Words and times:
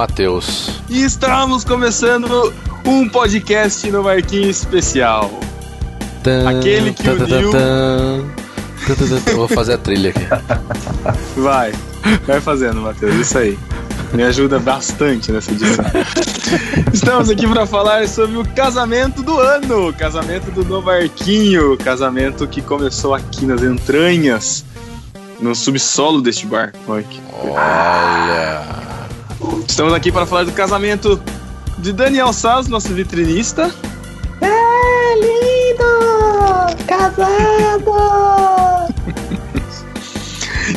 Matheus. 0.00 0.80
E 0.88 1.02
estamos 1.02 1.62
começando 1.62 2.54
um 2.86 3.06
podcast 3.06 3.90
no 3.90 4.02
Marquinho 4.02 4.48
Especial. 4.48 5.30
Aquele 6.48 6.94
que 6.94 7.06
uniu... 7.06 7.52
Vou 9.36 9.46
fazer 9.46 9.74
a 9.74 9.78
trilha 9.78 10.08
aqui. 10.08 10.26
Vai, 11.36 11.74
vai 12.26 12.40
fazendo, 12.40 12.80
Matheus, 12.80 13.14
isso 13.14 13.36
aí. 13.36 13.58
Me 14.14 14.22
ajuda 14.22 14.58
bastante 14.58 15.30
nessa 15.30 15.52
edição. 15.52 15.84
Estamos 16.94 17.28
aqui 17.28 17.46
para 17.46 17.66
falar 17.66 18.08
sobre 18.08 18.38
o 18.38 18.44
casamento 18.54 19.22
do 19.22 19.38
ano, 19.38 19.92
casamento 19.92 20.50
do 20.50 20.64
Novarquinho, 20.64 21.76
casamento 21.76 22.48
que 22.48 22.62
começou 22.62 23.14
aqui 23.14 23.44
nas 23.44 23.62
entranhas, 23.62 24.64
no 25.38 25.54
subsolo 25.54 26.22
deste 26.22 26.46
bar. 26.46 26.72
Olha. 26.88 27.04
Estamos 29.66 29.94
aqui 29.94 30.12
para 30.12 30.26
falar 30.26 30.44
do 30.44 30.52
casamento 30.52 31.20
de 31.78 31.92
Daniel 31.92 32.32
Saz, 32.32 32.68
nosso 32.68 32.92
vitrinista. 32.92 33.74
É 34.40 35.14
lindo! 35.16 35.84
Casado! 36.86 37.94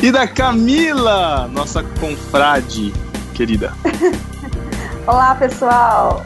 e 0.02 0.10
da 0.10 0.26
Camila, 0.26 1.46
nossa 1.48 1.82
confrade 2.00 2.94
querida. 3.34 3.74
Olá, 5.06 5.34
pessoal. 5.34 6.24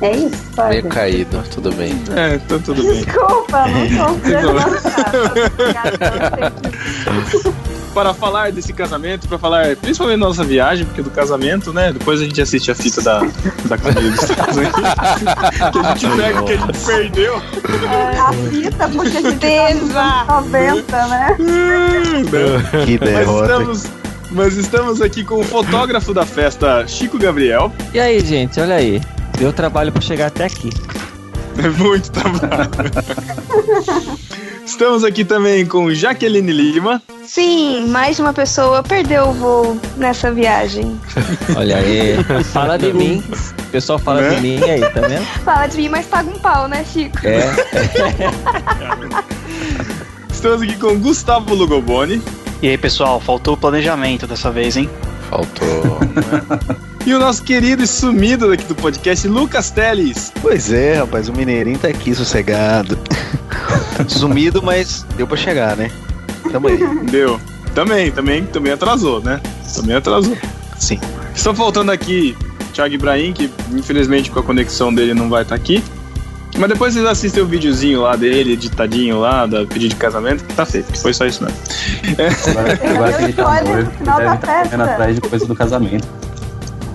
É 0.00 0.16
isso? 0.16 0.44
Pode? 0.54 0.70
Meio 0.70 0.88
caído, 0.88 1.42
tudo 1.52 1.72
bem. 1.72 1.92
É, 2.16 2.36
então 2.36 2.60
tudo 2.60 2.82
bem. 2.82 3.04
Desculpa, 3.04 3.66
não 3.66 3.88
sou 7.42 7.52
Para 7.98 8.14
falar 8.14 8.52
desse 8.52 8.72
casamento, 8.72 9.26
para 9.26 9.38
falar 9.38 9.74
principalmente 9.74 10.20
da 10.20 10.26
nossa 10.26 10.44
viagem, 10.44 10.86
porque 10.86 11.02
do 11.02 11.10
casamento, 11.10 11.72
né? 11.72 11.92
Depois 11.92 12.20
a 12.20 12.24
gente 12.24 12.40
assiste 12.40 12.70
a 12.70 12.74
fita 12.76 13.02
da, 13.02 13.22
da 13.64 13.76
Camila 13.76 14.08
dos 14.12 14.22
Estados 14.22 14.56
Unidos. 14.56 14.80
que 15.72 15.78
a 15.80 15.82
gente 15.82 16.16
pega, 16.16 16.42
que 16.44 16.52
a 16.52 16.56
gente 16.58 16.78
perdeu. 16.78 17.42
É, 17.90 18.18
a 18.20 18.32
fita, 18.32 18.88
porque 18.88 19.16
a 19.16 19.20
gente 19.20 19.38
teve 19.40 19.80
90, 19.80 21.06
né? 21.08 21.36
Que 22.86 22.98
derrota. 22.98 23.58
Mas 23.58 23.78
estamos 23.82 24.08
mas 24.30 24.56
estamos 24.56 25.02
aqui 25.02 25.24
com 25.24 25.40
o 25.40 25.42
fotógrafo 25.42 26.14
da 26.14 26.24
festa, 26.24 26.86
Chico 26.86 27.18
Gabriel. 27.18 27.72
E 27.92 27.98
aí, 27.98 28.20
gente, 28.20 28.60
olha 28.60 28.76
aí. 28.76 29.02
Deu 29.36 29.52
trabalho 29.52 29.90
para 29.90 30.02
chegar 30.02 30.26
até 30.26 30.44
aqui. 30.44 30.70
É 31.58 31.68
muito 31.82 32.12
trabalho. 32.12 32.70
Estamos 34.68 35.02
aqui 35.02 35.24
também 35.24 35.64
com 35.64 35.90
Jaqueline 35.94 36.52
Lima. 36.52 37.00
Sim, 37.24 37.88
mais 37.88 38.20
uma 38.20 38.34
pessoa 38.34 38.82
perdeu 38.82 39.28
o 39.28 39.32
voo 39.32 39.80
nessa 39.96 40.30
viagem. 40.30 41.00
Olha 41.56 41.78
aí, 41.78 42.22
fala 42.52 42.76
de 42.76 42.92
mim. 42.92 43.24
O 43.58 43.62
pessoal 43.72 43.98
fala 43.98 44.20
né? 44.20 44.34
de 44.34 44.42
mim 44.42 44.62
aí, 44.62 44.80
tá 44.80 45.00
vendo? 45.00 45.24
Fala 45.42 45.66
de 45.66 45.78
mim, 45.78 45.88
mas 45.88 46.04
paga 46.04 46.28
um 46.28 46.38
pau, 46.38 46.68
né, 46.68 46.84
Chico? 46.84 47.16
É. 47.24 47.40
Estamos 50.30 50.60
aqui 50.60 50.76
com 50.76 50.98
Gustavo 50.98 51.54
Lugoboni. 51.54 52.20
E 52.60 52.68
aí, 52.68 52.76
pessoal, 52.76 53.18
faltou 53.20 53.54
o 53.54 53.56
planejamento 53.56 54.26
dessa 54.26 54.50
vez, 54.50 54.76
hein? 54.76 54.90
Faltou. 55.28 56.00
e 57.06 57.14
o 57.14 57.18
nosso 57.18 57.42
querido 57.42 57.82
e 57.82 57.86
sumido 57.86 58.48
daqui 58.48 58.64
do 58.64 58.74
podcast, 58.74 59.26
Lucas 59.28 59.70
Teles. 59.70 60.32
Pois 60.40 60.72
é, 60.72 60.98
rapaz, 60.98 61.28
o 61.28 61.32
Mineirinho 61.32 61.78
tá 61.78 61.88
aqui 61.88 62.14
sossegado. 62.14 62.98
Sumido, 64.08 64.62
mas 64.62 65.04
deu 65.16 65.26
pra 65.26 65.36
chegar, 65.36 65.76
né? 65.76 65.90
Tamo 66.50 66.68
aí. 66.68 66.78
Deu. 67.10 67.40
Também, 67.74 68.10
também, 68.10 68.44
também 68.44 68.72
atrasou, 68.72 69.20
né? 69.20 69.40
Também 69.74 69.96
atrasou. 69.96 70.36
Sim. 70.78 70.98
Estão 71.34 71.54
faltando 71.54 71.92
aqui 71.92 72.36
Thiago 72.72 72.94
Ibrahim, 72.94 73.32
que 73.32 73.50
infelizmente 73.72 74.30
com 74.30 74.38
a 74.38 74.42
conexão 74.42 74.92
dele 74.92 75.14
não 75.14 75.28
vai 75.28 75.42
estar 75.42 75.56
tá 75.56 75.60
aqui. 75.60 75.82
Mas 76.58 76.68
depois 76.68 76.92
vocês 76.92 77.06
assistem 77.06 77.42
o 77.42 77.46
videozinho 77.46 78.02
lá 78.02 78.16
dele, 78.16 78.54
editadinho 78.54 79.20
lá, 79.20 79.46
da 79.46 79.64
pedido 79.64 79.90
de 79.90 79.96
casamento, 79.96 80.44
que 80.44 80.54
tá 80.54 80.66
feito, 80.66 80.92
que 80.92 81.00
foi 81.00 81.14
só 81.14 81.24
isso 81.24 81.44
mesmo. 81.44 81.58
É. 82.18 82.50
Agora, 82.50 82.94
agora 82.94 83.12
que 83.12 83.24
ele 83.24 83.32
tá 83.32 83.62
noivo, 83.62 83.90
deve 83.90 84.34
estar 84.34 84.62
correndo 84.64 84.82
atrás 84.82 85.14
de 85.14 85.20
coisa 85.20 85.46
do 85.46 85.54
casamento. 85.54 86.17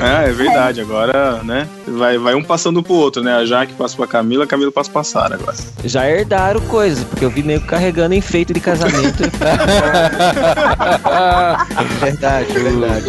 É, 0.03 0.29
é 0.29 0.33
verdade. 0.33 0.81
Agora, 0.81 1.41
né? 1.43 1.67
Vai, 1.87 2.17
vai 2.17 2.35
um 2.35 2.43
passando 2.43 2.83
pro 2.83 2.93
outro, 2.93 3.23
né? 3.23 3.33
A 3.33 3.45
Jaque 3.45 3.73
passa 3.73 3.95
pra 3.95 4.05
Camila, 4.05 4.43
a 4.43 4.47
Camila 4.47 4.71
passa 4.71 4.91
pra 4.91 5.03
Sara 5.03 5.35
agora. 5.35 5.55
Já 5.85 6.09
herdaram 6.09 6.59
coisas, 6.61 7.03
porque 7.05 7.23
eu 7.23 7.29
vi 7.29 7.41
nego 7.41 7.65
carregando 7.65 8.13
enfeite 8.13 8.51
de 8.53 8.59
casamento. 8.59 9.23
verdade, 12.01 12.53
verdade. 12.53 13.05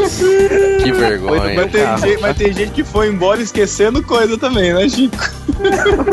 Que 0.82 0.93
vergonha. 0.93 1.55
Mas 1.55 1.72
tem, 1.72 1.99
gente, 1.99 2.21
mas 2.21 2.37
tem 2.37 2.53
gente 2.53 2.71
que 2.71 2.84
foi 2.84 3.09
embora 3.09 3.43
esquecendo 3.43 4.00
coisa 4.03 4.38
também, 4.38 4.72
né, 4.72 4.88
Chico? 4.88 5.16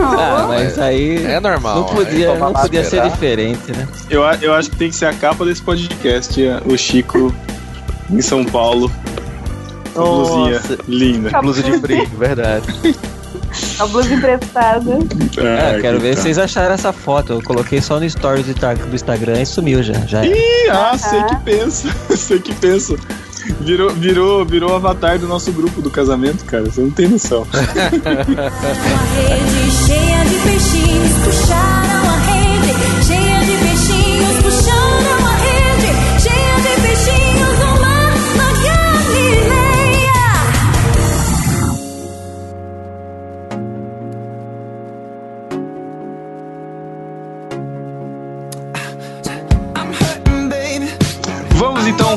ah, 0.03 0.45
mas 0.47 0.79
aí. 0.79 1.23
É 1.25 1.39
normal. 1.39 1.75
Não 1.75 1.83
podia, 1.85 2.35
não 2.35 2.53
podia 2.53 2.83
ser 2.83 3.03
diferente, 3.03 3.71
né? 3.71 3.87
Eu, 4.09 4.23
eu 4.41 4.53
acho 4.53 4.71
que 4.71 4.77
tem 4.77 4.89
que 4.89 4.95
ser 4.95 5.05
a 5.05 5.13
capa 5.13 5.45
desse 5.45 5.61
podcast, 5.61 6.41
o 6.65 6.77
Chico 6.77 7.33
em 8.09 8.21
São 8.21 8.43
Paulo 8.43 8.91
blusinha 9.99 10.61
linda. 10.87 11.29
A 11.33 11.41
blusa 11.41 11.63
de 11.63 11.77
frio, 11.79 12.07
verdade. 12.17 12.67
A 13.79 13.85
blusa 13.85 14.13
emprestada. 14.13 14.99
Ah, 15.37 15.75
é, 15.75 15.81
quero 15.81 15.99
ver 15.99 16.15
se 16.15 16.23
vocês 16.23 16.37
acharam 16.37 16.73
essa 16.73 16.93
foto. 16.93 17.33
Eu 17.33 17.41
coloquei 17.41 17.81
só 17.81 17.99
no 17.99 18.09
stories 18.09 18.45
do 18.45 18.95
Instagram 18.95 19.41
e 19.41 19.45
sumiu 19.45 19.83
já. 19.83 19.93
já 20.05 20.25
Ih, 20.25 20.69
ah, 20.69 20.97
sei 20.97 21.23
que 21.23 21.35
pensa. 21.37 21.89
sei 22.15 22.39
que 22.39 22.53
pensa. 22.55 22.95
Virou, 23.61 23.89
virou, 23.89 24.45
virou 24.45 24.75
avatar 24.75 25.17
do 25.17 25.27
nosso 25.27 25.51
grupo 25.51 25.81
do 25.81 25.89
casamento, 25.89 26.45
cara. 26.45 26.63
Você 26.63 26.81
não 26.81 26.91
tem 26.91 27.07
noção. 27.07 27.45
Uma 27.51 27.61
rede 29.27 29.71
cheia 29.85 30.23
de 30.25 30.35
peixinhos 30.43 31.11
puxaram 31.25 31.90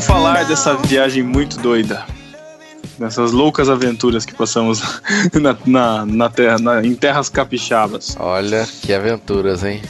falar 0.04 0.44
dessa 0.44 0.74
viagem 0.74 1.22
muito 1.22 1.58
doida. 1.58 2.04
Dessas 2.98 3.32
loucas 3.32 3.68
aventuras 3.68 4.24
que 4.24 4.34
passamos 4.34 4.82
na, 5.34 5.56
na, 5.66 6.06
na 6.06 6.28
terra, 6.28 6.58
na, 6.58 6.84
em 6.84 6.94
terras 6.94 7.28
capixabas. 7.28 8.16
Olha 8.18 8.66
que 8.82 8.92
aventuras, 8.92 9.64
hein? 9.64 9.82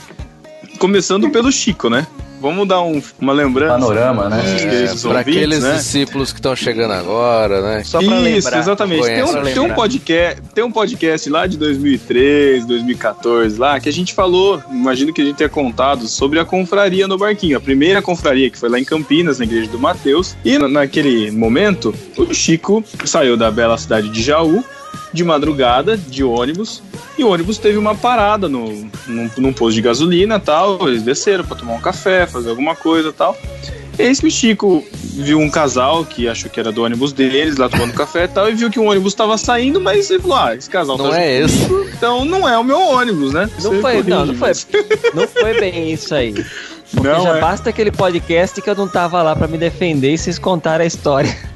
Começando 0.78 1.28
pelo 1.30 1.52
Chico, 1.52 1.90
né? 1.90 2.06
Vamos 2.44 2.68
dar 2.68 2.82
um, 2.82 3.00
uma 3.18 3.32
lembrança. 3.32 3.72
Panorama, 3.72 4.28
né? 4.28 4.42
É, 4.84 5.08
para 5.08 5.20
aqueles 5.20 5.62
né? 5.62 5.76
discípulos 5.76 6.30
que 6.30 6.40
estão 6.40 6.54
chegando 6.54 6.92
agora, 6.92 7.62
né? 7.62 7.84
Só 7.84 7.96
pra 8.00 8.06
Isso, 8.06 8.22
lembrar. 8.22 8.58
exatamente. 8.58 9.02
Tem 9.02 9.22
um, 9.24 9.42
tem, 9.42 9.58
um 9.60 9.74
podcast, 9.74 10.42
tem 10.54 10.62
um 10.62 10.70
podcast 10.70 11.30
lá 11.30 11.46
de 11.46 11.56
2013, 11.56 12.66
2014, 12.66 13.58
lá, 13.58 13.80
que 13.80 13.88
a 13.88 13.92
gente 13.92 14.12
falou, 14.12 14.62
imagino 14.70 15.10
que 15.10 15.22
a 15.22 15.24
gente 15.24 15.36
tenha 15.36 15.48
contado, 15.48 16.06
sobre 16.06 16.38
a 16.38 16.44
confraria 16.44 17.08
no 17.08 17.16
Barquinho. 17.16 17.56
A 17.56 17.60
primeira 17.62 18.02
confraria 18.02 18.50
que 18.50 18.58
foi 18.58 18.68
lá 18.68 18.78
em 18.78 18.84
Campinas, 18.84 19.38
na 19.38 19.46
igreja 19.46 19.70
do 19.70 19.78
Mateus. 19.78 20.36
E 20.44 20.58
naquele 20.58 21.30
momento, 21.30 21.94
o 22.14 22.34
Chico 22.34 22.84
saiu 23.06 23.38
da 23.38 23.50
bela 23.50 23.78
cidade 23.78 24.10
de 24.10 24.22
Jaú 24.22 24.62
de 25.14 25.24
madrugada, 25.24 25.96
de 25.96 26.24
ônibus, 26.24 26.82
e 27.16 27.22
o 27.22 27.28
ônibus 27.28 27.56
teve 27.56 27.78
uma 27.78 27.94
parada 27.94 28.48
no, 28.48 28.68
num, 29.06 29.30
num 29.38 29.52
posto 29.52 29.76
de 29.76 29.80
gasolina 29.80 30.40
tal. 30.40 30.88
Eles 30.88 31.02
desceram 31.02 31.44
para 31.44 31.56
tomar 31.56 31.74
um 31.74 31.80
café, 31.80 32.26
fazer 32.26 32.50
alguma 32.50 32.74
coisa 32.74 33.12
tal. 33.12 33.36
Eis 33.96 34.18
que 34.18 34.26
o 34.26 34.30
Chico 34.30 34.84
viu 34.92 35.38
um 35.38 35.48
casal 35.48 36.04
que 36.04 36.26
achou 36.28 36.50
que 36.50 36.58
era 36.58 36.72
do 36.72 36.82
ônibus 36.82 37.12
deles, 37.12 37.56
lá 37.56 37.68
tomando 37.68 37.92
café 37.92 38.24
e 38.24 38.28
tal, 38.28 38.50
e 38.50 38.54
viu 38.54 38.68
que 38.68 38.80
o 38.80 38.84
ônibus 38.84 39.12
estava 39.12 39.38
saindo, 39.38 39.80
mas 39.80 40.10
ele 40.10 40.20
falou: 40.20 40.36
Ah, 40.36 40.56
esse 40.56 40.68
casal 40.68 40.98
não 40.98 41.10
tá 41.10 41.20
é 41.20 41.42
esse. 41.42 41.64
Então 41.96 42.24
não 42.24 42.48
é 42.48 42.58
o 42.58 42.64
meu 42.64 42.80
ônibus, 42.80 43.32
né? 43.32 43.48
Não 43.62 43.80
foi, 43.80 44.02
não, 44.02 44.26
não 44.26 44.34
foi, 44.34 44.50
não 45.14 45.28
foi 45.28 45.60
bem 45.60 45.92
isso 45.92 46.12
aí. 46.12 46.34
Porque 46.92 47.08
não 47.08 47.22
já 47.22 47.36
é. 47.36 47.40
basta 47.40 47.70
aquele 47.70 47.90
podcast 47.90 48.60
que 48.60 48.68
eu 48.68 48.74
não 48.74 48.88
tava 48.88 49.22
lá 49.22 49.34
para 49.34 49.48
me 49.48 49.58
defender 49.58 50.12
e 50.12 50.18
vocês 50.18 50.38
contaram 50.38 50.82
a 50.82 50.86
história. 50.86 51.53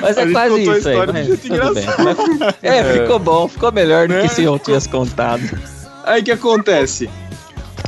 Mas 0.00 0.16
é 0.16 0.30
quase 0.30 0.62
isso 0.62 0.88
aí. 0.88 0.96
Mas 0.96 1.26
tudo 1.40 1.74
bem. 1.74 1.86
Mas, 1.98 2.54
é, 2.62 3.00
ficou 3.00 3.18
bom, 3.18 3.48
ficou 3.48 3.72
melhor 3.72 4.08
do 4.08 4.14
que 4.14 4.22
né? 4.22 4.28
se 4.28 4.42
eu 4.42 4.58
tivesse 4.58 4.88
contado. 4.88 5.42
Aí 6.04 6.22
que 6.22 6.32
acontece? 6.32 7.08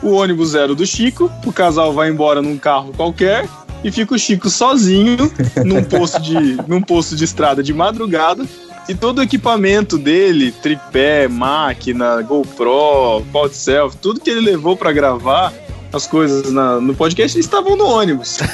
O 0.02 0.12
ônibus 0.12 0.50
zero 0.50 0.74
do 0.74 0.86
Chico, 0.86 1.30
o 1.46 1.52
casal 1.52 1.92
vai 1.92 2.08
embora 2.10 2.42
num 2.42 2.58
carro 2.58 2.92
qualquer 2.94 3.48
e 3.82 3.90
fica 3.90 4.14
o 4.14 4.18
Chico 4.18 4.48
sozinho 4.48 5.32
num 5.64 5.82
posto 5.82 6.20
de, 6.20 6.56
num 6.66 6.80
posto 6.80 7.14
de 7.14 7.24
estrada 7.24 7.62
de 7.62 7.72
madrugada. 7.72 8.44
E 8.86 8.94
todo 8.94 9.18
o 9.18 9.22
equipamento 9.22 9.96
dele, 9.96 10.52
tripé, 10.52 11.26
máquina, 11.26 12.20
GoPro, 12.20 13.24
pau 13.32 13.48
selfie, 13.48 13.96
tudo 13.96 14.20
que 14.20 14.28
ele 14.28 14.40
levou 14.40 14.76
para 14.76 14.92
gravar, 14.92 15.54
as 15.94 16.06
coisas 16.08 16.50
na, 16.50 16.80
no 16.80 16.94
podcast, 16.94 17.36
eles 17.36 17.46
estavam 17.46 17.76
no 17.76 17.86
ônibus. 17.86 18.38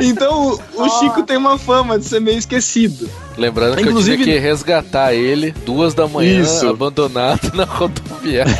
Então, 0.00 0.58
o 0.74 0.88
Chico 0.88 1.22
tem 1.22 1.36
uma 1.36 1.58
fama 1.58 1.98
de 1.98 2.06
ser 2.06 2.18
meio 2.18 2.38
esquecido. 2.38 3.10
Lembrando 3.36 3.78
Inclusive, 3.78 4.16
que 4.16 4.22
eu 4.22 4.26
tive 4.26 4.38
que 4.38 4.38
resgatar 4.38 5.12
ele 5.12 5.54
duas 5.66 5.92
da 5.92 6.08
manhã, 6.08 6.40
Isso. 6.40 6.66
abandonado 6.66 7.52
na 7.52 7.64
rodoviária. 7.64 8.54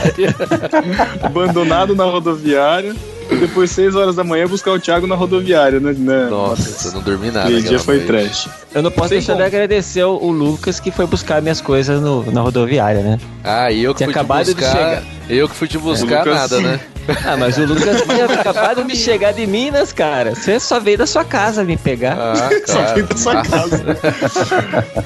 abandonado 1.22 1.94
na 1.94 2.04
rodoviária. 2.04 2.94
Depois, 3.40 3.70
6 3.70 3.96
horas 3.96 4.14
da 4.14 4.22
manhã, 4.22 4.46
buscar 4.46 4.72
o 4.72 4.78
Thiago 4.78 5.06
na 5.06 5.14
rodoviária, 5.14 5.80
né? 5.80 5.94
né? 5.96 6.26
Nossa, 6.28 6.88
eu 6.88 6.92
não 6.92 7.02
dormi 7.02 7.30
nada. 7.30 7.48
Aquele 7.48 7.62
dia 7.62 7.78
foi 7.78 8.00
trash. 8.00 8.48
Eu 8.74 8.82
não 8.82 8.90
posso 8.90 9.08
Sei 9.08 9.18
deixar 9.18 9.32
como. 9.32 9.42
de 9.42 9.46
agradecer 9.46 10.04
o, 10.04 10.30
Lucas 10.30 10.78
que 10.78 10.90
foi 10.90 11.06
buscar 11.06 11.40
minhas 11.40 11.62
coisas 11.62 12.00
no, 12.00 12.30
na 12.30 12.42
rodoviária, 12.42 13.00
né? 13.00 13.18
Ah, 13.42 13.72
e 13.72 13.82
eu 13.82 13.94
que 13.94 13.98
Tinha 13.98 14.08
fui 14.08 14.14
acabado 14.14 14.44
te 14.44 14.54
buscar. 14.54 14.66
De 14.66 14.72
chegar. 14.72 15.02
Eu 15.30 15.48
que 15.48 15.54
fui 15.54 15.66
te 15.66 15.78
buscar, 15.78 16.26
é, 16.26 16.34
nada, 16.34 16.60
né? 16.60 16.80
Ah, 17.24 17.36
mas 17.36 17.56
o 17.58 17.64
Lucas 17.64 18.02
tinha 18.02 18.24
acabado 18.24 18.82
de 18.86 18.96
chegar 18.96 19.32
de 19.32 19.46
Minas, 19.46 19.92
cara. 19.92 20.34
Você 20.34 20.58
só 20.58 20.80
veio 20.80 20.98
da 20.98 21.06
sua 21.06 21.24
casa 21.24 21.64
me 21.64 21.76
pegar. 21.76 22.16
Ah, 22.18 22.50
Só 22.66 22.94
veio 22.94 23.06
da 23.06 23.16
sua 23.16 23.42
casa. 23.42 23.84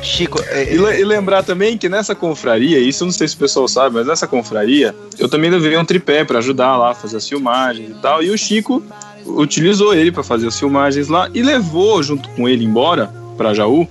Chico, 0.02 0.41
e, 0.52 0.75
e, 0.75 1.05
lembrar 1.05 1.43
também 1.43 1.76
que 1.76 1.88
nessa 1.88 2.14
confraria, 2.14 2.79
isso 2.79 3.05
eu 3.05 3.06
não 3.06 3.12
sei 3.12 3.29
se 3.29 3.35
o 3.35 3.38
pessoal 3.38 3.69
sabe, 3.69 3.97
mas 3.97 4.06
nessa 4.06 4.26
confraria, 4.26 4.94
eu 5.19 5.29
também 5.29 5.50
levei 5.50 5.76
um 5.76 5.85
tripé 5.85 6.25
para 6.25 6.38
ajudar 6.38 6.76
lá, 6.76 6.94
fazer 6.94 7.19
as 7.19 7.29
filmagens 7.29 7.91
e 7.91 7.94
tal. 7.94 8.23
E 8.23 8.31
o 8.31 8.38
Chico 8.38 8.82
utilizou 9.26 9.94
ele 9.94 10.11
para 10.11 10.23
fazer 10.23 10.49
as 10.49 10.58
filmagens 10.58 11.08
lá 11.08 11.29
e 11.35 11.43
levou 11.43 12.02
junto 12.02 12.29
com 12.31 12.49
ele 12.49 12.64
embora 12.64 13.12
para 13.37 13.55
Jaú 13.55 13.87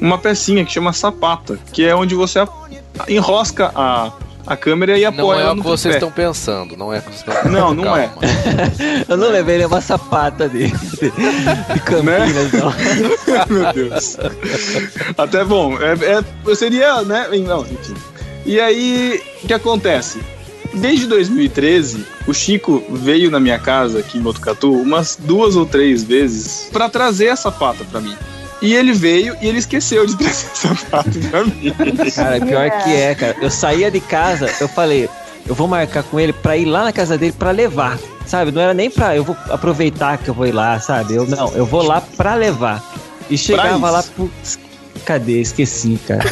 uma 0.00 0.18
pecinha 0.18 0.64
que 0.64 0.72
chama 0.72 0.92
sapata, 0.92 1.58
que 1.72 1.84
é 1.84 1.94
onde 1.94 2.14
você 2.14 2.40
enrosca 3.08 3.72
a 3.74 4.12
a 4.46 4.56
câmera 4.56 4.96
e 4.96 5.04
apoia 5.04 5.40
Não 5.44 5.48
é 5.48 5.52
o 5.52 5.56
que 5.56 5.62
vocês 5.62 5.94
estão 5.94 6.10
pensando, 6.10 6.76
não 6.76 6.92
é 6.92 7.02
Não, 7.50 7.74
não 7.74 7.84
Calma. 7.84 8.02
é. 8.02 8.10
Eu 9.12 9.16
não 9.16 9.30
levei 9.30 9.58
nenhuma 9.58 9.80
sapata 9.80 10.48
de, 10.48 10.68
de 10.68 11.80
Campinas, 11.84 12.52
né? 12.52 12.60
não. 12.60 12.72
Meu 13.50 13.72
Deus. 13.72 14.16
Até 15.18 15.44
bom, 15.44 15.76
é, 15.80 15.94
é, 16.50 16.54
seria, 16.54 17.02
né? 17.02 17.28
Não, 17.44 17.62
enfim. 17.62 17.94
E 18.44 18.60
aí, 18.60 19.20
o 19.42 19.46
que 19.48 19.52
acontece? 19.54 20.20
Desde 20.74 21.06
2013, 21.06 22.06
o 22.26 22.34
Chico 22.34 22.84
veio 22.90 23.30
na 23.30 23.40
minha 23.40 23.58
casa 23.58 24.00
aqui 24.00 24.18
em 24.18 24.20
Botucatu 24.20 24.72
umas 24.72 25.16
duas 25.20 25.56
ou 25.56 25.64
três 25.64 26.04
vezes 26.04 26.68
para 26.72 26.88
trazer 26.88 27.26
essa 27.26 27.50
pata 27.50 27.84
para 27.90 28.00
mim. 28.00 28.14
E 28.62 28.74
ele 28.74 28.92
veio 28.92 29.36
e 29.40 29.48
ele 29.48 29.58
esqueceu 29.58 30.06
de 30.06 30.16
trazer 30.16 30.48
sapato 30.54 31.10
pra 31.30 31.44
mim. 31.44 31.74
Cara, 32.14 32.40
pior 32.40 32.70
que 32.82 32.90
é, 32.94 33.14
cara. 33.14 33.36
Eu 33.40 33.50
saía 33.50 33.90
de 33.90 34.00
casa, 34.00 34.50
eu 34.60 34.68
falei, 34.68 35.08
eu 35.46 35.54
vou 35.54 35.68
marcar 35.68 36.02
com 36.02 36.18
ele 36.18 36.32
pra 36.32 36.56
ir 36.56 36.64
lá 36.64 36.84
na 36.84 36.92
casa 36.92 37.18
dele 37.18 37.34
pra 37.38 37.50
levar. 37.50 37.98
Sabe? 38.26 38.50
Não 38.50 38.60
era 38.60 38.74
nem 38.74 38.90
pra 38.90 39.14
eu 39.14 39.22
vou 39.22 39.36
aproveitar 39.50 40.18
que 40.18 40.28
eu 40.28 40.34
vou 40.34 40.46
ir 40.46 40.52
lá, 40.52 40.80
sabe? 40.80 41.14
Eu 41.14 41.26
não, 41.26 41.52
eu 41.54 41.64
vou 41.64 41.82
lá 41.82 42.00
pra 42.00 42.34
levar. 42.34 42.82
E 43.30 43.38
chegava 43.38 43.90
lá, 43.90 44.02
putz, 44.02 44.58
cadê? 45.04 45.40
Esqueci, 45.40 45.98
cara. 46.06 46.24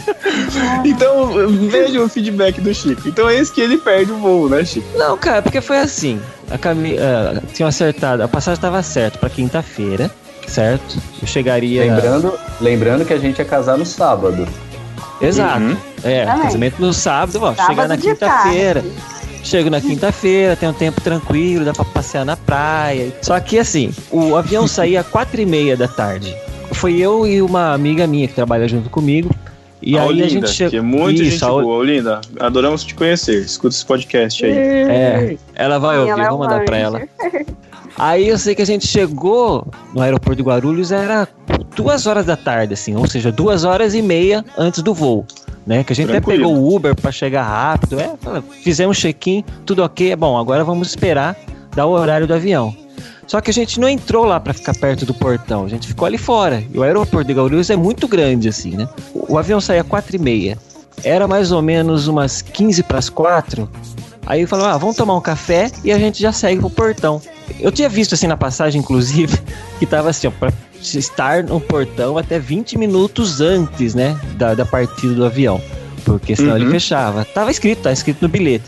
então, 0.84 1.30
veja 1.68 2.00
o 2.00 2.08
feedback 2.08 2.60
do 2.60 2.72
Chico. 2.72 3.08
Então 3.08 3.28
é 3.28 3.36
esse 3.36 3.52
que 3.52 3.60
ele 3.60 3.76
perde 3.76 4.12
o 4.12 4.16
voo, 4.16 4.48
né, 4.48 4.64
Chico? 4.64 4.86
Não, 4.96 5.18
cara, 5.18 5.42
porque 5.42 5.60
foi 5.60 5.78
assim. 5.78 6.20
A 6.50 6.56
Cami... 6.56 6.94
Uh, 6.94 7.42
tinha 7.52 7.68
acertado, 7.68 8.22
a 8.22 8.28
passagem 8.28 8.56
estava 8.56 8.82
certa 8.82 9.18
para 9.18 9.28
quinta-feira 9.28 10.10
certo? 10.48 10.96
Eu 11.20 11.28
chegaria. 11.28 11.82
Lembrando, 11.82 12.38
lembrando 12.60 13.04
que 13.04 13.12
a 13.12 13.18
gente 13.18 13.38
ia 13.38 13.44
casar 13.44 13.76
no 13.78 13.86
sábado. 13.86 14.46
Exato. 15.20 15.60
Uhum. 15.60 15.76
É, 16.02 16.24
Também. 16.24 16.42
casamento 16.42 16.80
no 16.80 16.92
sábado, 16.92 17.38
ó, 17.42 17.54
sábado 17.54 17.66
chegar 17.66 17.88
na 17.88 17.96
quinta-feira. 17.96 18.84
Chego 19.42 19.70
na 19.70 19.80
quinta-feira, 19.80 20.56
tem 20.56 20.68
um 20.68 20.72
tempo 20.72 21.00
tranquilo, 21.00 21.64
dá 21.64 21.72
pra 21.72 21.84
passear 21.84 22.24
na 22.24 22.36
praia. 22.36 23.12
Só 23.22 23.38
que 23.40 23.58
assim, 23.58 23.92
o 24.10 24.36
avião 24.36 24.66
saía 24.68 25.00
às 25.00 25.06
quatro 25.06 25.40
e 25.40 25.46
meia 25.46 25.76
da 25.76 25.88
tarde. 25.88 26.36
Foi 26.72 26.98
eu 26.98 27.26
e 27.26 27.40
uma 27.40 27.72
amiga 27.72 28.06
minha 28.06 28.28
que 28.28 28.34
trabalha 28.34 28.68
junto 28.68 28.90
comigo. 28.90 29.30
E 29.80 29.96
a 29.96 30.02
aí 30.02 30.08
Olinda, 30.08 30.26
a 30.26 30.28
gente 30.28 30.50
chegou. 30.50 30.70
Que 30.70 30.76
é 30.76 30.80
muito 30.80 31.22
Isso, 31.22 31.38
gente 31.38 31.62
boa, 31.62 31.76
Olinda. 31.76 32.20
Adoramos 32.40 32.84
te 32.84 32.94
conhecer. 32.94 33.40
Escuta 33.40 33.74
esse 33.74 33.86
podcast 33.86 34.44
aí. 34.44 34.52
É, 34.52 35.36
ela 35.54 35.78
vai 35.78 35.98
ouvir, 35.98 36.20
é 36.20 36.28
vou 36.28 36.38
mandar 36.38 36.64
pra 36.64 36.76
ela. 36.76 37.02
Aí 37.98 38.28
eu 38.28 38.38
sei 38.38 38.54
que 38.54 38.62
a 38.62 38.66
gente 38.66 38.86
chegou 38.86 39.66
no 39.92 40.00
aeroporto 40.00 40.36
de 40.36 40.42
Guarulhos, 40.42 40.92
era 40.92 41.26
duas 41.74 42.06
horas 42.06 42.24
da 42.26 42.36
tarde, 42.36 42.74
assim, 42.74 42.94
ou 42.94 43.06
seja, 43.08 43.32
duas 43.32 43.64
horas 43.64 43.92
e 43.94 44.00
meia 44.00 44.44
antes 44.56 44.82
do 44.82 44.94
voo. 44.94 45.26
Né, 45.66 45.84
que 45.84 45.92
a 45.92 45.96
gente 45.96 46.08
Tranquilo. 46.08 46.44
até 46.44 46.48
pegou 46.48 46.64
o 46.64 46.74
Uber 46.74 46.94
para 46.94 47.12
chegar 47.12 47.42
rápido, 47.42 48.00
é, 48.00 48.10
fizemos 48.62 48.96
check-in, 48.96 49.44
tudo 49.66 49.84
ok, 49.84 50.12
é 50.12 50.16
bom, 50.16 50.38
agora 50.38 50.64
vamos 50.64 50.88
esperar 50.88 51.36
dar 51.76 51.84
o 51.84 51.90
horário 51.90 52.26
do 52.26 52.32
avião. 52.32 52.74
Só 53.26 53.42
que 53.42 53.50
a 53.50 53.52
gente 53.54 53.78
não 53.78 53.86
entrou 53.86 54.24
lá 54.24 54.40
para 54.40 54.54
ficar 54.54 54.74
perto 54.74 55.04
do 55.04 55.12
portão, 55.12 55.66
a 55.66 55.68
gente 55.68 55.86
ficou 55.86 56.06
ali 56.06 56.16
fora. 56.16 56.64
E 56.72 56.78
o 56.78 56.82
aeroporto 56.82 57.26
de 57.26 57.34
Guarulhos 57.34 57.68
é 57.68 57.76
muito 57.76 58.08
grande, 58.08 58.48
assim, 58.48 58.76
né? 58.76 58.88
O, 59.12 59.34
o 59.34 59.38
avião 59.38 59.60
saía 59.60 59.84
quatro 59.84 60.16
e 60.16 60.18
meia. 60.18 60.56
Era 61.04 61.28
mais 61.28 61.52
ou 61.52 61.60
menos 61.60 62.08
umas 62.08 62.40
15 62.40 62.82
para 62.84 62.98
as 62.98 63.10
quatro. 63.10 63.68
Aí 64.26 64.46
falou: 64.46 64.64
ah, 64.64 64.78
vamos 64.78 64.96
tomar 64.96 65.14
um 65.16 65.20
café 65.20 65.70
e 65.84 65.92
a 65.92 65.98
gente 65.98 66.22
já 66.22 66.32
segue 66.32 66.60
pro 66.60 66.70
portão. 66.70 67.20
Eu 67.60 67.72
tinha 67.72 67.88
visto 67.88 68.14
assim 68.14 68.26
na 68.26 68.36
passagem, 68.36 68.80
inclusive, 68.80 69.38
que 69.78 69.86
tava 69.86 70.10
assim, 70.10 70.26
ó, 70.26 70.30
pra 70.30 70.52
estar 70.80 71.42
no 71.42 71.60
portão 71.60 72.16
até 72.16 72.38
20 72.38 72.78
minutos 72.78 73.40
antes, 73.40 73.94
né, 73.94 74.18
da, 74.36 74.54
da 74.54 74.64
partida 74.64 75.14
do 75.14 75.24
avião. 75.24 75.60
Porque 76.04 76.36
senão 76.36 76.52
uhum. 76.52 76.62
ele 76.62 76.70
fechava. 76.70 77.24
Tava 77.24 77.50
escrito, 77.50 77.82
tá 77.82 77.92
escrito 77.92 78.22
no 78.22 78.28
bilhete. 78.28 78.64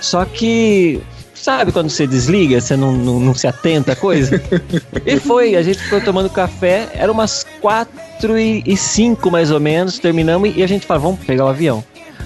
Só 0.00 0.24
que 0.24 1.02
Sabe 1.40 1.72
quando 1.72 1.88
você 1.88 2.06
desliga, 2.06 2.60
você 2.60 2.76
não, 2.76 2.92
não, 2.92 3.18
não, 3.18 3.34
se 3.34 3.46
atenta 3.46 3.92
a 3.92 3.96
coisa? 3.96 4.42
e 5.06 5.18
foi, 5.18 5.56
a 5.56 5.62
gente 5.62 5.78
ficou 5.78 5.98
tomando 5.98 6.28
café, 6.28 6.90
era 6.92 7.10
umas 7.10 7.46
quatro 7.62 8.38
e 8.38 8.76
cinco 8.76 9.30
mais 9.30 9.50
ou 9.50 9.58
menos, 9.58 9.98
terminamos 9.98 10.54
e 10.54 10.62
a 10.62 10.66
gente 10.66 10.84
falou, 10.84 11.04
vamos 11.04 11.20
pegar 11.24 11.46
o 11.46 11.48
avião. 11.48 11.82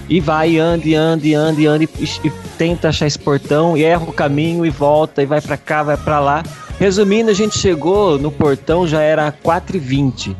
E 0.07 0.19
vai, 0.19 0.57
anda, 0.57 0.87
e 0.87 0.93
anda, 0.93 1.27
e 1.27 1.33
anda, 1.33 1.61
e 1.61 1.65
anda, 1.65 1.83
e, 1.83 1.89
e, 2.23 2.29
tenta 2.57 2.89
achar 2.89 3.07
esse 3.07 3.17
portão, 3.17 3.75
e 3.75 3.83
erra 3.83 4.03
o 4.03 4.13
caminho, 4.13 4.65
e 4.65 4.69
volta, 4.69 5.23
e 5.23 5.25
vai 5.25 5.41
para 5.41 5.57
cá, 5.57 5.81
vai 5.83 5.97
para 5.97 6.19
lá. 6.19 6.43
Resumindo, 6.79 7.31
a 7.31 7.33
gente 7.33 7.57
chegou 7.57 8.19
no 8.19 8.31
portão, 8.31 8.87
já 8.87 9.01
era 9.01 9.31
4h20, 9.31 10.35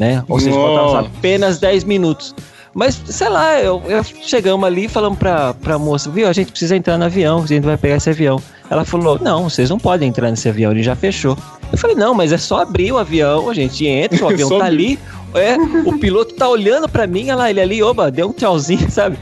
né? 0.00 0.24
Ou 0.28 0.40
seja, 0.40 0.56
faltava 0.56 1.06
apenas 1.06 1.58
10 1.58 1.84
minutos. 1.84 2.34
Mas, 2.74 3.00
sei 3.06 3.28
lá, 3.28 3.60
eu, 3.60 3.82
eu 3.86 4.04
chegamos 4.04 4.64
ali 4.66 4.84
e 4.84 4.88
falamos 4.88 5.18
pra, 5.18 5.52
pra 5.54 5.78
moça, 5.78 6.10
viu, 6.10 6.28
a 6.28 6.32
gente 6.32 6.50
precisa 6.50 6.76
entrar 6.76 6.96
no 6.96 7.04
avião, 7.04 7.42
a 7.42 7.46
gente 7.46 7.64
vai 7.64 7.76
pegar 7.76 7.96
esse 7.96 8.10
avião. 8.10 8.40
Ela 8.70 8.84
falou, 8.84 9.18
não, 9.20 9.50
vocês 9.50 9.68
não 9.70 9.78
podem 9.78 10.08
entrar 10.08 10.30
nesse 10.30 10.48
avião, 10.48 10.70
ele 10.70 10.82
já 10.82 10.94
fechou. 10.94 11.36
Eu 11.72 11.78
falei, 11.78 11.96
não, 11.96 12.14
mas 12.14 12.30
é 12.30 12.38
só 12.38 12.60
abrir 12.62 12.92
o 12.92 12.98
avião, 12.98 13.50
a 13.50 13.54
gente 13.54 13.86
entra, 13.86 14.24
o 14.24 14.28
avião 14.30 14.48
tá 14.58 14.64
ali, 14.64 14.98
é, 15.34 15.56
o 15.84 15.98
piloto 15.98 16.34
tá 16.34 16.48
olhando 16.48 16.88
para 16.88 17.06
mim, 17.06 17.24
olha 17.24 17.36
lá, 17.36 17.50
ele 17.50 17.60
ali, 17.60 17.82
oba, 17.82 18.10
deu 18.10 18.28
um 18.28 18.32
tchauzinho, 18.32 18.88
sabe? 18.90 19.18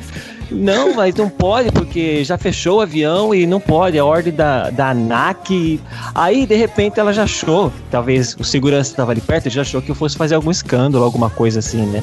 Não, 0.50 0.94
mas 0.94 1.14
não 1.16 1.28
pode, 1.28 1.72
porque 1.72 2.22
já 2.22 2.38
fechou 2.38 2.78
o 2.78 2.80
avião 2.80 3.34
e 3.34 3.46
não 3.46 3.58
pode, 3.58 3.98
é 3.98 4.02
ordem 4.02 4.32
da, 4.32 4.70
da 4.70 4.90
ANAC. 4.90 5.80
Aí, 6.14 6.46
de 6.46 6.54
repente, 6.54 7.00
ela 7.00 7.12
já 7.12 7.24
achou, 7.24 7.72
talvez 7.90 8.36
o 8.38 8.44
segurança 8.44 8.90
estava 8.92 9.10
ali 9.10 9.20
perto, 9.20 9.50
já 9.50 9.62
achou 9.62 9.82
que 9.82 9.90
eu 9.90 9.94
fosse 9.94 10.16
fazer 10.16 10.36
algum 10.36 10.50
escândalo, 10.50 11.04
alguma 11.04 11.28
coisa 11.28 11.58
assim, 11.58 11.84
né? 11.86 12.02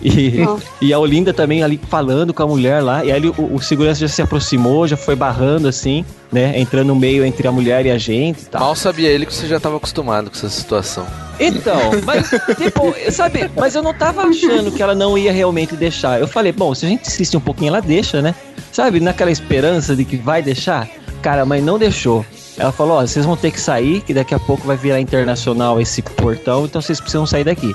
E, 0.00 0.36
e 0.80 0.92
a 0.92 0.98
Olinda 0.98 1.32
também 1.34 1.62
ali 1.62 1.80
falando 1.88 2.32
com 2.32 2.42
a 2.42 2.46
mulher 2.46 2.82
lá. 2.82 3.04
E 3.04 3.10
aí 3.10 3.26
o, 3.26 3.54
o, 3.54 3.60
segurança 3.60 4.00
já 4.00 4.08
se 4.08 4.22
aproximou, 4.22 4.86
já 4.86 4.96
foi 4.96 5.16
barrando 5.16 5.66
assim, 5.66 6.04
né? 6.30 6.58
Entrando 6.58 6.88
no 6.88 6.96
meio 6.96 7.24
entre 7.24 7.46
a 7.48 7.52
mulher 7.52 7.84
e 7.86 7.90
a 7.90 7.98
gente. 7.98 8.42
E 8.42 8.46
tal. 8.46 8.60
Mal 8.60 8.76
sabia 8.76 9.08
ele 9.08 9.26
que 9.26 9.34
você 9.34 9.46
já 9.46 9.56
estava 9.56 9.76
acostumado 9.76 10.30
com 10.30 10.36
essa 10.36 10.48
situação. 10.48 11.06
Então, 11.40 11.78
mas, 12.04 12.30
tipo, 12.56 12.94
sabe, 13.10 13.50
mas 13.56 13.74
eu 13.74 13.82
não 13.82 13.94
tava 13.94 14.22
achando 14.22 14.70
que 14.72 14.82
ela 14.82 14.94
não 14.94 15.16
ia 15.16 15.32
realmente 15.32 15.76
deixar. 15.76 16.20
Eu 16.20 16.28
falei, 16.28 16.52
bom, 16.52 16.74
se 16.74 16.86
a 16.86 16.88
gente 16.88 17.06
insiste 17.06 17.36
um 17.36 17.40
pouquinho, 17.40 17.68
ela 17.68 17.80
deixa, 17.80 18.20
né? 18.22 18.34
Sabe, 18.72 19.00
naquela 19.00 19.30
esperança 19.30 19.94
de 19.96 20.04
que 20.04 20.16
vai 20.16 20.42
deixar. 20.42 20.88
Cara, 21.22 21.44
mas 21.44 21.62
não 21.62 21.78
deixou. 21.78 22.24
Ela 22.58 22.72
falou: 22.72 22.98
Ó, 22.98 23.00
vocês 23.00 23.24
vão 23.24 23.36
ter 23.36 23.52
que 23.52 23.60
sair, 23.60 24.02
que 24.02 24.12
daqui 24.12 24.34
a 24.34 24.38
pouco 24.38 24.66
vai 24.66 24.76
virar 24.76 25.00
internacional 25.00 25.80
esse 25.80 26.02
portão, 26.02 26.64
então 26.64 26.82
vocês 26.82 27.00
precisam 27.00 27.24
sair 27.24 27.44
daqui. 27.44 27.74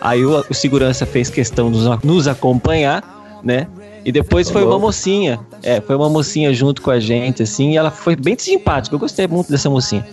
Aí 0.00 0.24
o, 0.24 0.44
o 0.48 0.54
segurança 0.54 1.04
fez 1.04 1.28
questão 1.28 1.70
de 1.70 1.78
nos, 1.78 2.02
nos 2.02 2.28
acompanhar, 2.28 3.40
né? 3.42 3.66
E 4.04 4.12
depois 4.12 4.48
foi 4.50 4.64
uma 4.64 4.78
mocinha. 4.78 5.40
É, 5.62 5.80
foi 5.80 5.96
uma 5.96 6.08
mocinha 6.08 6.52
junto 6.54 6.80
com 6.80 6.90
a 6.90 7.00
gente, 7.00 7.42
assim, 7.42 7.72
e 7.72 7.76
ela 7.76 7.90
foi 7.90 8.16
bem 8.16 8.38
simpática. 8.38 8.94
Eu 8.94 8.98
gostei 8.98 9.26
muito 9.26 9.50
dessa 9.50 9.68
mocinha. 9.68 10.06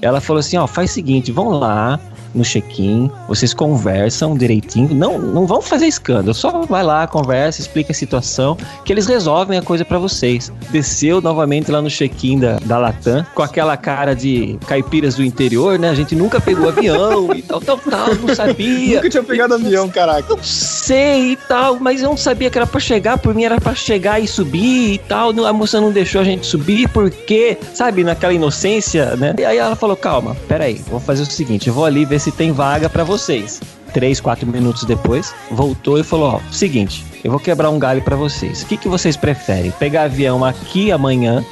Ela 0.00 0.20
falou 0.20 0.40
assim: 0.40 0.56
ó, 0.56 0.66
faz 0.66 0.90
o 0.90 0.94
seguinte, 0.94 1.32
vão 1.32 1.48
lá, 1.48 1.98
no 2.34 2.44
check-in, 2.44 3.10
vocês 3.28 3.52
conversam 3.54 4.36
direitinho, 4.36 4.94
não, 4.94 5.18
não 5.18 5.46
vão 5.46 5.60
fazer 5.60 5.86
escândalo, 5.86 6.34
só 6.34 6.62
vai 6.62 6.82
lá, 6.82 7.06
conversa, 7.06 7.60
explica 7.60 7.92
a 7.92 7.94
situação, 7.94 8.56
que 8.84 8.92
eles 8.92 9.06
resolvem 9.06 9.58
a 9.58 9.62
coisa 9.62 9.84
para 9.84 9.98
vocês. 9.98 10.52
Desceu 10.70 11.20
novamente 11.20 11.70
lá 11.70 11.80
no 11.82 11.88
check-in 11.88 12.38
da, 12.38 12.58
da 12.64 12.78
Latam, 12.78 13.24
com 13.34 13.42
aquela 13.42 13.76
cara 13.76 14.14
de 14.14 14.58
caipiras 14.66 15.14
do 15.14 15.24
interior, 15.24 15.78
né? 15.78 15.90
A 15.90 15.94
gente 15.94 16.14
nunca 16.14 16.40
pegou 16.40 16.68
avião 16.68 17.34
e 17.34 17.42
tal, 17.42 17.60
tal, 17.60 17.78
tal, 17.78 18.14
não 18.14 18.34
sabia. 18.34 18.96
nunca 18.96 19.10
tinha 19.10 19.22
pegado 19.22 19.54
avião, 19.54 19.88
caraca. 19.88 20.34
Não 20.34 20.42
sei 20.42 21.32
e 21.32 21.36
tal, 21.36 21.78
mas 21.78 22.02
eu 22.02 22.08
não 22.08 22.16
sabia 22.16 22.50
que 22.50 22.58
era 22.58 22.66
para 22.66 22.80
chegar, 22.80 23.18
por 23.18 23.34
mim 23.34 23.44
era 23.44 23.60
para 23.60 23.74
chegar 23.74 24.20
e 24.20 24.26
subir 24.26 24.94
e 24.94 24.98
tal. 24.98 25.30
A 25.44 25.52
moça 25.52 25.80
não 25.80 25.90
deixou 25.90 26.20
a 26.20 26.24
gente 26.24 26.46
subir 26.46 26.88
porque, 26.88 27.58
sabe, 27.74 28.04
naquela 28.04 28.32
inocência, 28.32 29.16
né? 29.16 29.34
E 29.38 29.44
aí 29.44 29.58
ela 29.58 29.76
falou: 29.76 29.96
calma, 29.96 30.36
peraí, 30.48 30.80
vou 30.88 31.00
fazer 31.00 31.22
o 31.22 31.26
seguinte, 31.26 31.68
eu 31.68 31.74
vou 31.74 31.84
ali 31.84 32.04
ver 32.04 32.18
se 32.22 32.30
tem 32.30 32.52
vaga 32.52 32.88
para 32.88 33.02
vocês. 33.02 33.60
Três, 33.92 34.20
quatro 34.20 34.46
minutos 34.46 34.84
depois, 34.84 35.34
voltou 35.50 35.98
e 35.98 36.02
falou: 36.02 36.34
Ó, 36.36 36.40
seguinte, 36.52 37.04
eu 37.22 37.30
vou 37.30 37.40
quebrar 37.40 37.68
um 37.68 37.78
galho 37.78 38.00
para 38.00 38.16
vocês. 38.16 38.62
O 38.62 38.66
que, 38.66 38.76
que 38.76 38.88
vocês 38.88 39.16
preferem? 39.16 39.70
Pegar 39.72 40.04
avião 40.04 40.44
aqui 40.44 40.90
amanhã 40.90 41.44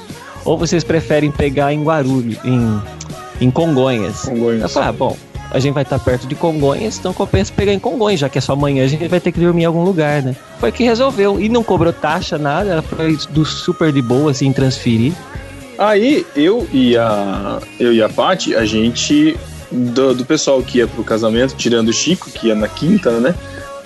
ou 0.44 0.56
vocês 0.56 0.82
preferem 0.82 1.30
pegar 1.30 1.72
em 1.72 1.82
Guarulhos, 1.82 2.38
em, 2.44 2.80
em 3.40 3.50
Congonhas? 3.50 4.22
Congonhas. 4.22 4.62
Eu 4.62 4.68
falei: 4.68 4.88
ah, 4.88 4.92
bom, 4.92 5.16
a 5.50 5.58
gente 5.58 5.74
vai 5.74 5.82
estar 5.82 5.98
perto 5.98 6.26
de 6.26 6.34
Congonhas, 6.34 6.98
então 6.98 7.12
compensa 7.12 7.52
pegar 7.54 7.74
em 7.74 7.78
Congonhas, 7.78 8.20
já 8.20 8.28
que 8.28 8.38
é 8.38 8.40
só 8.40 8.52
amanhã 8.52 8.84
a 8.84 8.88
gente 8.88 9.06
vai 9.08 9.20
ter 9.20 9.32
que 9.32 9.40
dormir 9.40 9.62
em 9.62 9.66
algum 9.66 9.82
lugar, 9.82 10.22
né? 10.22 10.34
Foi 10.58 10.70
que 10.70 10.84
resolveu. 10.84 11.40
E 11.40 11.48
não 11.48 11.64
cobrou 11.64 11.92
taxa, 11.92 12.38
nada, 12.38 12.70
ela 12.70 12.82
foi 12.82 13.18
do 13.30 13.44
super 13.44 13.92
de 13.92 14.00
boa, 14.00 14.30
assim, 14.30 14.52
transferir. 14.52 15.12
Aí 15.76 16.24
eu 16.36 16.66
e 16.72 16.96
a 16.96 17.60
eu 17.78 17.92
e 17.92 18.02
a 18.02 18.08
Paty, 18.08 18.54
a 18.54 18.64
gente 18.64 19.36
do, 19.70 20.14
do 20.14 20.24
pessoal 20.24 20.62
que 20.62 20.78
ia 20.78 20.86
pro 20.86 21.04
casamento, 21.04 21.54
tirando 21.56 21.88
o 21.88 21.92
Chico, 21.92 22.30
que 22.30 22.48
ia 22.48 22.54
na 22.54 22.68
quinta, 22.68 23.10
né? 23.12 23.34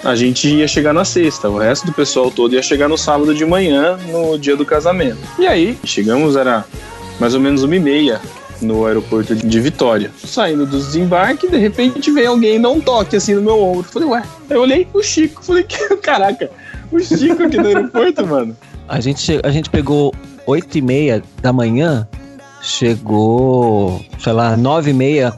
A 0.02 0.14
gente 0.14 0.48
ia 0.48 0.68
chegar 0.68 0.92
na 0.92 1.04
sexta, 1.04 1.48
o 1.48 1.58
resto 1.58 1.86
do 1.86 1.92
pessoal 1.92 2.30
todo 2.30 2.54
ia 2.54 2.62
chegar 2.62 2.88
no 2.88 2.98
sábado 2.98 3.34
de 3.34 3.44
manhã, 3.44 3.98
no 4.10 4.38
dia 4.38 4.54
do 4.54 4.64
casamento. 4.64 5.18
E 5.38 5.46
aí, 5.46 5.78
chegamos, 5.84 6.36
era 6.36 6.64
mais 7.18 7.34
ou 7.34 7.40
menos 7.40 7.62
uma 7.62 7.74
e 7.74 7.80
meia 7.80 8.20
no 8.60 8.86
aeroporto 8.86 9.34
de 9.34 9.60
Vitória. 9.60 10.10
Saindo 10.22 10.66
do 10.66 10.76
desembarque, 10.76 11.48
de 11.48 11.56
repente 11.56 12.10
vem 12.10 12.26
alguém 12.26 12.60
dar 12.60 12.70
um 12.70 12.80
toque 12.80 13.16
assim 13.16 13.34
no 13.34 13.42
meu 13.42 13.58
ombro. 13.58 13.84
Falei, 13.84 14.08
ué, 14.08 14.22
eu 14.50 14.60
olhei 14.60 14.86
o 14.92 15.02
Chico, 15.02 15.42
falei, 15.42 15.64
caraca, 16.02 16.50
o 16.92 17.00
Chico 17.00 17.42
aqui 17.42 17.56
no 17.56 17.66
aeroporto, 17.66 18.24
mano. 18.28 18.56
A 18.88 19.00
gente, 19.00 19.40
a 19.42 19.50
gente 19.50 19.70
pegou 19.70 20.14
oito 20.46 20.76
e 20.76 20.82
meia 20.82 21.22
da 21.40 21.52
manhã, 21.52 22.06
chegou, 22.60 24.04
sei 24.18 24.32
lá, 24.32 24.56
nove 24.56 24.90
e 24.90 24.94
meia 24.94 25.34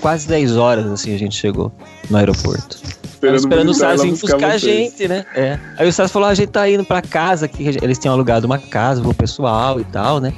quase 0.00 0.26
10 0.26 0.56
horas, 0.56 0.86
assim, 0.86 1.14
a 1.14 1.18
gente 1.18 1.36
chegou 1.36 1.72
no 2.08 2.16
aeroporto. 2.16 2.78
Esperando, 3.04 3.36
esperando 3.36 3.68
o 3.70 3.74
Sars 3.74 4.02
vir 4.02 4.12
buscar 4.12 4.52
a 4.52 4.58
gente, 4.58 5.06
né? 5.06 5.26
É. 5.34 5.58
Aí 5.76 5.86
o 5.86 5.92
Sars 5.92 6.10
falou: 6.10 6.28
ah, 6.28 6.32
a 6.32 6.34
gente 6.34 6.48
tá 6.48 6.68
indo 6.68 6.84
pra 6.84 7.02
casa, 7.02 7.46
que 7.46 7.62
eles 7.62 7.98
tinham 7.98 8.14
alugado 8.14 8.46
uma 8.46 8.58
casa 8.58 9.02
pro 9.02 9.12
pessoal 9.12 9.78
e 9.78 9.84
tal, 9.84 10.20
né? 10.20 10.32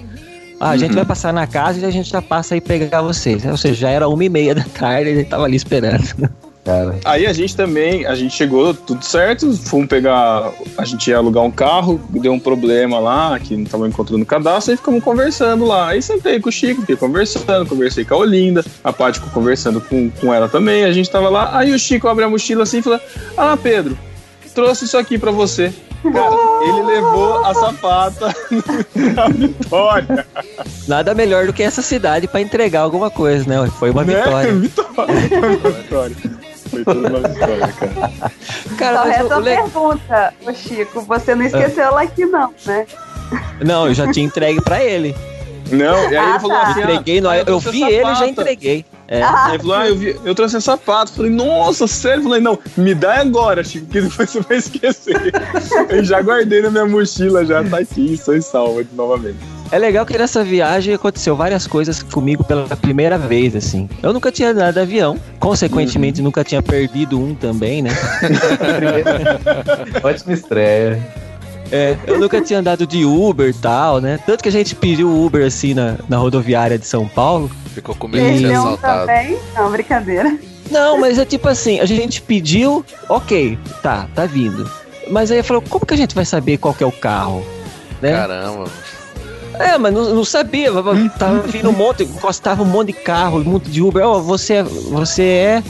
Ah, 0.59 0.71
a 0.71 0.76
gente 0.76 0.90
uhum. 0.90 0.97
vai 0.97 1.04
passar 1.04 1.33
na 1.33 1.47
casa 1.47 1.81
e 1.81 1.85
a 1.85 1.90
gente 1.90 2.09
já 2.09 2.23
passa 2.23 2.54
aí 2.54 2.61
pegar 2.61 3.02
vocês. 3.02 3.45
Ou 3.45 3.57
seja, 3.57 3.75
já 3.75 3.90
era 3.90 4.09
uma 4.09 4.25
e 4.25 4.28
meia 4.28 4.54
da 4.54 4.64
tarde 4.64 5.11
e 5.11 5.12
a 5.12 5.16
gente 5.16 5.28
tava 5.28 5.45
ali 5.45 5.57
esperando. 5.57 6.31
Cara. 6.64 6.97
Aí 7.04 7.26
a 7.26 7.33
gente 7.33 7.57
também, 7.57 8.07
a 8.07 8.14
gente 8.14 8.37
chegou 8.37 8.73
tudo 8.73 9.04
certo, 9.04 9.52
fomos 9.52 9.88
pegar, 9.88 10.52
a 10.78 10.85
gente 10.85 11.11
ia 11.11 11.16
alugar 11.16 11.42
um 11.42 11.50
carro, 11.50 12.00
deu 12.09 12.33
um 12.33 12.38
problema 12.38 13.00
lá, 13.00 13.37
que 13.40 13.57
não 13.57 13.64
tava 13.64 13.88
encontrando 13.88 14.23
o 14.23 14.26
cadastro, 14.26 14.73
e 14.73 14.76
ficamos 14.76 15.02
conversando 15.02 15.64
lá. 15.64 15.88
Aí 15.88 16.00
sentei 16.00 16.40
com 16.40 16.50
o 16.50 16.52
Chico, 16.52 16.83
fiquei 16.83 16.95
conversando, 16.97 17.69
conversei 17.69 18.04
com 18.04 18.14
a 18.14 18.19
Olinda, 18.19 18.64
a 18.85 18.92
Paty 18.92 19.21
conversando 19.21 19.81
com, 19.81 20.09
com 20.09 20.33
ela 20.33 20.49
também, 20.49 20.85
a 20.85 20.92
gente 20.92 21.11
tava 21.11 21.28
lá, 21.28 21.59
aí 21.59 21.73
o 21.73 21.78
Chico 21.78 22.07
abre 22.07 22.25
a 22.25 22.28
mochila 22.28 22.62
assim 22.62 22.78
e 22.78 22.83
fala, 22.83 23.00
ah, 23.37 23.57
Pedro, 23.61 23.99
trouxe 24.54 24.85
isso 24.85 24.97
aqui 24.97 25.19
para 25.19 25.33
você. 25.33 25.73
Cara, 26.12 26.35
ele 26.62 26.83
levou 26.83 27.45
a 27.45 27.54
sapata 27.54 28.35
na 29.14 29.28
vitória. 29.28 30.26
Nada 30.88 31.14
melhor 31.14 31.47
do 31.47 31.52
que 31.52 31.62
essa 31.62 31.81
cidade 31.81 32.26
para 32.26 32.40
entregar 32.40 32.81
alguma 32.81 33.09
coisa, 33.09 33.49
né? 33.49 33.71
Foi 33.78 33.90
uma 33.90 34.04
né? 34.04 34.16
vitória. 34.16 34.52
Vitória. 34.59 35.28
Foi 35.28 35.49
uma 35.49 35.71
vitória. 35.71 36.16
Foi 36.73 36.85
toda 36.85 37.09
uma 37.09 37.29
vitória, 37.29 37.69
cara. 37.69 38.33
cara 38.79 38.97
Só 38.97 39.05
resta 39.05 39.38
le... 39.38 39.57
pergunta, 39.57 40.35
ô 40.47 40.55
Chico. 40.55 41.02
Você 41.02 41.35
não 41.35 41.45
esqueceu 41.45 41.85
ela 41.85 42.02
aqui, 42.02 42.25
não, 42.25 42.55
né? 42.64 42.87
Não, 43.62 43.88
eu 43.88 43.95
já 43.95 44.11
tinha 44.11 44.25
entregue 44.25 44.61
pra 44.62 44.83
ele. 44.83 45.14
Não, 45.71 46.11
e 46.11 46.17
aí 46.17 46.17
ah, 46.17 46.31
ele 46.31 46.41
falou 46.41 46.57
tá. 46.57 46.62
assim: 46.62 46.81
entreguei, 46.81 47.19
ah, 47.26 47.38
eu, 47.38 47.45
eu 47.47 47.59
vi 47.61 47.83
ele 47.83 48.11
e 48.11 48.14
já 48.14 48.26
entreguei. 48.26 48.85
É. 49.09 49.23
Ah, 49.23 49.50
ele 49.50 49.59
falou, 49.59 49.76
ah, 49.76 49.88
eu, 49.88 49.97
vi, 49.97 50.21
eu 50.25 50.35
trouxe 50.35 50.61
sapato. 50.61 51.12
Falei, 51.12 51.31
nossa, 51.31 51.87
sério? 51.87 52.21
Eu 52.21 52.25
falei, 52.25 52.41
não, 52.41 52.59
me 52.76 52.95
dá 52.95 53.21
agora, 53.21 53.62
Chico, 53.62 53.87
que 53.87 54.00
depois 54.00 54.31
você 54.31 54.41
vai 54.41 54.57
esquecer. 54.57 55.33
eu 55.91 56.02
já 56.02 56.23
guardei 56.23 56.62
na 56.62 56.71
minha 56.71 56.87
mochila, 56.87 57.45
já 57.45 57.62
tá 57.62 57.79
aqui, 57.79 58.17
sou 58.17 58.41
salva 58.41 58.85
novamente. 58.93 59.38
É 59.73 59.79
legal 59.79 60.05
que 60.05 60.19
nessa 60.19 60.45
viagem 60.45 60.93
aconteceu 60.93 61.35
várias 61.35 61.67
coisas 61.67 62.02
comigo 62.02 62.45
pela 62.45 62.76
primeira 62.76 63.17
vez, 63.17 63.57
assim. 63.57 63.88
Eu 64.02 64.12
nunca 64.12 64.31
tinha 64.31 64.50
andado 64.50 64.75
de 64.75 64.81
avião, 64.81 65.19
consequentemente 65.41 66.21
uhum. 66.21 66.26
nunca 66.26 66.45
tinha 66.45 66.61
perdido 66.61 67.19
um 67.19 67.35
também, 67.35 67.81
né? 67.81 67.91
Ótima 70.05 70.35
estreia. 70.35 71.00
É, 71.71 71.97
eu 72.07 72.21
nunca 72.21 72.38
tinha 72.43 72.59
andado 72.59 72.87
de 72.87 73.02
Uber 73.07 73.49
e 73.49 73.55
tal, 73.55 73.99
né? 73.99 74.19
Tanto 74.26 74.43
que 74.43 74.49
a 74.50 74.52
gente 74.52 74.75
pediu 74.75 75.09
Uber 75.09 75.47
assim 75.47 75.73
na, 75.73 75.97
na 76.07 76.19
rodoviária 76.19 76.79
de 76.79 76.87
São 76.87 77.09
Paulo. 77.09 77.50
Ficou 77.73 77.95
com 77.95 78.09
medo 78.09 78.31
de 78.31 78.41
ser 78.41 78.52
assaltado. 78.52 79.07
Também? 79.07 79.38
Não, 79.55 79.71
brincadeira. 79.71 80.37
Não, 80.71 81.00
mas 81.00 81.19
é 81.19 81.25
tipo 81.25 81.49
assim, 81.49 81.81
a 81.81 81.87
gente 81.87 82.21
pediu, 82.21 82.85
ok, 83.09 83.59
tá, 83.83 84.07
tá 84.14 84.26
vindo. 84.26 84.71
Mas 85.11 85.31
aí 85.31 85.43
falou, 85.43 85.62
como 85.67 85.87
que 85.87 85.95
a 85.95 85.97
gente 85.97 86.14
vai 86.14 86.26
saber 86.26 86.59
qual 86.59 86.75
que 86.75 86.85
é 86.85 86.87
o 86.87 86.93
carro? 86.93 87.43
Né? 88.02 88.12
Caramba. 88.12 88.64
É, 89.62 89.78
mas 89.78 89.95
não, 89.95 90.14
não 90.14 90.25
sabia. 90.25 90.71
Tava 91.19 91.40
vindo 91.47 91.71
um 91.71 91.73
monte, 91.73 92.02
encostava 92.02 92.62
um 92.62 92.66
monte 92.66 92.88
de 92.88 92.95
carro, 92.95 93.38
um 93.38 93.45
monte 93.45 93.71
de 93.71 93.81
Uber. 93.81 94.04
Oh, 94.07 94.21
você, 94.21 94.62
você 94.62 95.23
é 95.23 95.62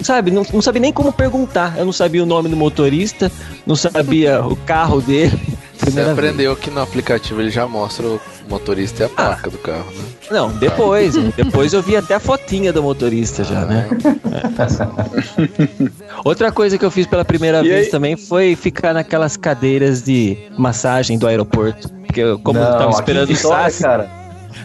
sabe, 0.00 0.30
não, 0.30 0.44
não 0.52 0.62
sabia 0.62 0.80
nem 0.80 0.92
como 0.92 1.12
perguntar. 1.12 1.76
Eu 1.78 1.84
não 1.84 1.92
sabia 1.92 2.22
o 2.22 2.26
nome 2.26 2.48
do 2.48 2.56
motorista, 2.56 3.30
não 3.66 3.76
sabia 3.76 4.44
o 4.44 4.56
carro 4.56 5.00
dele. 5.00 5.56
Você 5.78 6.00
aprendeu 6.00 6.54
vez. 6.54 6.64
que 6.64 6.70
no 6.70 6.80
aplicativo 6.80 7.40
ele 7.40 7.50
já 7.50 7.66
mostra 7.66 8.06
o 8.06 8.20
motorista 8.48 9.02
e 9.02 9.06
a 9.06 9.08
placa 9.08 9.48
ah, 9.48 9.50
do 9.50 9.58
carro, 9.58 9.90
né? 9.90 10.04
Não, 10.30 10.48
depois. 10.50 11.14
depois 11.36 11.72
eu 11.72 11.82
vi 11.82 11.96
até 11.96 12.14
a 12.14 12.20
fotinha 12.20 12.72
do 12.72 12.82
motorista 12.82 13.44
já, 13.44 13.64
né? 13.64 13.88
É. 14.32 15.90
Outra 16.24 16.50
coisa 16.50 16.78
que 16.78 16.84
eu 16.84 16.90
fiz 16.90 17.06
pela 17.06 17.24
primeira 17.24 17.64
e 17.64 17.68
vez 17.68 17.84
aí? 17.86 17.90
também 17.90 18.16
foi 18.16 18.56
ficar 18.56 18.94
naquelas 18.94 19.36
cadeiras 19.36 20.02
de 20.02 20.36
massagem 20.56 21.18
do 21.18 21.26
aeroporto. 21.26 21.88
Porque 22.06 22.20
eu, 22.20 22.38
como 22.38 22.58
não, 22.58 22.66
eu 22.66 22.78
tava 22.78 22.90
esperando 22.90 23.30
o 23.30 23.36
SAS, 23.36 23.78
cara. 23.80 24.10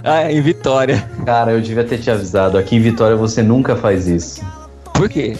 Ah, 0.03 0.31
em 0.31 0.41
Vitória. 0.41 1.07
Cara, 1.25 1.51
eu 1.51 1.61
devia 1.61 1.83
ter 1.83 1.99
te 1.99 2.09
avisado. 2.09 2.57
Aqui 2.57 2.75
em 2.75 2.81
Vitória 2.81 3.15
você 3.15 3.43
nunca 3.43 3.75
faz 3.75 4.07
isso. 4.07 4.41
Por 4.93 5.09
quê? 5.09 5.35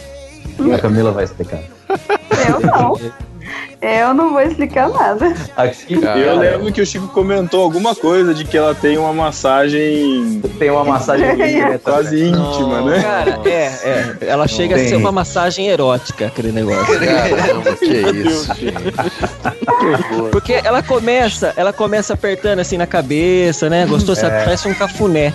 A 0.73 0.79
Camila 0.79 1.11
vai 1.11 1.23
explicar. 1.23 1.61
Eu 2.47 2.59
não. 2.59 2.97
Eu 3.81 4.13
não 4.13 4.31
vou 4.31 4.41
explicar 4.41 4.89
nada. 4.89 5.33
Aqui, 5.57 5.95
eu 5.95 6.37
lembro 6.37 6.71
que 6.71 6.81
o 6.81 6.85
Chico 6.85 7.07
comentou 7.07 7.63
alguma 7.63 7.95
coisa 7.95 8.31
de 8.31 8.45
que 8.45 8.55
ela 8.55 8.75
tem 8.75 8.95
uma 8.95 9.11
massagem. 9.11 10.39
Tem 10.59 10.69
uma 10.69 10.83
massagem 10.83 11.25
é 11.41 11.79
quase 11.79 12.27
íntima, 12.27 12.81
né? 12.81 13.01
Cara, 13.01 13.41
é, 13.43 13.49
é. 13.49 14.17
Ela 14.21 14.47
chega 14.47 14.75
tem. 14.75 14.85
a 14.85 14.89
ser 14.89 14.95
uma 14.97 15.11
massagem 15.11 15.67
erótica, 15.67 16.27
aquele 16.27 16.51
negócio. 16.51 16.99
Caramba, 16.99 17.75
que 17.75 17.85
isso. 17.85 18.51
Porque 20.31 20.61
ela 20.63 20.83
começa, 20.83 21.51
ela 21.55 21.73
começa 21.73 22.13
apertando 22.13 22.59
assim 22.59 22.77
na 22.77 22.85
cabeça, 22.85 23.67
né? 23.67 23.87
Gostou? 23.87 24.13
É. 24.15 24.43
Parece 24.43 24.67
um 24.67 24.75
cafuné 24.75 25.33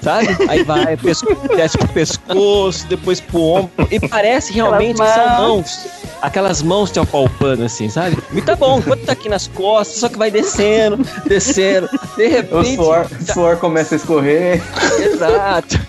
sabe? 0.00 0.28
Aí 0.48 0.62
vai, 0.62 0.96
desce 0.96 1.78
pro 1.78 1.88
pescoço, 1.88 2.86
depois 2.86 3.20
pro 3.20 3.40
ombro. 3.40 3.70
E 3.90 4.00
parece 4.08 4.52
realmente 4.52 5.00
que 5.00 5.08
são 5.08 5.28
mãos. 5.38 5.86
Aquelas 6.22 6.62
mãos 6.62 6.90
te 6.90 7.00
apalpando, 7.00 7.64
assim, 7.64 7.88
sabe? 7.88 8.18
E 8.32 8.42
tá 8.42 8.54
bom, 8.54 8.78
enquanto 8.78 9.04
tá 9.04 9.12
aqui 9.12 9.28
nas 9.28 9.46
costas, 9.46 9.98
só 9.98 10.08
que 10.08 10.18
vai 10.18 10.30
descendo, 10.30 10.98
descendo. 11.26 11.88
De 12.16 12.28
repente. 12.28 12.78
O 12.78 12.84
suor, 12.84 13.08
tá... 13.26 13.32
suor 13.32 13.56
começa 13.56 13.94
a 13.94 13.96
escorrer. 13.96 14.62
Exato. 14.98 15.80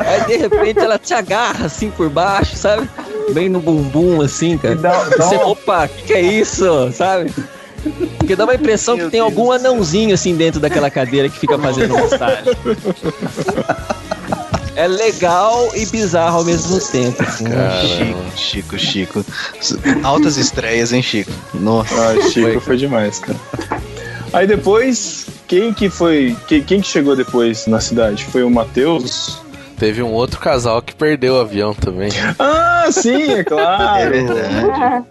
Aí 0.00 0.24
de 0.26 0.36
repente 0.36 0.78
ela 0.78 0.98
te 0.98 1.12
agarra 1.14 1.66
assim 1.66 1.90
por 1.90 2.08
baixo, 2.08 2.56
sabe? 2.56 2.88
Bem 3.32 3.48
no 3.48 3.60
bumbum, 3.60 4.20
assim, 4.20 4.56
cara. 4.58 4.76
Dá, 4.76 5.04
dá 5.04 5.24
Você, 5.24 5.36
opa, 5.36 5.84
o 5.84 5.88
que, 5.88 6.02
que 6.02 6.12
é 6.12 6.20
isso? 6.20 6.92
Sabe? 6.92 7.32
Porque 8.18 8.34
dá 8.34 8.44
uma 8.44 8.54
impressão 8.54 8.96
Meu 8.96 9.06
que 9.06 9.10
tem 9.10 9.20
Deus 9.20 9.30
algum 9.30 9.52
anãozinho 9.52 10.14
assim 10.14 10.34
dentro 10.34 10.60
daquela 10.60 10.90
cadeira 10.90 11.28
que 11.28 11.38
fica 11.38 11.58
fazendo 11.58 11.94
massagem. 11.98 12.54
É 14.76 14.88
legal 14.88 15.70
e 15.74 15.86
bizarro 15.86 16.38
ao 16.38 16.44
mesmo 16.44 16.80
tempo. 16.80 17.22
Assim. 17.22 17.44
Chico, 18.36 18.78
Chico, 18.78 18.78
Chico. 18.78 19.24
Altas 20.02 20.36
estreias, 20.36 20.92
hein, 20.92 21.02
Chico? 21.02 21.30
Nossa. 21.54 21.94
Ah, 21.94 22.14
Chico 22.30 22.50
foi. 22.52 22.60
foi 22.60 22.76
demais, 22.76 23.18
cara. 23.20 23.38
Aí 24.32 24.46
depois 24.48 25.26
quem 25.46 25.72
que 25.72 25.88
foi. 25.88 26.36
Quem, 26.48 26.62
quem 26.62 26.80
que 26.80 26.88
chegou 26.88 27.14
depois 27.14 27.66
na 27.66 27.80
cidade? 27.80 28.24
Foi 28.24 28.42
o 28.42 28.50
Matheus? 28.50 29.43
Teve 29.84 30.02
um 30.02 30.12
outro 30.12 30.40
casal 30.40 30.80
que 30.80 30.94
perdeu 30.94 31.34
o 31.34 31.40
avião 31.40 31.74
também. 31.74 32.08
Ah, 32.38 32.88
sim, 32.90 33.34
é 33.34 33.44
claro. 33.44 34.00
é 34.00 34.08
verdade. 34.08 35.04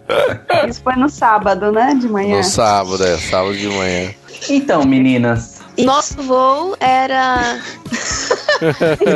Isso 0.68 0.82
foi 0.82 0.96
no 0.96 1.08
sábado, 1.08 1.70
né? 1.70 1.94
De 1.94 2.08
manhã. 2.08 2.38
No 2.38 2.42
sábado, 2.42 3.00
é, 3.04 3.16
sábado 3.16 3.56
de 3.56 3.68
manhã. 3.68 4.12
Então, 4.50 4.84
meninas. 4.84 5.60
Nosso 5.78 6.20
voo 6.24 6.76
era. 6.80 7.60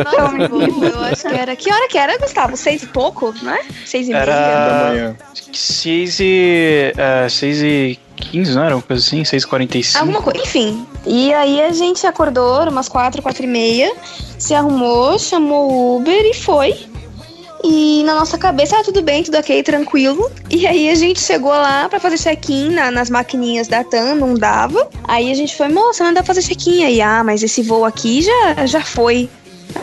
Nosso 0.04 0.48
voo, 0.48 0.84
eu 0.84 1.00
acho 1.00 1.22
que 1.22 1.34
era. 1.34 1.56
Que 1.56 1.72
hora 1.72 1.88
que 1.88 1.98
era, 1.98 2.16
Gustavo? 2.18 2.56
Seis 2.56 2.84
e 2.84 2.86
pouco, 2.86 3.34
né? 3.42 3.58
Seis 3.84 4.08
e 4.08 4.12
era... 4.12 4.32
meia. 4.32 4.68
Da 4.68 4.88
manhã. 4.90 5.16
Seis 5.52 6.20
e. 6.20 6.92
Uh, 6.94 7.28
seis 7.28 7.60
e 7.62 7.98
15, 8.18 8.54
não 8.54 8.64
era? 8.64 8.76
Uma 8.76 8.82
coisa 8.82 9.04
assim? 9.04 9.22
6h45? 9.22 10.00
Alguma 10.00 10.22
coisa, 10.22 10.40
enfim. 10.40 10.86
E 11.06 11.32
aí 11.32 11.60
a 11.62 11.72
gente 11.72 12.06
acordou, 12.06 12.68
umas 12.68 12.88
4, 12.88 13.22
4 13.22 13.44
e 13.44 13.46
meia, 13.46 13.92
se 14.38 14.54
arrumou, 14.54 15.18
chamou 15.18 15.70
o 15.70 15.96
Uber 15.96 16.24
e 16.26 16.34
foi. 16.34 16.74
E 17.64 18.02
na 18.04 18.14
nossa 18.14 18.38
cabeça, 18.38 18.78
ah, 18.78 18.84
tudo 18.84 19.02
bem, 19.02 19.22
tudo 19.22 19.36
ok, 19.36 19.62
tranquilo. 19.62 20.30
E 20.48 20.66
aí 20.66 20.88
a 20.90 20.94
gente 20.94 21.20
chegou 21.20 21.50
lá 21.50 21.88
para 21.88 21.98
fazer 21.98 22.18
check-in 22.18 22.70
na, 22.70 22.90
nas 22.90 23.10
maquininhas 23.10 23.66
da 23.66 23.82
TAM, 23.82 24.14
não 24.14 24.34
dava. 24.34 24.88
Aí 25.04 25.30
a 25.30 25.34
gente 25.34 25.56
foi, 25.56 25.68
moça, 25.68 26.04
não 26.04 26.14
dá 26.14 26.22
pra 26.22 26.34
fazer 26.34 26.46
check-in. 26.46 26.84
Aí, 26.84 27.00
ah, 27.00 27.24
mas 27.24 27.42
esse 27.42 27.62
voo 27.62 27.84
aqui 27.84 28.22
já, 28.22 28.66
já 28.66 28.80
foi. 28.80 29.28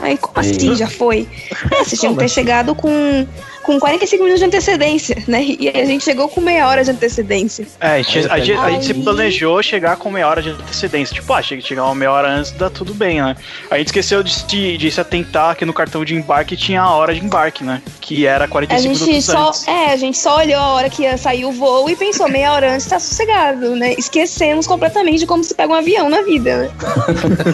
Aí, 0.02 0.18
como 0.18 0.40
assim 0.40 0.76
já 0.76 0.88
foi? 0.88 1.28
É, 1.72 1.84
vocês 1.84 2.00
tinham 2.00 2.14
que 2.14 2.20
ter 2.20 2.30
chegado 2.30 2.76
com 2.76 3.28
com 3.66 3.80
45 3.80 4.24
minutos 4.24 4.40
de 4.40 4.46
antecedência, 4.46 5.24
né? 5.28 5.44
E 5.44 5.70
a 5.70 5.86
gente 5.86 6.04
chegou 6.04 6.30
com 6.30 6.40
meia 6.40 6.68
hora 6.68 6.84
de 6.84 6.92
antecedência. 6.92 7.68
É, 7.80 7.88
a 7.88 8.02
gente, 8.02 8.20
a, 8.32 8.40
gente, 8.40 8.54
a 8.54 8.70
gente 8.70 8.86
se 8.86 8.94
planejou 8.94 9.62
chegar 9.64 9.98
com 9.98 10.12
meia 10.12 10.28
hora 10.28 10.42
de 10.42 10.50
antecedência. 10.50 11.16
Tipo, 11.16 11.34
ah, 11.34 11.42
chega 11.42 11.62
chegar 11.62 11.86
uma 11.86 11.96
meia 11.96 12.12
hora 12.12 12.30
antes, 12.30 12.52
dá 12.52 12.70
tudo 12.70 12.94
bem, 12.94 13.22
né? 13.22 13.36
A 13.72 13.78
gente 13.80 13.88
esqueceu 13.88 14.22
de, 14.22 14.46
de, 14.46 14.78
de 14.78 14.92
se 14.92 15.02
atentar 15.02 15.56
que 15.56 15.66
no 15.66 15.74
cartão 15.74 16.06
de 16.06 16.14
embarque 16.14 16.56
tinha 16.56 16.82
a 16.82 16.94
hora 16.94 17.14
de 17.14 17.26
embarque, 17.26 17.64
né? 17.64 17.82
Que 18.00 18.28
era 18.28 18.48
45 18.48 18.76
a 18.76 18.94
gente 18.94 19.08
minutos 19.08 19.26
só, 19.26 19.48
antes. 19.48 19.68
É, 19.68 19.92
a 19.92 19.98
gente 19.98 20.18
só 20.18 20.38
olhou 20.38 20.60
a 20.60 20.74
hora 20.74 20.90
que 20.90 21.02
ia 21.02 21.18
sair 21.18 21.46
o 21.46 21.52
voo 21.52 21.90
e 21.90 21.96
pensou, 21.96 22.30
meia 22.30 22.54
hora 22.54 22.76
antes 22.76 22.86
tá 22.86 23.00
sossegado, 23.00 23.76
né? 23.76 23.96
Esquecemos 23.98 24.68
completamente 24.68 25.20
de 25.20 25.26
como 25.26 25.44
se 25.44 25.56
pega 25.56 25.74
um 25.74 25.76
avião 25.76 26.08
na 26.08 26.22
vida, 26.22 26.58
né? 26.58 26.72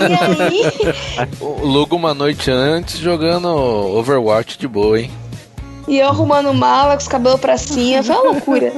e 0.10 0.44
aí... 0.44 1.27
Logo 1.39 1.96
uma 1.96 2.13
noite 2.13 2.51
antes 2.51 2.98
jogando 2.98 3.48
Overwatch 3.48 4.58
de 4.58 4.68
boa, 4.68 5.00
hein? 5.00 5.21
E 5.91 6.00
eu 6.00 6.07
arrumando 6.07 6.53
mala, 6.53 6.93
com 6.93 7.01
os 7.01 7.07
cabelos 7.10 7.41
pra 7.41 7.57
cima, 7.57 8.01
foi 8.01 8.15
uma 8.15 8.31
loucura. 8.31 8.71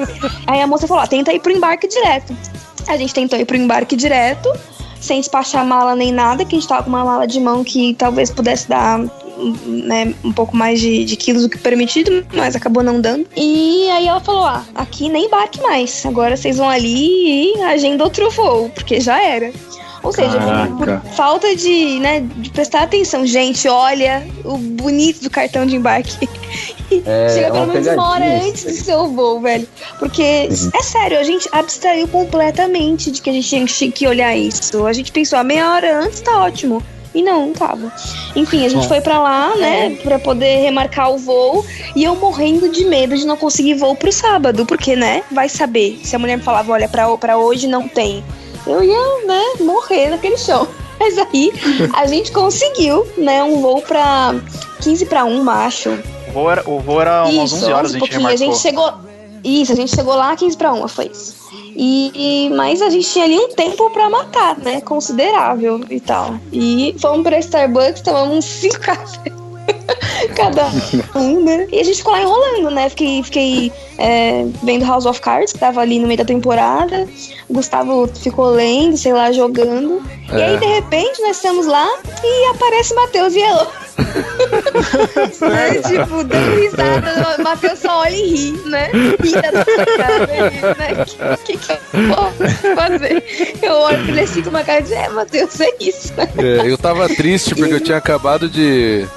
Aí 0.48 0.60
a 0.60 0.66
moça 0.66 0.88
falou: 0.88 1.04
ah, 1.04 1.08
tenta 1.08 1.32
ir 1.32 1.40
pro 1.40 1.52
embarque 1.52 1.88
direto. 1.88 2.36
A 2.88 2.98
gente 2.98 3.14
tentou 3.14 3.38
ir 3.38 3.46
pro 3.46 3.56
embarque 3.56 3.96
direto, 3.96 4.52
sem 5.00 5.20
despachar 5.20 5.64
mala 5.64 5.96
nem 5.96 6.12
nada, 6.12 6.44
que 6.44 6.56
a 6.56 6.60
gente 6.60 6.68
tava 6.68 6.82
com 6.82 6.90
uma 6.90 7.06
mala 7.06 7.28
de 7.28 7.40
mão 7.40 7.64
que 7.64 7.94
talvez 7.94 8.32
pudesse 8.32 8.68
dar 8.68 8.98
né, 8.98 10.12
um 10.24 10.32
pouco 10.32 10.58
mais 10.58 10.80
de, 10.80 11.06
de, 11.06 11.16
quilos 11.16 11.44
do 11.44 11.50
que 11.50 11.60
permitido, 11.60 12.26
mas 12.34 12.56
acabou 12.56 12.82
não 12.82 13.00
dando. 13.00 13.28
E 13.38 13.88
aí 13.92 14.08
ela 14.08 14.20
falou: 14.20 14.46
ah, 14.46 14.66
aqui 14.74 15.08
nem 15.08 15.28
embarque 15.28 15.62
mais. 15.62 16.04
Agora 16.08 16.36
vocês 16.36 16.58
vão 16.58 16.68
ali 16.68 17.54
e 17.54 17.62
agenda 17.62 18.04
outro 18.04 18.32
voo, 18.32 18.72
porque 18.74 19.00
já 19.00 19.22
era. 19.22 19.54
Ou 20.04 20.12
seja, 20.12 20.38
por 20.78 21.02
falta 21.16 21.56
de, 21.56 21.98
né, 22.00 22.20
de 22.36 22.50
prestar 22.50 22.84
atenção, 22.84 23.26
gente, 23.26 23.70
olha 23.70 24.28
o 24.44 24.58
bonito 24.58 25.24
do 25.24 25.30
cartão 25.30 25.66
de 25.66 25.76
embarque. 25.76 26.30
É, 27.08 27.30
Chega 27.34 27.52
pelo 27.52 27.66
menos 27.66 27.88
uma 27.88 28.12
hora 28.12 28.46
antes 28.46 28.66
do 28.66 28.72
seu 28.72 29.08
voo, 29.08 29.42
velho. 29.42 29.68
Porque, 29.98 30.22
uhum. 30.22 30.70
é 30.76 30.84
sério, 30.84 31.18
a 31.18 31.24
gente 31.24 31.50
abstraiu 31.52 32.08
completamente 32.08 33.10
de 33.10 33.20
que 33.20 33.32
a 33.32 33.34
gente 33.34 33.74
tinha 33.74 33.92
que 33.92 34.06
olhar 34.06 34.36
isso. 34.38 34.86
A 34.86 34.94
gente 34.94 35.12
pensou, 35.12 35.40
a 35.40 35.44
meia 35.44 35.72
hora 35.72 36.02
antes 36.02 36.22
tá 36.22 36.40
ótimo. 36.44 36.84
E 37.16 37.24
não, 37.24 37.48
não 37.48 37.54
tava. 37.54 37.92
Enfim, 38.36 38.64
a 38.64 38.70
gente 38.70 38.88
foi 38.88 39.02
para 39.02 39.20
lá, 39.20 39.56
né, 39.56 39.96
para 40.04 40.20
poder 40.20 40.62
remarcar 40.62 41.12
o 41.12 41.18
voo. 41.18 41.66
E 41.96 42.04
eu 42.04 42.16
morrendo 42.16 42.70
de 42.70 42.86
medo 42.86 43.18
de 43.18 43.26
não 43.26 43.38
conseguir 43.38 43.74
voo 43.74 43.96
pro 43.96 44.12
sábado, 44.12 44.64
porque, 44.64 44.96
né, 44.96 45.24
vai 45.32 45.50
saber. 45.50 46.00
Se 46.04 46.16
a 46.16 46.20
mulher 46.20 46.38
me 46.38 46.44
falava, 46.44 46.72
olha, 46.72 46.88
pra, 46.88 47.18
pra 47.18 47.38
hoje 47.38 47.66
não 47.66 47.88
tem 47.88 48.24
eu 48.66 48.84
ia, 48.84 49.26
né, 49.26 49.44
morrer 49.62 50.10
naquele 50.10 50.38
chão. 50.38 50.68
Mas 51.00 51.18
aí 51.18 51.52
a 51.94 52.06
gente 52.06 52.32
conseguiu, 52.32 53.06
né, 53.18 53.44
um 53.44 53.62
voo 53.62 53.82
pra 53.82 54.36
15 54.82 55.06
para 55.06 55.26
1, 55.26 55.44
macho. 55.44 55.90
O 56.30 56.32
voo 56.32 56.52
era, 56.52 56.70
o 56.70 56.80
voo 56.80 57.02
era 57.02 57.26
umas 57.26 57.52
isso, 57.52 57.66
11 57.66 57.74
horas, 57.74 57.94
um 57.94 57.98
a 57.98 58.00
gente 58.00 58.26
A 58.26 58.36
gente 58.36 58.58
chegou, 58.58 58.94
isso, 59.44 59.74
a 59.74 59.76
gente 59.76 59.94
chegou 59.94 60.16
lá 60.16 60.36
15 60.36 60.56
para 60.56 60.74
1, 60.74 60.88
foi 60.88 61.08
isso. 61.08 61.44
E, 61.76 62.50
mas 62.56 62.82
a 62.82 62.90
gente 62.90 63.10
tinha 63.10 63.26
ali 63.26 63.38
um 63.38 63.50
tempo 63.50 63.90
para 63.90 64.10
matar, 64.10 64.58
né? 64.58 64.80
Considerável 64.82 65.82
e 65.90 66.00
tal. 66.00 66.36
E 66.52 66.96
fomos 67.00 67.24
pra 67.24 67.40
Starbucks, 67.40 68.02
tomamos 68.02 68.46
cinco 68.62 68.80
cafés. 68.80 69.43
Cada 70.36 70.68
um, 71.16 71.44
né? 71.44 71.68
E 71.72 71.80
a 71.80 71.84
gente 71.84 71.98
ficou 71.98 72.14
lá 72.14 72.22
enrolando, 72.22 72.72
né? 72.72 72.90
Fiquei, 72.90 73.24
fiquei 73.24 73.72
é, 73.98 74.46
vendo 74.64 74.86
House 74.86 75.06
of 75.06 75.20
Cards, 75.22 75.54
que 75.54 75.60
tava 75.60 75.82
ali 75.82 76.00
no 76.00 76.08
meio 76.08 76.18
da 76.18 76.26
temporada. 76.26 77.08
Gustavo 77.50 78.08
ficou 78.08 78.50
lendo, 78.50 78.98
sei 78.98 79.14
lá, 79.14 79.32
jogando. 79.32 80.02
É. 80.32 80.38
E 80.38 80.44
aí, 80.44 80.58
de 80.58 80.66
repente, 80.66 81.22
nós 81.22 81.36
estamos 81.36 81.66
lá 81.66 81.88
e 82.24 82.50
aparece 82.50 82.94
Matheus 82.96 83.36
e 83.36 83.40
Elô. 83.40 83.68
né? 85.42 85.82
Tipo, 85.84 86.24
dando 86.24 86.56
risada, 86.60 87.36
o 87.38 87.44
Matheus 87.44 87.80
só 87.80 88.00
olha 88.00 88.16
e 88.16 88.36
ri, 88.36 88.52
né? 88.66 88.90
Ri 89.22 89.32
da 89.34 89.52
nossa 89.52 89.86
cara, 89.98 90.28
né? 90.28 91.34
O 91.34 91.38
que, 91.38 91.58
que, 91.58 91.58
que 91.58 91.72
eu 91.72 92.16
posso 92.16 92.76
fazer? 92.76 93.24
Eu 93.62 93.74
olho 93.74 94.04
pra 94.04 94.12
ele 94.12 94.22
assim 94.22 94.42
com 94.42 94.50
uma 94.50 94.64
cara 94.64 94.82
de, 94.82 94.94
é, 94.94 95.10
Matheus, 95.10 95.60
é 95.60 95.70
isso. 95.80 96.14
É, 96.38 96.70
eu 96.70 96.78
tava 96.78 97.08
triste 97.10 97.54
porque 97.54 97.74
eu 97.74 97.80
tinha 97.80 97.98
acabado 97.98 98.50
de 98.50 99.08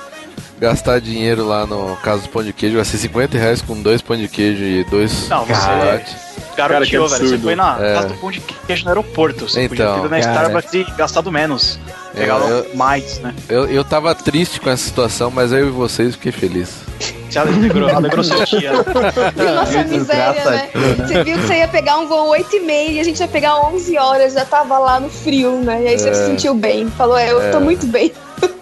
gastar 0.59 1.01
dinheiro 1.01 1.47
lá 1.47 1.67
no 1.67 1.97
caso 1.97 2.23
do 2.23 2.29
pão 2.29 2.43
de 2.43 2.53
queijo. 2.53 2.77
Gastei 2.77 2.99
50 3.01 3.39
reais 3.39 3.63
com 3.63 3.81
dois 3.81 4.03
pão 4.03 4.17
de 4.17 4.29
queijo 4.29 4.65
e 4.65 4.85
dois 4.85 5.29
Não, 5.29 5.45
você 5.45 6.26
garoteou, 6.57 7.09
velho. 7.09 7.29
Você 7.29 7.39
foi 7.39 7.55
na 7.55 7.77
é. 7.81 7.95
casa 7.95 8.09
do 8.09 8.15
pão 8.15 8.31
de 8.31 8.41
queijo 8.41 8.85
no 8.85 8.91
aeroporto. 8.91 9.49
Você 9.49 9.63
então, 9.63 9.69
podia 9.69 9.93
ter 9.93 9.99
ido 9.99 10.09
na 10.09 10.19
Starbucks 10.19 10.75
e 10.75 10.85
gastado 10.97 11.31
menos. 11.31 11.79
Pegava 12.15 12.49
eu, 12.49 12.75
mais, 12.75 13.19
né? 13.19 13.35
Eu, 13.49 13.67
eu 13.67 13.85
tava 13.85 14.15
triste 14.15 14.59
com 14.59 14.71
essa 14.71 14.83
situação, 14.83 15.31
mas 15.31 15.53
eu 15.53 15.69
e 15.69 15.71
vocês 15.71 16.15
fiquei 16.15 16.33
feliz. 16.33 16.81
Você 17.29 17.39
alegrou, 17.39 17.89
alegrou 17.95 18.25
sua 18.25 18.47
tia. 18.47 18.73
Nossa 18.73 19.85
miséria, 19.85 20.51
né? 20.51 20.71
Você 20.97 21.25
viu 21.25 21.37
que 21.37 21.47
você 21.47 21.55
ia 21.59 21.69
pegar 21.69 21.99
um 21.99 22.07
voo 22.07 22.29
8 22.29 22.57
e 22.57 22.61
meia 22.61 22.91
e 22.93 23.01
a 23.01 23.05
gente 23.05 23.21
ia 23.21 23.29
pegar 23.29 23.59
11 23.67 23.99
horas, 23.99 24.33
já 24.33 24.47
tava 24.47 24.79
lá 24.79 24.99
no 24.99 25.11
frio, 25.11 25.59
né? 25.59 25.83
E 25.83 25.89
aí 25.89 25.99
você 25.99 26.09
é. 26.09 26.15
se 26.15 26.27
sentiu 26.27 26.55
bem. 26.55 26.89
Falou, 26.89 27.19
é, 27.19 27.31
eu 27.31 27.43
é. 27.43 27.51
tô 27.51 27.61
muito 27.61 27.87
bem. 27.87 28.13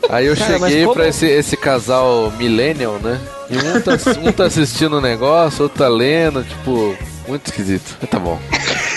Aí 0.09 0.27
eu 0.27 0.37
Cara, 0.37 0.59
cheguei 0.59 0.83
como... 0.83 0.95
pra 0.95 1.09
esse, 1.09 1.27
esse 1.27 1.57
casal 1.57 2.33
millennial, 2.33 2.99
né? 3.03 3.21
E 3.51 3.57
um 3.57 3.81
tá, 3.81 3.93
um 4.21 4.33
tá 4.33 4.45
assistindo 4.47 4.95
o 4.95 4.99
um 4.99 5.01
negócio, 5.01 5.65
outro 5.65 5.79
tá 5.79 5.89
lendo, 5.89 6.43
tipo, 6.43 6.97
muito 7.27 7.47
esquisito. 7.47 7.97
Mas 8.01 8.11
tá 8.11 8.19
bom. 8.19 8.39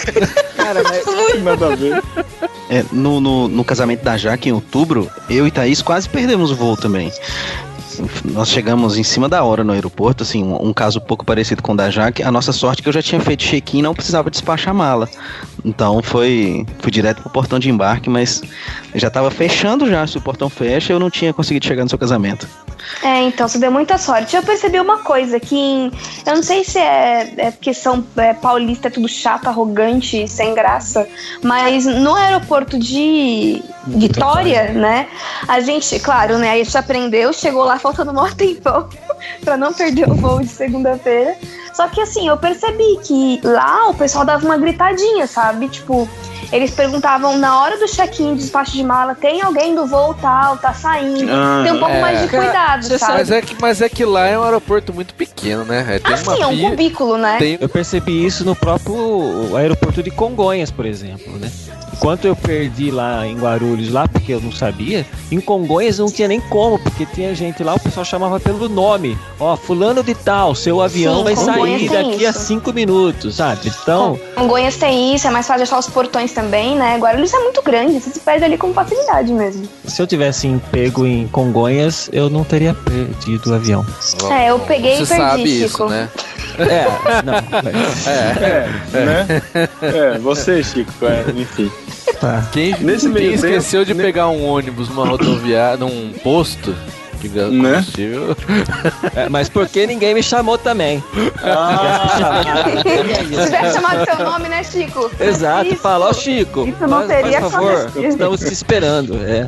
Cara, 0.56 0.84
mas 0.84 1.44
nada 1.44 1.74
a 1.74 1.76
ver. 1.76 2.04
É, 2.70 2.84
no, 2.92 3.22
no, 3.22 3.48
no 3.48 3.64
casamento 3.64 4.04
da 4.04 4.18
Jaque 4.18 4.50
em 4.50 4.52
outubro, 4.52 5.10
eu 5.30 5.48
e 5.48 5.52
Thaís 5.52 5.82
quase 5.82 6.10
perdemos 6.10 6.52
o 6.52 6.56
voo 6.56 6.76
também 6.76 7.12
nós 8.26 8.50
chegamos 8.50 8.98
em 8.98 9.04
cima 9.04 9.28
da 9.28 9.44
hora 9.44 9.64
no 9.64 9.74
aeroporto, 9.74 10.24
assim, 10.24 10.44
um, 10.44 10.68
um 10.68 10.74
caso 10.74 11.00
pouco 11.02 11.26
parecido 11.26 11.62
com 11.62 11.74
o 11.74 11.76
da 11.76 11.90
Jaque. 11.90 12.24
A 12.24 12.32
nossa 12.32 12.52
sorte 12.52 12.82
é 12.82 12.84
que 12.84 12.90
eu 12.90 12.94
já 12.94 13.02
tinha 13.02 13.20
feito 13.20 13.44
check-in 13.44 13.80
e 13.80 13.82
não 13.82 13.94
precisava 13.94 14.30
despachar 14.30 14.74
mala. 14.74 15.10
Então 15.64 16.02
foi 16.02 16.66
fui 16.80 16.92
direto 16.92 17.22
pro 17.22 17.30
portão 17.30 17.60
de 17.60 17.70
embarque, 17.70 18.10
mas 18.10 18.42
já 18.96 19.08
estava 19.08 19.32
fechando 19.32 19.90
já. 19.90 20.06
Se 20.06 20.18
o 20.18 20.22
portão 20.22 20.50
fecha, 20.50 20.94
eu 20.94 21.00
não 21.00 21.10
tinha 21.10 21.34
conseguido 21.34 21.66
chegar 21.66 21.84
no 21.84 21.90
seu 21.90 21.98
casamento. 21.98 22.48
É, 23.04 23.24
então 23.24 23.48
você 23.48 23.58
deu 23.58 23.72
muita 23.72 23.98
sorte. 23.98 24.36
Eu 24.36 24.44
percebi 24.44 24.80
uma 24.80 25.00
coisa 25.00 25.40
que 25.40 25.92
eu 26.26 26.36
não 26.36 26.44
sei 26.44 26.64
se 26.64 26.80
é, 26.80 27.34
é 27.38 27.52
porque 27.52 27.74
são 27.74 28.04
é, 28.18 28.34
paulista 28.34 28.88
é 28.88 28.92
tudo 28.92 29.08
chato, 29.08 29.48
arrogante, 29.48 30.28
sem 30.28 30.54
graça, 30.54 31.08
mas 31.44 31.86
no 31.86 32.16
aeroporto 32.16 32.78
de 32.78 33.62
Vitória, 33.88 34.74
né? 34.74 35.08
A 35.48 35.62
gente, 35.62 35.98
claro, 36.00 36.38
né? 36.38 36.52
A 36.52 36.58
gente 36.58 36.78
aprendeu, 36.78 37.32
chegou 37.32 37.64
lá 37.64 37.80
faltando 37.80 38.12
um 38.12 38.30
tempão 38.32 38.90
para 39.44 39.56
não 39.56 39.74
perder 39.74 40.10
o 40.10 40.16
voo 40.16 40.42
de 40.42 40.50
segunda-feira. 40.50 41.38
Só 41.74 41.88
que 41.88 42.02
assim, 42.02 42.28
eu 42.28 42.38
percebi 42.38 43.00
que 43.04 43.40
lá 43.44 43.88
o 43.90 43.94
pessoal 43.94 44.26
dava 44.26 44.44
uma 44.44 44.58
gritadinha, 44.58 45.26
sabe? 45.28 45.70
Tipo, 45.70 46.10
eles 46.52 46.72
perguntavam 46.72 47.38
na 47.38 47.62
hora 47.62 47.78
do 47.78 47.86
check-in, 47.88 48.36
despacho 48.36 48.72
de 48.72 48.84
mala, 48.84 49.16
tem 49.16 49.42
alguém 49.42 49.76
do 49.76 49.86
voo 49.86 50.14
tal, 50.14 50.58
tá 50.58 50.74
saindo. 50.74 51.32
Ah, 51.32 51.62
tem 51.64 51.74
um 51.74 51.80
pouco 51.80 51.94
é. 51.94 52.02
mais 52.02 52.22
de 52.22 52.28
cuidado, 52.28 52.98
sabe? 52.98 53.14
Mas 53.14 53.32
é, 53.32 53.42
que, 53.42 53.56
mas 53.62 53.82
é 53.82 53.90
que 53.90 54.06
lá 54.06 54.28
é 54.28 54.38
um 54.38 54.44
aeroporto 54.44 54.94
muito 54.94 55.14
pequeno, 55.14 55.66
né? 55.66 55.86
É, 55.90 56.00
tem 56.00 56.14
ah, 56.14 56.20
uma 56.24 56.36
sim, 56.36 56.42
é 56.42 56.48
um 56.48 56.70
cubículo, 56.70 57.18
né? 57.18 57.38
Tem... 57.38 57.58
Eu 57.60 57.70
percebi 57.70 58.26
isso 58.26 58.46
no 58.46 58.56
próprio 58.56 59.56
aeroporto 59.56 60.02
de 60.02 60.12
Congonhas, 60.12 60.72
por 60.72 60.86
exemplo, 60.86 61.34
né? 61.38 61.52
Enquanto 61.94 62.26
eu 62.26 62.36
perdi 62.36 62.92
lá 62.92 63.26
em 63.26 63.36
Guarulhos, 63.36 63.92
lá, 63.92 64.08
porque 64.08 64.32
eu 64.32 64.40
não 64.40 64.52
sabia, 64.52 65.04
em 65.32 65.40
Congonhas 65.40 65.98
não 65.98 66.12
tinha 66.12 66.28
nem 66.28 66.40
como, 66.40 66.78
porque 66.78 67.08
tinha 67.08 67.34
gente 67.34 67.64
lá, 67.64 67.74
o 67.74 67.80
pessoal 67.80 68.06
chamava 68.06 68.40
pelo 68.40 68.70
nome. 68.70 69.18
Ó, 69.40 69.58
fulano 69.58 70.04
de 70.04 70.14
tal, 70.14 70.54
seu 70.54 70.80
avião 70.80 71.18
Sim, 71.18 71.24
vai 71.24 71.36
sair 71.36 71.90
daqui 71.90 72.16
isso. 72.18 72.28
a 72.28 72.34
cinco 72.34 72.72
minutos, 72.72 73.36
sabe? 73.36 73.72
Então. 73.82 74.20
Congonhas 74.36 74.78
tem 74.78 75.16
isso, 75.16 75.28
é 75.28 75.32
mais 75.32 75.48
fácil 75.48 75.64
achar 75.64 75.80
os 75.80 75.88
portões 75.88 76.27
também, 76.32 76.76
né? 76.76 76.98
Guarulhos 76.98 77.34
é 77.34 77.40
muito 77.40 77.62
grande, 77.62 78.00
você 78.00 78.10
se 78.10 78.20
perde 78.20 78.46
ali 78.46 78.58
com 78.58 78.74
facilidade 78.74 79.32
mesmo. 79.34 79.68
Se 79.86 80.02
eu 80.02 80.08
tivesse 80.08 80.48
pego 80.72 81.06
em 81.06 81.28
Congonhas, 81.28 82.10
eu 82.12 82.30
não 82.30 82.44
teria 82.44 82.74
perdido 82.74 83.52
o 83.52 83.54
avião. 83.54 83.86
É, 84.32 84.50
eu 84.50 84.60
peguei 84.60 84.98
você 84.98 85.16
e 85.16 85.18
perdi, 85.18 85.30
sabe 85.30 85.48
Chico. 85.48 85.66
Isso, 85.66 85.86
né? 85.88 86.10
É, 86.58 87.22
não. 87.24 87.38
É, 88.08 88.70
é, 88.94 89.06
né? 89.06 89.42
É, 89.82 90.18
você, 90.20 90.64
Chico, 90.64 90.92
é, 91.06 91.26
enfim. 91.36 91.72
Tá. 92.20 92.48
Quem, 92.52 92.76
Nesse 92.80 93.12
quem 93.12 93.34
esqueceu 93.34 93.86
tempo, 93.86 93.98
de 93.98 94.04
pegar 94.04 94.30
um 94.30 94.46
ônibus 94.46 94.90
numa 94.90 95.06
rodoviária, 95.08 95.78
num 95.78 96.14
posto 96.24 96.76
de 97.28 97.50
né? 97.50 97.86
É, 99.16 99.30
mas 99.30 99.50
por 99.50 99.68
que 99.68 99.86
ninguém 99.86 100.14
me 100.14 100.24
chamou 100.24 100.58
também? 100.58 101.04
Ah. 101.44 102.66
Se 102.78 103.46
tivesse 103.46 103.74
chamado 103.74 104.06
seu 104.06 104.26
nome, 104.26 104.50
né, 104.50 104.64
Chico? 104.64 105.12
Exato, 105.20 105.76
fala, 105.76 106.08
ó, 106.08 106.14
Chico. 106.14 106.68
Isso 106.68 106.88
não 106.88 107.08
teria 107.08 107.42
Por 107.42 107.52
favor, 107.52 107.92
estamos 108.04 108.40
te 108.40 108.54
esperando. 108.54 109.16
É. 109.26 109.48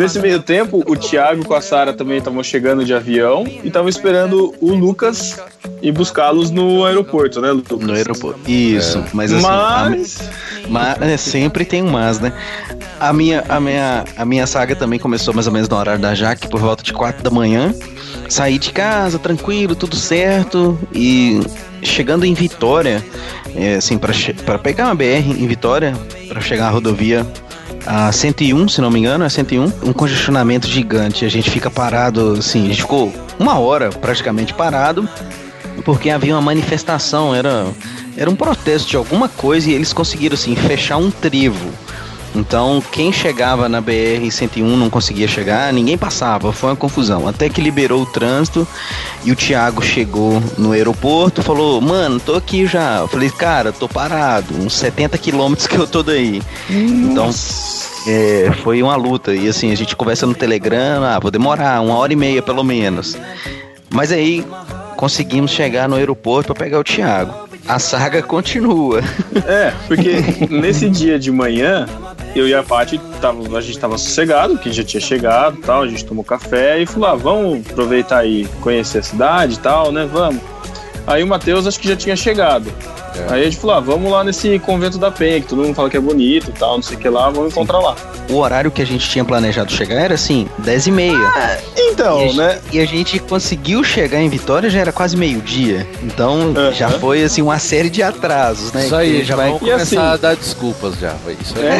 Nesse 0.00 0.18
meio 0.18 0.40
tempo, 0.40 0.82
o 0.86 0.96
Thiago 0.96 1.44
com 1.44 1.52
a 1.52 1.60
Sara 1.60 1.92
também 1.92 2.16
estavam 2.16 2.42
chegando 2.42 2.82
de 2.86 2.94
avião 2.94 3.44
e 3.46 3.66
estavam 3.66 3.86
esperando 3.86 4.54
o 4.58 4.72
Lucas 4.72 5.38
ir 5.82 5.92
buscá-los 5.92 6.50
no 6.50 6.86
aeroporto, 6.86 7.38
né, 7.38 7.50
Lucas? 7.50 7.80
No 7.80 7.92
aeroporto. 7.92 8.50
Isso, 8.50 8.96
é. 8.96 9.04
mas 9.12 9.30
assim. 9.30 9.42
Mas... 9.46 10.30
Mas 10.70 11.02
é, 11.02 11.16
sempre 11.18 11.66
tem 11.66 11.82
um 11.82 11.90
mas, 11.90 12.18
né? 12.18 12.32
A 12.98 13.12
minha, 13.12 13.44
a, 13.46 13.60
minha, 13.60 14.04
a 14.16 14.24
minha 14.24 14.46
saga 14.46 14.74
também 14.74 14.98
começou 14.98 15.34
mais 15.34 15.46
ou 15.46 15.52
menos 15.52 15.68
no 15.68 15.76
horário 15.76 16.00
da 16.00 16.14
Jaque, 16.14 16.48
por 16.48 16.60
volta 16.60 16.82
de 16.82 16.94
4 16.94 17.22
da 17.22 17.30
manhã. 17.30 17.74
Saí 18.26 18.58
de 18.58 18.72
casa, 18.72 19.18
tranquilo, 19.18 19.74
tudo 19.74 19.96
certo. 19.96 20.78
E 20.94 21.42
chegando 21.82 22.24
em 22.24 22.32
Vitória, 22.32 23.04
é, 23.54 23.74
assim, 23.74 23.98
para 23.98 24.58
pegar 24.58 24.86
uma 24.86 24.94
BR 24.94 25.28
em 25.38 25.46
Vitória, 25.46 25.92
para 26.26 26.40
chegar 26.40 26.64
na 26.64 26.70
rodovia 26.70 27.26
a 27.86 28.12
101, 28.12 28.68
se 28.68 28.80
não 28.80 28.90
me 28.90 29.00
engano, 29.00 29.24
é 29.24 29.28
101, 29.28 29.64
um 29.82 29.92
congestionamento 29.92 30.66
gigante. 30.66 31.24
A 31.24 31.28
gente 31.28 31.50
fica 31.50 31.70
parado, 31.70 32.36
assim, 32.38 32.64
a 32.64 32.68
gente 32.68 32.82
ficou 32.82 33.12
uma 33.38 33.58
hora 33.58 33.90
praticamente 33.90 34.54
parado, 34.54 35.08
porque 35.84 36.10
havia 36.10 36.34
uma 36.34 36.42
manifestação, 36.42 37.34
era, 37.34 37.66
era 38.16 38.30
um 38.30 38.36
protesto 38.36 38.88
de 38.88 38.96
alguma 38.96 39.28
coisa 39.28 39.70
e 39.70 39.74
eles 39.74 39.92
conseguiram, 39.92 40.34
assim, 40.34 40.54
fechar 40.54 40.96
um 40.96 41.10
trevo. 41.10 41.70
Então, 42.34 42.82
quem 42.92 43.12
chegava 43.12 43.68
na 43.68 43.82
BR-101 43.82 44.62
não 44.62 44.88
conseguia 44.88 45.26
chegar, 45.26 45.72
ninguém 45.72 45.98
passava, 45.98 46.52
foi 46.52 46.70
uma 46.70 46.76
confusão. 46.76 47.26
Até 47.26 47.48
que 47.48 47.60
liberou 47.60 48.02
o 48.02 48.06
trânsito 48.06 48.66
e 49.24 49.32
o 49.32 49.36
Thiago 49.36 49.82
chegou 49.82 50.40
no 50.56 50.72
aeroporto, 50.72 51.42
falou: 51.42 51.80
Mano, 51.80 52.20
tô 52.20 52.36
aqui 52.36 52.66
já. 52.66 52.98
Eu 52.98 53.08
falei: 53.08 53.30
Cara, 53.30 53.72
tô 53.72 53.88
parado, 53.88 54.54
uns 54.54 54.74
70 54.74 55.18
quilômetros 55.18 55.66
que 55.66 55.76
eu 55.76 55.86
tô 55.86 56.02
daí. 56.02 56.40
Então, 56.68 57.30
é, 58.06 58.52
foi 58.62 58.80
uma 58.80 58.94
luta. 58.94 59.34
E 59.34 59.48
assim, 59.48 59.72
a 59.72 59.76
gente 59.76 59.96
conversa 59.96 60.24
no 60.24 60.34
Telegram: 60.34 61.02
Ah, 61.02 61.18
vou 61.18 61.32
demorar 61.32 61.80
uma 61.80 61.96
hora 61.96 62.12
e 62.12 62.16
meia 62.16 62.42
pelo 62.42 62.62
menos. 62.62 63.16
Mas 63.92 64.12
aí 64.12 64.46
conseguimos 64.96 65.50
chegar 65.50 65.88
no 65.88 65.96
aeroporto 65.96 66.54
para 66.54 66.64
pegar 66.64 66.78
o 66.78 66.84
Thiago 66.84 67.49
a 67.66 67.78
saga 67.78 68.22
continua. 68.22 69.00
É, 69.46 69.72
porque 69.86 70.46
nesse 70.50 70.88
dia 70.88 71.18
de 71.18 71.30
manhã, 71.30 71.86
eu 72.34 72.48
e 72.48 72.54
a 72.54 72.62
Paty, 72.62 73.00
a 73.56 73.60
gente 73.60 73.78
tava 73.78 73.96
sossegado, 73.98 74.58
que 74.58 74.72
já 74.72 74.84
tinha 74.84 75.00
chegado 75.00 75.56
tal, 75.58 75.82
a 75.82 75.88
gente 75.88 76.04
tomou 76.04 76.24
café 76.24 76.80
e 76.80 76.86
falou, 76.86 77.08
ah, 77.08 77.16
vamos 77.16 77.66
aproveitar 77.70 78.24
e 78.26 78.46
conhecer 78.60 78.98
a 78.98 79.02
cidade 79.02 79.54
e 79.54 79.58
tal, 79.58 79.92
né, 79.92 80.08
vamos. 80.10 80.42
Aí 81.06 81.22
o 81.22 81.26
Matheus 81.26 81.66
acho 81.66 81.80
que 81.80 81.88
já 81.88 81.96
tinha 81.96 82.16
chegado. 82.16 82.72
É. 83.14 83.34
Aí 83.34 83.40
a 83.42 83.44
gente 83.44 83.56
falou, 83.56 83.76
ah, 83.76 83.80
vamos 83.80 84.10
lá 84.10 84.24
nesse 84.24 84.58
convento 84.60 84.98
da 84.98 85.10
Penha, 85.10 85.40
que 85.40 85.48
todo 85.48 85.62
mundo 85.62 85.74
fala 85.74 85.90
que 85.90 85.96
é 85.96 86.00
bonito 86.00 86.50
e 86.50 86.52
tal, 86.52 86.76
não 86.76 86.82
sei 86.82 86.96
o 86.96 87.00
que 87.00 87.08
lá, 87.08 87.30
vamos 87.30 87.52
encontrar 87.52 87.78
lá. 87.78 87.96
O 88.28 88.36
horário 88.36 88.70
que 88.70 88.80
a 88.80 88.86
gente 88.86 89.08
tinha 89.08 89.24
planejado 89.24 89.72
chegar 89.72 89.96
era 89.96 90.14
assim, 90.14 90.48
10 90.58 90.86
e 90.86 90.90
meia. 90.90 91.32
Ah, 91.34 91.58
então, 91.76 92.26
e 92.26 92.36
né? 92.36 92.60
e 92.72 92.80
a 92.80 92.86
gente 92.86 93.18
conseguiu 93.18 93.82
chegar 93.82 94.20
em 94.20 94.28
Vitória, 94.28 94.70
já 94.70 94.80
era 94.80 94.92
quase 94.92 95.16
meio-dia. 95.16 95.86
Então 96.02 96.54
já 96.72 96.88
foi 96.90 97.24
assim 97.24 97.42
uma 97.42 97.58
série 97.58 97.90
de 97.90 98.02
atrasos, 98.02 98.72
né? 98.72 98.86
Isso 98.86 98.94
aí, 98.94 99.24
já 99.24 99.36
vai 99.36 99.46
vamos 99.46 99.60
começar 99.60 99.82
assim, 99.82 99.96
a 99.96 100.16
dar 100.16 100.36
desculpas 100.36 100.98
já. 100.98 101.14
Isso 101.40 101.54
aí. 101.58 101.66
É, 101.66 101.70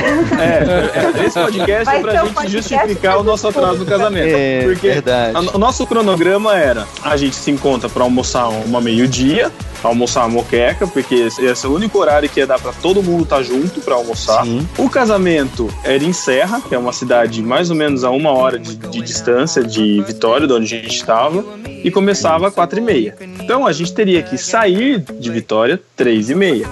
é, 0.41 1.23
é, 1.23 1.27
esse 1.27 1.39
podcast 1.39 1.85
vai 1.85 1.99
é 1.99 2.01
pra 2.01 2.13
gente 2.13 2.35
podcast 2.35 2.51
justificar 2.51 3.19
o 3.19 3.25
nosso 3.25 3.49
atraso 3.49 3.79
no 3.79 3.87
casamento. 3.87 4.37
É, 4.37 4.63
porque 4.63 4.89
verdade. 4.89 5.37
A, 5.37 5.57
o 5.57 5.59
nosso 5.59 5.87
cronograma 5.87 6.57
era: 6.57 6.87
a 7.03 7.17
gente 7.17 7.37
se 7.37 7.51
encontra 7.51 7.89
para 7.89 8.03
almoçar 8.03 8.49
uma 8.49 8.81
meio-dia, 8.81 9.51
almoçar 9.83 10.25
a 10.25 10.29
moqueca, 10.29 10.87
porque 10.87 11.15
esse 11.15 11.67
é 11.67 11.69
o 11.69 11.73
único 11.73 11.99
horário 11.99 12.29
que 12.29 12.41
ia 12.41 12.47
dar 12.47 12.61
para 12.61 12.73
todo 12.73 13.03
mundo 13.03 13.25
estar 13.25 13.37
tá 13.37 13.43
junto 13.43 13.81
para 13.81 13.95
almoçar. 13.95 14.45
Sim. 14.45 14.67
O 14.79 14.89
casamento 14.89 15.69
era 15.83 16.03
em 16.03 16.13
Serra, 16.13 16.61
que 16.61 16.75
é 16.75 16.79
uma 16.79 16.93
cidade 16.93 17.43
mais 17.43 17.71
ou 17.71 17.77
menos 17.77 18.05
a 18.05 18.11
uma 18.11 18.31
hora 18.31 18.59
de, 18.59 18.77
de 18.77 19.01
distância 19.01 19.63
de 19.63 20.03
Vitória, 20.03 20.47
de 20.47 20.53
onde 20.53 20.75
a 20.75 20.81
gente 20.81 20.95
estava, 20.95 21.45
e 21.83 21.91
começava 21.91 22.49
às 22.49 22.55
quatro 22.55 22.79
e 22.79 22.83
meia. 22.83 23.17
Então 23.21 23.67
a 23.67 23.73
gente 23.73 23.93
teria 23.93 24.23
que 24.23 24.37
sair 24.37 25.05
de 25.19 25.31
Vitória 25.31 25.81
três 25.97 26.31
e 26.31 26.35
meia. 26.35 26.69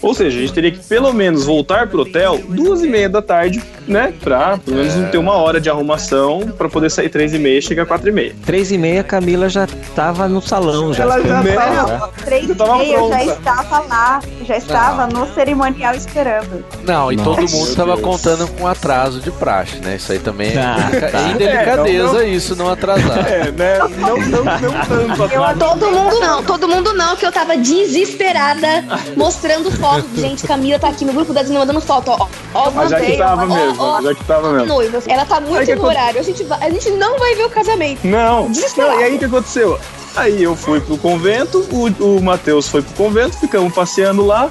Ou 0.00 0.14
seja, 0.14 0.38
a 0.38 0.40
gente 0.40 0.52
teria 0.52 0.70
que 0.70 0.78
pelo 0.78 1.12
menos 1.12 1.44
voltar 1.44 1.88
pro 1.88 2.02
hotel 2.02 2.40
duas 2.48 2.82
e 2.82 2.88
meia 2.88 3.08
da 3.08 3.20
tarde, 3.20 3.62
né? 3.86 4.12
Pra 4.20 4.58
pelo 4.58 4.76
menos 4.78 4.96
é. 4.96 5.06
ter 5.06 5.18
uma 5.18 5.34
hora 5.34 5.60
de 5.60 5.68
arrumação 5.68 6.52
pra 6.56 6.68
poder 6.68 6.90
sair 6.90 7.08
três 7.08 7.34
e 7.34 7.38
meia 7.38 7.58
e 7.58 7.62
chegar 7.62 7.86
quatro 7.86 8.08
e 8.08 8.12
meia. 8.12 8.34
Três 8.44 8.70
e 8.70 8.78
meia, 8.78 9.02
Camila 9.02 9.48
já 9.48 9.66
tava 9.94 10.28
no 10.28 10.40
salão. 10.40 10.92
Já. 10.92 11.04
Ela 11.04 11.20
já 11.20 11.42
tava. 11.42 12.12
Três 12.24 12.48
e 12.48 12.54
meia 12.54 13.08
já 13.08 13.24
estava 13.24 13.80
lá. 13.80 14.20
Já 14.48 14.56
estava 14.56 15.06
Não. 15.06 15.26
no 15.26 15.34
cerimonial 15.34 15.94
esperando. 15.94 16.64
Não, 16.82 17.12
e 17.12 17.16
Nossa, 17.16 17.30
todo 17.30 17.50
mundo 17.50 17.76
tava 17.76 17.96
Deus. 17.96 18.00
contando 18.00 18.48
com 18.48 18.66
atraso 18.66 19.20
de 19.20 19.30
praxe, 19.30 19.78
né? 19.78 19.96
Isso 19.96 20.10
aí 20.10 20.18
também 20.18 20.56
é, 20.56 20.58
ah, 20.58 21.10
tá. 21.12 21.22
indelicadeza, 21.28 21.88
é, 21.88 22.02
não, 22.02 22.12
não, 22.14 22.22
isso, 22.22 22.56
não 22.56 22.70
atrasar. 22.70 23.26
É, 23.28 23.52
né? 23.52 23.78
Não, 23.78 24.16
não, 24.16 24.44
não 24.44 25.16
tanto. 25.16 25.34
Eu, 25.34 25.58
todo 25.58 25.90
mundo 25.90 26.20
não, 26.20 26.42
todo 26.42 26.68
mundo 26.68 26.94
não, 26.94 27.14
que 27.14 27.26
eu 27.26 27.32
tava 27.32 27.56
desesperada 27.58 28.84
mostrando 29.16 29.70
fotos 29.70 29.88
foto. 29.88 30.08
Gente, 30.14 30.46
Camila 30.46 30.78
tá 30.78 30.88
aqui 30.88 31.04
no 31.04 31.12
grupo 31.12 31.32
das 31.32 31.44
meninas 31.44 31.66
mandando 31.66 31.84
foto, 31.84 32.10
ó. 32.10 32.28
Ó, 32.54 32.70
Mas 32.70 32.90
já 32.90 33.00
que 33.00 33.16
tava 33.16 33.46
mesmo, 33.46 33.82
ó, 33.82 34.02
já 34.02 34.14
que 34.14 34.24
tava 34.24 34.52
mesmo. 34.52 34.66
Noivas. 34.66 35.06
Ela 35.06 35.24
tá 35.24 35.40
muito 35.40 35.74
no 35.74 35.84
horário. 35.84 36.20
A 36.20 36.22
gente, 36.22 36.44
vai, 36.44 36.58
a 36.60 36.70
gente 36.70 36.90
não 36.92 37.18
vai 37.18 37.34
ver 37.34 37.44
o 37.44 37.50
casamento. 37.50 38.06
Não. 38.06 38.48
não. 38.76 39.00
E 39.00 39.04
aí 39.04 39.16
o 39.16 39.18
que 39.18 39.24
aconteceu? 39.24 39.78
Aí 40.16 40.42
eu 40.42 40.56
fui 40.56 40.80
pro 40.80 40.98
convento, 40.98 41.58
o, 41.70 42.16
o 42.16 42.22
Matheus 42.22 42.68
foi 42.68 42.82
pro 42.82 42.94
convento, 42.94 43.38
ficamos 43.38 43.72
passeando 43.72 44.24
lá. 44.24 44.50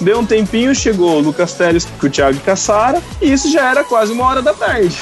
Deu 0.00 0.20
um 0.20 0.24
tempinho, 0.24 0.72
chegou 0.74 1.16
o 1.16 1.20
Lucas 1.20 1.54
Teles 1.54 1.84
com 1.84 2.06
o 2.06 2.10
Thiago 2.10 2.38
Caçara, 2.40 3.02
e 3.20 3.32
isso 3.32 3.50
já 3.50 3.68
era 3.68 3.82
quase 3.82 4.12
uma 4.12 4.26
hora 4.26 4.40
da 4.40 4.54
tarde. 4.54 4.96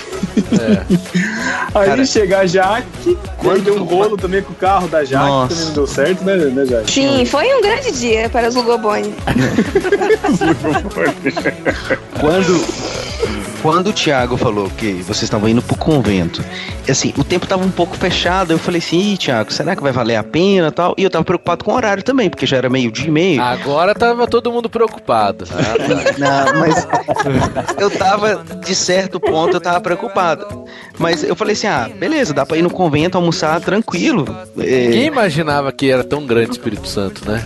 É. 0.52 0.80
Aí 1.74 1.88
Cara, 1.88 2.04
chega 2.06 2.38
a 2.38 2.46
Jaque, 2.46 3.18
quando 3.36 3.62
deu 3.62 3.76
um 3.76 3.84
rolo 3.84 4.16
também 4.16 4.42
com 4.42 4.52
o 4.52 4.56
carro 4.56 4.88
da 4.88 5.04
Jaque, 5.04 5.26
Nossa. 5.26 5.48
também 5.48 5.66
não 5.66 5.74
deu 5.74 5.86
certo, 5.86 6.24
né, 6.24 6.36
né 6.36 6.64
Jaque? 6.64 6.90
Sim, 6.90 7.26
foi 7.26 7.54
um 7.54 7.60
grande 7.60 7.92
dia 7.92 8.30
para 8.30 8.48
os 8.48 8.54
Lugoboni. 8.54 9.14
quando 12.18 13.05
quando 13.66 13.88
o 13.88 13.92
Thiago 13.92 14.36
falou 14.36 14.70
que 14.70 14.92
vocês 15.02 15.24
estavam 15.24 15.48
indo 15.48 15.60
pro 15.60 15.76
convento, 15.76 16.40
assim, 16.88 17.12
o 17.18 17.24
tempo 17.24 17.48
tava 17.48 17.64
um 17.64 17.70
pouco 17.70 17.96
fechado, 17.96 18.52
eu 18.52 18.60
falei 18.60 18.78
assim, 18.78 19.14
Ih, 19.14 19.16
Thiago, 19.16 19.52
será 19.52 19.74
que 19.74 19.82
vai 19.82 19.90
valer 19.90 20.14
a 20.14 20.22
pena 20.22 20.70
tal? 20.70 20.94
E 20.96 21.02
eu 21.02 21.10
tava 21.10 21.24
preocupado 21.24 21.64
com 21.64 21.72
o 21.72 21.74
horário 21.74 22.00
também, 22.00 22.30
porque 22.30 22.46
já 22.46 22.58
era 22.58 22.70
meio 22.70 22.92
dia 22.92 23.08
e 23.08 23.10
meio. 23.10 23.42
Agora 23.42 23.92
tava 23.92 24.28
todo 24.28 24.52
mundo 24.52 24.70
preocupado. 24.70 25.46
Não, 26.16 26.60
mas 26.60 26.86
eu 27.76 27.90
tava, 27.90 28.44
de 28.64 28.72
certo 28.72 29.18
ponto, 29.18 29.56
eu 29.56 29.60
tava 29.60 29.80
preocupado. 29.80 30.64
Mas 30.96 31.24
eu 31.24 31.34
falei 31.34 31.54
assim, 31.54 31.66
ah, 31.66 31.90
beleza, 31.92 32.32
dá 32.32 32.46
pra 32.46 32.56
ir 32.56 32.62
no 32.62 32.70
convento 32.70 33.18
almoçar 33.18 33.60
tranquilo. 33.60 34.26
É... 34.58 34.90
Quem 34.92 35.06
imaginava 35.06 35.72
que 35.72 35.90
era 35.90 36.04
tão 36.04 36.24
grande 36.24 36.50
o 36.50 36.52
Espírito 36.52 36.86
Santo, 36.86 37.28
né? 37.28 37.44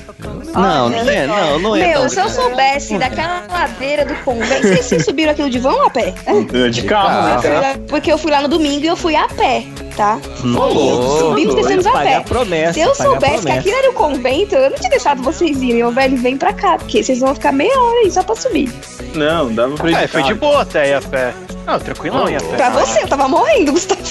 Não, 0.52 0.90
não 0.90 0.98
é, 0.98 1.26
não, 1.26 1.59
não 1.61 1.76
é. 1.76 1.88
Meu, 1.88 2.09
se 2.09 2.20
eu 2.20 2.28
soubesse 2.28 2.98
daquela 2.98 3.46
ladeira 3.50 4.04
do 4.04 4.14
convento, 4.16 4.68
vocês, 4.68 4.85
vocês 4.85 5.04
subiram 5.04 5.33
aquilo 5.33 5.48
de 5.48 5.59
vão 5.59 5.87
a 5.87 5.90
pé? 5.90 6.10
Pé. 6.12 6.68
De 6.70 6.83
carro, 6.83 7.40
né? 7.42 7.81
Porque 7.88 8.12
eu 8.12 8.18
fui 8.18 8.31
lá 8.31 8.42
no 8.42 8.49
domingo 8.49 8.85
e 8.85 8.88
eu 8.88 8.96
fui 8.96 9.16
a 9.16 9.27
pé, 9.29 9.64
tá? 9.96 10.18
Subimos 10.37 11.55
e 11.55 11.57
descemos 11.57 11.87
a 11.87 11.92
pé. 11.92 12.20
Promessa, 12.20 12.73
Se 12.75 12.81
eu 12.81 12.94
soubesse 12.94 13.46
que 13.46 13.53
aquilo 13.53 13.77
era 13.77 13.90
o 13.90 13.94
convento, 13.94 14.55
eu 14.55 14.70
não 14.70 14.77
tinha 14.77 14.90
deixado 14.90 15.23
vocês 15.23 15.61
irem. 15.62 15.85
Ô, 15.85 15.90
velho, 15.90 16.16
vem 16.16 16.37
pra 16.37 16.53
cá, 16.53 16.77
porque 16.79 17.03
vocês 17.03 17.20
vão 17.20 17.35
ficar 17.35 17.53
meia 17.53 17.79
hora 17.79 17.99
aí 18.01 18.11
só 18.11 18.23
pra 18.23 18.35
subir. 18.35 18.70
Não, 19.14 19.53
dava 19.53 19.75
pra 19.75 19.90
ir. 19.90 19.94
É, 19.94 20.07
foi 20.07 20.23
de 20.23 20.35
boa 20.35 20.62
até 20.62 20.90
ir 20.90 20.94
a 20.94 21.01
pé. 21.03 21.33
Não, 21.66 21.79
tranquilão 21.79 22.29
ia 22.29 22.38
a 22.38 22.40
pé. 22.40 22.57
Pra 22.57 22.70
você, 22.70 23.03
eu 23.03 23.09
tava 23.09 23.29
morrendo, 23.29 23.73
Gustavo. 23.73 24.01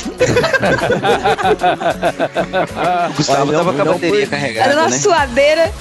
O 3.10 3.14
Gustavo 3.14 3.52
tava 3.52 3.74
com 3.74 3.82
a 3.82 3.86
bateria 3.86 4.28
carregada, 4.28 4.70
Era 4.72 4.80
uma 4.82 4.90
né? 4.90 4.98
suadeira. 4.98 5.72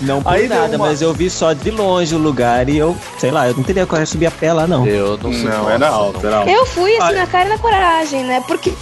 Não 0.00 0.22
por 0.22 0.32
Aí 0.32 0.48
nada, 0.48 0.76
uma- 0.76 0.86
mas 0.86 1.00
eu 1.02 1.12
vi 1.14 1.30
só 1.30 1.52
de 1.52 1.70
longe 1.70 2.14
o 2.14 2.18
lugar 2.18 2.68
e 2.68 2.76
eu, 2.76 2.96
sei 3.18 3.30
lá, 3.30 3.48
eu 3.48 3.54
não 3.54 3.62
teria 3.62 3.86
coragem 3.86 4.04
de 4.04 4.10
subir 4.10 4.26
a 4.26 4.30
pé 4.30 4.52
lá, 4.52 4.66
não. 4.66 4.86
Eu 4.86 5.16
não 5.18 5.32
sei. 5.32 5.44
Não, 5.44 5.70
era 5.70 5.88
alto, 5.88 6.26
era 6.26 6.38
alto. 6.38 6.50
Eu 6.50 6.66
fui 6.66 6.92
assim 6.96 7.02
Ai. 7.02 7.14
na 7.14 7.26
cara 7.26 7.46
e 7.46 7.48
na 7.48 7.58
coragem, 7.58 8.24
né? 8.24 8.42
Porque 8.46 8.72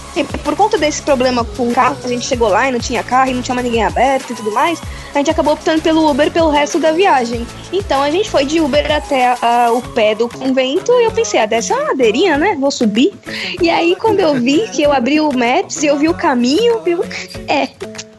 por 0.43 0.57
conta 0.57 0.77
desse 0.77 1.03
problema 1.03 1.45
com 1.45 1.69
o 1.69 1.73
carro, 1.75 1.97
a 2.05 2.09
gente 2.09 2.27
chegou 2.27 2.49
lá 2.49 2.69
e 2.69 2.73
não 2.73 2.81
tinha 2.81 3.03
carro 3.03 3.31
e 3.31 3.35
não 3.35 3.43
tinha 3.43 3.55
mais 3.55 3.65
ninguém 3.67 3.85
aberto 3.85 4.31
e 4.33 4.35
tudo 4.35 4.51
mais, 4.53 4.81
a 5.15 5.19
gente 5.19 5.31
acabou 5.31 5.55
optando 5.55 5.81
pelo 5.83 6.09
Uber 6.11 6.31
pelo 6.31 6.51
resto 6.51 6.79
da 6.81 6.91
viagem. 6.93 7.47
Então 7.73 8.03
a 8.03 8.11
gente 8.11 8.31
foi 8.31 8.45
de 8.45 8.61
Uber 8.61 8.91
até 8.91 9.37
ah, 9.41 9.71
o 9.73 9.81
pé 9.81 10.15
do 10.15 10.29
convento 10.29 10.91
e 10.93 11.05
eu 11.05 11.11
pensei, 11.13 11.41
ah, 11.41 11.47
dessa 11.47 11.75
é 11.75 11.77
uma 11.77 11.89
ladeirinha, 11.91 12.37
né? 12.37 12.57
Vou 12.59 12.71
subir. 12.71 13.13
E 13.61 13.71
aí 13.71 13.95
quando 13.97 14.21
eu 14.21 14.35
vi 14.35 14.69
que 14.69 14.83
eu 14.83 14.93
abri 14.93 15.21
o 15.21 15.31
Maps 15.33 15.83
e 15.83 15.87
eu 15.87 15.97
vi 15.97 16.09
o 16.09 16.15
caminho, 16.15 16.81
eu... 16.87 17.05
é. 17.49 17.69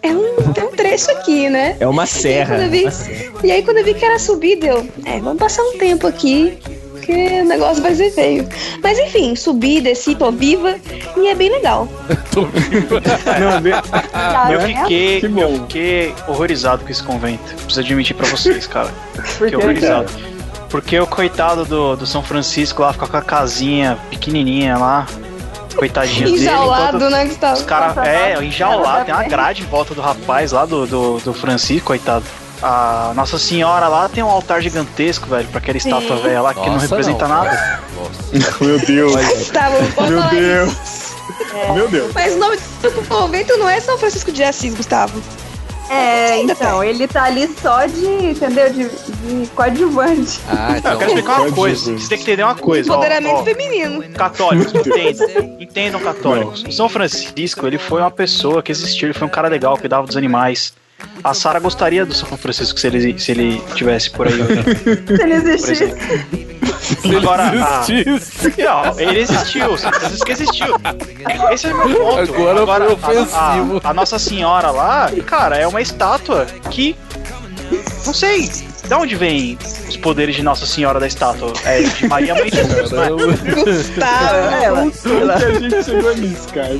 É 0.08 0.12
um, 0.16 0.54
tem 0.54 0.64
um 0.64 0.72
trecho 0.72 1.10
aqui, 1.12 1.50
né? 1.50 1.76
É 1.80 1.88
uma 1.88 2.04
E 2.04 2.06
aí, 2.06 2.08
serra. 2.08 2.56
quando 2.56 2.62
eu 2.64 2.70
vi, 2.72 2.82
uma 2.84 2.92
serra. 2.92 3.34
e 3.44 3.52
aí 3.52 3.64
quando 3.64 3.78
eu 3.78 3.86
vi 3.86 3.94
que 3.94 4.06
era 4.06 4.20
subida, 4.20 4.68
eu, 4.68 4.88
é, 5.06 5.20
vamos 5.20 5.40
passar 5.40 5.64
um 5.64 5.78
tempo 5.78 6.06
aqui, 6.08 6.58
porque 6.92 7.12
o 7.42 7.46
negócio 7.46 7.82
vai 7.82 7.96
ser 7.96 8.12
feio. 8.12 8.48
Mas 8.84 9.00
enfim, 9.00 9.36
subi, 9.36 9.82
desci, 9.82 10.16
tô 10.16 10.32
viva 10.32 10.76
e 11.18 11.28
é 11.28 11.36
bem 11.36 11.50
legal. 11.50 11.88
Não, 13.40 13.52
é 13.52 13.62
bem- 13.62 13.74
Eu 14.54 14.62
fiquei, 14.62 15.22
Que 15.22 15.28
bom. 15.28 15.42
eu 15.42 15.60
fiquei 15.62 16.14
horrorizado 16.28 16.84
com 16.84 16.92
esse 16.92 17.04
convento. 17.04 17.44
Preciso 17.56 17.80
admitir 17.82 18.16
pra 18.16 18.28
vocês, 18.28 18.68
cara. 18.68 18.90
Fiquei 19.24 19.56
horrorizado. 19.58 20.12
Porque 20.70 21.00
o 21.00 21.08
coitado 21.08 21.64
do, 21.64 21.96
do 21.96 22.06
São 22.06 22.22
Francisco 22.22 22.82
lá 22.82 22.92
fica 22.92 23.08
com 23.08 23.18
a 23.18 23.22
casinha 23.22 23.98
pequenininha 24.10 24.78
lá. 24.78 25.08
Coitadinho 25.76 26.32
dele. 26.32 26.44
Enjaulado, 26.44 27.10
né, 27.10 27.26
Gustavo? 27.26 27.54
Os 27.60 27.66
caras, 27.66 27.98
é, 28.08 28.44
enjaulado. 28.44 29.06
Tem 29.06 29.14
uma 29.14 29.24
grade 29.24 29.62
em 29.64 29.66
volta 29.66 29.94
do 29.94 30.02
rapaz 30.02 30.52
lá, 30.52 30.66
do, 30.66 30.86
do, 30.86 31.18
do 31.20 31.34
Francisco, 31.34 31.88
coitado. 31.88 32.26
A 32.62 33.12
Nossa 33.16 33.38
Senhora 33.38 33.88
lá 33.88 34.08
tem 34.08 34.24
um 34.24 34.30
altar 34.30 34.62
gigantesco, 34.62 35.28
velho, 35.28 35.48
pra 35.50 35.60
aquela 35.60 35.78
estátua 35.78 36.16
velha 36.18 36.42
lá 36.42 36.54
que 36.54 36.62
não 36.62 36.74
Nossa, 36.74 36.88
representa 36.88 37.28
não. 37.28 37.44
nada. 37.44 37.80
Meu 38.62 38.80
Deus. 38.80 39.14
Gustavo, 39.14 39.76
Meu 40.08 40.24
Deus. 40.30 40.72
isso. 40.72 41.16
Meu 41.74 41.88
Deus. 41.88 42.12
Mas 42.14 42.34
o 42.34 42.38
nome 42.38 42.58
do 42.82 43.08
convento 43.08 43.58
não 43.58 43.70
é 43.70 43.80
São 43.80 43.98
Francisco 43.98 44.32
de 44.32 44.44
Assis, 44.44 44.74
Gustavo. 44.74 45.22
É, 45.90 46.42
então, 46.42 46.84
ele 46.84 47.08
tá 47.08 47.26
ali 47.26 47.48
só 47.62 47.86
de, 47.86 48.06
entendeu? 48.06 48.72
De, 48.72 48.90
de 48.90 49.48
coadjuvante. 49.52 50.40
Ah, 50.48 50.78
então. 50.78 50.94
eu 50.94 50.98
quero 50.98 51.12
explicar 51.12 51.34
uma 51.34 51.44
Pode 51.44 51.56
coisa. 51.56 51.94
Você 51.94 52.10
tem 52.10 52.18
que 52.18 52.24
entender 52.24 52.44
uma 52.44 52.56
coisa. 52.56 52.90
Empoderamento 52.90 53.36
ó. 53.36 53.44
feminino. 53.44 54.04
Católicos, 54.14 54.74
entendam. 54.76 55.58
Entendam, 55.60 56.02
católicos. 56.02 56.64
O 56.64 56.72
São 56.72 56.90
Francisco, 56.90 57.68
ele 57.68 57.78
foi 57.78 58.02
uma 58.02 58.12
pessoa 58.12 58.64
que 58.64 58.72
existiu, 58.72 59.08
ele 59.08 59.14
foi 59.14 59.28
um 59.28 59.32
cara 59.32 59.48
legal, 59.48 59.78
cuidava 59.78 60.08
dos 60.08 60.18
animais. 60.18 60.74
A 61.24 61.34
Sara 61.34 61.60
gostaria 61.60 62.06
do 62.06 62.14
São 62.14 62.38
Francisco 62.38 62.80
se 62.80 62.86
ele, 62.88 63.18
se 63.20 63.32
ele 63.32 63.62
tivesse 63.74 64.10
por 64.12 64.28
aí. 64.28 64.34
Se 64.34 65.14
ele 65.24 65.34
existisse. 65.34 65.94
Agora, 67.18 67.44
a- 67.46 67.86
não, 68.58 69.00
ele 69.00 69.20
existiu, 69.22 69.78
São 69.78 69.92
Francisco 69.92 70.32
existiu. 70.32 70.76
Esse 71.52 71.68
é 71.68 71.74
o 71.74 71.88
meu 71.88 71.98
ponto. 72.00 72.48
Agora 72.50 72.96
foi 72.98 73.18
a- 73.18 73.22
ofensivo. 73.22 73.82
A, 73.84 73.90
a 73.90 73.94
Nossa 73.94 74.20
Senhora 74.20 74.70
lá, 74.72 75.10
cara, 75.26 75.58
é 75.58 75.66
uma 75.68 75.82
estátua 75.82 76.46
que. 76.70 76.96
Não 78.06 78.14
sei. 78.14 78.52
Da 78.88 79.00
onde 79.00 79.16
vem 79.16 79.58
os 79.88 79.98
poderes 79.98 80.36
de 80.36 80.44
Nossa 80.44 80.66
Senhora 80.66 81.00
da 81.00 81.08
estátua? 81.08 81.52
É 81.66 81.82
de 81.82 82.08
Maria 82.08 82.36
Mãe 82.36 82.50
de 82.50 82.58
Jesus, 82.58 82.92
não 82.92 83.04
é? 83.04 83.10
Gustavo. 83.10 84.36
Ela, 84.66 84.92
que 84.92 85.46
a 85.46 85.60
gente 85.60 85.84
chegou 85.84 86.16
nisso, 86.16 86.48
cara? 86.54 86.74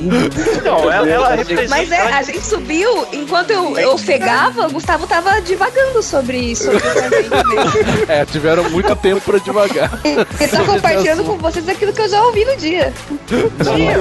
Não, 0.64 0.92
ela, 0.92 1.08
ela 1.08 1.34
representa. 1.34 1.68
Mas 1.68 1.90
é, 1.90 2.00
a 2.00 2.22
gente 2.22 2.44
subiu, 2.44 3.06
enquanto 3.12 3.50
eu, 3.50 3.76
eu 3.78 3.92
ofegava, 3.92 4.66
o 4.66 4.70
Gustavo 4.70 5.06
tava 5.06 5.40
divagando 5.40 6.02
sobre, 6.02 6.54
sobre 6.56 6.76
o 6.76 6.80
convento 6.80 7.10
dele. 7.10 8.04
É, 8.08 8.24
tiveram 8.24 8.68
muito 8.70 8.94
tempo 8.96 9.20
pra 9.20 9.38
devagar. 9.38 10.00
Ele 10.04 10.24
tá 10.24 10.64
compartilhando 10.64 11.24
com 11.24 11.36
vocês 11.38 11.68
aquilo 11.68 11.92
que 11.92 12.00
eu 12.00 12.08
já 12.08 12.22
ouvi 12.22 12.44
no 12.44 12.56
dia. 12.56 12.92
Eu 13.30 13.46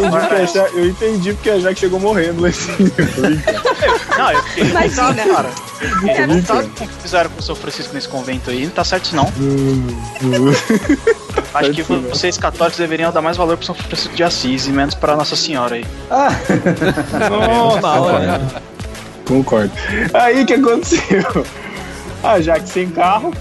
entendi, 0.06 0.58
eu 0.74 0.86
entendi 0.90 1.34
porque 1.34 1.50
a 1.50 1.60
Jaque 1.60 1.80
chegou 1.80 2.00
morrendo 2.00 2.42
lá 2.42 2.50
em 2.50 2.54
cima. 2.54 2.78
Não, 4.18 4.32
eu 4.32 4.44
fiquei 4.44 4.64
Imagina. 4.70 5.12
revoltado, 5.12 5.34
cara. 5.36 5.50
Eu 5.82 5.90
fiquei 5.90 6.14
revoltado 6.14 6.70
com 6.70 6.86
o 6.86 6.88
que 6.88 6.96
fizeram 7.02 7.30
com 7.30 7.40
o 7.40 7.44
São 7.44 7.56
Francisco 7.56 7.95
nesse 7.96 8.08
convento 8.08 8.50
aí. 8.50 8.66
Não 8.66 8.72
tá 8.72 8.84
certo 8.84 9.06
isso, 9.06 9.16
não. 9.16 9.26
Acho 11.54 11.72
que 11.72 11.82
vocês 11.84 12.38
católicos 12.38 12.78
deveriam 12.78 13.12
dar 13.12 13.22
mais 13.22 13.38
valor 13.38 13.58
pro 13.58 13.66
São 13.66 13.74
Francisco 13.74 14.14
de 14.16 14.24
Assis 14.24 14.68
e 14.68 14.72
menos 14.72 14.94
pra 14.94 15.16
Nossa 15.16 15.36
Senhora 15.36 15.76
aí. 15.76 15.86
normal, 17.30 18.20
né? 18.20 18.42
Concordo. 19.26 19.72
Aí 20.14 20.44
o 20.44 20.46
que 20.46 20.54
aconteceu? 20.54 21.46
A 22.22 22.40
Jaque 22.42 22.70
sem 22.70 22.90
carro, 22.90 23.34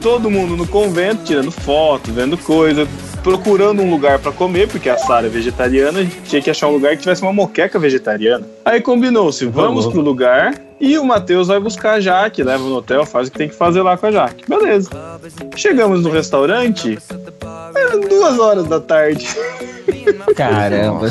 todo 0.00 0.30
mundo 0.30 0.56
no 0.56 0.66
convento, 0.66 1.24
tirando 1.24 1.50
foto, 1.50 2.12
vendo 2.12 2.36
coisa, 2.36 2.86
procurando 3.22 3.82
um 3.82 3.90
lugar 3.90 4.18
pra 4.18 4.32
comer, 4.32 4.68
porque 4.68 4.88
a 4.88 4.96
Sara 4.96 5.26
é 5.26 5.30
vegetariana, 5.30 6.00
a 6.00 6.02
gente 6.02 6.20
tinha 6.22 6.42
que 6.42 6.50
achar 6.50 6.68
um 6.68 6.72
lugar 6.72 6.96
que 6.96 7.02
tivesse 7.02 7.22
uma 7.22 7.32
moqueca 7.32 7.78
vegetariana. 7.78 8.46
Aí 8.64 8.80
combinou-se, 8.80 9.46
vamos 9.46 9.86
pro 9.86 10.00
lugar 10.00 10.54
e 10.80 10.98
o 10.98 11.04
Matheus 11.04 11.48
vai 11.48 11.60
buscar 11.60 11.94
a 11.94 12.00
Jaque, 12.00 12.42
leva 12.42 12.62
no 12.62 12.76
hotel, 12.76 13.04
faz 13.04 13.28
o 13.28 13.30
que 13.30 13.38
tem 13.38 13.48
que 13.48 13.54
fazer 13.54 13.82
lá 13.82 13.96
com 13.96 14.06
a 14.06 14.10
Jaque. 14.10 14.44
Beleza. 14.48 14.90
Chegamos 15.54 16.02
no 16.02 16.10
restaurante, 16.10 16.98
era 17.74 17.98
duas 17.98 18.38
horas 18.38 18.66
da 18.66 18.80
tarde. 18.80 19.28
Caramba. 20.34 21.08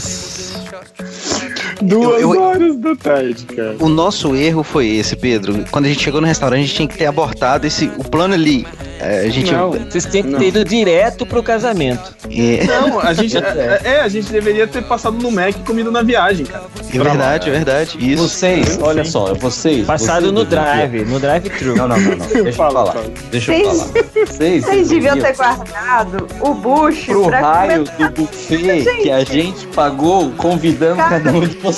Duas 1.82 2.22
Eu- 2.22 2.34
eu- 2.34 2.42
horas 2.42 2.76
da 2.78 2.96
tarde, 2.96 3.46
cara. 3.46 3.76
O 3.80 3.88
nosso 3.88 4.36
erro 4.36 4.64
foi 4.64 4.88
esse, 4.88 5.16
Pedro. 5.16 5.64
Quando 5.72 5.86
a 5.86 5.88
gente 5.90 6.02
chegou 6.04 6.20
no 6.20 6.28
restaurante, 6.28 6.60
a 6.60 6.64
gente 6.64 6.76
tinha 6.76 6.88
que 6.88 6.98
ter 6.98 7.06
abortado 7.06 7.66
esse. 7.66 7.90
O 7.98 8.04
plano 8.04 8.34
ali. 8.34 8.68
é, 9.00 9.22
a 9.22 9.30
gente. 9.30 9.52
Não. 9.54 9.72
Vocês 9.72 10.06
têm 10.06 10.24
que 10.24 10.36
ter 10.36 10.48
ido 10.48 10.66
direto 10.66 11.26
pro 11.26 11.42
casamento. 11.42 12.14
É, 12.30 12.66
Não, 12.66 13.00
a 13.00 13.14
gente. 13.14 13.38
é, 13.40 13.82
é, 13.84 14.02
a 14.02 14.08
gente 14.10 14.30
deveria 14.32 14.68
ter 14.68 14.84
passado 14.84 15.18
no 15.18 15.32
Mac 15.32 15.52
e 15.52 15.60
comido 15.66 15.90
na 15.90 16.02
viagem, 16.02 16.46
cara. 16.46 16.64
é 16.94 16.98
verdade, 17.00 17.48
é 17.50 17.52
verdade. 17.54 17.98
Isso. 18.00 18.28
Vocês, 18.28 18.78
olha 18.82 19.06
só, 19.06 19.34
vocês. 19.36 19.86
Passado 19.86 20.24
vocês 20.24 20.34
no 20.34 20.44
drive, 20.44 21.06
no 21.06 21.18
drive-thru. 21.20 21.76
Não, 21.78 21.88
não, 21.88 21.98
não, 21.98 22.10
não. 22.18 22.28
Deixa 22.28 22.38
eu 22.40 22.54
Fala, 22.54 22.72
falar. 22.74 22.92
fala. 22.92 23.06
Deixa 23.32 23.54
eu 23.56 23.66
falar. 23.72 23.90
Vocês, 24.30 24.64
Vocês 24.66 24.90
deviam 24.90 25.18
ter 25.20 25.36
guardado 25.36 26.28
o 26.42 26.54
bucho 26.54 27.06
pro 27.12 27.26
pra 27.28 27.40
raio 27.42 27.86
comer. 27.86 28.10
do 28.12 28.22
buffet 28.24 28.84
que 29.02 29.12
a 29.12 29.24
gente 29.24 29.68
pagou 29.68 30.32
convidando 30.32 30.98
cada 30.98 31.32
um 31.32 31.42
de 31.42 31.56
vocês. 31.58 31.69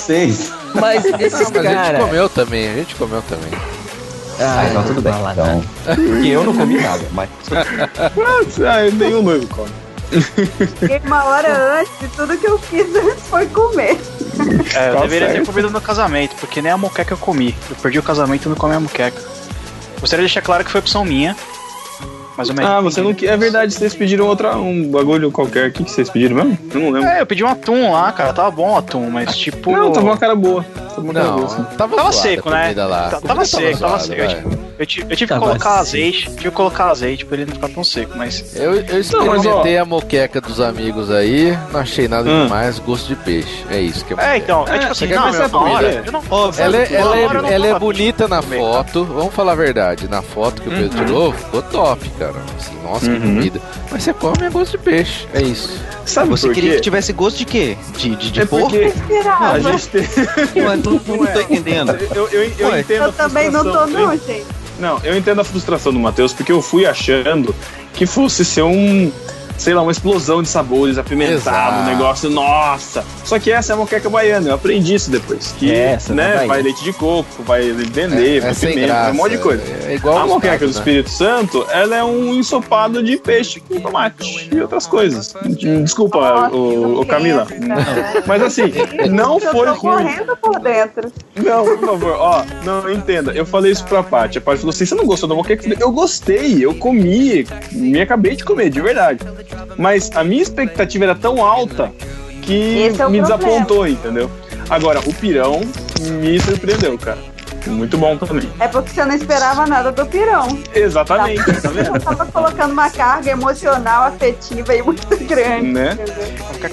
Mas 0.75 1.05
esses 1.05 1.49
Mas 1.51 1.65
a 1.65 1.73
gente 1.93 1.99
comeu 1.99 2.29
também, 2.29 2.69
a 2.69 2.73
gente 2.75 2.95
comeu 2.95 3.21
também. 3.23 3.51
Ah, 4.39 4.65
então 4.69 4.83
tudo 4.83 5.01
bem. 5.01 5.13
Então, 5.33 5.63
porque 5.83 6.27
eu 6.29 6.43
não 6.43 6.55
comi 6.55 6.79
nada, 6.81 7.03
mas 7.11 7.29
Ah, 8.65 8.89
nenhum 8.93 9.21
noivo 9.21 9.47
come. 9.47 9.69
Fiquei 10.79 10.99
uma 11.05 11.23
hora 11.25 11.79
antes 11.79 11.91
e 12.01 12.07
tudo 12.15 12.37
que 12.37 12.47
eu 12.47 12.57
fiz 12.57 12.85
foi 13.29 13.45
comer. 13.47 13.97
É, 14.75 14.89
eu 14.89 14.95
Tá 14.95 15.01
deveria 15.01 15.27
ter 15.27 15.33
certo. 15.35 15.45
comido 15.47 15.69
no 15.69 15.79
casamento, 15.79 16.35
porque 16.37 16.61
nem 16.61 16.71
a 16.71 16.77
moqueca 16.77 17.13
eu 17.13 17.17
comi. 17.17 17.55
Eu 17.69 17.75
perdi 17.77 17.99
o 17.99 18.03
casamento 18.03 18.45
e 18.45 18.49
não 18.49 18.55
comi 18.55 18.75
a 18.75 18.79
moqueca. 18.79 19.21
Gostaria 19.99 20.25
de 20.25 20.33
deixar 20.33 20.41
claro 20.41 20.65
que 20.65 20.71
foi 20.71 20.79
opção 20.79 21.05
minha. 21.05 21.35
Ah, 22.63 22.81
você 22.81 23.01
não. 23.01 23.13
que- 23.13 23.27
É 23.27 23.35
verdade, 23.37 23.73
vocês 23.73 23.93
pediram 23.93 24.25
outra, 24.25 24.55
um 24.57 24.89
bagulho 24.89 25.31
qualquer. 25.31 25.69
O 25.69 25.71
que, 25.71 25.83
que 25.83 25.91
vocês 25.91 26.09
pediram 26.09 26.35
mesmo? 26.35 26.57
Eu 26.73 26.79
não 26.81 26.89
lembro. 26.89 27.09
É, 27.09 27.21
eu 27.21 27.25
pedi 27.25 27.43
um 27.43 27.47
atum 27.47 27.91
lá, 27.91 28.11
cara. 28.11 28.33
Tava 28.33 28.51
bom 28.51 28.73
o 28.73 28.77
atum, 28.77 29.09
mas 29.09 29.35
tipo. 29.37 29.71
Não, 29.71 29.91
tava 29.91 30.05
uma 30.07 30.17
cara 30.17 30.35
boa. 30.35 30.63
Tava 30.89 31.01
uma 31.01 31.13
cara 31.13 31.25
Não, 31.27 31.35
boa, 31.35 31.45
assim. 31.47 31.63
tava, 31.77 31.95
Tava 31.95 31.95
zoada 31.95 32.11
seco, 32.11 32.49
a 32.49 32.51
né? 32.51 32.73
Lá. 32.75 33.09
Tava 33.25 33.45
seco, 33.45 33.79
tava 33.79 33.97
zoada, 33.99 34.03
seco. 34.03 34.70
Eu 34.81 34.85
tive, 34.87 35.03
eu 35.13 35.15
tive, 35.15 35.27
que 35.27 35.33
Tava 35.35 35.45
colocar 35.45 35.77
azeite, 35.79 36.21
tive 36.23 36.37
que 36.39 36.49
colocar 36.51 36.89
azeite 36.89 37.23
pra 37.23 37.37
ele 37.37 37.45
não 37.45 37.53
ficar 37.53 37.69
tão 37.69 37.83
seco, 37.83 38.17
mas. 38.17 38.43
Eu, 38.55 38.77
eu 38.77 38.99
experimentei 38.99 39.77
a 39.77 39.85
moqueca 39.85 40.41
dos 40.41 40.59
amigos 40.59 41.11
aí, 41.11 41.55
não 41.71 41.79
achei 41.81 42.07
nada 42.07 42.27
Hum. 42.27 42.43
demais, 42.45 42.79
gosto 42.79 43.07
de 43.07 43.15
peixe. 43.15 43.63
É 43.69 43.79
isso 43.79 44.03
que 44.03 44.15
é 44.15 44.17
É, 44.33 44.37
então, 44.37 44.65
é, 44.67 44.77
É, 44.77 44.79
tipo 44.79 44.91
assim, 44.91 44.99
você 45.05 45.07
quer 45.07 45.15
não, 45.17 45.21
comer 45.25 45.31
meu, 45.37 45.45
essa 45.45 45.53
na 45.55 45.61
hora, 45.63 46.03
não, 46.11 46.21
Ela, 46.57 46.77
é- 46.77 46.93
ela, 46.95 47.15
não 47.33 47.47
é, 47.47 47.53
ela 47.53 47.67
é 47.67 47.77
bonita 47.79 48.27
na 48.27 48.41
comer, 48.41 48.57
tá? 48.57 48.61
foto, 48.63 49.05
vamos 49.05 49.35
falar 49.35 49.51
a 49.51 49.55
verdade, 49.55 50.07
na 50.09 50.23
foto 50.23 50.63
que 50.63 50.69
o 50.69 50.71
Pedro 50.71 50.97
tirou, 51.05 51.31
ficou 51.31 51.61
top, 51.61 52.09
cara. 52.17 52.33
Assim, 52.57 52.75
nossa, 52.81 53.05
que 53.05 53.11
Uhum. 53.11 53.21
comida. 53.35 53.61
Mas 53.91 54.01
você 54.01 54.13
come 54.15 54.43
é 54.47 54.49
gosto 54.49 54.71
de 54.71 54.77
peixe, 54.79 55.27
é 55.35 55.43
isso. 55.43 55.79
Sabe 56.11 56.29
Você 56.29 56.47
por 56.47 56.53
queria 56.53 56.71
quê? 56.71 56.75
que 56.77 56.81
tivesse 56.81 57.13
gosto 57.13 57.37
de 57.37 57.45
quê? 57.45 57.77
De, 57.97 58.15
de, 58.15 58.31
de 58.31 58.41
É 58.41 58.45
porco? 58.45 58.69
porque 58.69 58.91
a 59.29 59.59
gente 59.59 59.87
tem. 59.87 60.01
Ué, 60.63 60.75
não, 60.75 60.93
não 60.93 60.99
tô 60.99 61.39
entendendo. 61.41 61.91
Eu, 62.13 62.27
eu, 62.29 62.51
eu 62.59 62.67
Ué. 62.69 62.79
entendo 62.81 63.01
a 63.03 63.05
Eu 63.05 63.13
também 63.13 63.49
não 63.49 63.63
tô, 63.63 63.71
frustração- 63.71 64.07
não, 64.07 64.11
gente. 64.17 64.45
Não, 64.79 64.99
eu 65.03 65.15
entendo 65.17 65.39
a 65.41 65.43
frustração 65.43 65.93
do 65.93 65.99
Matheus, 65.99 66.33
porque 66.33 66.51
eu 66.51 66.61
fui 66.61 66.85
achando 66.85 67.55
que 67.93 68.05
fosse 68.05 68.43
ser 68.43 68.63
um. 68.63 69.11
Sei 69.61 69.75
lá, 69.75 69.83
uma 69.83 69.91
explosão 69.91 70.41
de 70.41 70.47
sabores, 70.47 70.97
apimentado, 70.97 71.83
um 71.83 71.85
negócio, 71.85 72.29
nossa. 72.31 73.05
Só 73.23 73.37
que 73.37 73.51
essa 73.51 73.71
é 73.71 73.75
a 73.75 73.77
moqueca 73.77 74.09
baiana, 74.09 74.49
eu 74.49 74.55
aprendi 74.55 74.95
isso 74.95 75.11
depois. 75.11 75.53
Que, 75.57 75.71
é, 75.71 75.99
né, 76.09 76.47
vai 76.47 76.63
leite 76.63 76.83
de 76.83 76.91
coco, 76.91 77.43
vai 77.43 77.71
dendê, 77.71 78.37
é, 78.37 78.39
vai 78.39 78.51
é 78.51 78.53
pimenta, 78.55 78.93
vai 78.93 79.11
um 79.11 79.15
monte 79.15 79.31
de 79.33 79.37
coisa. 79.37 79.63
É 79.85 79.93
igual 79.95 80.17
a 80.17 80.25
moqueca 80.25 80.57
do 80.57 80.65
né? 80.65 80.71
Espírito 80.71 81.11
Santo, 81.11 81.63
ela 81.69 81.95
é 81.95 82.03
um 82.03 82.33
ensopado 82.33 83.03
de 83.03 83.17
peixe 83.17 83.59
com 83.59 83.79
tomate 83.79 84.49
e 84.51 84.59
outras 84.59 84.87
coisas. 84.87 85.35
Desculpa, 85.83 86.49
o, 86.49 87.01
o 87.01 87.05
Camila. 87.05 87.45
Mas 88.25 88.41
assim, 88.41 88.63
não 89.11 89.39
foi 89.39 89.67
ruim. 89.67 90.05
correndo 90.05 90.35
por 90.37 90.59
dentro. 90.59 91.11
Não, 91.35 91.65
por 91.65 91.79
favor, 91.79 92.15
ó, 92.17 92.43
não 92.65 92.91
entenda. 92.91 93.31
Eu 93.31 93.45
falei 93.45 93.71
isso 93.71 93.83
pra 93.85 94.01
Paty. 94.01 94.39
A 94.39 94.41
Paty 94.41 94.57
falou 94.57 94.71
assim: 94.71 94.85
você 94.85 94.95
não 94.95 95.05
gostou 95.05 95.29
da 95.29 95.35
moqueca? 95.35 95.67
Eu 95.79 95.91
gostei, 95.91 96.65
eu 96.65 96.73
comi, 96.73 97.45
me 97.71 98.01
acabei 98.01 98.35
de 98.35 98.43
comer, 98.43 98.71
de 98.71 98.81
verdade. 98.81 99.19
Mas 99.77 100.11
a 100.15 100.23
minha 100.23 100.41
expectativa 100.41 101.05
era 101.05 101.15
tão 101.15 101.43
alta 101.43 101.91
que 102.41 102.91
é 102.99 103.09
me 103.09 103.21
desapontou, 103.21 103.87
entendeu? 103.87 104.29
Agora, 104.69 104.99
o 104.99 105.13
pirão 105.13 105.61
me 105.99 106.39
surpreendeu, 106.39 106.97
cara. 106.97 107.31
Muito 107.67 107.97
bom 107.97 108.17
também. 108.17 108.49
É 108.59 108.67
porque 108.67 108.89
você 108.89 109.05
não 109.05 109.13
esperava 109.13 109.67
nada 109.67 109.91
do 109.91 110.05
pirão. 110.07 110.57
Exatamente, 110.73 111.43
tá, 111.61 111.69
vendo? 111.69 111.95
Eu 111.95 112.01
tava 112.01 112.25
colocando 112.25 112.71
uma 112.71 112.89
carga 112.89 113.29
emocional, 113.31 114.03
afetiva 114.03 114.73
e 114.73 114.81
muito 114.81 115.07
grande. 115.25 115.67
Né? 115.67 115.97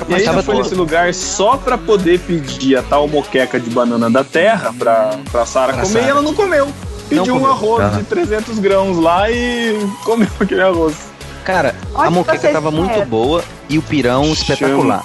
E 0.09 0.14
aí 0.14 0.25
ela 0.25 0.43
foi 0.43 0.57
nesse 0.57 0.75
lugar 0.75 1.12
só 1.12 1.57
pra 1.57 1.77
poder 1.77 2.21
pedir 2.21 2.77
a 2.77 2.83
tal 2.83 3.07
moqueca 3.07 3.61
de 3.61 3.69
banana 3.69 4.09
da 4.11 4.25
terra 4.25 4.73
pra, 4.79 5.19
pra 5.31 5.45
Sara 5.45 5.73
comer 5.73 5.87
Sarah. 5.87 6.07
e 6.07 6.09
ela 6.09 6.23
não 6.23 6.35
comeu. 6.35 6.69
Pediu 7.09 7.27
não 7.35 7.43
um 7.43 7.47
arroz 7.47 7.97
de 7.97 8.05
300 8.05 8.59
grãos 8.59 8.99
lá 8.99 9.31
e 9.31 9.79
comeu 10.05 10.29
aquele 10.41 10.62
arroz. 10.62 10.95
Cara, 11.44 11.74
Onde 11.94 12.07
a 12.07 12.11
moqueca 12.11 12.53
tava 12.53 12.70
muito 12.70 13.05
boa 13.07 13.42
e 13.68 13.79
o 13.79 13.83
pirão 13.83 14.22
Chama. 14.22 14.35
espetacular. 14.35 15.05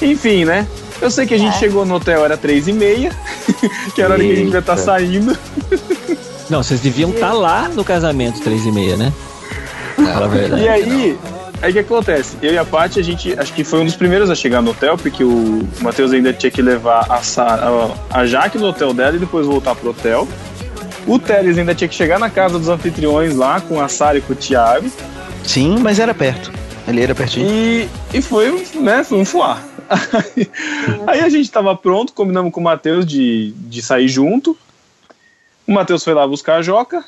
Enfim, 0.00 0.44
né? 0.44 0.66
Eu 1.00 1.10
sei 1.10 1.26
que 1.26 1.34
a 1.34 1.38
gente 1.38 1.56
é. 1.56 1.58
chegou 1.58 1.84
no 1.84 1.96
hotel, 1.96 2.24
era 2.24 2.36
três 2.36 2.68
e 2.68 2.72
meia, 2.72 3.12
que 3.94 4.00
era 4.00 4.14
a 4.14 4.16
hora 4.16 4.24
que 4.24 4.32
a 4.32 4.36
gente 4.36 4.50
vai 4.50 4.60
estar 4.60 4.76
tá 4.76 4.82
saindo. 4.82 5.36
Não, 6.48 6.62
vocês 6.62 6.80
deviam 6.80 7.10
estar 7.10 7.28
tá 7.28 7.32
lá 7.32 7.68
no 7.68 7.84
casamento 7.84 8.40
três 8.40 8.64
e 8.64 8.72
meia, 8.72 8.96
né? 8.96 9.12
Fala 9.96 10.26
a 10.26 10.28
verdade. 10.28 10.62
E 10.62 10.68
aí, 10.68 11.18
aí 11.60 11.70
o 11.70 11.72
que 11.72 11.78
acontece? 11.80 12.36
Eu 12.40 12.52
e 12.52 12.58
a 12.58 12.64
Paty, 12.64 13.00
a 13.00 13.02
gente 13.02 13.38
acho 13.38 13.52
que 13.52 13.64
foi 13.64 13.80
um 13.80 13.84
dos 13.84 13.96
primeiros 13.96 14.30
a 14.30 14.34
chegar 14.34 14.62
no 14.62 14.70
hotel, 14.70 14.96
porque 14.96 15.24
o 15.24 15.66
Matheus 15.80 16.12
ainda 16.12 16.32
tinha 16.32 16.50
que 16.50 16.62
levar 16.62 17.06
a, 17.10 17.22
Sarah, 17.22 17.90
a 18.10 18.26
Jaque 18.26 18.58
no 18.58 18.68
hotel 18.68 18.94
dela 18.94 19.16
e 19.16 19.18
depois 19.18 19.46
voltar 19.46 19.74
pro 19.74 19.90
hotel. 19.90 20.28
O 21.06 21.18
Teles 21.18 21.56
ainda 21.56 21.74
tinha 21.74 21.88
que 21.88 21.94
chegar 21.94 22.18
na 22.18 22.28
casa 22.28 22.58
dos 22.58 22.68
anfitriões 22.68 23.36
lá 23.36 23.60
com 23.60 23.80
a 23.80 23.88
Sara 23.88 24.18
e 24.18 24.20
com 24.20 24.32
o 24.32 24.36
Thiago. 24.36 24.90
Sim, 25.44 25.78
mas 25.78 26.00
era 26.00 26.12
perto. 26.12 26.52
Ali 26.86 27.02
era 27.02 27.14
pertinho. 27.14 27.48
E, 27.48 27.88
e 28.12 28.20
foi, 28.20 28.64
né, 28.74 29.04
foi 29.04 29.18
um 29.18 29.24
fuar. 29.24 29.64
Aí, 29.88 30.50
aí 31.06 31.20
a 31.20 31.28
gente 31.28 31.50
tava 31.50 31.76
pronto, 31.76 32.12
combinamos 32.12 32.52
com 32.52 32.60
o 32.60 32.64
Matheus 32.64 33.06
de, 33.06 33.52
de 33.52 33.82
sair 33.82 34.08
junto. 34.08 34.56
O 35.66 35.72
Matheus 35.72 36.02
foi 36.02 36.14
lá 36.14 36.26
buscar 36.26 36.56
a 36.56 36.62
Joca. 36.62 37.04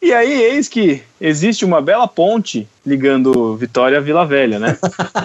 E 0.00 0.12
aí, 0.12 0.42
eis 0.42 0.68
que 0.68 1.02
existe 1.18 1.64
uma 1.64 1.80
bela 1.80 2.06
ponte 2.06 2.68
ligando 2.84 3.56
Vitória 3.56 3.96
a 3.96 4.00
Vila 4.02 4.26
Velha, 4.26 4.58
né? 4.58 4.76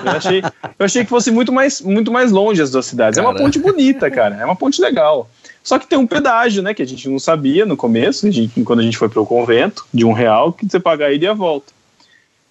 Eu 0.05 0.11
achei, 0.11 0.41
eu 0.41 0.85
achei 0.85 1.03
que 1.03 1.09
fosse 1.09 1.31
muito 1.31 1.51
mais, 1.51 1.81
muito 1.81 2.09
mais 2.09 2.31
longe 2.31 2.61
as 2.61 2.71
duas 2.71 2.85
cidades. 2.85 3.17
Cara. 3.17 3.27
É 3.27 3.29
uma 3.29 3.37
ponte 3.37 3.59
bonita, 3.59 4.09
cara. 4.09 4.37
É 4.37 4.45
uma 4.45 4.55
ponte 4.55 4.81
legal. 4.81 5.29
Só 5.63 5.77
que 5.77 5.87
tem 5.87 5.99
um 5.99 6.07
pedágio, 6.07 6.63
né? 6.63 6.73
Que 6.73 6.81
a 6.81 6.87
gente 6.87 7.07
não 7.09 7.19
sabia 7.19 7.65
no 7.65 7.77
começo, 7.77 8.27
a 8.27 8.31
gente, 8.31 8.63
quando 8.63 8.79
a 8.79 8.83
gente 8.83 8.97
foi 8.97 9.09
para 9.09 9.21
o 9.21 9.25
convento, 9.25 9.85
de 9.93 10.05
um 10.05 10.13
real, 10.13 10.53
que 10.53 10.67
você 10.67 10.79
paga 10.79 11.05
a 11.05 11.11
ida 11.11 11.25
e 11.25 11.27
a 11.27 11.33
volta. 11.33 11.71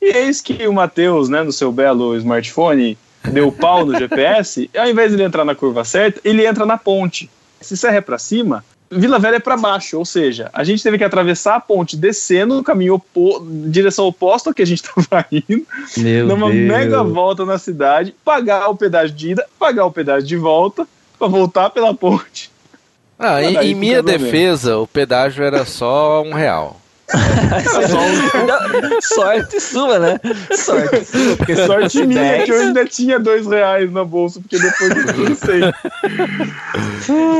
E 0.01 0.07
eis 0.07 0.41
que 0.41 0.67
o 0.67 0.73
Matheus, 0.73 1.29
né, 1.29 1.43
no 1.43 1.53
seu 1.53 1.73
belo 1.73 2.17
smartphone, 2.17 2.97
deu 3.33 3.51
pau 3.51 3.85
no 3.85 3.99
GPS, 3.99 4.71
e 4.73 4.79
ao 4.79 4.89
invés 4.89 5.11
de 5.11 5.17
ele 5.17 5.25
entrar 5.25 5.45
na 5.45 5.55
curva 5.55 5.85
certa, 5.85 6.21
ele 6.25 6.47
entra 6.47 6.65
na 6.65 6.79
ponte. 6.79 7.29
Se 7.61 7.77
Serra 7.77 7.97
é 7.97 8.01
para 8.01 8.19
cima, 8.19 8.65
Vila 8.91 9.19
Velha 9.19 9.37
é 9.37 9.41
para 9.41 9.57
baixo, 9.57 9.99
ou 9.99 10.05
seja, 10.05 10.49
a 10.53 10.65
gente 10.65 10.83
teve 10.83 10.97
que 10.97 11.05
atravessar 11.05 11.57
a 11.57 11.61
ponte 11.61 11.97
descendo 11.97 12.55
no 12.55 12.63
caminho 12.63 12.95
opo 12.95 13.47
direção 13.67 14.07
oposta 14.07 14.49
ao 14.49 14.55
que 14.55 14.63
a 14.63 14.67
gente 14.67 14.81
estava 14.97 15.27
indo, 15.31 15.67
Meu 15.97 16.27
numa 16.27 16.51
Deus. 16.51 16.69
mega 16.69 17.03
volta 17.03 17.45
na 17.45 17.59
cidade, 17.59 18.15
pagar 18.25 18.69
o 18.69 18.77
pedágio 18.77 19.15
de 19.15 19.33
ida, 19.33 19.47
pagar 19.59 19.85
o 19.85 19.93
pedágio 19.93 20.27
de 20.27 20.37
volta, 20.37 20.87
para 21.19 21.29
voltar 21.29 21.71
pela 21.71 21.93
ponte. 21.93 22.51
Ah, 23.19 23.43
em, 23.43 23.57
em 23.57 23.75
minha 23.75 24.03
defesa, 24.03 24.77
o 24.79 24.87
pedágio 24.87 25.45
era 25.45 25.65
só 25.65 26.23
um 26.23 26.33
real. 26.33 26.81
sorte 29.03 29.61
sua, 29.61 29.99
né? 29.99 30.21
Sorte 30.55 31.05
sua, 31.07 31.37
porque 31.37 31.57
sorte 31.57 32.07
minha 32.07 32.45
que 32.45 32.53
eu 32.53 32.61
ainda 32.61 32.85
tinha 32.85 33.19
dois 33.19 33.47
reais 33.47 33.91
na 33.91 34.05
bolsa, 34.05 34.41
porque 34.41 34.59
depois 34.59 34.91
eu 34.91 35.17
não 35.17 35.35
sei. 35.35 35.61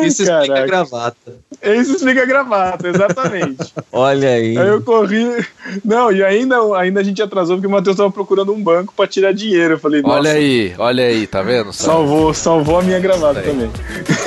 Isso 0.07 0.25
Caraca. 0.25 0.43
explica 0.43 0.63
a 0.63 0.67
gravata. 0.67 1.37
Isso 1.63 1.97
explica 1.97 2.23
a 2.23 2.27
gravata, 2.27 2.89
exatamente. 2.89 3.73
Olha 3.91 4.31
aí. 4.31 4.57
Aí 4.57 4.69
eu 4.69 4.81
corri. 4.81 5.45
Não, 5.85 6.13
e 6.13 6.23
ainda, 6.23 6.57
ainda 6.77 7.01
a 7.01 7.03
gente 7.03 7.21
atrasou 7.21 7.57
porque 7.57 7.67
o 7.67 7.71
Matheus 7.71 7.97
tava 7.97 8.11
procurando 8.11 8.53
um 8.53 8.63
banco 8.63 8.95
pra 8.97 9.07
tirar 9.09 9.33
dinheiro. 9.33 9.75
Eu 9.75 9.79
falei, 9.79 10.01
Olha 10.05 10.31
aí, 10.31 10.73
olha 10.79 11.05
aí, 11.05 11.27
tá 11.27 11.43
vendo? 11.43 11.73
Salvou, 11.73 12.33
salvou 12.33 12.79
a 12.79 12.83
minha 12.83 13.01
gravata 13.01 13.43
também. 13.43 13.71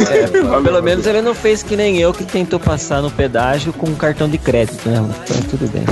É, 0.10 0.28
pelo 0.62 0.82
menos 0.82 1.08
ele 1.08 1.22
não 1.22 1.34
fez 1.34 1.64
que 1.64 1.78
nem 1.78 2.00
eu 2.00 2.14
que 2.14 2.26
tentou 2.26 2.60
passar 2.60 3.02
no 3.02 3.10
pedágio 3.10 3.72
com 3.72 3.88
um 3.88 3.96
cartão 3.96 4.28
de 4.28 4.38
crédito, 4.38 4.90
né? 4.90 4.98
Então 5.24 5.42
tudo 5.50 5.72
bem. 5.72 5.84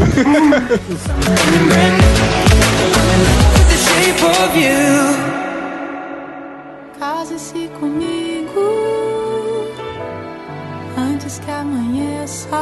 Case-se 6.99 7.69
comigo 7.79 8.18
antes 11.29 11.45
que 11.45 11.51
amanheça, 11.51 12.57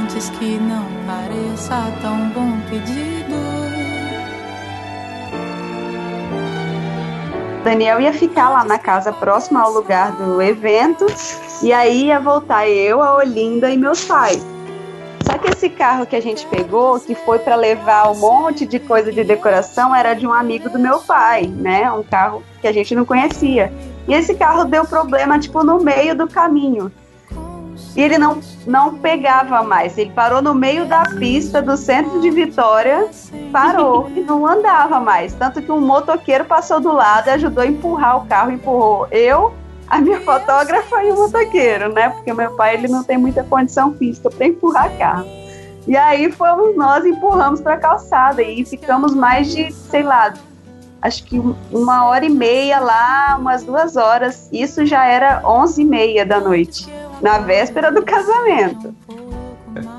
antes 0.00 0.30
que 0.30 0.58
não 0.60 0.86
pareça 1.08 1.92
tão 2.00 2.28
bom 2.28 2.60
pedido. 2.70 3.34
Daniel 7.64 8.00
ia 8.00 8.12
ficar 8.12 8.48
lá 8.48 8.64
na 8.64 8.78
casa 8.78 9.12
próxima 9.12 9.60
ao 9.60 9.72
lugar 9.72 10.12
do 10.12 10.40
evento 10.40 11.04
e 11.64 11.72
aí 11.72 12.06
ia 12.06 12.20
voltar 12.20 12.68
eu, 12.68 13.02
a 13.02 13.16
Olinda 13.16 13.68
e 13.68 13.76
meus 13.76 14.04
pais. 14.04 14.46
Só 15.26 15.38
que 15.38 15.50
esse 15.50 15.68
carro 15.68 16.06
que 16.06 16.14
a 16.14 16.22
gente 16.22 16.46
pegou, 16.46 17.00
que 17.00 17.16
foi 17.16 17.40
para 17.40 17.56
levar 17.56 18.08
um 18.08 18.14
monte 18.14 18.64
de 18.66 18.78
coisa 18.78 19.10
de 19.10 19.24
decoração, 19.24 19.92
era 19.92 20.14
de 20.14 20.24
um 20.24 20.32
amigo 20.32 20.70
do 20.70 20.78
meu 20.78 21.00
pai, 21.00 21.42
né? 21.44 21.90
Um 21.90 22.04
carro 22.04 22.40
que 22.60 22.68
a 22.68 22.72
gente 22.72 22.94
não 22.94 23.04
conhecia. 23.04 23.72
E 24.08 24.14
esse 24.14 24.34
carro 24.34 24.64
deu 24.64 24.84
problema, 24.84 25.38
tipo, 25.38 25.62
no 25.62 25.78
meio 25.78 26.14
do 26.14 26.26
caminho. 26.26 26.90
E 27.94 28.00
ele 28.00 28.18
não, 28.18 28.40
não 28.66 28.98
pegava 28.98 29.62
mais. 29.62 29.96
Ele 29.98 30.10
parou 30.10 30.40
no 30.40 30.54
meio 30.54 30.86
da 30.86 31.02
pista 31.18 31.60
do 31.60 31.76
centro 31.76 32.20
de 32.20 32.30
Vitória, 32.30 33.08
parou 33.52 34.10
e 34.14 34.20
não 34.20 34.46
andava 34.46 34.98
mais. 34.98 35.34
Tanto 35.34 35.60
que 35.60 35.70
um 35.70 35.80
motoqueiro 35.80 36.44
passou 36.44 36.80
do 36.80 36.92
lado 36.92 37.28
e 37.28 37.30
ajudou 37.30 37.62
a 37.62 37.66
empurrar 37.66 38.18
o 38.18 38.26
carro, 38.26 38.50
empurrou 38.50 39.06
eu 39.10 39.52
a 39.88 39.98
minha 40.00 40.20
fotógrafa 40.22 41.04
e 41.04 41.12
o 41.12 41.16
motoqueiro, 41.16 41.92
né? 41.92 42.08
Porque 42.08 42.32
meu 42.32 42.52
pai 42.52 42.74
ele 42.74 42.88
não 42.88 43.04
tem 43.04 43.18
muita 43.18 43.44
condição 43.44 43.92
física 43.94 44.30
para 44.30 44.46
empurrar 44.46 44.96
carro. 44.96 45.26
E 45.86 45.96
aí 45.96 46.30
fomos 46.32 46.74
nós 46.76 47.04
empurramos 47.04 47.60
para 47.60 47.74
a 47.74 47.78
calçada 47.78 48.42
e 48.42 48.64
ficamos 48.64 49.14
mais 49.14 49.52
de, 49.52 49.70
sei 49.70 50.02
lá, 50.02 50.32
acho 51.02 51.24
que 51.24 51.42
uma 51.72 52.06
hora 52.06 52.24
e 52.24 52.30
meia 52.30 52.78
lá, 52.78 53.36
umas 53.38 53.64
duas 53.64 53.96
horas. 53.96 54.48
Isso 54.52 54.86
já 54.86 55.04
era 55.04 55.42
onze 55.44 55.82
e 55.82 55.84
meia 55.84 56.24
da 56.24 56.40
noite, 56.40 56.86
na 57.20 57.38
véspera 57.38 57.90
do 57.90 58.02
casamento. 58.02 58.94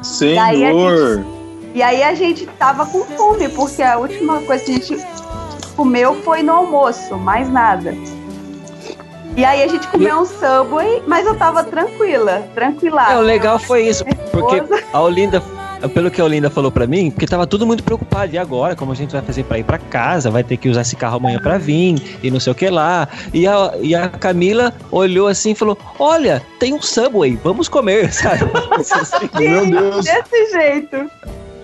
Senhor! 0.01 0.35
E 0.35 0.39
aí, 0.39 0.59
gente, 0.59 1.27
e 1.75 1.81
aí 1.81 2.03
a 2.03 2.15
gente 2.15 2.45
tava 2.57 2.85
com 2.85 3.03
fome, 3.03 3.49
porque 3.49 3.83
a 3.83 3.97
última 3.97 4.41
coisa 4.41 4.63
que 4.63 4.71
a 4.71 4.75
gente 4.75 5.05
comeu 5.75 6.15
foi 6.21 6.41
no 6.41 6.53
almoço, 6.53 7.17
mais 7.17 7.49
nada. 7.49 7.93
E 9.35 9.43
aí 9.43 9.63
a 9.63 9.67
gente 9.67 9.87
comeu 9.87 10.19
um 10.19 10.25
Subway, 10.25 11.01
mas 11.07 11.25
eu 11.25 11.35
tava 11.35 11.63
tranquila, 11.63 12.47
tranquila. 12.53 13.13
É, 13.13 13.17
o 13.17 13.21
legal 13.21 13.57
foi 13.57 13.87
isso, 13.87 14.05
porque 14.31 14.61
a 14.93 15.01
Olinda, 15.01 15.41
pelo 15.89 16.09
que 16.09 16.21
a 16.21 16.23
Olinda 16.23 16.49
falou 16.49 16.71
para 16.71 16.87
mim, 16.87 17.11
porque 17.11 17.25
tava 17.25 17.45
tudo 17.45 17.65
muito 17.65 17.83
preocupado. 17.83 18.33
E 18.33 18.37
agora, 18.37 18.75
como 18.75 18.91
a 18.91 18.95
gente 18.95 19.11
vai 19.11 19.21
fazer 19.21 19.43
para 19.43 19.59
ir 19.59 19.63
para 19.63 19.77
casa? 19.77 20.29
Vai 20.29 20.43
ter 20.43 20.57
que 20.57 20.69
usar 20.69 20.81
esse 20.81 20.95
carro 20.95 21.17
amanhã 21.17 21.39
para 21.39 21.57
vir 21.57 22.01
e 22.21 22.31
não 22.31 22.39
sei 22.39 22.51
o 22.51 22.55
que 22.55 22.69
lá. 22.69 23.07
E 23.33 23.47
a, 23.47 23.73
e 23.81 23.95
a 23.95 24.09
Camila 24.09 24.73
olhou 24.91 25.27
assim 25.27 25.51
e 25.51 25.55
falou: 25.55 25.77
Olha, 25.99 26.41
tem 26.59 26.73
um 26.73 26.81
Subway, 26.81 27.37
vamos 27.43 27.67
comer, 27.67 28.11
sabe? 28.13 28.39
Sim, 28.83 29.39
Meu 29.39 29.65
Deus. 29.65 30.05
Desse 30.05 30.51
jeito. 30.51 31.09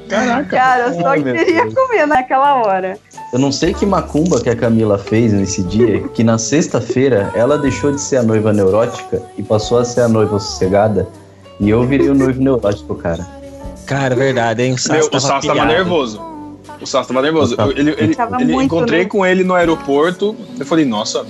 Caraca. 0.09 0.49
Cara, 0.49 0.87
eu 0.87 1.01
só 1.01 1.13
queria 1.13 1.71
comer 1.71 2.07
naquela 2.07 2.55
hora. 2.63 2.97
Eu 3.31 3.37
não 3.37 3.51
sei 3.51 3.75
que 3.75 3.85
macumba 3.85 4.41
que 4.41 4.49
a 4.49 4.55
Camila 4.55 4.97
fez 4.97 5.31
nesse 5.31 5.61
dia, 5.61 6.01
que 6.09 6.23
na 6.23 6.39
sexta-feira 6.39 7.31
ela 7.35 7.59
deixou 7.59 7.91
de 7.91 8.01
ser 8.01 8.17
a 8.17 8.23
noiva 8.23 8.51
neurótica 8.51 9.21
e 9.37 9.43
passou 9.43 9.77
a 9.77 9.85
ser 9.85 10.01
a 10.01 10.07
noiva 10.07 10.39
sossegada. 10.39 11.07
E 11.59 11.69
eu 11.69 11.83
virei 11.83 12.09
o 12.09 12.15
noivo 12.15 12.41
neurótico, 12.41 12.95
cara. 12.95 13.38
Cara, 13.89 14.15
verdade, 14.15 14.61
hein? 14.61 14.73
O 14.73 14.77
Sass, 14.77 15.09
tava, 15.09 15.39
o 15.39 15.47
tava 15.47 15.65
nervoso. 15.65 16.21
O 16.79 16.85
Sassi 16.85 17.07
tava 17.07 17.23
nervoso. 17.23 17.55
Eu, 17.57 17.71
ele, 17.71 17.95
ele, 17.97 18.15
ele 18.39 18.53
encontrei 18.53 19.05
com 19.05 19.25
ele 19.25 19.43
no 19.43 19.55
aeroporto. 19.55 20.35
Eu 20.59 20.65
falei, 20.65 20.85
nossa, 20.85 21.25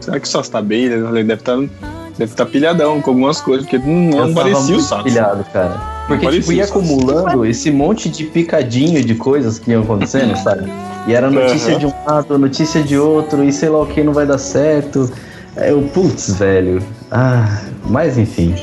será 0.00 0.18
que 0.18 0.26
o 0.26 0.30
Sassi 0.30 0.50
tá 0.50 0.62
bem? 0.62 0.84
Ele 0.84 1.22
deve 1.22 1.34
estar. 1.34 1.54
Tá, 1.54 1.68
deve 2.16 2.32
estar 2.32 2.46
tá 2.46 2.50
pilhadão 2.50 3.02
com 3.02 3.10
algumas 3.10 3.42
coisas, 3.42 3.66
porque 3.66 3.76
não, 3.76 4.26
não 4.26 4.34
parecia 4.34 4.74
o 4.74 4.80
Sassi. 4.80 5.04
pilhado, 5.04 5.44
cara. 5.52 5.98
Porque, 6.08 6.26
tipo, 6.30 6.50
ia 6.50 6.64
acumulando 6.64 7.44
esse 7.44 7.70
monte 7.70 8.08
de 8.08 8.24
picadinho 8.24 9.04
de 9.04 9.14
coisas 9.14 9.58
que 9.58 9.70
iam 9.70 9.82
acontecendo, 9.82 10.34
sabe? 10.42 10.72
E 11.06 11.12
era 11.12 11.30
notícia 11.30 11.74
uhum. 11.74 11.78
de 11.78 11.86
um 11.86 11.92
lado, 12.06 12.38
notícia 12.38 12.82
de 12.82 12.96
outro, 12.96 13.44
e 13.44 13.52
sei 13.52 13.68
lá 13.68 13.82
o 13.82 13.86
que 13.86 14.02
não 14.02 14.14
vai 14.14 14.24
dar 14.24 14.38
certo. 14.38 15.12
Eu, 15.56 15.82
putz, 15.92 16.32
velho. 16.38 16.82
Ah, 17.10 17.60
mas 17.84 18.16
enfim. 18.16 18.54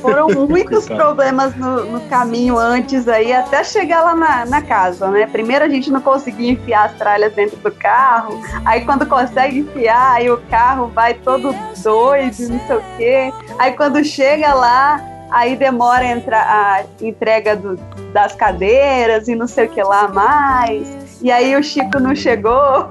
Foram 0.00 0.28
muitos 0.46 0.86
problemas 0.86 1.54
no, 1.56 1.84
no, 1.86 2.00
caminho 2.08 2.58
antes 2.58 3.08
aí, 3.08 3.32
até 3.32 3.62
chegar 3.64 4.02
lá 4.02 4.14
na, 4.14 4.46
na 4.46 4.62
casa, 4.62 5.08
né? 5.08 5.26
Primeiro 5.26 5.64
a 5.64 5.68
gente 5.68 5.90
não 5.90 6.00
conseguia 6.00 6.52
enfiar 6.52 6.86
as 6.86 6.92
tralhas 6.94 7.32
dentro 7.34 7.56
do 7.56 7.70
carro, 7.70 8.40
aí 8.64 8.84
quando 8.84 9.06
consegue 9.06 9.60
enfiar, 9.60 10.12
aí 10.12 10.30
o 10.30 10.38
carro 10.50 10.88
vai 10.88 11.14
todo 11.14 11.54
doido, 11.82 12.48
não 12.48 12.66
sei 12.66 12.76
o 12.76 12.82
quê. 12.96 13.32
Aí 13.58 13.72
quando 13.72 14.04
chega 14.04 14.54
lá, 14.54 15.00
aí 15.30 15.56
demora 15.56 16.04
a, 16.04 16.74
a 16.74 16.84
entrega 17.00 17.56
do, 17.56 17.76
das 18.12 18.34
cadeiras 18.34 19.28
e 19.28 19.34
não 19.34 19.46
sei 19.46 19.66
o 19.66 19.70
que 19.70 19.82
lá 19.82 20.08
mais. 20.08 21.20
E 21.22 21.30
aí 21.30 21.56
o 21.56 21.62
Chico 21.62 21.98
não 21.98 22.14
chegou. 22.14 22.90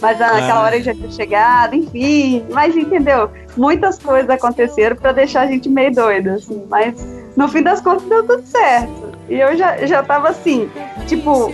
Mas 0.00 0.18
naquela 0.18 0.54
ah. 0.54 0.62
hora 0.62 0.76
ele 0.76 0.84
já 0.84 0.94
tinha 0.94 1.10
chegado, 1.10 1.74
enfim. 1.74 2.44
Mas 2.50 2.76
entendeu? 2.76 3.30
Muitas 3.56 3.98
coisas 3.98 4.28
aconteceram 4.28 4.96
para 4.96 5.12
deixar 5.12 5.42
a 5.42 5.46
gente 5.46 5.68
meio 5.68 5.92
doida, 5.92 6.34
assim. 6.34 6.64
Mas 6.68 6.94
no 7.36 7.48
fim 7.48 7.62
das 7.62 7.80
contas 7.80 8.08
deu 8.08 8.24
tudo 8.24 8.42
certo. 8.46 9.12
E 9.28 9.38
eu 9.38 9.56
já, 9.56 9.76
já 9.86 10.02
tava 10.02 10.30
assim, 10.30 10.70
tipo, 11.06 11.52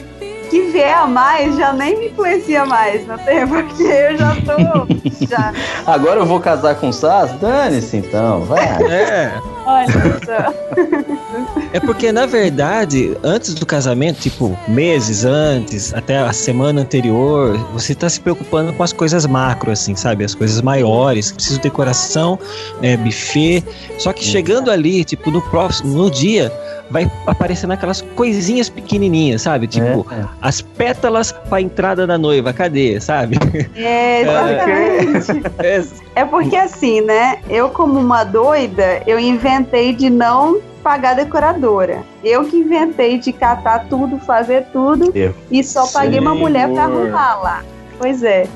que 0.50 0.70
vier 0.70 0.96
a 0.96 1.06
mais 1.06 1.56
já 1.56 1.72
nem 1.72 1.98
me 1.98 2.06
influencia 2.08 2.64
mais, 2.64 3.06
não 3.06 3.18
tem? 3.18 3.46
Porque 3.48 3.82
eu 3.82 4.16
já 4.16 4.36
tô. 4.36 5.26
já. 5.26 5.52
Agora 5.86 6.20
eu 6.20 6.26
vou 6.26 6.40
casar 6.40 6.76
com 6.76 6.88
o 6.88 6.92
Sass? 6.92 7.32
Dane-se 7.40 7.96
então, 7.96 8.42
vai. 8.42 8.60
É. 8.84 9.53
É 11.72 11.80
porque, 11.80 12.12
na 12.12 12.24
verdade, 12.24 13.16
antes 13.24 13.52
do 13.54 13.66
casamento, 13.66 14.20
tipo, 14.20 14.56
meses 14.68 15.24
antes, 15.24 15.92
até 15.92 16.18
a 16.18 16.32
semana 16.32 16.82
anterior, 16.82 17.56
você 17.72 17.96
tá 17.96 18.08
se 18.08 18.20
preocupando 18.20 18.72
com 18.72 18.82
as 18.84 18.92
coisas 18.92 19.26
macro, 19.26 19.72
assim, 19.72 19.96
sabe? 19.96 20.24
As 20.24 20.36
coisas 20.36 20.62
maiores, 20.62 21.32
preciso 21.32 21.56
de 21.56 21.64
decoração, 21.64 22.38
é, 22.80 22.96
buffet. 22.96 23.64
Só 23.98 24.12
que 24.12 24.22
chegando 24.24 24.70
ali, 24.70 25.04
tipo, 25.04 25.32
no 25.32 25.42
próximo, 25.42 25.94
no 25.94 26.08
dia, 26.08 26.52
vai 26.90 27.10
aparecendo 27.26 27.72
aquelas 27.72 28.02
coisinhas 28.02 28.68
pequenininhas, 28.68 29.42
sabe? 29.42 29.66
Tipo, 29.66 30.06
é, 30.12 30.20
é. 30.20 30.24
as 30.40 30.60
pétalas 30.60 31.32
pra 31.32 31.60
entrada 31.60 32.06
da 32.06 32.16
noiva, 32.16 32.52
cadê, 32.52 33.00
sabe? 33.00 33.36
É, 33.74 34.22
exatamente. 35.18 36.03
É, 36.14 36.24
porque 36.24 36.56
assim, 36.56 37.00
né? 37.00 37.40
Eu, 37.48 37.70
como 37.70 37.98
uma 37.98 38.24
doida, 38.24 39.02
eu 39.06 39.18
inventei 39.18 39.92
de 39.92 40.08
não 40.08 40.60
pagar 40.82 41.16
decoradora. 41.16 42.04
Eu 42.22 42.44
que 42.44 42.58
inventei 42.58 43.18
de 43.18 43.32
catar 43.32 43.86
tudo, 43.88 44.18
fazer 44.18 44.66
tudo 44.72 45.10
eu. 45.14 45.34
e 45.50 45.64
só 45.64 45.86
paguei 45.86 46.18
Senhor. 46.18 46.32
uma 46.32 46.34
mulher 46.34 46.68
para 46.68 46.84
arrumar 46.84 47.34
lá. 47.36 47.64
Pois 47.98 48.22
é. 48.22 48.46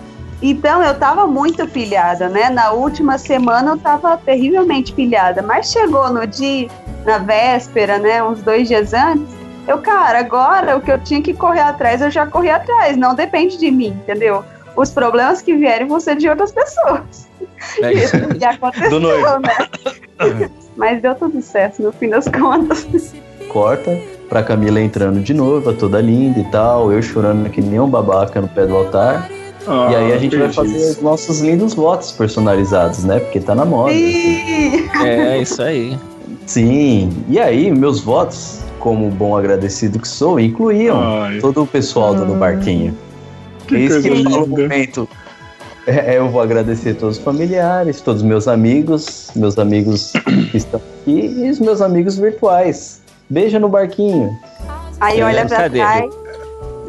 Então 0.40 0.82
eu 0.82 0.94
tava 0.96 1.26
muito 1.26 1.66
pilhada, 1.66 2.28
né? 2.28 2.48
Na 2.48 2.70
última 2.70 3.18
semana 3.18 3.72
eu 3.72 3.78
tava 3.78 4.16
terrivelmente 4.18 4.92
pilhada, 4.92 5.42
mas 5.42 5.72
chegou 5.72 6.10
no 6.10 6.26
dia, 6.26 6.68
na 7.04 7.18
véspera, 7.18 7.98
né? 7.98 8.22
Uns 8.22 8.40
dois 8.42 8.68
dias 8.68 8.92
antes, 8.94 9.26
eu, 9.66 9.78
cara, 9.78 10.20
agora 10.20 10.76
o 10.76 10.80
que 10.80 10.92
eu 10.92 10.98
tinha 10.98 11.20
que 11.20 11.34
correr 11.34 11.60
atrás, 11.60 12.00
eu 12.00 12.10
já 12.10 12.26
corri 12.26 12.50
atrás, 12.50 12.96
não 12.96 13.14
depende 13.14 13.58
de 13.58 13.70
mim, 13.70 13.88
entendeu? 13.88 14.44
Os 14.78 14.90
problemas 14.90 15.42
que 15.42 15.56
vierem 15.56 15.88
vão 15.88 15.98
ser 15.98 16.14
de 16.14 16.28
outras 16.28 16.52
pessoas. 16.52 17.28
É. 17.82 17.92
E, 17.92 18.38
e 18.38 18.44
aconteceu, 18.44 19.00
né? 19.00 20.48
Mas 20.76 21.02
deu 21.02 21.16
tudo 21.16 21.42
certo 21.42 21.82
no 21.82 21.90
fim 21.90 22.08
das 22.08 22.28
contas. 22.28 23.12
Corta 23.48 23.98
pra 24.28 24.40
Camila 24.40 24.80
entrando 24.80 25.20
de 25.20 25.34
novo, 25.34 25.72
toda 25.72 26.00
linda 26.00 26.38
e 26.38 26.44
tal, 26.44 26.92
eu 26.92 27.02
chorando 27.02 27.50
que 27.50 27.60
nem 27.60 27.80
um 27.80 27.88
babaca 27.88 28.40
no 28.40 28.46
pé 28.46 28.66
do 28.66 28.76
altar. 28.76 29.28
Ah, 29.66 29.88
e 29.90 29.96
aí 29.96 30.12
a 30.12 30.18
gente 30.18 30.36
vai 30.36 30.52
fazer 30.52 30.76
isso. 30.76 30.90
os 30.90 31.02
nossos 31.02 31.40
lindos 31.40 31.74
votos 31.74 32.12
personalizados, 32.12 33.02
né? 33.02 33.18
Porque 33.18 33.40
tá 33.40 33.56
na 33.56 33.64
moda. 33.64 33.92
Sim. 33.92 34.88
É, 35.04 35.38
isso 35.38 35.60
aí. 35.60 35.98
Sim. 36.46 37.10
E 37.28 37.40
aí, 37.40 37.68
meus 37.72 38.00
votos, 38.00 38.60
como 38.78 39.10
bom 39.10 39.36
agradecido 39.36 39.98
que 39.98 40.06
sou, 40.06 40.38
incluíam 40.38 41.22
Ai. 41.22 41.38
todo 41.40 41.64
o 41.64 41.66
pessoal 41.66 42.14
do 42.14 42.34
barquinho. 42.34 42.96
Que 43.68 43.76
é 43.76 43.78
isso 43.80 44.02
que 44.02 44.10
no 44.10 44.46
momento. 44.46 45.08
É, 45.86 46.18
eu 46.18 46.28
vou 46.28 46.42
agradecer 46.42 46.94
todos 46.94 47.16
os 47.16 47.24
familiares, 47.24 48.00
todos 48.00 48.20
os 48.20 48.26
meus 48.26 48.46
amigos, 48.48 49.30
meus 49.34 49.58
amigos 49.58 50.12
que 50.50 50.56
estão 50.56 50.80
aqui 51.00 51.34
e 51.38 51.50
os 51.50 51.58
meus 51.60 51.80
amigos 51.80 52.18
virtuais. 52.18 53.00
Beijo 53.30 53.58
no 53.58 53.68
barquinho. 53.68 54.30
Aí 55.00 55.22
olha 55.22 55.46
pra 55.46 55.70
trás. 55.70 56.04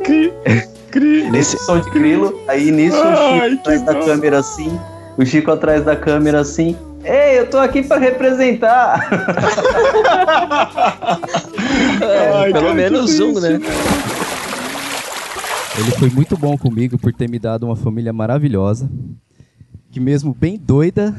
Nesse 1.31 1.57
som 1.59 1.79
de 1.79 1.89
grilo, 1.91 2.41
aí 2.47 2.71
nisso 2.71 2.97
Ai, 2.99 3.53
o 3.53 3.59
Chico 3.59 3.61
atrás 3.61 3.81
da 3.83 3.93
câmera 3.93 4.39
assim, 4.39 4.79
o 5.17 5.25
Chico 5.25 5.51
atrás 5.51 5.85
da 5.85 5.95
câmera 5.95 6.39
assim. 6.39 6.75
Ei, 7.03 7.39
eu 7.39 7.47
tô 7.47 7.57
aqui 7.59 7.83
para 7.83 7.97
representar. 7.97 9.07
é, 12.01 12.31
Ai, 12.33 12.51
pelo 12.51 12.73
menos 12.73 13.19
um, 13.19 13.39
né? 13.39 13.59
Ele 15.79 15.91
foi 15.91 16.09
muito 16.09 16.35
bom 16.35 16.57
comigo 16.57 16.97
por 16.97 17.13
ter 17.13 17.29
me 17.29 17.39
dado 17.39 17.65
uma 17.65 17.75
família 17.75 18.11
maravilhosa, 18.11 18.91
que 19.89 19.97
mesmo 19.97 20.33
bem 20.33 20.57
doida 20.57 21.15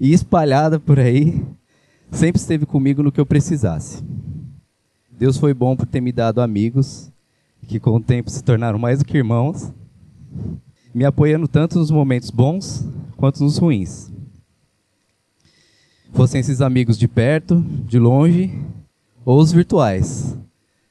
e 0.00 0.12
espalhada 0.12 0.80
por 0.80 0.98
aí, 0.98 1.46
sempre 2.10 2.40
esteve 2.40 2.66
comigo 2.66 3.04
no 3.04 3.12
que 3.12 3.20
eu 3.20 3.26
precisasse. 3.26 4.02
Deus 5.16 5.36
foi 5.36 5.54
bom 5.54 5.76
por 5.76 5.86
ter 5.86 6.00
me 6.00 6.10
dado 6.10 6.40
amigos 6.40 7.08
que 7.68 7.78
com 7.78 7.94
o 7.94 8.00
tempo 8.00 8.30
se 8.30 8.42
tornaram 8.42 8.80
mais 8.80 8.98
do 8.98 9.04
que 9.04 9.16
irmãos, 9.16 9.72
me 10.92 11.04
apoiando 11.04 11.46
tanto 11.46 11.78
nos 11.78 11.90
momentos 11.90 12.30
bons 12.30 12.84
quanto 13.16 13.44
nos 13.44 13.58
ruins. 13.58 14.10
Fossem 16.14 16.40
esses 16.40 16.60
amigos 16.60 16.98
de 16.98 17.06
perto, 17.06 17.64
de 17.86 17.98
longe 17.98 18.58
ou 19.24 19.38
os 19.38 19.52
virtuais. 19.52 20.36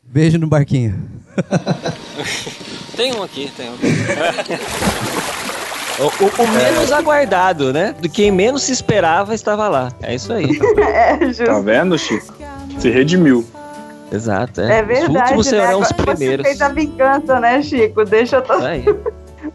Beijo 0.04 0.38
no 0.38 0.48
barquinho. 0.48 0.96
tem 2.98 3.16
um 3.16 3.24
aqui, 3.24 3.52
tem 3.56 3.70
um. 3.70 3.78
O, 6.00 6.04
o, 6.04 6.44
o, 6.44 6.48
menos 6.50 6.92
aguardado, 6.92 7.74
né? 7.74 7.96
Do 8.00 8.08
quem 8.08 8.30
menos 8.30 8.62
se 8.62 8.72
esperava 8.72 9.34
estava 9.34 9.68
lá. 9.68 9.92
É 10.04 10.14
isso 10.14 10.32
aí. 10.32 10.46
é, 10.80 11.18
justo. 11.26 11.46
Tá 11.46 11.60
vendo, 11.60 11.98
Chico? 11.98 12.36
Se 12.78 12.92
redimiu. 12.92 13.44
Exato, 14.12 14.62
é. 14.62 14.78
É 14.78 14.84
verdade. 14.84 15.10
Os 15.10 15.22
últimos 15.22 15.52
né? 15.52 15.52
serão 15.52 15.80
os 15.80 15.92
primeiros. 15.92 16.46
Você 16.46 16.50
fez 16.50 16.62
a 16.62 16.70
vingança, 16.70 17.40
né, 17.40 17.64
Chico? 17.64 18.06
Deixa 18.06 18.36
eu. 18.36 18.42
Tô... 18.44 18.54
Aí. 18.54 18.86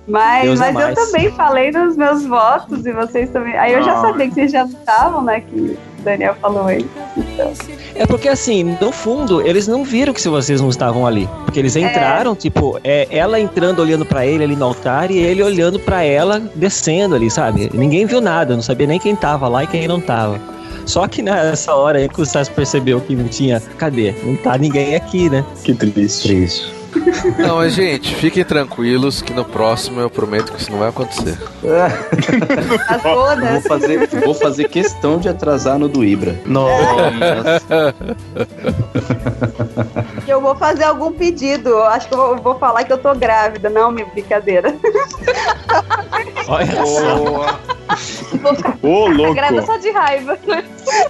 Mas, 0.07 0.59
mas 0.59 0.74
eu 0.74 0.95
também 0.95 1.30
falei 1.32 1.70
nos 1.70 1.97
meus 1.97 2.24
votos 2.24 2.86
e 2.86 2.93
vocês 2.93 3.28
também. 3.30 3.57
Aí 3.59 3.74
eu 3.74 3.82
já 3.82 4.01
sabia 4.01 4.26
que 4.26 4.34
vocês 4.34 4.51
já 4.51 4.64
estavam, 4.64 5.22
né? 5.22 5.40
Que 5.40 5.78
Daniel 6.03 6.35
falou 6.41 6.71
isso. 6.71 6.89
Então. 7.17 7.53
É 7.95 8.07
porque 8.07 8.29
assim, 8.29 8.77
no 8.81 8.93
fundo, 8.93 9.47
eles 9.47 9.67
não 9.67 9.85
viram 9.85 10.13
que 10.13 10.21
se 10.21 10.29
vocês 10.29 10.61
não 10.61 10.69
estavam 10.69 11.07
ali. 11.07 11.29
Porque 11.45 11.59
eles 11.59 11.77
é. 11.77 11.81
entraram, 11.81 12.33
é. 12.33 12.37
tipo, 12.37 12.79
é, 12.83 13.07
ela 13.11 13.39
entrando 13.39 13.81
olhando 13.81 14.05
para 14.05 14.27
ele 14.27 14.45
ali 14.45 14.57
no 14.57 14.65
altar 14.65 15.11
e 15.11 15.19
ele 15.19 15.43
olhando 15.43 15.79
para 15.79 16.03
ela 16.03 16.41
descendo 16.55 17.15
ali, 17.15 17.31
sabe? 17.31 17.71
Ninguém 17.73 18.07
viu 18.07 18.21
nada, 18.21 18.55
não 18.55 18.63
sabia 18.63 18.87
nem 18.87 18.99
quem 18.99 19.15
tava 19.15 19.49
lá 19.49 19.65
e 19.65 19.67
quem 19.67 19.87
não 19.87 20.01
tava. 20.01 20.41
Só 20.87 21.07
que 21.07 21.23
nessa 21.23 21.75
hora 21.75 21.99
aí 21.99 22.09
que 22.09 22.21
o 22.21 22.27
Stas 22.27 22.49
percebeu 22.49 23.01
que 23.01 23.15
não 23.15 23.29
tinha. 23.29 23.61
Cadê? 23.79 24.15
Não 24.25 24.37
tá 24.37 24.59
ninguém 24.59 24.97
aqui, 24.97 25.31
né? 25.31 25.45
Que 25.63 25.75
triste. 25.75 26.29
Triste. 26.29 26.82
Não, 27.38 27.57
mas 27.57 27.74
gente, 27.74 28.14
fiquem 28.14 28.45
tranquilos 28.45 29.22
que 29.22 29.32
no 29.32 29.45
próximo 29.45 30.01
eu 30.01 30.11
prometo 30.11 30.53
que 30.53 30.61
isso 30.61 30.70
não 30.70 30.78
vai 30.78 30.88
acontecer. 30.88 31.38
vou 33.03 33.61
fazer, 33.62 34.07
vou 34.24 34.34
fazer 34.34 34.68
questão 34.68 35.18
de 35.18 35.28
atrasar 35.28 35.78
no 35.78 35.88
do 35.88 36.05
Ibra. 36.05 36.40
Nossa. 36.45 37.95
eu 40.26 40.40
vou 40.40 40.55
fazer 40.57 40.84
algum 40.84 41.12
pedido. 41.12 41.82
Acho 41.82 42.09
que 42.09 42.14
eu 42.14 42.18
vou, 42.18 42.36
vou 42.38 42.59
falar 42.59 42.84
que 42.84 42.93
eu 42.93 42.99
tô 42.99 43.14
grávida. 43.14 43.70
Não, 43.70 43.90
minha 43.90 44.07
brincadeira. 44.07 44.74
Olha 46.49 46.86
só. 46.86 47.59
Ô, 48.82 49.07
louco. 49.09 49.34
Grávida 49.34 49.62
só 49.62 49.76
de 49.76 49.90
raiva. 49.90 50.38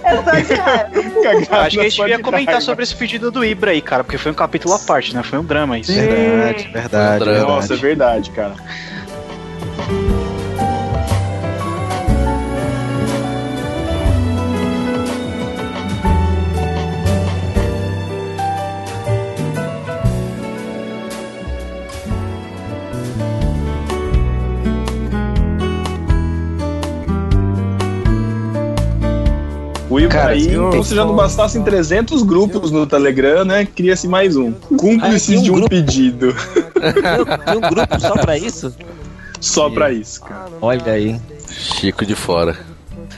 É 0.03 0.15
só 0.15 0.31
de 0.31 0.53
raiva. 0.53 1.61
Acho 1.61 1.77
que 1.77 1.79
a 1.79 1.83
gente 1.89 1.97
devia 1.97 2.19
comentar 2.19 2.61
sobre 2.61 2.83
esse 2.83 2.95
pedido 2.95 3.31
do 3.31 3.43
Ibra 3.43 3.71
aí, 3.71 3.81
cara, 3.81 4.03
porque 4.03 4.17
foi 4.17 4.31
um 4.31 4.35
capítulo 4.35 4.73
à 4.73 4.79
parte, 4.79 5.13
né? 5.15 5.23
Foi 5.23 5.39
um 5.39 5.43
drama 5.43 5.77
isso. 5.79 5.93
Verdade, 5.93 6.69
verdade. 6.71 7.25
Nossa, 7.41 7.73
é 7.73 7.77
verdade, 7.77 8.31
cara. 8.31 8.55
Ibra 29.99 30.27
aí, 30.27 30.55
como 30.55 30.83
se 30.83 30.95
já 30.95 31.05
não 31.05 31.15
bastassem 31.15 31.63
300 31.63 32.23
grupos 32.23 32.71
no 32.71 32.85
Telegram, 32.85 33.43
né? 33.43 33.65
Cria-se 33.65 34.07
mais 34.07 34.35
um. 34.35 34.51
Cúmplices 34.51 35.37
ah, 35.37 35.39
um 35.39 35.43
de 35.43 35.51
um 35.51 35.55
grupo. 35.55 35.69
pedido. 35.69 36.35
Tem 37.45 37.57
um 37.57 37.61
grupo 37.61 37.99
só 37.99 38.13
pra 38.13 38.37
isso? 38.37 38.73
Só 39.39 39.69
pra 39.69 39.91
isso, 39.91 40.21
cara. 40.21 40.51
Olha 40.61 40.93
aí. 40.93 41.19
Chico 41.49 42.05
de 42.05 42.15
fora. 42.15 42.72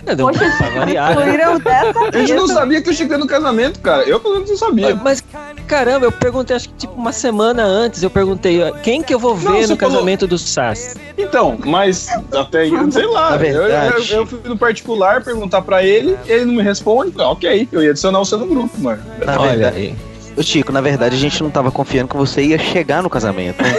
É, 0.05 0.15
Poxa, 0.15 0.45
incluíram 0.45 1.59
dessa 1.59 1.99
A 2.13 2.19
gente 2.19 2.33
não 2.33 2.47
sabia 2.47 2.81
que 2.81 2.89
o 2.89 2.93
Chico 2.93 3.11
ia 3.11 3.17
no 3.17 3.27
casamento, 3.27 3.79
cara. 3.79 4.03
Eu, 4.03 4.19
pelo 4.19 4.35
menos, 4.35 4.49
não 4.51 4.57
sabia. 4.57 4.95
Mas, 4.95 5.23
caramba, 5.67 6.05
eu 6.05 6.11
perguntei, 6.11 6.55
acho 6.55 6.69
que 6.69 6.75
tipo 6.75 6.93
uma 6.93 7.11
semana 7.11 7.63
antes, 7.63 8.03
eu 8.03 8.09
perguntei 8.09 8.59
quem 8.83 9.01
que 9.01 9.13
eu 9.13 9.19
vou 9.19 9.35
ver 9.35 9.49
não, 9.49 9.61
no 9.61 9.67
falou... 9.67 9.77
casamento 9.77 10.27
do 10.27 10.37
Sass. 10.37 10.95
Então, 11.17 11.57
mas 11.65 12.07
até 12.33 12.61
aí, 12.61 12.91
sei 12.91 13.05
lá. 13.05 13.35
Eu, 13.45 13.67
eu, 13.67 14.03
eu, 14.09 14.25
fui 14.25 14.39
no 14.45 14.57
particular 14.57 15.23
perguntar 15.23 15.61
pra 15.61 15.83
ele, 15.83 16.17
ele 16.25 16.45
não 16.45 16.55
me 16.55 16.63
responde. 16.63 17.13
Ah, 17.17 17.29
ok, 17.29 17.67
eu 17.71 17.83
ia 17.83 17.91
adicionar 17.91 18.19
você 18.19 18.35
no 18.35 18.45
grupo, 18.47 18.79
mano. 18.79 19.01
Na 19.23 19.39
Olha 19.39 19.51
verdade. 19.51 19.77
aí. 19.77 19.95
Ô 20.37 20.43
Chico, 20.43 20.71
na 20.71 20.81
verdade 20.81 21.15
a 21.15 21.19
gente 21.19 21.41
não 21.41 21.49
tava 21.49 21.71
confiando 21.71 22.09
que 22.09 22.17
você 22.17 22.43
ia 22.43 22.57
chegar 22.57 23.01
no 23.01 23.09
casamento. 23.09 23.61
Né? 23.61 23.69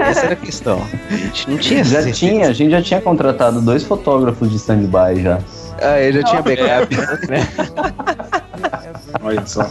Essa 0.08 0.26
era 0.26 0.32
a 0.32 0.36
questão. 0.36 0.82
A 1.08 1.14
gente 1.14 1.50
não 1.50 1.58
tinha 1.58 1.84
Já 1.84 2.10
tinha, 2.10 2.48
a 2.48 2.52
gente 2.52 2.70
já 2.70 2.82
tinha 2.82 3.00
contratado 3.00 3.60
dois 3.60 3.84
fotógrafos 3.84 4.50
de 4.50 4.56
stand-by 4.56 5.22
já. 5.22 5.38
Ah, 5.80 6.00
eu 6.00 6.12
já 6.12 6.22
tinha 6.24 6.42
backup. 6.42 6.96
né? 7.28 7.48
Olha 9.22 9.46
só. 9.46 9.68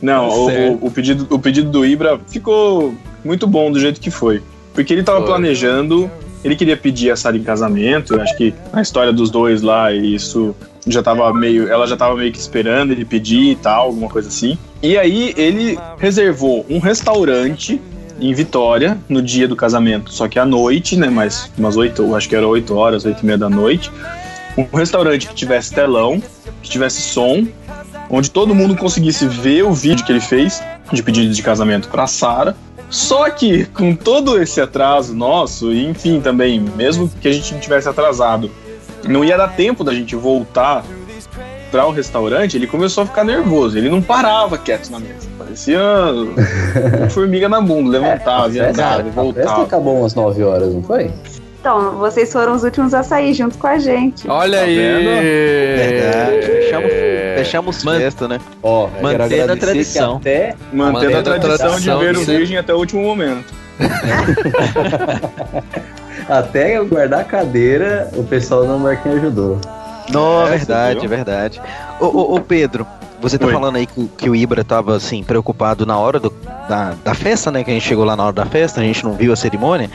Não, 0.00 0.28
o, 0.28 0.86
o, 0.86 0.90
pedido, 0.90 1.26
o 1.30 1.38
pedido 1.38 1.70
do 1.70 1.84
Ibra 1.84 2.18
ficou 2.26 2.94
muito 3.24 3.46
bom 3.46 3.70
do 3.70 3.78
jeito 3.78 4.00
que 4.00 4.10
foi. 4.10 4.42
Porque 4.74 4.92
ele 4.92 5.02
tava 5.02 5.18
foi. 5.18 5.28
planejando, 5.28 6.10
ele 6.42 6.56
queria 6.56 6.76
pedir 6.76 7.10
a 7.10 7.16
Sara 7.16 7.36
em 7.36 7.42
casamento, 7.42 8.20
acho 8.20 8.36
que 8.36 8.54
a 8.72 8.80
história 8.80 9.12
dos 9.12 9.30
dois 9.30 9.62
lá, 9.62 9.92
isso 9.92 10.54
já 10.86 11.02
tava 11.02 11.32
meio, 11.32 11.68
ela 11.68 11.86
já 11.86 11.96
tava 11.96 12.16
meio 12.16 12.32
que 12.32 12.38
esperando 12.38 12.92
ele 12.92 13.04
pedir 13.04 13.52
e 13.52 13.56
tal, 13.56 13.86
alguma 13.86 14.08
coisa 14.08 14.28
assim. 14.28 14.58
E 14.82 14.98
aí 14.98 15.32
ele 15.36 15.78
reservou 15.98 16.66
um 16.68 16.78
restaurante 16.78 17.80
em 18.20 18.32
Vitória 18.34 18.98
no 19.08 19.22
dia 19.22 19.48
do 19.48 19.56
casamento, 19.56 20.12
só 20.12 20.28
que 20.28 20.38
à 20.38 20.44
noite, 20.44 20.96
né, 20.96 21.08
mais 21.08 21.50
umas 21.56 21.76
oito, 21.76 22.14
acho 22.14 22.28
que 22.28 22.36
era 22.36 22.46
oito 22.46 22.74
horas, 22.74 23.04
oito 23.04 23.22
e 23.22 23.26
meia 23.26 23.38
da 23.38 23.50
noite. 23.50 23.90
Um 24.56 24.64
restaurante 24.76 25.26
que 25.26 25.34
tivesse 25.34 25.72
telão, 25.72 26.22
que 26.62 26.68
tivesse 26.68 27.00
som, 27.00 27.46
onde 28.10 28.30
todo 28.30 28.54
mundo 28.54 28.76
conseguisse 28.76 29.26
ver 29.26 29.64
o 29.64 29.72
vídeo 29.72 30.04
que 30.04 30.12
ele 30.12 30.20
fez 30.20 30.62
de 30.92 31.02
pedido 31.02 31.32
de 31.32 31.42
casamento 31.42 31.88
para 31.88 32.06
Sara. 32.06 32.54
Só 32.90 33.30
que 33.30 33.64
com 33.66 33.94
todo 33.94 34.40
esse 34.40 34.60
atraso 34.60 35.14
nosso, 35.14 35.72
e 35.72 35.86
enfim 35.86 36.20
também, 36.20 36.60
mesmo 36.60 37.10
que 37.20 37.26
a 37.26 37.32
gente 37.32 37.54
não 37.54 37.60
tivesse 37.60 37.88
atrasado, 37.88 38.50
não 39.08 39.24
ia 39.24 39.36
dar 39.36 39.48
tempo 39.48 39.84
da 39.84 39.92
gente 39.92 40.16
voltar 40.16 40.84
para 41.72 41.86
o 41.86 41.90
restaurante, 41.90 42.56
ele 42.56 42.66
começou 42.66 43.04
a 43.04 43.06
ficar 43.06 43.24
nervoso. 43.24 43.78
Ele 43.78 43.88
não 43.88 44.02
parava 44.02 44.58
quieto 44.58 44.90
na 44.90 45.00
mesa. 45.00 45.26
Parecia 45.38 45.80
formiga 47.10 47.48
na 47.48 47.62
bunda, 47.62 47.98
levantava, 47.98 48.54
é, 48.56 48.68
andava, 48.68 49.02
voltava. 49.04 49.30
A 49.30 49.48
festa 49.48 49.62
acabou 49.62 50.00
umas 50.00 50.14
9 50.14 50.44
horas, 50.44 50.74
não 50.74 50.82
foi? 50.82 51.10
Então, 51.58 51.92
vocês 51.92 52.30
foram 52.30 52.54
os 52.54 52.62
últimos 52.64 52.92
a 52.92 53.02
sair 53.02 53.32
junto 53.32 53.56
com 53.56 53.68
a 53.68 53.78
gente. 53.78 54.28
Olha 54.28 54.58
tá 54.58 54.64
aí! 54.64 54.76
Verdade. 54.76 56.42
Fechamos, 56.42 56.90
fechamos 57.36 57.84
Man 57.84 58.00
festa, 58.00 58.28
né? 58.28 58.38
Ó, 58.62 58.88
mantendo 59.00 59.52
a 59.52 59.56
tradição. 59.56 60.16
Até... 60.16 60.54
Mantendo, 60.72 61.16
a 61.16 61.22
tradição, 61.22 61.56
tradição 61.56 61.80
de 61.80 62.04
ver 62.04 62.16
o 62.16 62.24
virgem 62.24 62.58
até 62.58 62.74
o 62.74 62.78
último 62.78 63.02
momento. 63.02 63.54
Até 66.28 66.76
eu 66.76 66.86
guardar 66.86 67.20
a 67.20 67.24
cadeira, 67.24 68.10
o 68.14 68.24
pessoal 68.24 68.66
do 68.66 68.78
Marquinhos 68.78 69.18
ajudou. 69.18 69.58
Não, 70.10 70.46
é, 70.46 70.50
verdade, 70.50 71.04
é 71.04 71.08
verdade. 71.08 71.62
Ô, 72.00 72.06
ô, 72.06 72.36
ô, 72.36 72.40
Pedro, 72.40 72.86
você 73.20 73.38
tá 73.38 73.46
Oi. 73.46 73.52
falando 73.52 73.76
aí 73.76 73.86
que, 73.86 74.08
que, 74.18 74.28
o 74.28 74.34
Ibra 74.34 74.64
tava, 74.64 74.96
assim, 74.96 75.22
preocupado 75.22 75.86
na 75.86 75.96
hora 75.96 76.18
do, 76.18 76.30
da, 76.68 76.94
da 77.04 77.14
festa, 77.14 77.50
né? 77.50 77.62
Que 77.62 77.70
a 77.70 77.74
gente 77.74 77.86
chegou 77.86 78.04
lá 78.04 78.16
na 78.16 78.24
hora 78.24 78.32
da 78.32 78.44
festa, 78.44 78.80
a 78.80 78.84
gente 78.84 79.04
não 79.04 79.12
viu 79.14 79.32
a 79.32 79.36
cerimônia. 79.36 79.88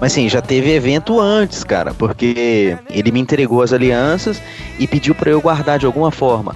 Mas, 0.00 0.12
assim, 0.12 0.28
já 0.28 0.42
teve 0.42 0.70
evento 0.70 1.18
antes, 1.18 1.64
cara, 1.64 1.94
porque 1.94 2.76
ele 2.90 3.10
me 3.10 3.20
entregou 3.20 3.62
as 3.62 3.72
alianças 3.72 4.40
e 4.78 4.86
pediu 4.86 5.14
para 5.14 5.30
eu 5.30 5.40
guardar 5.40 5.78
de 5.78 5.86
alguma 5.86 6.10
forma. 6.10 6.54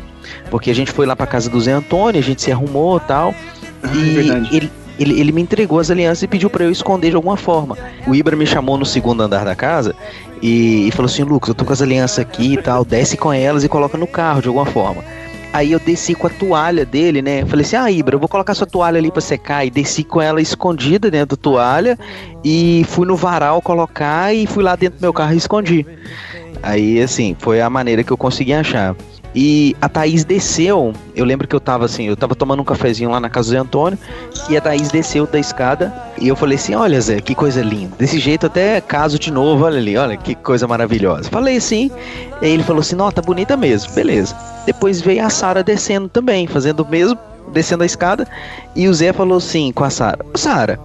Porque 0.51 0.71
a 0.71 0.75
gente 0.75 0.93
foi 0.93 1.07
lá 1.07 1.17
pra 1.17 1.27
casa 1.27 1.49
do 1.49 1.59
Zé 1.61 1.73
Antônio, 1.73 2.21
a 2.21 2.25
gente 2.25 2.43
se 2.43 2.53
arrumou 2.53 3.01
tal, 3.01 3.35
ah, 3.83 3.89
e 3.95 4.11
verdade. 4.11 4.57
ele 4.57 4.71
ele, 4.99 5.21
ele 5.21 5.33
me 5.33 5.43
entregou 5.43 5.79
as 5.79 5.91
alianças 5.91 6.23
e 6.23 6.29
pediu 6.29 6.51
para 6.51 6.65
eu 6.65 6.71
esconder 6.71 7.11
de 7.11 7.17
alguma 7.17 7.37
forma. 7.37 7.77
O 8.07 8.15
Ibra 8.15 8.37
me 8.37 8.47
chamou 8.47 8.77
no 8.77 8.85
segundo 8.85 9.23
andar 9.23 9.45
da 9.45 9.55
casa 9.55 9.95
e, 10.43 10.89
e 10.89 10.91
falou 10.91 11.07
assim: 11.07 11.23
Lucas, 11.23 11.49
eu 11.49 11.55
tô 11.55 11.65
com 11.65 11.73
as 11.73 11.83
alianças 11.83 12.19
aqui 12.19 12.55
e 12.55 12.57
tal, 12.57 12.85
desce 12.85 13.17
com 13.17 13.33
elas 13.33 13.65
e 13.65 13.69
coloca 13.69 13.97
no 13.97 14.07
carro 14.07 14.43
de 14.43 14.49
alguma 14.49 14.67
forma. 14.67 15.03
Aí 15.53 15.73
eu 15.73 15.81
desci 15.81 16.15
com 16.15 16.27
a 16.27 16.31
toalha 16.31 16.85
dele, 16.85 17.23
né? 17.23 17.45
Falei 17.47 17.65
assim: 17.65 17.77
Ah, 17.77 17.91
Ibra, 17.91 18.17
eu 18.17 18.19
vou 18.19 18.29
colocar 18.29 18.55
sua 18.55 18.67
toalha 18.67 18.99
ali 18.99 19.11
pra 19.11 19.21
secar. 19.21 19.65
E 19.65 19.71
desci 19.71 20.05
com 20.05 20.21
ela 20.21 20.41
escondida 20.43 21.11
dentro 21.11 21.37
da 21.37 21.43
toalha. 21.43 21.99
E 22.45 22.85
fui 22.89 23.07
no 23.07 23.17
varal 23.17 23.63
colocar 23.63 24.35
e 24.35 24.47
fui 24.47 24.63
lá 24.63 24.77
dentro 24.77 24.99
do 24.99 25.03
meu 25.03 25.13
carro 25.13 25.33
e 25.33 25.39
escondi. 25.39 25.87
Aí, 26.63 27.01
assim, 27.01 27.37
foi 27.39 27.61
a 27.61 27.71
maneira 27.71 28.03
que 28.05 28.11
eu 28.11 28.17
consegui 28.17 28.53
achar. 28.53 28.95
E 29.41 29.77
a 29.81 29.89
Thaís 29.89 30.25
desceu. 30.25 30.93
Eu 31.15 31.25
lembro 31.25 31.47
que 31.47 31.55
eu 31.55 31.61
tava 31.61 31.85
assim, 31.85 32.09
eu 32.09 32.17
tava 32.17 32.35
tomando 32.35 32.61
um 32.61 32.65
cafezinho 32.65 33.09
lá 33.09 33.21
na 33.21 33.31
casa 33.31 33.51
do 33.51 33.53
Zé 33.53 33.59
Antônio. 33.59 33.97
E 34.51 34.57
a 34.57 34.61
Thaís 34.61 34.91
desceu 34.91 35.29
da 35.29 35.39
escada. 35.39 35.95
E 36.21 36.27
eu 36.27 36.35
falei 36.35 36.57
assim: 36.57 36.75
Olha, 36.75 37.01
Zé, 37.01 37.21
que 37.21 37.37
coisa 37.37 37.63
linda. 37.63 37.95
Desse 37.97 38.19
jeito 38.19 38.47
até 38.47 38.81
caso 38.81 39.17
de 39.17 39.31
novo, 39.31 39.65
olha 39.65 39.79
ali, 39.79 39.97
olha 39.97 40.17
que 40.17 40.35
coisa 40.35 40.67
maravilhosa. 40.67 41.31
Falei 41.31 41.59
assim. 41.59 41.89
E 42.43 42.47
ele 42.47 42.65
falou 42.65 42.81
assim: 42.81 42.97
Não, 42.97 43.13
tá 43.13 43.23
bonita 43.23 43.57
mesmo. 43.57 43.93
Beleza. 43.93 44.35
Depois 44.67 45.01
veio 45.01 45.25
a 45.25 45.31
Sara 45.31 45.63
descendo 45.63 46.09
também, 46.09 46.49
fazendo 46.49 46.81
o 46.81 46.89
mesmo, 46.89 47.17
descendo 47.53 47.85
a 47.85 47.87
escada. 47.87 48.27
E 48.75 48.89
o 48.89 48.93
Zé 48.93 49.13
falou 49.13 49.39
assim 49.39 49.71
com 49.71 49.85
a 49.85 49.91
Sara: 49.91 50.19
Sara, 50.35 50.81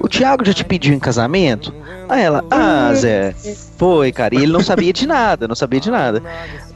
o 0.00 0.08
Thiago 0.08 0.46
já 0.46 0.54
te 0.54 0.64
pediu 0.64 0.94
em 0.94 0.98
casamento? 0.98 1.74
Aí 2.08 2.22
ela, 2.22 2.42
ah, 2.50 2.90
Zé, 2.94 3.34
foi, 3.76 4.12
cara. 4.12 4.34
E 4.34 4.38
ele 4.38 4.52
não 4.52 4.60
sabia 4.60 4.94
de 4.94 5.06
nada, 5.06 5.46
não 5.46 5.54
sabia 5.54 5.78
de 5.78 5.90
nada. 5.90 6.22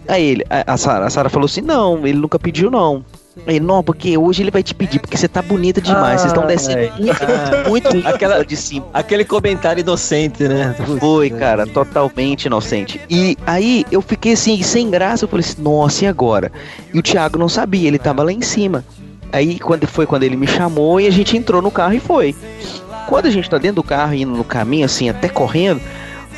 Aí 0.09 0.25
ele, 0.25 0.45
a, 0.49 0.77
Sara, 0.77 1.07
a 1.07 1.11
Sara 1.11 1.29
falou 1.29 1.47
assim: 1.47 1.61
"Não, 1.61 2.07
ele 2.07 2.19
nunca 2.19 2.39
pediu 2.39 2.71
não". 2.71 3.05
Ele, 3.47 3.61
não, 3.61 3.83
porque 3.83 4.17
hoje 4.19 4.43
ele 4.43 4.51
vai 4.51 4.63
te 4.63 4.75
pedir, 4.75 4.99
porque 4.99 5.17
você 5.17 5.27
tá 5.27 5.41
bonita 5.41 5.81
demais. 5.81 6.21
Vocês 6.21 6.33
estão 6.33 6.47
descendo 6.47 6.93
muito, 6.99 7.69
muito 7.69 7.89
aquela, 8.07 8.45
de 8.45 8.57
cima. 8.57 8.87
Aquele 8.93 9.25
comentário 9.25 9.81
inocente, 9.81 10.47
né? 10.47 10.77
Foi, 11.01 11.31
cara, 11.31 11.67
totalmente 11.67 12.45
inocente. 12.45 13.01
E 13.09 13.37
aí 13.47 13.87
eu 13.91 14.03
fiquei 14.03 14.35
assim, 14.35 14.63
sem 14.63 14.91
graça. 14.91 15.25
Eu 15.25 15.29
falei 15.29 15.45
assim, 15.47 15.63
nossa, 15.63 16.05
e 16.05 16.09
agora? 16.09 16.53
E 16.93 16.99
o 16.99 17.03
Thiago 17.03 17.39
não 17.39 17.49
sabia, 17.49 17.89
ele 17.89 17.99
tava 17.99 18.23
lá 18.23 18.31
em 18.31 18.43
cima. 18.43 18.85
Aí 19.33 19.59
quando 19.59 19.87
foi 19.87 20.05
quando 20.05 20.25
ele 20.25 20.37
me 20.37 20.47
chamou 20.47 21.01
e 21.01 21.07
a 21.07 21.11
gente 21.11 21.37
entrou 21.37 21.63
no 21.63 21.71
carro 21.71 21.95
e 21.95 22.01
foi. 22.01 22.37
Quando 23.09 23.27
a 23.27 23.31
gente 23.31 23.49
tá 23.49 23.57
dentro 23.57 23.77
do 23.77 23.83
carro, 23.83 24.13
indo 24.13 24.33
no 24.33 24.45
caminho, 24.45 24.85
assim, 24.85 25.09
até 25.09 25.29
correndo, 25.29 25.81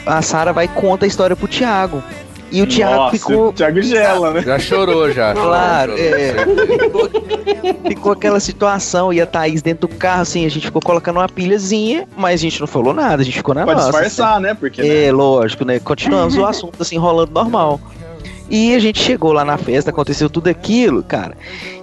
a 0.07 0.23
Sara 0.23 0.53
vai 0.53 0.69
conta 0.69 1.05
a 1.05 1.09
história 1.09 1.35
pro 1.35 1.49
Thiago. 1.49 2.03
E 2.55 2.63
o 2.63 2.67
Thiago 2.69 2.95
Nossa, 2.95 3.17
ficou. 3.17 3.49
O 3.49 3.53
Thiago 3.53 3.83
gela, 3.83 4.33
né? 4.33 4.41
Já 4.43 4.61
chorou, 4.61 5.11
já. 5.11 5.35
Claro, 5.35 5.95
é. 5.99 6.35
Ficou, 6.79 7.11
ficou, 7.89 8.13
aquela 8.13 8.39
situação 8.39 9.13
e 9.13 9.21
a 9.21 9.27
Thaís 9.27 9.61
dentro 9.61 9.89
do 9.89 9.97
carro, 9.97 10.23
assim, 10.23 10.47
a 10.47 10.49
gente 10.49 10.67
ficou 10.67 10.81
colocando 10.81 11.17
uma 11.17 11.29
pilhazinha, 11.29 12.07
mas 12.17 12.41
a 12.41 12.43
gente 12.43 12.61
não 12.61 12.69
falou 12.69 12.95
nada, 12.95 13.23
a 13.23 13.25
gente 13.25 13.39
ficou 13.39 13.57
na 13.57 13.65
Pode 13.65 13.81
nossa. 13.81 13.91
Pode 13.91 14.07
disfarçar, 14.07 14.35
assim. 14.35 14.43
né? 14.45 14.55
Porque, 14.55 14.81
é, 14.83 15.07
né? 15.07 15.13
lógico, 15.13 15.65
né? 15.65 15.81
Continuamos 15.81 16.37
o 16.37 16.47
assunto, 16.47 16.81
assim, 16.81 16.97
rolando 16.97 17.33
normal. 17.33 17.81
E 18.49 18.75
a 18.75 18.79
gente 18.79 19.01
chegou 19.01 19.33
lá 19.33 19.45
na 19.45 19.57
festa, 19.57 19.91
aconteceu 19.91 20.29
tudo 20.29 20.49
aquilo, 20.49 21.03
cara. 21.03 21.37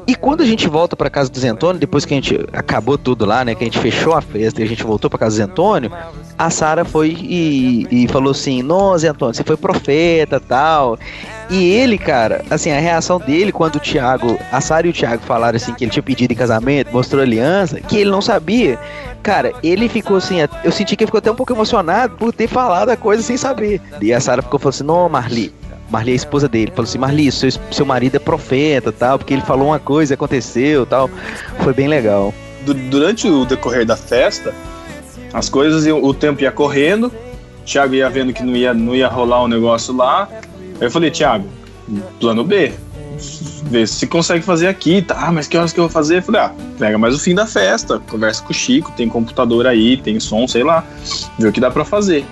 E 0.07 0.15
quando 0.15 0.41
a 0.41 0.45
gente 0.45 0.67
volta 0.67 0.95
para 0.95 1.09
casa 1.09 1.29
do 1.29 1.39
Zé 1.39 1.49
Antônio, 1.49 1.79
depois 1.79 2.05
que 2.05 2.13
a 2.13 2.17
gente 2.17 2.37
acabou 2.53 2.97
tudo 2.97 3.25
lá, 3.25 3.45
né, 3.45 3.53
que 3.53 3.63
a 3.63 3.65
gente 3.65 3.79
fechou 3.79 4.13
a 4.13 4.21
festa 4.21 4.59
e 4.59 4.63
a 4.63 4.67
gente 4.67 4.83
voltou 4.83 5.09
para 5.09 5.19
casa 5.19 5.35
do 5.35 5.37
Zé 5.37 5.43
Antônio, 5.43 5.91
a 6.37 6.49
Sara 6.49 6.83
foi 6.83 7.09
e, 7.09 7.87
e, 7.89 8.07
falou 8.07 8.31
assim: 8.31 8.61
"Nossa, 8.61 8.99
Zé 8.99 9.07
Antônio, 9.09 9.33
você 9.35 9.43
foi 9.43 9.57
profeta, 9.57 10.39
tal". 10.39 10.97
E 11.49 11.71
ele, 11.71 11.97
cara, 11.97 12.43
assim, 12.49 12.71
a 12.71 12.79
reação 12.79 13.19
dele 13.19 13.51
quando 13.51 13.75
o 13.75 13.79
Thiago, 13.79 14.39
a 14.51 14.59
Sara 14.59 14.87
e 14.87 14.89
o 14.89 14.93
Thiago 14.93 15.21
falaram 15.23 15.55
assim 15.55 15.73
que 15.73 15.83
ele 15.83 15.91
tinha 15.91 16.03
pedido 16.03 16.31
em 16.31 16.35
casamento, 16.35 16.91
mostrou 16.91 17.21
aliança, 17.21 17.79
que 17.79 17.97
ele 17.97 18.09
não 18.09 18.21
sabia. 18.21 18.79
Cara, 19.21 19.53
ele 19.61 19.87
ficou 19.87 20.17
assim, 20.17 20.37
eu 20.63 20.71
senti 20.71 20.95
que 20.95 21.03
ele 21.03 21.07
ficou 21.07 21.19
até 21.19 21.31
um 21.31 21.35
pouco 21.35 21.53
emocionado 21.53 22.15
por 22.15 22.33
ter 22.33 22.47
falado 22.47 22.89
a 22.89 22.97
coisa 22.97 23.21
sem 23.21 23.37
saber. 23.37 23.79
E 24.01 24.11
a 24.11 24.19
Sara 24.19 24.41
ficou 24.41 24.59
falando 24.59 24.75
assim: 24.75 24.83
"Não, 24.83 25.07
Marli, 25.09 25.53
Marli, 25.91 26.13
a 26.13 26.15
esposa 26.15 26.47
dele, 26.47 26.71
falou 26.71 26.83
assim: 26.83 26.97
Marli, 26.97 27.31
seu, 27.31 27.49
seu 27.69 27.85
marido 27.85 28.15
é 28.15 28.19
profeta, 28.19 28.91
tal, 28.91 29.19
porque 29.19 29.33
ele 29.33 29.41
falou 29.41 29.67
uma 29.67 29.79
coisa 29.79 30.13
aconteceu, 30.13 30.85
tal. 30.85 31.09
Foi 31.59 31.73
bem 31.73 31.87
legal. 31.87 32.33
Durante 32.89 33.27
o 33.27 33.43
decorrer 33.45 33.85
da 33.85 33.97
festa, 33.97 34.53
as 35.33 35.49
coisas, 35.49 35.85
o 35.87 36.13
tempo 36.13 36.41
ia 36.41 36.51
correndo, 36.51 37.11
Thiago 37.65 37.93
ia 37.93 38.09
vendo 38.09 38.31
que 38.31 38.41
não 38.41 38.55
ia, 38.55 38.73
não 38.73 38.95
ia 38.95 39.07
rolar 39.07 39.43
um 39.43 39.47
negócio 39.47 39.93
lá. 39.93 40.29
Aí 40.79 40.87
eu 40.87 40.91
falei: 40.91 41.11
Thiago, 41.11 41.45
plano 42.19 42.45
B, 42.45 42.71
vê 43.63 43.85
se 43.85 44.07
consegue 44.07 44.45
fazer 44.45 44.67
aqui, 44.67 45.01
tá? 45.01 45.29
Mas 45.31 45.47
que 45.47 45.57
horas 45.57 45.73
que 45.73 45.79
eu 45.79 45.83
vou 45.83 45.91
fazer? 45.91 46.19
Eu 46.19 46.23
falei: 46.23 46.41
ah, 46.41 46.53
pega 46.79 46.97
mais 46.97 47.13
o 47.15 47.19
fim 47.19 47.35
da 47.35 47.45
festa, 47.45 47.99
conversa 47.99 48.41
com 48.43 48.51
o 48.51 48.53
Chico, 48.53 48.93
tem 48.93 49.09
computador 49.09 49.67
aí, 49.67 49.97
tem 49.97 50.19
som, 50.21 50.47
sei 50.47 50.63
lá, 50.63 50.85
vê 51.37 51.49
o 51.49 51.51
que 51.51 51.59
dá 51.59 51.69
para 51.69 51.83
fazer. 51.83 52.25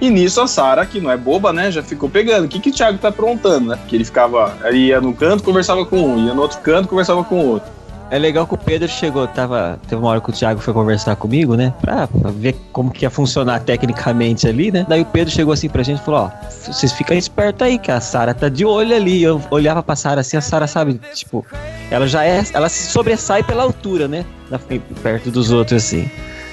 E 0.00 0.10
nisso 0.10 0.40
a 0.40 0.46
Sara, 0.46 0.84
que 0.84 1.00
não 1.00 1.10
é 1.10 1.16
boba, 1.16 1.52
né, 1.52 1.70
já 1.70 1.82
ficou 1.82 2.08
pegando. 2.08 2.44
O 2.44 2.48
que, 2.48 2.60
que 2.60 2.70
o 2.70 2.72
Thiago 2.72 2.98
tá 2.98 3.08
aprontando, 3.08 3.68
né? 3.68 3.76
Porque 3.76 3.96
ele 3.96 4.04
ficava, 4.04 4.56
ele 4.64 4.86
ia 4.86 5.00
no 5.00 5.14
canto, 5.14 5.42
conversava 5.42 5.84
com 5.86 6.00
um, 6.00 6.26
ia 6.26 6.34
no 6.34 6.42
outro 6.42 6.58
canto, 6.58 6.88
conversava 6.88 7.24
com 7.24 7.36
o 7.36 7.46
outro. 7.48 7.76
É 8.08 8.18
legal 8.18 8.46
que 8.46 8.54
o 8.54 8.58
Pedro 8.58 8.86
chegou, 8.86 9.26
tava, 9.26 9.80
teve 9.88 10.00
uma 10.00 10.10
hora 10.10 10.20
que 10.20 10.30
o 10.30 10.32
Thiago 10.32 10.60
foi 10.60 10.72
conversar 10.72 11.16
comigo, 11.16 11.56
né? 11.56 11.74
Pra, 11.80 12.06
pra, 12.06 12.30
ver 12.30 12.54
como 12.72 12.92
que 12.92 13.04
ia 13.04 13.10
funcionar 13.10 13.60
tecnicamente 13.60 14.46
ali, 14.46 14.70
né? 14.70 14.86
Daí 14.88 15.00
o 15.00 15.06
Pedro 15.06 15.32
chegou 15.32 15.52
assim 15.52 15.68
pra 15.68 15.82
gente 15.82 16.00
e 16.00 16.04
falou, 16.04 16.30
ó, 16.30 16.30
vocês 16.48 16.92
ficam 16.92 17.16
espertos 17.16 17.66
aí, 17.66 17.78
que 17.78 17.90
a 17.90 18.00
Sara 18.00 18.32
tá 18.32 18.48
de 18.48 18.64
olho 18.64 18.94
ali. 18.94 19.24
Eu 19.24 19.42
olhava 19.50 19.82
pra 19.82 19.96
Sara 19.96 20.20
assim, 20.20 20.36
a 20.36 20.40
Sara 20.40 20.68
sabe, 20.68 21.00
tipo, 21.14 21.44
ela 21.90 22.06
já 22.06 22.24
é, 22.24 22.44
ela 22.52 22.68
se 22.68 22.86
sobressai 22.86 23.42
pela 23.42 23.64
altura, 23.64 24.06
né? 24.06 24.24
Na, 24.48 24.60
perto 25.02 25.28
dos 25.28 25.50
outros, 25.50 25.84
assim. 25.84 26.08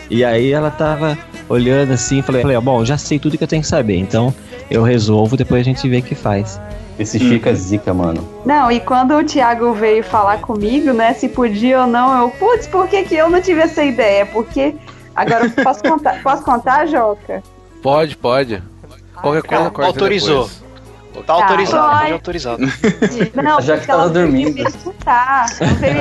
E 0.10 0.24
aí 0.24 0.52
ela 0.52 0.70
tava 0.70 1.18
olhando 1.50 1.94
assim, 1.94 2.22
falei, 2.22 2.42
falei, 2.42 2.60
bom, 2.60 2.84
já 2.86 2.98
sei 2.98 3.20
tudo 3.20 3.38
que 3.38 3.44
eu 3.44 3.48
tenho 3.48 3.62
que 3.62 3.68
saber, 3.68 3.98
então 3.98 4.34
eu 4.70 4.84
resolvo, 4.84 5.36
depois 5.38 5.62
a 5.62 5.64
gente 5.64 5.88
vê 5.88 6.00
o 6.00 6.04
que 6.04 6.16
faz. 6.16 6.60
Esse 6.98 7.18
Chica 7.20 7.50
é 7.50 7.56
zica, 7.56 7.94
mano. 7.94 8.28
Não, 8.46 8.72
e 8.72 8.80
quando 8.80 9.16
o 9.16 9.24
Thiago 9.24 9.74
veio 9.74 10.04
falar 10.04 10.40
comigo, 10.42 10.94
né, 10.94 11.14
se 11.14 11.28
podia 11.28 11.82
ou 11.82 11.88
não, 11.88 12.22
eu, 12.22 12.30
putz, 12.30 12.68
por 12.68 12.88
que, 12.88 13.04
que 13.04 13.16
eu 13.16 13.30
não 13.30 13.42
tive 13.42 13.62
essa 13.62 13.84
ideia? 13.84 14.26
Porque. 14.28 14.76
Agora, 15.16 15.50
posso 15.50 15.82
contar, 15.84 16.22
posso 16.22 16.44
contar, 16.44 16.86
Joca? 16.88 17.42
Pode, 17.82 18.16
pode. 18.16 18.62
Qualquer 19.16 19.44
coisa, 19.44 19.72
ah, 19.76 19.86
Autorizou. 19.86 20.44
Depois. 20.44 20.64
Tá 21.22 21.34
autorizado, 21.34 22.00
tá 22.00 22.14
autorizado. 22.14 22.64
Não, 23.44 23.62
já 23.62 23.78
que 23.78 23.86
tava 23.86 24.10
dormindo. 24.10 24.64
Tá. 25.04 25.46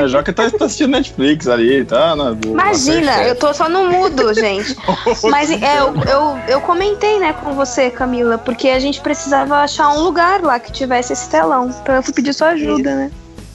A 0.02 0.06
Joca 0.06 0.32
tá, 0.32 0.50
tá 0.50 0.64
assistindo 0.64 0.92
Netflix 0.92 1.46
ali, 1.48 1.84
tá? 1.84 2.16
Na, 2.16 2.36
Imagina, 2.44 3.24
eu 3.24 3.36
tô 3.36 3.52
só 3.52 3.68
no 3.68 3.90
mudo, 3.90 4.32
gente. 4.34 4.76
Mas 5.24 5.50
é, 5.50 5.80
eu, 5.80 5.94
eu, 6.08 6.38
eu 6.48 6.60
comentei, 6.60 7.18
né, 7.18 7.32
com 7.32 7.52
você, 7.54 7.90
Camila, 7.90 8.38
porque 8.38 8.68
a 8.68 8.78
gente 8.78 9.00
precisava 9.00 9.56
achar 9.56 9.90
um 9.90 10.02
lugar 10.02 10.40
lá 10.40 10.58
que 10.58 10.72
tivesse 10.72 11.12
esse 11.12 11.28
telão. 11.28 11.68
Então 11.82 11.96
eu 11.96 12.02
fui 12.02 12.14
pedir 12.14 12.32
sua 12.32 12.48
ajuda, 12.48 12.88
Isso. 12.88 12.98
né? 12.98 13.10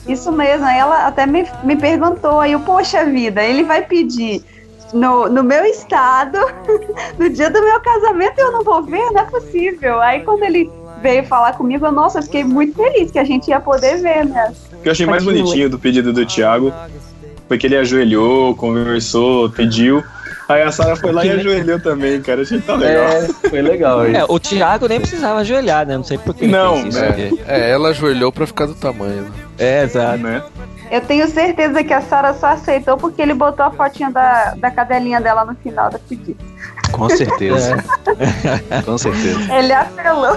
Isso 0.06 0.32
mesmo, 0.32 0.64
aí 0.64 0.78
ela 0.78 1.06
até 1.06 1.26
me, 1.26 1.46
me 1.64 1.76
perguntou, 1.76 2.40
aí 2.40 2.58
poxa 2.60 3.04
vida, 3.04 3.42
ele 3.42 3.62
vai 3.62 3.82
pedir 3.82 4.42
no, 4.92 5.28
no 5.28 5.42
meu 5.42 5.64
estado, 5.66 6.38
no 7.18 7.28
dia 7.28 7.50
do 7.50 7.62
meu 7.62 7.78
casamento 7.80 8.38
eu 8.38 8.52
não 8.52 8.62
vou 8.62 8.82
ver, 8.82 9.10
não 9.12 9.20
é 9.20 9.24
possível. 9.24 10.00
Aí 10.00 10.22
quando 10.22 10.42
ele 10.44 10.70
veio 11.02 11.24
falar 11.24 11.52
comigo, 11.54 11.86
eu, 11.86 11.92
nossa, 11.92 12.18
eu 12.18 12.22
fiquei 12.22 12.44
muito 12.44 12.74
feliz 12.74 13.10
que 13.10 13.18
a 13.18 13.24
gente 13.24 13.48
ia 13.48 13.60
poder 13.60 13.96
ver, 13.96 14.24
né? 14.24 14.52
O 14.72 14.82
que 14.82 14.88
eu 14.88 14.92
achei 14.92 15.06
mais 15.06 15.24
bonitinho 15.24 15.68
do 15.70 15.78
pedido 15.78 16.12
do 16.12 16.24
Thiago 16.24 16.72
foi 17.46 17.58
que 17.58 17.66
ele 17.66 17.76
ajoelhou, 17.76 18.54
conversou, 18.54 19.50
pediu. 19.50 20.04
Aí 20.48 20.62
a 20.62 20.72
Sara 20.72 20.96
foi 20.96 21.12
lá 21.12 21.26
e 21.26 21.30
ajoelhou 21.30 21.78
também, 21.78 22.22
cara. 22.22 22.40
Achei 22.40 22.58
tão 22.58 22.76
legal. 22.76 23.04
É, 23.04 23.28
foi 23.50 23.60
legal 23.60 24.06
isso. 24.08 24.16
É, 24.16 24.24
o 24.26 24.40
Thiago 24.40 24.88
nem 24.88 24.98
precisava 24.98 25.40
ajoelhar, 25.40 25.86
né? 25.86 25.96
Não 25.96 26.04
sei 26.04 26.16
por 26.16 26.34
que. 26.34 26.46
Não, 26.46 26.86
isso, 26.86 26.98
é, 26.98 27.30
é, 27.46 27.70
ela 27.70 27.90
ajoelhou 27.90 28.32
pra 28.32 28.46
ficar 28.46 28.64
do 28.64 28.74
tamanho. 28.74 29.26
É, 29.58 29.82
exato. 29.82 30.18
Né? 30.22 30.42
Eu 30.90 31.02
tenho 31.02 31.28
certeza 31.28 31.84
que 31.84 31.92
a 31.92 32.00
Sara 32.00 32.32
só 32.32 32.46
aceitou 32.46 32.96
porque 32.96 33.20
ele 33.20 33.34
botou 33.34 33.66
a 33.66 33.70
fotinha 33.70 34.10
da, 34.10 34.54
da 34.54 34.70
cadelinha 34.70 35.20
dela 35.20 35.44
no 35.44 35.54
final 35.54 35.90
da 35.90 35.98
pedida. 35.98 36.42
Com 36.92 37.10
certeza. 37.10 37.84
É. 38.70 38.80
Com 38.82 38.96
certeza. 38.96 39.54
Ele 39.54 39.72
apelou. 39.72 40.36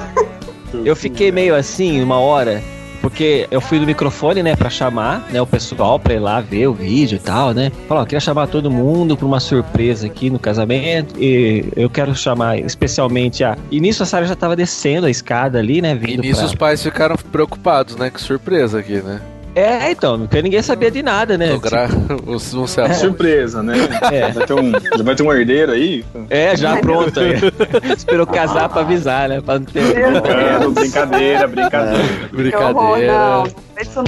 Eu 0.86 0.96
fiquei 0.96 1.32
meio 1.32 1.56
assim, 1.56 2.02
uma 2.02 2.20
hora, 2.20 2.62
porque 3.02 3.48
eu 3.50 3.60
fui 3.60 3.80
do 3.80 3.86
microfone, 3.86 4.44
né, 4.44 4.56
para 4.56 4.70
chamar, 4.70 5.28
né, 5.32 5.42
o 5.42 5.48
pessoal 5.48 6.00
para 6.00 6.14
ir 6.14 6.20
lá 6.20 6.40
ver 6.40 6.68
o 6.68 6.74
vídeo 6.74 7.16
e 7.16 7.20
tal, 7.20 7.54
né? 7.54 7.72
Falou, 7.88 8.06
queria 8.06 8.20
chamar 8.20 8.48
todo 8.48 8.70
mundo 8.70 9.18
para 9.18 9.26
uma 9.26 9.40
surpresa 9.40 10.06
aqui 10.06 10.30
no 10.30 10.38
casamento 10.38 11.16
e 11.20 11.66
eu 11.76 11.90
quero 11.90 12.16
chamar 12.16 12.60
especialmente 12.60 13.44
a. 13.44 13.58
E 13.72 13.80
nisso 13.80 14.04
a 14.04 14.06
Sara 14.06 14.26
já 14.26 14.36
tava 14.36 14.56
descendo 14.56 15.08
a 15.08 15.10
escada 15.10 15.60
ali, 15.60 15.82
né, 15.82 15.96
vindo 15.96 16.24
E 16.24 16.28
nisso 16.28 16.42
pra... 16.42 16.46
os 16.46 16.56
pais 16.56 16.84
ficaram 16.84 17.16
preocupados, 17.32 17.96
né, 17.96 18.10
que 18.10 18.22
surpresa 18.22 18.80
aqui, 18.80 19.02
né? 19.02 19.20
É, 19.54 19.92
então, 19.92 20.20
porque 20.20 20.42
ninguém 20.42 20.62
sabia 20.62 20.90
de 20.90 21.04
nada, 21.04 21.38
né? 21.38 21.58
Gra... 21.62 21.88
Tipo... 21.92 22.82
É. 22.82 22.94
Surpresa, 22.94 23.62
né? 23.62 23.76
É. 24.12 24.32
Vai 24.32 24.46
ter 24.46 24.54
um, 24.54 24.72
já 24.72 25.04
vai 25.04 25.16
ter 25.16 25.24
um 25.24 25.34
herdeiro 25.34 25.72
aí? 25.74 26.06
É, 26.30 26.56
já 26.56 26.78
pronto. 26.78 27.20
Esperou 27.96 28.26
casar 28.26 28.70
pra 28.70 28.82
avisar, 28.82 29.28
né? 29.28 29.42
Pra 29.42 29.60
não 29.60 29.66
ter. 29.66 29.98
É, 29.98 30.68
brincadeira, 30.70 31.48
brincadeira. 31.48 32.04
Brincadeira. 32.32 33.44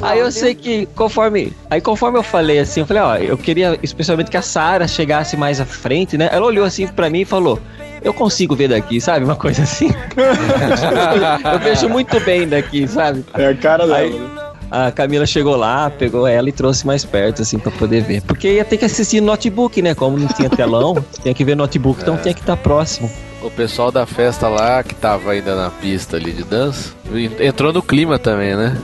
Aí 0.01 0.19
eu 0.19 0.31
sei 0.31 0.55
que 0.55 0.85
conforme. 0.95 1.51
Aí 1.69 1.81
conforme 1.81 2.17
eu 2.17 2.23
falei 2.23 2.59
assim, 2.59 2.81
eu 2.81 2.85
falei, 2.85 3.03
ó, 3.03 3.15
eu 3.17 3.37
queria 3.37 3.77
especialmente 3.83 4.31
que 4.31 4.37
a 4.37 4.41
Sara 4.41 4.87
chegasse 4.87 5.35
mais 5.35 5.59
à 5.59 5.65
frente, 5.65 6.17
né? 6.17 6.29
Ela 6.31 6.45
olhou 6.45 6.65
assim 6.65 6.87
pra 6.87 7.09
mim 7.09 7.21
e 7.21 7.25
falou: 7.25 7.59
eu 8.01 8.13
consigo 8.13 8.55
ver 8.55 8.69
daqui, 8.69 9.01
sabe? 9.01 9.25
Uma 9.25 9.35
coisa 9.35 9.63
assim. 9.63 9.89
eu 11.51 11.59
vejo 11.59 11.89
muito 11.89 12.19
bem 12.21 12.47
daqui, 12.47 12.87
sabe? 12.87 13.25
É 13.33 13.47
a 13.47 13.55
cara 13.55 13.85
dela. 13.85 13.97
Aí, 13.97 14.11
né? 14.11 14.52
A 14.73 14.91
Camila 14.91 15.23
chegou 15.27 15.55
lá, 15.55 15.87
pegou 15.91 16.25
ela 16.25 16.49
e 16.49 16.51
trouxe 16.51 16.87
mais 16.87 17.05
perto, 17.05 17.43
assim, 17.43 17.59
pra 17.59 17.71
poder 17.71 18.01
ver. 18.01 18.23
Porque 18.23 18.53
ia 18.53 18.65
ter 18.65 18.77
que 18.77 18.85
assistir 18.85 19.21
notebook, 19.21 19.79
né? 19.83 19.93
Como 19.93 20.17
não 20.17 20.27
tinha 20.27 20.49
telão, 20.49 20.95
tinha 21.21 21.31
que 21.31 21.45
ver 21.45 21.55
notebook, 21.55 22.01
então 22.01 22.15
é. 22.15 22.17
então 22.17 22.23
tinha 22.23 22.33
que 22.33 22.41
estar 22.41 22.55
tá 22.55 22.61
próximo. 22.61 23.07
O 23.43 23.51
pessoal 23.51 23.91
da 23.91 24.07
festa 24.07 24.47
lá, 24.47 24.81
que 24.81 24.95
tava 24.95 25.31
ainda 25.31 25.55
na 25.55 25.69
pista 25.69 26.17
ali 26.17 26.31
de 26.31 26.43
dança, 26.43 26.91
entrou 27.39 27.71
no 27.71 27.83
clima 27.83 28.17
também, 28.17 28.55
né? 28.55 28.75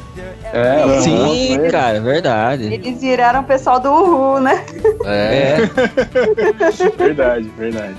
É, 0.53 0.85
uhum. 0.85 1.01
sim, 1.01 1.59
cara, 1.71 1.97
é 1.97 2.01
verdade. 2.01 2.71
Eles 2.71 3.01
viraram 3.01 3.39
o 3.39 3.43
pessoal 3.43 3.79
do 3.79 3.89
Uhul, 3.89 4.41
né? 4.41 4.63
É. 5.05 5.57
é. 5.57 6.91
verdade, 6.97 7.51
verdade. 7.57 7.95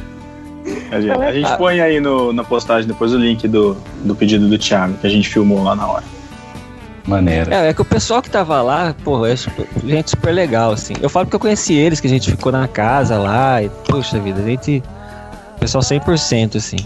A 0.93 1.01
gente, 1.01 1.23
a 1.23 1.33
gente 1.33 1.57
põe 1.57 1.81
aí 1.81 1.99
no, 1.99 2.33
na 2.33 2.45
postagem 2.45 2.87
depois 2.87 3.13
o 3.13 3.19
link 3.19 3.49
do, 3.49 3.77
do 4.05 4.15
pedido 4.15 4.47
do 4.47 4.59
Thiago, 4.59 4.95
que 4.99 5.07
a 5.07 5.11
gente 5.11 5.29
filmou 5.29 5.65
lá 5.65 5.75
na 5.75 5.89
hora 5.89 6.20
maneira. 7.07 7.55
É, 7.55 7.69
é 7.69 7.75
que 7.75 7.83
o 7.83 7.85
pessoal 7.85 8.23
que 8.23 8.31
tava 8.31 8.61
lá, 8.63 8.95
pô, 9.05 9.25
é 9.27 9.37
super, 9.37 9.67
gente 9.85 10.11
super 10.11 10.33
legal, 10.33 10.73
assim. 10.73 10.95
Eu 11.01 11.09
falo 11.09 11.27
porque 11.27 11.37
eu 11.37 11.41
conheci 11.41 11.75
eles, 11.75 12.01
que 12.01 12.07
a 12.07 12.11
gente 12.11 12.31
ficou 12.31 12.53
na 12.53 12.69
casa 12.69 13.19
lá, 13.19 13.63
e, 13.63 13.69
puxa 13.89 14.19
vida, 14.19 14.41
a 14.41 14.45
gente. 14.45 14.83
Pessoal 15.59 15.83
100%, 15.83 16.57
assim. 16.57 16.79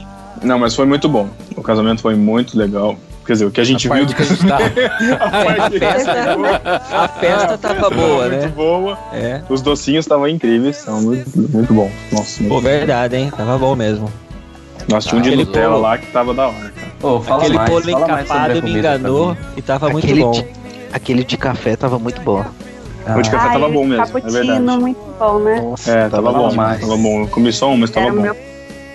Não, 0.43 0.59
mas 0.59 0.75
foi 0.75 0.85
muito 0.85 1.09
bom. 1.09 1.29
O 1.57 1.63
casamento 1.63 2.03
foi 2.03 2.15
muito 2.17 2.59
legal. 2.59 2.97
Quer 3.25 3.33
dizer, 3.33 3.45
o 3.47 3.51
que 3.51 3.61
a 3.61 3.65
gente 3.65 3.91
a 3.91 3.95
viu 3.95 4.07
do 4.07 4.15
que 4.15 4.23
a 4.23 4.25
gente 4.25 4.47
tá. 4.47 4.59
a, 5.21 5.67
a, 5.67 5.71
festa, 5.71 6.37
a 6.91 7.09
festa 7.09 7.59
tava 7.59 7.89
boa, 7.89 8.29
né? 8.29 8.41
Muito 8.41 8.55
boa. 8.55 8.99
É. 9.13 9.41
Os 9.49 9.63
docinhos 9.63 10.05
estavam 10.05 10.29
incríveis, 10.29 10.79
estavam 10.79 11.03
muito, 11.03 11.31
muito 11.35 11.73
bons. 11.73 11.91
Nossa, 12.13 12.41
muito 12.43 12.53
Pô, 12.53 12.61
verdade, 12.61 13.17
hein? 13.17 13.33
Tava 13.35 13.57
bom 13.57 13.75
mesmo. 13.75 14.13
Nós 14.89 15.05
tinha 15.05 15.19
um 15.19 15.23
de 15.23 15.35
Nutella 15.37 15.77
lá 15.77 15.99
que 15.99 16.07
tava 16.09 16.35
da 16.35 16.49
hora, 16.49 16.73
cara. 16.73 16.93
Oh, 17.03 17.35
aquele 17.35 17.57
mais, 17.57 17.71
bolo 17.71 17.91
encapado 17.91 18.63
me 18.63 18.79
enganou 18.79 19.37
e 19.57 19.63
tava 19.63 19.89
aquele 19.89 20.25
muito 20.25 20.39
bom. 20.39 20.43
De, 20.43 20.47
aquele 20.93 21.25
de 21.25 21.37
café 21.37 21.77
tava 21.77 21.99
muito 21.99 22.21
bom. 22.21 22.45
Ah. 23.07 23.19
O 23.19 23.23
de 23.23 23.31
café 23.31 23.53
tava 23.53 23.69
bom 23.69 23.85
mesmo, 23.85 24.19
é 24.19 24.31
verdade. 24.31 24.61
muito 24.61 25.01
bom, 25.19 25.39
né? 25.39 25.61
Nossa, 25.61 25.91
é, 25.91 26.09
tava, 26.09 26.33
tava 26.33 26.39
bom, 26.39 26.55
mais. 26.55 26.81
tava 26.81 26.97
bom. 26.97 27.23
Eu 27.23 27.29
comi 27.29 27.53
só 27.53 27.71
um, 27.71 27.77
mas 27.77 27.91
tava 27.91 28.07
era 28.07 28.15
bom. 28.15 28.23
Meu, 28.23 28.37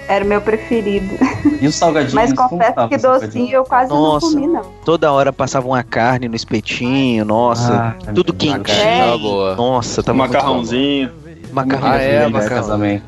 era 0.07 0.25
o 0.25 0.27
meu 0.27 0.41
preferido. 0.41 1.15
E 1.61 1.67
o 1.67 1.71
salgadinho? 1.71 2.15
Mas 2.15 2.33
confesso 2.33 2.87
que 2.87 2.97
docinho 2.97 3.53
eu 3.53 3.63
quase 3.63 3.91
nossa, 3.91 4.25
não 4.25 4.33
comi, 4.33 4.47
não. 4.47 4.63
Toda 4.83 5.11
hora 5.11 5.31
passava 5.31 5.67
uma 5.67 5.83
carne 5.83 6.27
no 6.27 6.35
espetinho, 6.35 7.23
nossa. 7.23 7.95
Ah, 7.99 8.11
tudo 8.13 8.33
quentinho. 8.33 8.75
É. 8.75 9.17
Boa. 9.17 9.55
Nossa, 9.55 10.01
tava 10.01 10.17
Macarrãozinho. 10.17 11.11
Macarrão. 11.51 11.91
Ah, 11.91 11.97
é, 11.97 12.27
macarrão. 12.27 12.55
casamento. 12.55 13.03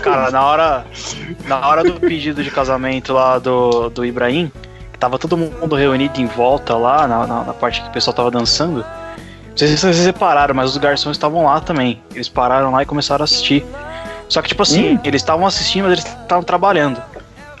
Cara, 0.00 0.30
na 0.30 0.44
hora, 0.44 0.86
na 1.46 1.68
hora 1.68 1.84
do 1.84 1.94
pedido 1.94 2.42
de 2.42 2.50
casamento 2.50 3.12
lá 3.12 3.38
do, 3.38 3.90
do 3.90 4.04
Ibrahim, 4.04 4.50
que 4.92 4.98
tava 4.98 5.18
todo 5.18 5.36
mundo 5.36 5.74
reunido 5.74 6.20
em 6.20 6.26
volta 6.26 6.76
lá, 6.76 7.06
na, 7.06 7.26
na, 7.26 7.44
na 7.44 7.52
parte 7.52 7.82
que 7.82 7.88
o 7.88 7.92
pessoal 7.92 8.14
tava 8.14 8.30
dançando. 8.30 8.84
Não 9.50 9.56
sei 9.56 9.68
se 9.68 9.76
vocês 9.78 10.06
repararam, 10.06 10.54
mas 10.54 10.70
os 10.70 10.76
garçons 10.78 11.16
estavam 11.16 11.44
lá 11.44 11.60
também. 11.60 12.00
Eles 12.14 12.28
pararam 12.28 12.70
lá 12.70 12.82
e 12.82 12.86
começaram 12.86 13.22
a 13.22 13.24
assistir. 13.24 13.64
Só 14.28 14.40
que, 14.40 14.48
tipo 14.48 14.62
assim, 14.62 14.94
hum. 14.94 15.00
eles 15.04 15.20
estavam 15.20 15.46
assistindo, 15.46 15.84
mas 15.84 15.92
eles 15.92 16.06
estavam 16.06 16.42
trabalhando. 16.42 17.02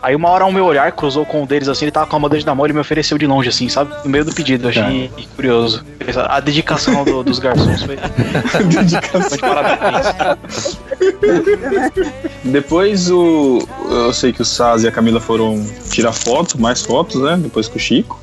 Aí 0.02 0.16
uma 0.16 0.28
hora 0.30 0.44
o 0.44 0.52
meu 0.52 0.64
olhar 0.64 0.90
cruzou 0.90 1.24
com 1.24 1.42
um 1.42 1.46
deles 1.46 1.68
assim, 1.68 1.84
ele 1.84 1.92
tava 1.92 2.08
com 2.08 2.16
a 2.16 2.18
bandeja 2.18 2.44
na 2.44 2.56
mão, 2.56 2.66
ele 2.66 2.72
me 2.72 2.80
ofereceu 2.80 3.16
de 3.16 3.24
longe, 3.24 3.48
assim, 3.48 3.68
sabe? 3.68 3.94
No 4.02 4.10
meio 4.10 4.24
do 4.24 4.34
pedido, 4.34 4.64
eu 4.64 4.70
achei 4.70 5.08
tá. 5.08 5.22
curioso. 5.36 5.84
A 6.28 6.40
dedicação 6.40 7.04
do, 7.04 7.22
dos 7.22 7.38
garçons 7.38 7.84
foi. 7.84 7.96
dedicação. 8.66 9.38
parabéns. 9.38 10.76
Depois 12.42 13.08
o. 13.12 13.60
Eu 13.88 14.12
sei 14.12 14.32
que 14.32 14.42
o 14.42 14.44
Saz 14.44 14.82
e 14.82 14.88
a 14.88 14.92
Camila 14.92 15.20
foram 15.20 15.64
tirar 15.88 16.12
fotos, 16.12 16.54
mais 16.54 16.82
fotos, 16.82 17.22
né? 17.22 17.38
Depois 17.40 17.68
com 17.68 17.76
o 17.76 17.80
Chico. 17.80 18.20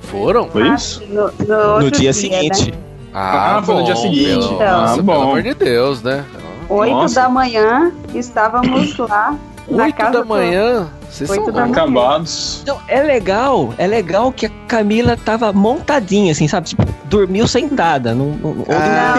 Foram? 0.00 0.48
Foi 0.48 0.66
isso? 0.68 1.02
No, 1.06 1.30
no, 1.46 1.80
no 1.80 1.90
dia, 1.90 2.00
dia, 2.00 2.12
seguinte. 2.14 2.70
Né? 2.70 2.78
Ah, 3.12 3.58
ah 3.58 3.62
foi 3.62 3.74
no 3.74 3.84
dia 3.84 3.96
seguinte. 3.96 4.26
Pelo, 4.26 4.54
então, 4.54 4.80
nossa, 4.80 5.02
bom. 5.02 5.12
pelo 5.12 5.24
amor 5.24 5.42
de 5.42 5.54
Deus, 5.54 6.02
né? 6.02 6.24
Oito 6.66 7.12
da 7.14 7.28
manhã, 7.28 7.92
estávamos 8.14 8.96
lá 8.96 9.36
8 9.68 10.10
da 10.10 10.24
manhã? 10.24 10.88
Vocês 11.10 11.30
são 11.30 11.46
acabados. 11.56 12.64
Não, 12.66 12.80
é 12.88 13.00
legal, 13.02 13.72
é 13.78 13.86
legal 13.86 14.32
que 14.32 14.46
a 14.46 14.50
Camila 14.66 15.16
tava 15.16 15.52
montadinha, 15.52 16.32
assim, 16.32 16.48
sabe? 16.48 16.68
Tipo, 16.68 16.84
dormiu 17.04 17.46
sentada. 17.46 18.12
Num, 18.14 18.32
num, 18.32 18.64
ah, 18.68 19.14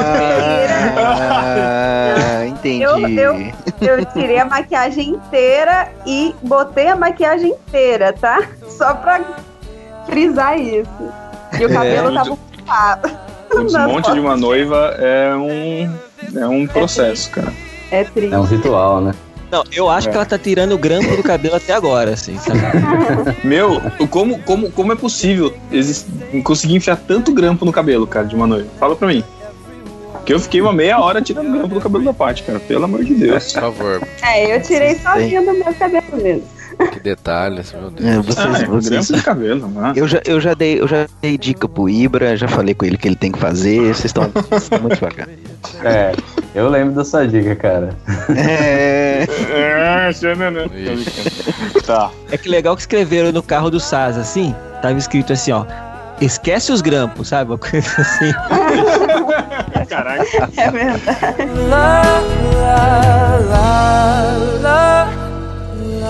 ah, 2.41 2.45
entendi. 2.51 2.83
Eu, 2.83 2.99
eu, 3.07 3.53
eu 3.81 4.05
tirei 4.05 4.39
a 4.39 4.45
maquiagem 4.45 5.11
inteira 5.11 5.89
e 6.05 6.35
botei 6.43 6.89
a 6.89 6.97
maquiagem 6.97 7.51
inteira, 7.51 8.11
tá? 8.11 8.43
Só 8.67 8.93
pra 8.95 9.21
frisar 10.05 10.59
isso. 10.59 10.89
E 11.57 11.65
o 11.65 11.69
cabelo 11.69 12.09
é, 12.09 12.13
tava 12.13 12.33
ocupado. 12.33 13.11
O 13.51 13.63
desmonte 13.63 14.11
de 14.11 14.19
uma 14.19 14.35
noiva 14.35 14.95
é 14.99 15.33
um, 15.33 15.97
é 16.37 16.45
um 16.45 16.67
processo, 16.67 17.31
cara. 17.31 17.53
É 17.89 18.03
triste. 18.03 18.33
É 18.33 18.37
um 18.37 18.43
ritual, 18.43 18.99
né? 18.99 19.13
Não, 19.51 19.63
eu 19.71 19.89
acho 19.89 20.07
é. 20.07 20.11
que 20.11 20.17
ela 20.17 20.25
tá 20.25 20.37
tirando 20.37 20.73
o 20.73 20.77
grampo 20.77 21.15
do 21.15 21.23
cabelo 21.23 21.55
até 21.55 21.73
agora, 21.73 22.13
assim, 22.13 22.37
sabe? 22.37 22.59
Meu, 23.43 23.81
como, 24.09 24.39
como, 24.43 24.71
como 24.71 24.91
é 24.91 24.95
possível 24.95 25.53
conseguir 26.43 26.75
enfiar 26.75 26.97
tanto 26.97 27.33
grampo 27.33 27.65
no 27.65 27.71
cabelo, 27.71 28.07
cara, 28.07 28.25
de 28.25 28.35
uma 28.35 28.47
noiva? 28.47 28.67
Fala 28.79 28.95
pra 28.95 29.07
mim. 29.07 29.23
Porque 30.13 30.33
eu 30.33 30.39
fiquei 30.39 30.59
uma 30.59 30.73
meia 30.73 30.99
hora 30.99 31.21
tirando 31.21 31.51
grampo 31.51 31.75
do 31.75 31.81
cabelo 31.81 32.03
da 32.03 32.13
parte, 32.13 32.41
cara. 32.41 32.59
Pelo 32.59 32.85
amor 32.85 33.03
de 33.03 33.13
Deus. 33.13 33.53
Por 33.53 33.61
favor. 33.61 34.07
É, 34.23 34.55
eu 34.55 34.61
tirei 34.61 34.95
sozinha 34.95 35.39
do 35.41 35.53
meu 35.53 35.73
cabelo 35.75 36.17
mesmo. 36.19 36.54
Que 36.91 36.99
detalhes, 36.99 37.73
meu 37.73 37.89
Deus. 37.89 38.09
É, 38.09 38.19
vocês, 38.19 38.55
ah, 38.55 38.61
é, 38.61 38.65
vocês... 38.65 39.21
cabelo, 39.21 39.69
mano. 39.69 39.93
Eu 39.95 40.07
já, 40.07 40.21
eu, 40.25 40.39
já 40.39 40.53
dei, 40.53 40.79
eu 40.79 40.87
já 40.87 41.07
dei 41.21 41.37
dica 41.37 41.67
pro 41.67 41.89
Ibra, 41.89 42.35
já 42.35 42.47
falei 42.47 42.73
com 42.73 42.85
ele 42.85 42.97
que 42.97 43.07
ele 43.07 43.15
tem 43.15 43.31
que 43.31 43.39
fazer, 43.39 43.79
vocês 43.93 44.05
estão 44.05 44.23
muito 44.81 44.95
devagar. 44.95 45.27
É, 45.83 46.13
eu 46.53 46.69
lembro 46.69 46.95
dessa 46.95 47.27
dica, 47.27 47.55
cara. 47.55 47.95
É. 48.35 49.25
é, 49.49 50.35
não, 50.35 50.51
não. 50.51 51.81
Tá. 51.85 52.11
É 52.31 52.37
que 52.37 52.49
legal 52.49 52.75
que 52.75 52.81
escreveram 52.81 53.31
no 53.31 53.43
carro 53.43 53.69
do 53.69 53.79
Saz, 53.79 54.17
assim, 54.17 54.55
tava 54.81 54.97
escrito 54.97 55.33
assim, 55.33 55.51
ó. 55.51 55.65
Esquece 56.21 56.71
os 56.71 56.81
grampos, 56.81 57.27
sabe? 57.27 57.51
Uma 57.51 57.57
coisa 57.57 57.89
assim. 57.99 58.31
Caraca. 59.89 60.49
É 60.55 60.71
verdade. 60.71 61.51
La, 61.69 62.01
la, 62.61 63.39
la, 63.49 64.37
la 64.61 65.24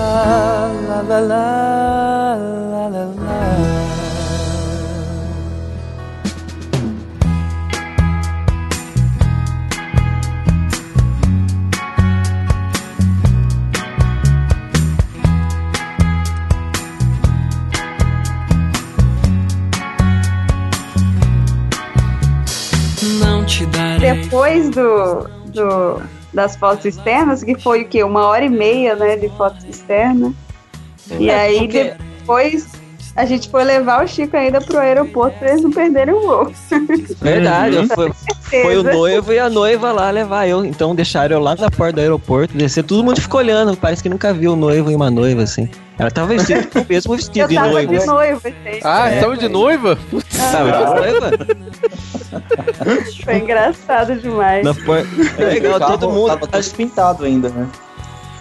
la 0.06 1.02
la 1.02 1.20
la 1.20 1.20
la 1.20 2.88
la 2.88 3.04
la 3.04 3.66
Depois 24.00 24.70
do, 24.70 25.26
do 25.52 26.15
das 26.36 26.54
fotos 26.54 26.84
externas, 26.84 27.42
que 27.42 27.58
foi 27.58 27.82
o 27.82 27.88
quê? 27.88 28.04
Uma 28.04 28.26
hora 28.26 28.44
e 28.44 28.48
meia, 28.50 28.94
né, 28.94 29.16
de 29.16 29.28
fotos 29.30 29.64
externas. 29.64 30.34
E 31.18 31.30
é, 31.30 31.40
aí 31.40 31.58
porque... 31.60 31.94
depois 32.20 32.68
a 33.16 33.24
gente 33.24 33.48
foi 33.48 33.64
levar 33.64 34.04
o 34.04 34.06
Chico 34.06 34.36
ainda 34.36 34.60
pro 34.60 34.78
aeroporto 34.78 35.38
pra 35.38 35.48
eles 35.48 35.62
não 35.62 35.70
perderem 35.70 36.14
o 36.14 36.20
voo. 36.20 36.52
Verdade, 37.22 37.88
foi, 37.88 38.12
foi, 38.50 38.76
o 38.76 38.82
noivo 38.82 39.32
e 39.32 39.38
a 39.38 39.48
noiva 39.48 39.90
lá 39.90 40.10
levar 40.10 40.46
eu. 40.46 40.62
Então 40.62 40.94
deixaram 40.94 41.36
eu 41.36 41.42
lá 41.42 41.56
na 41.56 41.70
porta 41.70 41.94
do 41.94 42.00
aeroporto, 42.02 42.54
descer, 42.54 42.84
todo 42.84 43.02
mundo 43.02 43.18
ficou 43.18 43.40
olhando, 43.40 43.74
parece 43.74 44.02
que 44.02 44.08
nunca 44.10 44.34
viu 44.34 44.52
o 44.52 44.56
noivo 44.56 44.90
e 44.90 44.94
uma 44.94 45.10
noiva, 45.10 45.42
assim. 45.42 45.70
Ela 45.98 46.10
tava 46.10 46.28
vestida 46.28 46.66
com 46.66 46.80
o 46.80 46.86
mesmo 46.86 47.16
vestido 47.16 47.48
de 47.48 47.54
noiva. 47.54 47.98
De 47.98 48.06
noiva 48.06 48.52
ah, 48.84 49.08
é. 49.08 49.20
tava 49.20 49.36
de 49.36 49.48
noiva? 49.48 49.98
Putz, 50.10 50.36
tava 50.36 50.72
de 50.72 50.84
noiva? 51.00 51.30
Foi 53.24 53.36
engraçado 53.38 54.14
demais. 54.16 54.64
Não, 54.64 54.74
foi... 54.74 55.06
É 55.38 55.44
legal, 55.44 55.80
todo 55.80 56.10
mundo. 56.10 56.28
Tava 56.28 56.46
todo 56.46 56.70
pintado 56.74 57.24
ainda, 57.24 57.48
né? 57.48 57.66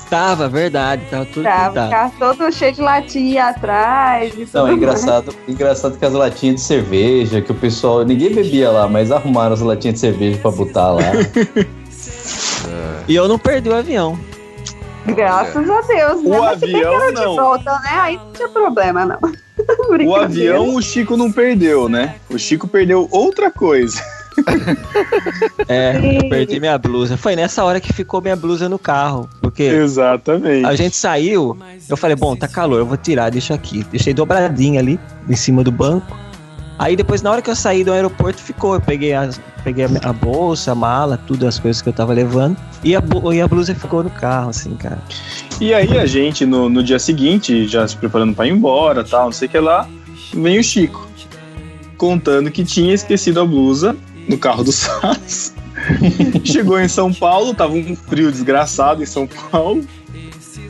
Tava, 0.10 0.48
verdade, 0.48 1.06
tava 1.10 1.26
tudo 1.26 1.44
tava, 1.44 1.70
pintado. 1.70 1.90
Tava 1.90 2.14
todo 2.20 2.52
cheio 2.52 2.74
de 2.74 2.82
latinha 2.82 3.46
atrás. 3.48 4.34
Não, 4.54 4.68
é 4.68 4.74
engraçado, 4.74 5.34
engraçado 5.48 5.98
que 5.98 6.06
as 6.06 6.14
latinhas 6.14 6.56
de 6.56 6.62
cerveja, 6.62 7.42
que 7.42 7.52
o 7.52 7.56
pessoal, 7.56 8.04
ninguém 8.04 8.34
bebia 8.34 8.70
lá, 8.70 8.88
mas 8.88 9.12
arrumaram 9.12 9.54
as 9.54 9.62
latinhas 9.62 9.96
de 9.96 10.02
cerveja 10.02 10.38
pra 10.40 10.52
botar 10.52 10.92
lá. 10.92 11.02
e 13.08 13.16
eu 13.16 13.28
não 13.28 13.40
perdi 13.40 13.70
o 13.70 13.76
avião. 13.76 14.20
Graças 15.16 15.70
a 15.70 15.82
Deus, 15.82 16.24
né? 16.24 16.38
O 16.38 16.42
mas 16.42 16.64
avião 16.64 17.12
não. 17.12 17.30
De 17.32 17.36
volta, 17.36 17.72
né? 17.80 17.90
Aí 17.92 18.18
não 18.18 18.32
tinha 18.32 18.50
problema, 18.50 19.06
não. 19.06 19.20
o 20.06 20.16
avião 20.16 20.76
o 20.76 20.82
Chico 20.82 21.16
não 21.16 21.32
perdeu, 21.32 21.88
né? 21.88 22.16
O 22.30 22.38
Chico 22.38 22.68
perdeu 22.68 23.08
outra 23.12 23.52
coisa. 23.52 24.02
é, 25.68 25.94
perdi 26.30 26.60
minha 26.60 26.78
blusa. 26.78 27.16
Foi 27.16 27.36
nessa 27.36 27.64
hora 27.64 27.80
que 27.80 27.94
ficou 27.94 28.22
minha 28.22 28.36
blusa 28.36 28.68
no 28.68 28.78
carro. 28.78 29.30
Porque 29.42 29.64
Exatamente. 29.64 30.66
a 30.66 30.76
gente 30.76 30.96
saiu, 30.96 31.58
eu 31.88 31.96
falei, 31.96 32.16
bom, 32.16 32.36
tá 32.36 32.48
calor, 32.48 32.80
eu 32.80 32.86
vou 32.86 32.98
tirar, 32.98 33.30
deixa 33.30 33.54
aqui. 33.54 33.84
Deixei 33.86 34.14
dobradinha 34.14 34.80
ali, 34.80 35.00
em 35.30 35.36
cima 35.36 35.64
do 35.64 35.72
banco. 35.72 36.25
Aí 36.78 36.96
depois, 36.96 37.22
na 37.22 37.32
hora 37.32 37.42
que 37.42 37.50
eu 37.50 37.56
saí 37.56 37.84
do 37.84 37.92
aeroporto, 37.92 38.42
ficou. 38.42 38.74
Eu 38.74 38.82
peguei 38.82 39.14
a, 39.14 39.30
peguei 39.64 39.86
a, 39.86 40.14
bolsa, 40.14 40.74
a 40.74 40.76
mala, 40.76 41.18
tudo, 41.18 41.48
as 41.48 41.58
coisas 41.58 41.82
que 41.82 41.90
eu 41.90 41.94
tava 41.94 42.14
levando. 42.14 42.58
E 42.84 42.96
a, 42.96 43.04
e 43.34 43.42
a 43.42 43.48
blusa 43.48 43.74
ficou 43.74 44.04
no 44.04 44.10
carro, 44.10 44.50
assim, 44.50 44.76
cara. 44.76 45.02
E 45.60 45.74
aí 45.74 45.98
a 45.98 46.06
gente, 46.06 46.46
no, 46.46 46.70
no 46.70 46.84
dia 46.84 47.00
seguinte, 47.00 47.68
já 47.68 47.88
se 47.88 47.96
preparando 47.96 48.36
para 48.36 48.48
ir 48.48 48.52
embora 48.52 49.04
tal, 49.04 49.26
não 49.26 49.32
sei 49.32 49.48
o 49.48 49.52
que 49.52 49.60
lá, 49.60 49.88
vem 50.34 50.60
o 50.60 50.64
Chico. 50.64 51.08
Contando 51.98 52.52
que 52.52 52.66
tinha 52.66 52.94
esquecido 52.94 53.40
a 53.40 53.46
blusa 53.46 53.96
no 54.28 54.38
carro 54.38 54.64
do 54.64 54.72
Sass. 54.74 55.54
Chegou 56.44 56.80
em 56.80 56.88
São 56.88 57.14
Paulo, 57.14 57.54
tava 57.54 57.74
um 57.74 57.96
frio 57.96 58.32
desgraçado 58.32 59.02
em 59.02 59.06
São 59.06 59.28
Paulo. 59.28 59.86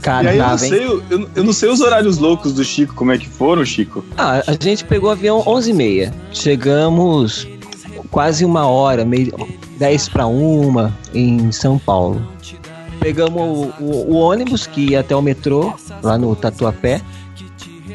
Cara, 0.06 0.26
e 0.26 0.28
aí 0.28 0.38
eu, 0.38 0.48
não 0.48 0.58
sei, 0.60 0.86
eu, 0.86 1.30
eu, 1.36 1.44
não 1.44 1.52
sei 1.52 1.68
os 1.68 1.82
horários 1.82 2.20
loucos 2.20 2.54
do 2.54 2.64
Chico, 2.64 2.94
como 2.94 3.12
é 3.12 3.18
que 3.18 3.28
foram, 3.28 3.66
Chico? 3.66 4.06
Ah, 4.16 4.44
a 4.46 4.52
gente 4.52 4.86
pegou 4.86 5.10
o 5.10 5.12
avião 5.12 5.44
11h30. 5.44 6.14
Chegamos 6.32 7.48
quase 8.12 8.46
uma 8.46 8.68
hora, 8.68 9.04
meio, 9.04 9.34
10 9.80 10.10
para 10.10 10.28
uma 10.28 10.96
em 11.12 11.52
São 11.52 11.80
Paulo. 11.80 12.22
Pegamos 13.00 13.42
o, 13.42 13.84
o, 13.84 14.12
o, 14.12 14.16
ônibus 14.18 14.68
que 14.68 14.92
ia 14.92 15.00
até 15.00 15.16
o 15.16 15.24
metrô, 15.24 15.74
lá 16.04 16.20
no 16.20 16.36
Tatuapé. 16.36 17.02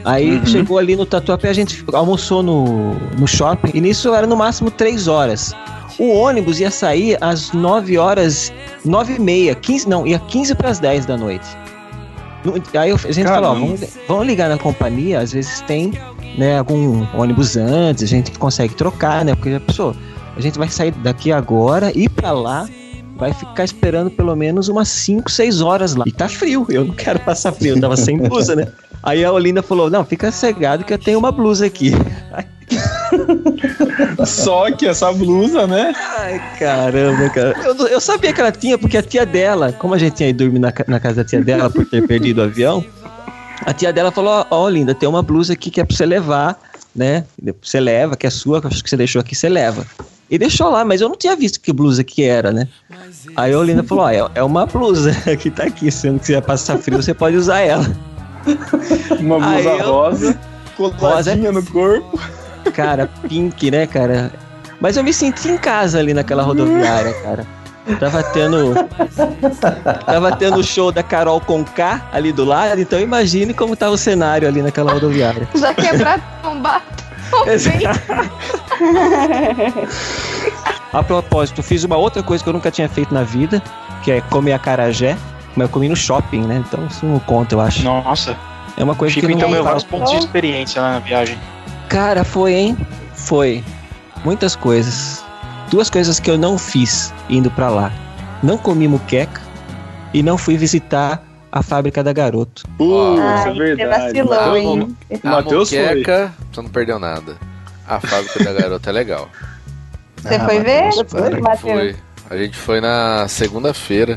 Aí 0.05 0.33
uhum. 0.33 0.47
chegou 0.47 0.79
ali 0.79 0.97
no 0.97 1.07
Tatuapé, 1.07 1.51
a 1.51 1.55
gente 1.55 1.85
almoçou 1.93 2.43
no, 2.43 2.95
no 3.21 3.29
shopping, 3.29 3.71
e 3.73 3.81
nisso 3.81 4.13
era 4.13 4.27
no 4.27 4.37
máximo 4.37 4.69
3 4.69 5.07
horas. 5.07 5.55
O 5.97 6.09
ônibus 6.09 6.59
ia 6.59 6.73
sair 6.73 7.17
às 7.21 7.53
9 7.53 7.99
horas, 7.99 8.53
9 8.85 9.15
e 9.15 9.21
meia, 9.21 9.55
15, 9.55 9.89
não, 9.89 10.05
ia 10.05 10.19
15 10.19 10.57
para 10.57 10.71
as 10.71 10.81
10 10.81 11.07
da 11.07 11.17
noite. 11.17 11.47
Aí 12.79 12.91
a 12.91 12.97
gente 12.97 13.25
Caramba. 13.25 13.49
falou, 13.49 13.51
ó, 13.51 13.55
vamos, 13.55 13.81
vamos 14.09 14.27
ligar 14.27 14.49
na 14.49 14.59
companhia, 14.59 15.21
às 15.21 15.33
vezes 15.33 15.61
tem 15.63 15.93
né, 16.39 16.59
algum 16.59 17.07
ônibus 17.15 17.57
antes, 17.57 18.03
a 18.03 18.07
gente 18.07 18.31
consegue 18.39 18.75
trocar, 18.75 19.25
né? 19.25 19.35
Porque 19.35 19.51
a 19.51 19.61
pessoa, 19.61 19.95
a 20.37 20.41
gente 20.41 20.59
vai 20.59 20.69
sair 20.69 20.91
daqui 20.93 21.33
agora 21.33 21.93
e 21.95 22.09
para 22.09 22.33
lá 22.33 22.69
vai 23.21 23.35
ficar 23.35 23.65
esperando 23.65 24.11
pelo 24.11 24.35
menos 24.35 24.69
umas 24.69 24.89
5, 24.89 25.31
6 25.31 25.61
horas 25.61 25.95
lá. 25.95 26.05
E 26.07 26.11
tá 26.11 26.27
frio, 26.27 26.67
eu 26.71 26.87
não 26.87 26.95
quero 26.95 27.21
passar 27.21 27.53
frio, 27.53 27.77
eu 27.77 27.81
tava 27.81 27.95
sem 27.95 28.17
blusa, 28.27 28.57
né? 28.57 28.67
Aí 29.03 29.23
a 29.23 29.31
Olinda 29.31 29.63
falou: 29.63 29.91
Não, 29.91 30.05
fica 30.05 30.33
cegado 30.33 30.85
que 30.85 30.93
eu 30.93 30.99
tenho 30.99 31.19
uma 31.19 31.31
blusa 31.31 31.67
aqui. 31.67 31.93
Só 34.25 34.71
que 34.71 34.87
essa 34.87 35.13
blusa, 35.13 35.67
né? 35.67 35.93
Ai, 36.19 36.41
caramba, 36.59 37.29
cara. 37.29 37.55
Eu, 37.63 37.89
eu, 37.89 38.01
sabia 38.01 38.33
que 38.33 38.41
ela 38.41 38.53
tinha, 38.53 38.79
porque 38.79 38.97
a 38.97 39.03
tia 39.03 39.27
dela, 39.27 39.73
como 39.73 39.93
a 39.93 39.99
gente 39.99 40.17
tinha 40.17 40.29
ido 40.29 40.45
dormir 40.45 40.61
na, 40.61 40.73
na 40.87 41.01
casa 41.01 41.17
da 41.17 41.25
tia 41.25 41.43
dela 41.43 41.69
por 41.69 41.85
ter 41.85 42.07
perdido 42.07 42.39
o 42.39 42.45
avião, 42.45 42.85
a 43.67 43.75
tia 43.75 43.93
dela 43.93 44.11
falou: 44.11 44.47
Ó, 44.51 44.65
oh, 44.65 44.69
linda, 44.69 44.95
tem 44.95 45.09
uma 45.09 45.23
blusa 45.23 45.53
aqui 45.53 45.71
que 45.71 45.81
é 45.81 45.85
pra 45.85 45.95
você 45.95 46.07
levar, 46.07 46.59
né? 46.97 47.25
Você 47.61 47.81
leva, 47.81 48.17
que 48.17 48.27
é 48.27 48.31
sua, 48.31 48.63
que 48.63 48.69
acho 48.69 48.83
que 48.83 48.89
você 48.89 48.97
deixou 48.97 49.21
aqui, 49.21 49.35
você 49.35 49.49
leva. 49.49 49.85
E 50.31 50.39
deixou 50.39 50.71
lá, 50.71 50.85
mas 50.85 51.01
eu 51.01 51.09
não 51.09 51.17
tinha 51.17 51.35
visto 51.35 51.61
que 51.61 51.73
blusa 51.73 52.05
que 52.05 52.23
era, 52.23 52.53
né? 52.53 52.69
Aí 53.35 53.53
a 53.53 53.59
Olinda 53.59 53.83
falou: 53.83 54.05
Ó, 54.05 54.11
é, 54.11 54.31
é 54.37 54.43
uma 54.43 54.65
blusa 54.65 55.13
que 55.37 55.51
tá 55.51 55.65
aqui, 55.65 55.91
se 55.91 56.03
você 56.03 56.11
não 56.11 56.19
quiser 56.19 56.43
passar 56.43 56.79
frio, 56.79 57.03
você 57.03 57.13
pode 57.13 57.37
usar 57.37 57.61
ela. 57.61 57.87
Uma 59.21 59.39
blusa 59.39 59.69
eu... 59.69 59.93
rosa, 59.93 60.39
coladinha 60.77 61.51
rosa... 61.51 61.53
no 61.53 61.63
corpo. 61.67 62.19
Cara, 62.73 63.07
pink, 63.29 63.71
né, 63.71 63.87
cara? 63.87 64.33
Mas 64.81 64.97
eu 64.97 65.05
me 65.05 65.13
senti 65.13 65.49
em 65.49 65.59
casa 65.59 65.99
ali 65.99 66.15
naquela 66.15 66.43
rodoviária, 66.43 67.13
cara. 67.23 67.47
Tava 67.99 68.23
tendo. 68.23 68.75
tava 70.07 70.37
tendo 70.37 70.59
o 70.59 70.65
show 70.65 70.93
da 70.93 71.03
Carol 71.03 71.41
com 71.41 71.65
K 71.65 72.09
ali 72.13 72.33
do 72.33 72.45
lado, 72.45 72.81
então 72.81 73.01
imagine 73.01 73.53
como 73.53 73.75
tava 73.75 73.93
o 73.93 73.99
cenário 73.99 74.47
ali 74.47 74.63
naquela 74.63 74.93
rodoviária. 74.93 75.49
Já 75.55 75.75
quebrado 75.75 76.23
tombar. 76.43 76.83
A 80.93 81.03
propósito, 81.03 81.63
fiz 81.63 81.85
uma 81.85 81.97
outra 81.97 82.23
coisa 82.23 82.43
que 82.43 82.49
eu 82.49 82.53
nunca 82.53 82.69
tinha 82.71 82.89
feito 82.89 83.13
na 83.15 83.23
vida, 83.23 83.63
que 84.03 84.11
é 84.11 84.21
comer 84.23 84.55
acarajé. 84.55 85.17
Mas 85.57 85.67
eu 85.67 85.69
comi 85.69 85.89
no 85.89 85.97
shopping, 85.97 86.43
né? 86.43 86.63
Então 86.67 86.85
isso 86.87 87.07
não 87.07 87.19
conta, 87.21 87.55
eu 87.55 87.61
acho. 87.61 87.83
Nossa. 87.83 88.37
É 88.77 88.85
uma 88.85 88.95
coisa 88.95 89.15
Chico, 89.15 89.27
que 89.27 89.33
não 89.33 89.39
então, 89.39 89.51
meu, 89.51 89.65
vários 89.65 89.83
pontos 89.85 90.13
de 90.13 90.19
experiência 90.19 90.81
lá 90.81 90.93
na 90.93 91.01
viagem. 91.01 91.37
Cara, 91.89 92.23
foi, 92.25 92.55
hein? 92.55 92.79
Foi. 93.15 93.65
Muitas 94.25 94.57
coisas. 94.57 95.25
Duas 95.71 95.91
coisas 95.91 96.19
que 96.19 96.31
eu 96.31 96.39
não 96.39 96.59
fiz 96.59 97.13
indo 97.29 97.51
para 97.51 97.69
lá. 97.69 97.93
Não 98.43 98.57
comi 98.57 98.89
muqueca 98.89 99.43
e 100.15 100.23
não 100.23 100.39
fui 100.39 100.57
visitar 100.57 101.23
a 101.51 101.63
fábrica 101.63 102.03
da 102.03 102.13
Garoto. 102.13 102.65
Uh, 102.79 103.15
isso 103.15 103.49
é 103.49 103.53
verdade. 103.53 104.23
Vacilou, 104.23 104.57
hein? 104.57 104.97
A 105.23 105.31
Matheus 105.31 105.73
moqueca, 105.73 106.33
você 106.53 106.63
não 106.63 106.69
perdeu 106.69 106.99
nada. 106.99 107.37
A 107.87 108.01
fábrica 108.01 108.45
da 108.45 108.53
Garoto 108.53 108.89
é 108.89 108.93
legal. 108.93 109.29
Você 110.17 110.35
ah, 110.35 110.45
foi 110.45 110.61
ver? 110.61 110.93
Foi, 110.93 111.57
foi. 111.57 111.97
A 112.29 112.37
gente 112.37 112.57
foi 112.57 112.81
na 112.81 113.27
segunda-feira. 113.27 114.17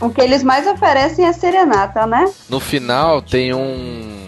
O 0.00 0.10
que 0.10 0.20
eles 0.20 0.42
mais 0.42 0.66
oferecem 0.66 1.26
é 1.26 1.32
serenata, 1.32 2.06
né? 2.06 2.30
No 2.48 2.58
final 2.58 3.22
tem 3.22 3.54
um 3.54 4.26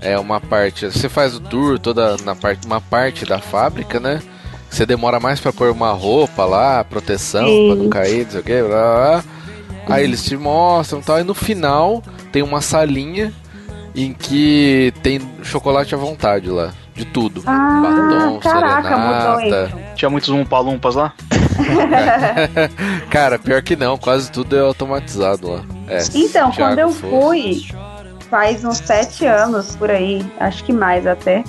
é 0.00 0.18
uma 0.18 0.38
parte, 0.38 0.84
você 0.84 1.08
faz 1.08 1.34
o 1.34 1.40
tour 1.40 1.78
toda 1.78 2.16
na 2.24 2.36
parte, 2.36 2.66
uma 2.66 2.80
parte 2.80 3.24
da 3.24 3.38
fábrica, 3.38 3.98
né? 3.98 4.22
Você 4.68 4.84
demora 4.84 5.18
mais 5.18 5.40
para 5.40 5.52
pôr 5.52 5.70
uma 5.70 5.92
roupa 5.92 6.44
lá, 6.44 6.84
proteção 6.84 7.46
para 7.46 7.76
não 7.76 7.88
cair, 7.88 8.24
não 8.24 8.30
sei 8.32 8.40
o 8.40 8.44
que, 8.44 8.62
blá, 8.62 8.68
blá. 8.68 9.24
Aí 9.88 10.04
eles 10.04 10.24
te 10.24 10.36
mostram, 10.36 11.00
tal, 11.00 11.20
e 11.20 11.24
no 11.24 11.34
final 11.34 12.02
tem 12.32 12.42
uma 12.42 12.60
salinha 12.60 13.32
em 13.94 14.12
que 14.12 14.92
tem 15.02 15.20
chocolate 15.42 15.94
à 15.94 15.98
vontade 15.98 16.48
lá. 16.48 16.72
De 16.94 17.04
tudo. 17.04 17.42
Ah, 17.44 17.82
Batom, 17.82 18.38
caraca, 18.38 19.36
serenata. 19.36 19.78
Tinha 19.96 20.08
muitos 20.08 20.28
umpalumpas 20.28 20.94
lá? 20.94 21.12
Cara, 23.10 23.36
pior 23.36 23.62
que 23.62 23.74
não, 23.74 23.98
quase 23.98 24.30
tudo 24.30 24.56
é 24.56 24.60
automatizado 24.60 25.50
lá. 25.50 25.64
É, 25.88 26.04
então, 26.14 26.52
quando 26.52 26.78
eu 26.78 26.90
fui, 26.90 27.66
faz 28.30 28.64
uns 28.64 28.78
sete 28.78 29.26
anos 29.26 29.74
por 29.74 29.90
aí, 29.90 30.24
acho 30.38 30.62
que 30.62 30.72
mais 30.72 31.04
até. 31.04 31.42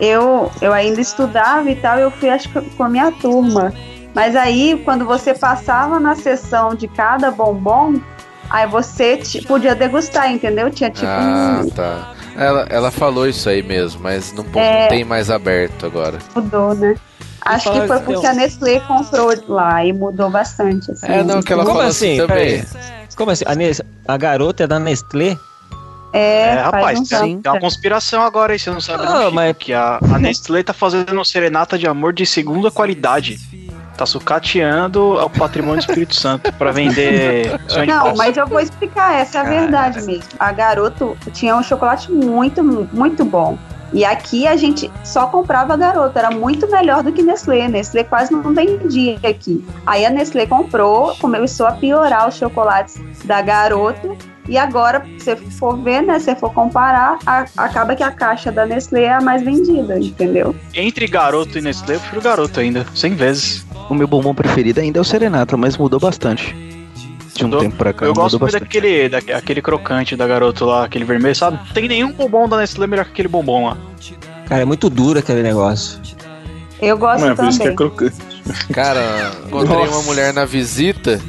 Eu, 0.00 0.50
eu 0.60 0.72
ainda 0.72 1.00
estudava 1.00 1.68
e 1.68 1.76
tal, 1.76 1.98
eu 1.98 2.10
fui 2.12 2.28
acho 2.28 2.48
que 2.48 2.60
com 2.60 2.84
a 2.84 2.88
minha 2.88 3.10
turma. 3.12 3.72
Mas 4.14 4.36
aí, 4.36 4.80
quando 4.84 5.04
você 5.04 5.34
passava 5.34 5.98
na 5.98 6.14
sessão 6.14 6.74
de 6.74 6.86
cada 6.86 7.30
bombom, 7.32 8.00
aí 8.48 8.66
você 8.66 9.20
podia 9.46 9.74
degustar, 9.74 10.30
entendeu? 10.30 10.70
Tinha 10.70 10.90
tipo. 10.90 11.06
Ah, 11.06 11.62
um... 11.64 11.70
tá. 11.70 12.14
Ela, 12.36 12.66
ela 12.70 12.90
falou 12.90 13.28
isso 13.28 13.48
aí 13.48 13.62
mesmo, 13.62 14.00
mas 14.02 14.32
não, 14.32 14.44
é... 14.54 14.82
não 14.82 14.88
tem 14.88 15.04
mais 15.04 15.30
aberto 15.30 15.86
agora. 15.86 16.18
Mudou, 16.34 16.74
né? 16.74 16.94
Acho 17.44 17.70
que 17.72 17.86
foi 17.86 18.00
porque 18.00 18.26
a 18.26 18.32
Nestlé 18.32 18.80
comprou 18.80 19.30
lá 19.48 19.84
e 19.84 19.92
mudou 19.92 20.30
bastante. 20.30 20.90
Assim. 20.90 21.06
É, 21.06 21.22
não, 21.22 21.42
que 21.42 21.52
ela 21.52 21.62
Como 21.62 21.76
falou 21.76 21.90
assim, 21.90 22.18
assim 22.18 22.26
também. 22.26 22.64
Como 23.16 23.30
assim? 23.30 23.44
A, 23.44 24.14
a 24.14 24.16
garota 24.16 24.64
é 24.64 24.66
da 24.66 24.78
Nestlé? 24.78 25.36
É, 26.12 26.46
é 26.46 26.54
rapaz, 26.54 27.08
tem, 27.08 27.40
tem, 27.40 27.52
uma 27.52 27.60
conspiração 27.60 28.22
agora 28.22 28.52
aí, 28.52 28.58
você 28.58 28.70
não 28.70 28.80
sabe 28.80 29.04
não, 29.04 29.32
mas... 29.32 29.56
que 29.56 29.72
a, 29.72 29.98
a 30.00 30.18
Nestlé 30.18 30.62
tá 30.62 30.72
fazendo 30.72 31.12
uma 31.12 31.24
serenata 31.24 31.76
de 31.76 31.88
amor 31.88 32.12
de 32.12 32.24
segunda 32.24 32.70
qualidade 32.70 33.36
tá 33.94 34.06
sucateando 34.06 35.14
o 35.14 35.30
patrimônio 35.30 35.76
do 35.76 35.88
Espírito 35.88 36.14
Santo 36.14 36.52
para 36.52 36.72
vender. 36.72 37.58
Não, 37.86 38.14
mas 38.16 38.36
eu 38.36 38.46
vou 38.46 38.60
explicar, 38.60 39.14
essa 39.14 39.38
é 39.38 39.40
a 39.40 39.44
verdade 39.44 40.02
mesmo. 40.02 40.24
A 40.38 40.52
garoto 40.52 41.16
tinha 41.32 41.56
um 41.56 41.62
chocolate 41.62 42.10
muito, 42.10 42.62
muito 42.62 43.24
bom. 43.24 43.58
E 43.92 44.04
aqui 44.04 44.44
a 44.46 44.56
gente 44.56 44.90
só 45.04 45.28
comprava 45.28 45.76
garoto, 45.76 46.18
era 46.18 46.30
muito 46.30 46.68
melhor 46.68 47.02
do 47.02 47.12
que 47.12 47.22
Nestlé. 47.22 47.68
Nestlé 47.68 48.02
quase 48.02 48.32
não 48.32 48.52
vendia 48.52 49.18
aqui. 49.22 49.64
Aí 49.86 50.04
a 50.04 50.10
Nestlé 50.10 50.46
comprou, 50.46 51.14
começou 51.16 51.66
a 51.66 51.72
piorar 51.72 52.28
os 52.28 52.34
chocolates 52.34 53.00
da 53.24 53.40
garoto 53.40 54.16
e 54.48 54.58
agora, 54.58 55.06
se 55.18 55.36
for 55.36 55.76
ver, 55.76 56.02
né, 56.02 56.18
se 56.18 56.34
for 56.36 56.52
comparar, 56.52 57.18
a, 57.24 57.46
acaba 57.56 57.96
que 57.96 58.02
a 58.02 58.10
caixa 58.10 58.52
da 58.52 58.66
Nestlé 58.66 59.04
é 59.04 59.12
a 59.12 59.20
mais 59.20 59.42
vendida, 59.42 59.98
entendeu? 59.98 60.54
Entre 60.74 61.06
garoto 61.06 61.56
e 61.56 61.62
Nestlé, 61.62 61.94
eu 61.94 62.00
prefiro 62.00 62.20
garoto 62.20 62.60
ainda, 62.60 62.86
100 62.94 63.14
vezes. 63.14 63.66
O 63.88 63.94
meu 63.94 64.06
bombom 64.06 64.34
preferido 64.34 64.80
ainda 64.80 64.98
é 64.98 65.00
o 65.00 65.04
Serenata, 65.04 65.56
mas 65.56 65.76
mudou 65.76 66.00
bastante. 66.00 66.54
De 67.34 67.44
um 67.44 67.48
mudou. 67.48 67.60
tempo 67.60 67.76
pra 67.76 67.92
cá. 67.92 68.06
Eu 68.06 68.14
gosto 68.14 68.38
muito 68.38 68.52
daquele, 68.52 69.08
daquele 69.08 69.60
crocante 69.60 70.16
da 70.16 70.26
garoto 70.26 70.64
lá, 70.64 70.84
aquele 70.84 71.04
vermelho, 71.04 71.34
sabe? 71.34 71.58
Não 71.66 71.74
tem 71.74 71.88
nenhum 71.88 72.12
bombom 72.12 72.48
da 72.48 72.58
Nestlé 72.58 72.86
melhor 72.86 73.04
que 73.04 73.12
aquele 73.12 73.28
bombom 73.28 73.66
lá. 73.66 73.76
Cara, 74.46 74.62
é 74.62 74.64
muito 74.64 74.88
duro 74.88 75.18
aquele 75.18 75.42
negócio. 75.42 76.00
Eu 76.80 76.98
gosto 76.98 77.20
Não, 77.20 77.32
é 77.32 77.34
também. 77.34 77.44
Por 77.44 77.50
isso 77.50 77.60
que 77.60 77.68
é 77.68 77.74
crocante. 77.74 78.16
Cara, 78.72 79.32
encontrei 79.46 79.78
Nossa. 79.78 79.92
uma 79.92 80.02
mulher 80.02 80.32
na 80.32 80.44
visita 80.44 81.20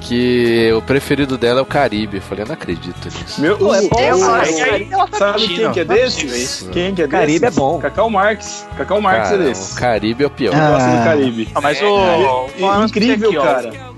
que 0.00 0.72
o 0.72 0.82
preferido 0.82 1.36
dela 1.36 1.60
é 1.60 1.62
o 1.62 1.66
Caribe. 1.66 2.16
Eu 2.16 2.22
falei, 2.22 2.44
eu 2.44 2.48
não 2.48 2.54
acredito 2.54 3.04
nisso. 3.04 3.40
Meu, 3.40 3.56
Pô, 3.56 3.74
é 3.74 3.82
bom, 3.82 4.00
eu 4.00 4.18
gosto. 4.18 5.18
Sabe 5.18 5.48
quem 5.48 5.72
que 5.72 5.80
é 5.80 5.84
desse? 5.84 6.68
Quem 6.70 6.94
que 6.94 7.02
é 7.02 7.08
Caribe 7.08 7.40
desse? 7.40 7.58
é 7.58 7.60
bom. 7.60 7.78
Cacau 7.78 8.10
Marx. 8.10 8.66
Cacau 8.76 9.00
Marx 9.00 9.30
é 9.30 9.34
é 9.34 9.38
desse. 9.38 9.72
O 9.72 9.76
Caribe 9.76 10.24
é 10.24 10.26
o 10.26 10.30
pior. 10.30 10.54
Ah. 10.54 10.58
Eu 10.58 10.72
gosto 10.72 10.90
do 10.90 11.04
Caribe. 11.04 11.48
Ah, 11.54 11.60
mas 11.60 11.82
o... 11.82 11.84
É, 11.84 12.82
é, 12.82 12.84
incrível, 12.84 13.30
aqui, 13.30 13.38
cara. 13.38 13.89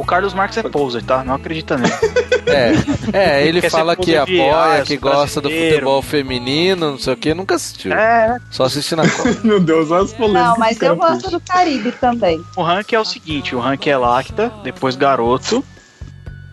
O 0.00 0.04
Carlos 0.06 0.32
Marx 0.32 0.56
é 0.56 0.62
poser, 0.62 1.02
tá? 1.02 1.22
Não 1.22 1.34
acredita 1.34 1.76
nele. 1.76 1.92
É, 2.50 2.72
é 3.12 3.46
ele 3.46 3.60
fala 3.70 3.94
que 3.94 4.16
apoia, 4.16 4.82
que 4.84 4.96
gosta 4.96 5.40
do 5.40 5.48
futebol 5.48 6.02
feminino, 6.02 6.92
não 6.92 6.98
sei 6.98 7.12
o 7.12 7.16
que, 7.16 7.32
nunca 7.32 7.54
assistiu. 7.54 7.92
É. 7.92 8.40
Só 8.50 8.64
assiste 8.64 8.96
na 8.96 9.08
Copa. 9.08 9.36
Meu 9.44 9.60
Deus, 9.60 9.90
olha 9.92 10.02
as 10.02 10.12
polêmicas. 10.12 10.48
Não, 10.48 10.56
mas 10.58 10.82
eu 10.82 10.96
gosto 10.96 11.30
do 11.30 11.38
Caribe 11.38 11.92
também. 11.92 12.42
O 12.56 12.62
rank 12.62 12.92
é 12.92 12.98
o 12.98 13.04
seguinte: 13.04 13.54
o 13.54 13.60
rank 13.60 13.86
é 13.86 13.96
Lacta, 13.96 14.52
depois 14.64 14.96
Garoto, 14.96 15.62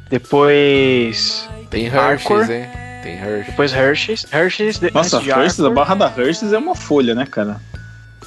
depois. 0.08 1.50
Tem 1.72 1.86
Hershey's, 1.86 2.50
hein? 2.50 2.70
Tem 3.02 3.16
Hershey's. 3.16 3.45
Depois 3.48 3.74
Hershey's. 3.74 4.26
Hershey's 4.32 4.78
de, 4.78 4.93
Nossa, 4.93 5.18
Hershey's, 5.18 5.60
a 5.60 5.70
barra 5.72 5.95
da 5.95 6.08
Hershey's 6.16 6.54
é 6.54 6.58
uma 6.60 6.76
folha, 6.76 7.16
né, 7.16 7.26
cara? 7.26 7.60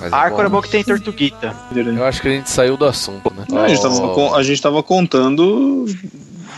Mas 0.01 0.13
Arcor 0.13 0.45
é 0.45 0.49
bom 0.49 0.63
que 0.63 0.71
tem 0.71 0.83
tortuguita. 0.83 1.55
Eu 1.75 2.05
acho 2.05 2.23
que 2.23 2.29
a 2.29 2.31
gente 2.31 2.51
saiu 2.51 2.77
do 2.77 2.87
assunto, 2.87 3.33
né? 3.35 3.45
Não, 3.49 3.63
a, 3.63 3.69
gente 3.69 3.83
tava, 3.83 4.37
a 4.37 4.43
gente 4.43 4.63
tava 4.63 4.83
contando 4.83 5.85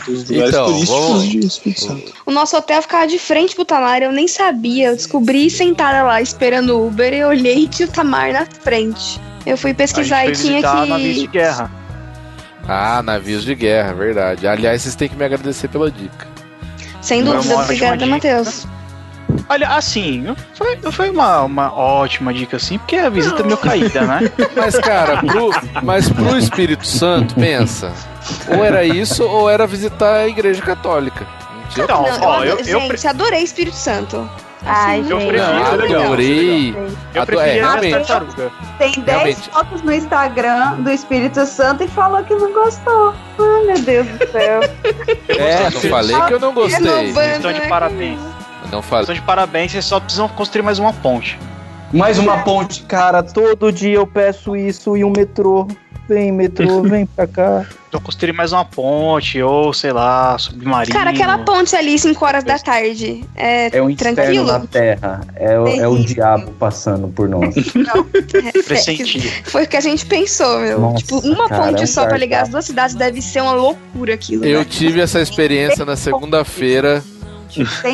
dos 0.07 0.29
lugares 0.29 0.49
então, 0.49 0.65
turísticos 0.65 0.89
vamos... 0.89 1.29
de 1.29 1.39
Espírito 1.39 1.81
Santo. 1.81 2.13
O 2.25 2.31
nosso 2.31 2.55
hotel 2.57 2.81
ficava 2.81 3.07
de 3.07 3.19
frente 3.19 3.55
pro 3.55 3.65
Tamar, 3.65 4.01
eu 4.01 4.11
nem 4.11 4.27
sabia. 4.27 4.89
Eu 4.89 4.95
descobri 4.95 5.49
sentada 5.49 6.03
lá 6.03 6.21
esperando 6.21 6.77
o 6.77 6.87
Uber 6.87 7.13
e 7.13 7.23
olhei 7.23 7.63
e 7.63 7.67
tinha 7.69 7.87
o 7.87 7.91
Tamar 7.91 8.31
na 8.31 8.45
frente. 8.45 9.19
Eu 9.45 9.57
fui 9.57 9.73
pesquisar 9.73 10.25
e 10.25 10.31
tinha 10.31 10.61
que. 10.61 10.89
navios 10.89 11.15
de 11.17 11.27
guerra. 11.27 11.71
Ah, 12.65 13.01
navios 13.03 13.43
de 13.43 13.55
guerra, 13.55 13.93
verdade. 13.93 14.47
Aliás, 14.47 14.81
vocês 14.81 14.95
têm 14.95 15.09
que 15.09 15.17
me 15.17 15.25
agradecer 15.25 15.67
pela 15.67 15.91
dica. 15.91 16.27
Sem 17.01 17.23
dúvida, 17.23 17.59
obrigada, 17.59 18.05
Matheus. 18.05 18.65
Olha, 19.49 19.69
assim, 19.69 20.35
foi, 20.53 20.77
foi 20.91 21.09
uma, 21.09 21.41
uma 21.41 21.73
ótima 21.73 22.33
dica, 22.33 22.57
assim, 22.57 22.77
porque 22.77 22.95
a 22.95 23.09
visita 23.09 23.41
é 23.41 23.45
meio 23.45 23.57
caída, 23.57 24.01
né? 24.01 24.31
Mas, 24.55 24.75
cara, 24.77 25.17
pro, 25.17 25.51
mas 25.81 26.09
pro 26.09 26.37
Espírito 26.37 26.87
Santo, 26.87 27.35
pensa. 27.35 27.93
Ou 28.47 28.63
era 28.63 28.85
isso, 28.85 29.23
ou 29.23 29.49
era 29.49 29.67
visitar 29.67 30.15
a 30.17 30.27
igreja 30.27 30.61
católica. 30.61 31.27
Então, 31.71 32.03
não, 32.03 32.21
ó, 32.21 32.43
eu, 32.43 32.57
eu, 32.59 32.63
gente, 32.63 33.03
eu... 33.03 33.09
adorei 33.09 33.41
Espírito 33.43 33.75
Santo. 33.75 34.29
Ai, 34.65 35.01
assim, 35.01 35.11
eu 35.11 35.17
prefiro, 35.17 35.37
não, 35.37 36.03
adorei. 36.05 36.75
Eu 37.13 37.25
preferi 37.25 37.49
é, 37.49 37.61
realmente. 37.61 38.07
Tem 38.77 38.91
10 38.93 39.47
fotos 39.47 39.81
no 39.81 39.91
Instagram 39.91 40.75
do 40.81 40.89
Espírito 40.89 41.45
Santo 41.45 41.83
e 41.83 41.87
falou 41.87 42.23
que 42.23 42.33
não 42.33 42.53
gostou. 42.53 43.13
Ai, 43.39 43.65
meu 43.65 43.79
Deus 43.79 44.07
do 44.07 44.31
céu. 44.31 44.61
É, 45.27 45.69
não 45.69 45.81
falei 45.81 46.21
que 46.21 46.33
eu 46.33 46.39
não 46.39 46.53
gostei. 46.53 47.09
Estão 47.09 47.51
de 47.51 47.67
parabéns. 47.67 48.19
Não 48.73 48.81
fala. 48.81 49.03
Estão 49.03 49.13
de 49.13 49.21
parabéns, 49.21 49.71
vocês 49.71 49.85
só 49.85 49.99
precisam 49.99 50.27
construir 50.27 50.63
mais 50.63 50.79
uma 50.79 50.91
ponte. 50.91 51.37
Mais 51.93 52.17
uma 52.17 52.39
ponte, 52.39 52.81
cara. 52.83 53.21
Todo 53.21 53.71
dia 53.71 53.97
eu 53.97 54.07
peço 54.07 54.55
isso 54.55 54.97
e 54.97 55.03
um 55.03 55.11
metrô. 55.11 55.67
Vem, 56.09 56.31
metrô, 56.31 56.81
vem 56.83 57.05
pra 57.05 57.27
cá. 57.27 57.67
Então 57.87 58.01
construir 58.01 58.33
mais 58.33 58.51
uma 58.51 58.65
ponte, 58.65 59.39
ou 59.43 59.71
sei 59.71 59.93
lá, 59.93 60.35
submarino. 60.39 60.91
Cara, 60.91 61.11
aquela 61.11 61.37
ponte 61.37 61.75
ali, 61.75 61.99
5 61.99 62.25
horas 62.25 62.43
da 62.43 62.57
tarde. 62.57 63.23
É, 63.35 63.77
é 63.77 63.79
um 63.79 63.95
tranquilo? 63.95 64.47
na 64.47 64.61
terra. 64.61 65.21
É, 65.35 65.59
o, 65.59 65.67
é 65.67 65.87
o 65.87 66.03
diabo 66.03 66.51
passando 66.53 67.07
por 67.09 67.29
nós. 67.29 67.53
Não, 67.75 68.07
é, 68.33 68.63
foi 69.45 69.65
o 69.65 69.67
que 69.67 69.77
a 69.77 69.81
gente 69.81 70.07
pensou, 70.07 70.59
meu. 70.59 70.79
Nossa, 70.79 70.97
tipo, 70.97 71.19
uma 71.19 71.47
cara, 71.47 71.67
ponte 71.67 71.81
é 71.81 71.83
um 71.83 71.87
só 71.87 72.07
pra 72.07 72.17
ligar 72.17 72.41
as 72.41 72.49
duas 72.49 72.65
cidades 72.65 72.95
deve 72.95 73.21
ser 73.21 73.41
uma 73.41 73.53
loucura 73.53 74.15
aquilo. 74.15 74.43
Eu 74.43 74.61
né? 74.61 74.65
tive 74.67 74.99
essa 74.99 75.21
experiência 75.21 75.85
na 75.85 75.95
segunda-feira 75.95 77.03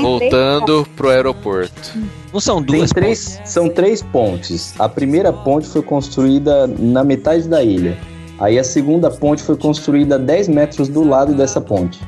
voltando 0.01 0.87
pro 0.95 1.09
aeroporto. 1.09 1.97
Não 2.31 2.39
são 2.39 2.61
duas 2.61 2.91
Tem 2.91 3.03
três, 3.03 3.37
pontes. 3.37 3.51
São 3.51 3.69
três 3.69 4.01
pontes. 4.01 4.73
A 4.79 4.87
primeira 4.87 5.33
ponte 5.33 5.67
foi 5.67 5.81
construída 5.81 6.67
na 6.67 7.03
metade 7.03 7.47
da 7.47 7.63
ilha. 7.63 7.97
Aí 8.39 8.57
a 8.57 8.63
segunda 8.63 9.09
ponte 9.09 9.43
foi 9.43 9.57
construída 9.57 10.15
a 10.15 10.17
10 10.17 10.47
metros 10.47 10.87
do 10.87 11.03
lado 11.03 11.33
dessa 11.33 11.59
ponte. 11.59 11.99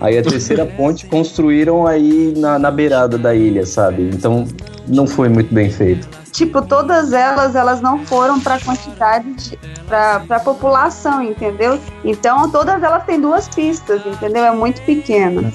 Aí 0.00 0.18
a 0.18 0.22
terceira 0.22 0.66
ponte 0.76 1.06
construíram 1.06 1.86
aí 1.86 2.34
na, 2.36 2.58
na 2.58 2.70
beirada 2.70 3.18
da 3.18 3.34
ilha, 3.34 3.66
sabe? 3.66 4.10
Então 4.12 4.46
não 4.86 5.06
foi 5.06 5.28
muito 5.28 5.52
bem 5.52 5.70
feito. 5.70 6.08
Tipo, 6.30 6.62
todas 6.62 7.12
elas, 7.12 7.54
elas 7.54 7.80
não 7.80 8.04
foram 8.04 8.40
para 8.40 8.58
quantidade, 8.58 9.56
para 9.86 10.24
a 10.28 10.40
população, 10.40 11.22
entendeu? 11.22 11.78
Então 12.04 12.50
todas 12.50 12.82
elas 12.82 13.04
têm 13.04 13.20
duas 13.20 13.48
pistas, 13.48 14.04
entendeu? 14.04 14.44
É 14.44 14.52
muito 14.52 14.82
pequena. 14.82 15.52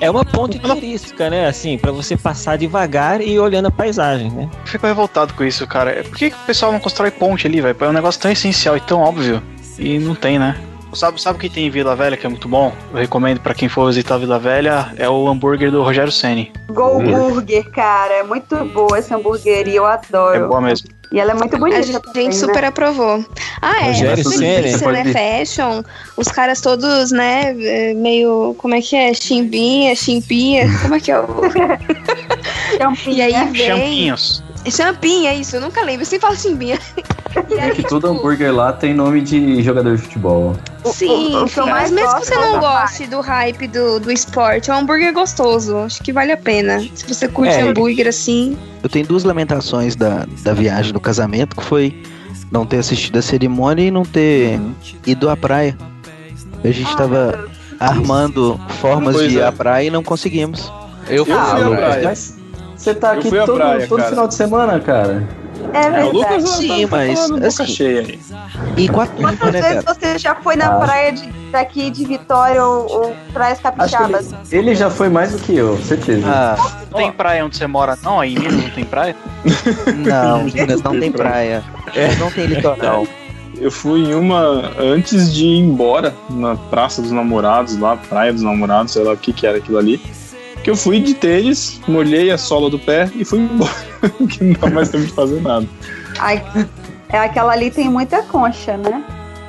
É 0.00 0.10
uma 0.10 0.24
ponte 0.24 0.58
turística, 0.58 1.30
né? 1.30 1.46
Assim, 1.46 1.78
para 1.78 1.92
você 1.92 2.16
passar 2.16 2.56
devagar 2.56 3.20
e 3.20 3.38
olhando 3.38 3.66
a 3.66 3.70
paisagem, 3.70 4.30
né? 4.30 4.48
Eu 4.52 4.66
fico 4.66 4.86
revoltado 4.86 5.34
com 5.34 5.44
isso, 5.44 5.66
cara. 5.66 6.02
Por 6.04 6.16
que, 6.16 6.30
que 6.30 6.36
o 6.36 6.46
pessoal 6.46 6.72
não 6.72 6.80
constrói 6.80 7.10
ponte 7.10 7.46
ali, 7.46 7.60
velho? 7.60 7.76
É 7.80 7.88
um 7.88 7.92
negócio 7.92 8.20
tão 8.20 8.30
essencial 8.30 8.76
e 8.76 8.80
tão 8.80 9.00
óbvio. 9.00 9.42
E 9.78 9.98
não 9.98 10.14
tem, 10.14 10.38
né? 10.38 10.56
Sabe, 10.96 11.20
sabe 11.20 11.36
o 11.36 11.40
que 11.40 11.48
tem 11.48 11.66
em 11.66 11.70
Vila 11.70 11.94
Velha 11.94 12.16
que 12.16 12.26
é 12.26 12.28
muito 12.28 12.48
bom? 12.48 12.72
Eu 12.92 12.98
recomendo 12.98 13.40
para 13.40 13.54
quem 13.54 13.68
for 13.68 13.86
visitar 13.86 14.18
Vila 14.18 14.38
Velha, 14.38 14.92
é 14.96 15.08
o 15.08 15.28
hambúrguer 15.28 15.70
do 15.70 15.82
Rogério 15.82 16.10
Ceni. 16.10 16.52
Go 16.68 17.00
Burger, 17.02 17.70
cara, 17.70 18.14
é 18.14 18.22
muito 18.22 18.56
boa 18.66 18.98
essa 18.98 19.16
hamburgueria, 19.16 19.76
eu 19.76 19.86
adoro. 19.86 20.44
É 20.44 20.48
boa 20.48 20.60
mesmo. 20.60 20.88
E 21.12 21.20
ela 21.20 21.32
é 21.32 21.34
muito 21.34 21.56
bonita. 21.56 21.78
A 21.78 21.82
gente, 21.82 22.00
também, 22.00 22.32
super 22.32 22.62
né? 22.62 22.68
aprovou. 22.68 23.24
Ah, 23.62 23.84
é. 23.84 23.86
Rogério 23.88 24.24
Ceni. 24.24 24.68
é 24.68 25.44
Fashion, 25.44 25.82
os 26.16 26.28
caras 26.28 26.60
todos, 26.60 27.12
né, 27.12 27.52
meio, 27.94 28.54
como 28.58 28.74
é 28.74 28.80
que 28.80 28.96
é? 28.96 29.14
Chimbinha, 29.14 29.94
chimpinha, 29.94 30.66
como 30.82 30.94
é 30.94 31.00
que 31.00 31.12
é 31.12 31.20
o... 31.20 31.26
E 33.06 33.22
aí 33.22 33.32
vem... 33.52 33.66
Champinhos. 33.66 34.45
Champinha, 34.70 35.34
isso, 35.34 35.56
eu 35.56 35.60
nunca 35.60 35.82
lembro, 35.82 36.02
eu 36.02 36.06
sempre 36.06 36.26
falo 36.26 36.36
chimbinha. 36.36 36.78
É 37.50 37.70
que 37.70 37.82
todo 37.82 38.06
hambúrguer 38.06 38.54
lá 38.54 38.72
tem 38.72 38.94
nome 38.94 39.20
de 39.20 39.62
jogador 39.62 39.94
de 39.94 40.02
futebol. 40.02 40.56
Sim, 40.86 41.36
o, 41.36 41.40
o, 41.40 41.44
o 41.44 41.66
mas 41.66 41.90
mesmo 41.90 42.14
que 42.14 42.26
você 42.26 42.34
não 42.34 42.58
goste 42.58 43.06
do 43.06 43.20
hype 43.20 43.66
do, 43.68 44.00
do 44.00 44.10
esporte, 44.10 44.70
é 44.70 44.74
um 44.74 44.78
hambúrguer 44.78 45.12
gostoso. 45.12 45.76
Acho 45.76 46.02
que 46.02 46.12
vale 46.12 46.32
a 46.32 46.36
pena. 46.38 46.80
Se 46.80 47.06
você 47.06 47.28
curte 47.28 47.52
é, 47.52 47.60
hambúrguer 47.60 48.08
assim. 48.08 48.56
Eu 48.82 48.88
tenho 48.88 49.06
duas 49.06 49.22
lamentações 49.22 49.94
da, 49.94 50.26
da 50.42 50.54
viagem 50.54 50.94
do 50.94 51.00
casamento, 51.00 51.56
que 51.56 51.62
foi 51.62 52.02
não 52.50 52.64
ter 52.64 52.78
assistido 52.78 53.18
a 53.18 53.22
cerimônia 53.22 53.82
e 53.82 53.90
não 53.90 54.02
ter 54.02 54.58
uhum. 54.58 54.74
ido 55.06 55.28
à 55.28 55.36
praia. 55.36 55.76
A 56.64 56.68
gente 56.68 56.88
estava 56.88 57.48
ah, 57.78 57.90
armando 57.90 58.58
formas 58.80 59.14
pois 59.14 59.28
de 59.28 59.36
ir 59.36 59.40
é. 59.40 59.46
à 59.46 59.52
praia 59.52 59.88
e 59.88 59.90
não 59.90 60.02
conseguimos. 60.02 60.72
Eu 61.08 61.24
fui 61.24 61.34
ah, 61.34 61.52
à 61.52 61.76
praia. 61.76 62.14
Você 62.76 62.94
tá 62.94 63.12
aqui 63.12 63.30
todo, 63.30 63.54
praia, 63.54 63.86
todo 63.88 64.02
final 64.02 64.28
de 64.28 64.34
semana, 64.34 64.78
cara. 64.78 65.26
É 65.72 65.90
verdade. 65.90 65.96
É, 65.96 66.04
o 66.04 66.12
Lucas 66.12 66.48
Sim, 66.50 66.86
mas 66.86 67.30
assim, 67.30 67.66
cheia 67.66 68.00
aí. 68.00 68.20
E 68.76 68.88
quatro, 68.88 69.16
Quantas 69.16 69.52
né, 69.52 69.62
vezes 69.62 69.84
cara? 69.84 69.98
você 69.98 70.18
já 70.18 70.34
foi 70.34 70.56
na 70.56 70.66
ah. 70.66 70.78
praia 70.78 71.12
de, 71.12 71.26
daqui 71.50 71.90
de 71.90 72.04
Vitória 72.04 72.62
ou, 72.64 72.90
ou 72.90 73.16
praias 73.32 73.58
capixabas? 73.60 74.32
Ele, 74.52 74.70
ele, 74.70 74.74
já 74.74 74.90
foi 74.90 75.08
mais 75.08 75.32
do 75.32 75.38
que 75.38 75.56
eu, 75.56 75.76
certeza. 75.78 76.26
Ah. 76.26 76.56
Não 76.90 76.98
tem 76.98 77.12
praia 77.12 77.44
onde 77.44 77.56
você 77.56 77.66
mora, 77.66 77.98
não? 78.02 78.20
Aí 78.20 78.34
em 78.34 78.38
Minas 78.38 78.62
não 78.62 78.70
tem 78.70 78.84
praia? 78.84 79.16
Não, 79.96 80.44
Minas 80.44 80.82
não 80.82 80.98
tem 80.98 81.12
praia. 81.12 81.62
É. 81.94 82.14
Não 82.16 82.30
tem 82.30 82.46
litoral. 82.46 83.06
Eu 83.58 83.70
fui 83.70 84.00
em 84.00 84.14
uma 84.14 84.72
antes 84.78 85.32
de 85.32 85.46
ir 85.46 85.58
embora 85.58 86.14
na 86.28 86.56
Praça 86.56 87.00
dos 87.00 87.10
Namorados, 87.10 87.78
lá, 87.78 87.96
Praia 87.96 88.32
dos 88.32 88.42
Namorados, 88.42 88.92
sei 88.92 89.02
lá 89.02 89.12
o 89.12 89.16
que 89.16 89.32
que 89.32 89.46
era 89.46 89.58
aquilo 89.58 89.78
ali 89.78 90.00
que 90.66 90.70
eu 90.70 90.74
fui 90.74 90.98
de 90.98 91.14
tênis, 91.14 91.80
molhei 91.86 92.28
a 92.32 92.36
sola 92.36 92.68
do 92.68 92.76
pé 92.76 93.08
e 93.14 93.24
fui 93.24 93.38
embora. 93.38 93.70
que 94.28 94.42
não 94.42 94.52
dá 94.60 94.68
mais 94.68 94.88
tempo 94.88 95.04
de 95.04 95.12
fazer 95.12 95.40
nada. 95.40 95.64
Ai, 96.18 96.44
é 97.08 97.18
aquela 97.18 97.52
ali 97.52 97.70
tem 97.70 97.88
muita 97.88 98.20
concha, 98.24 98.76
né? 98.76 99.04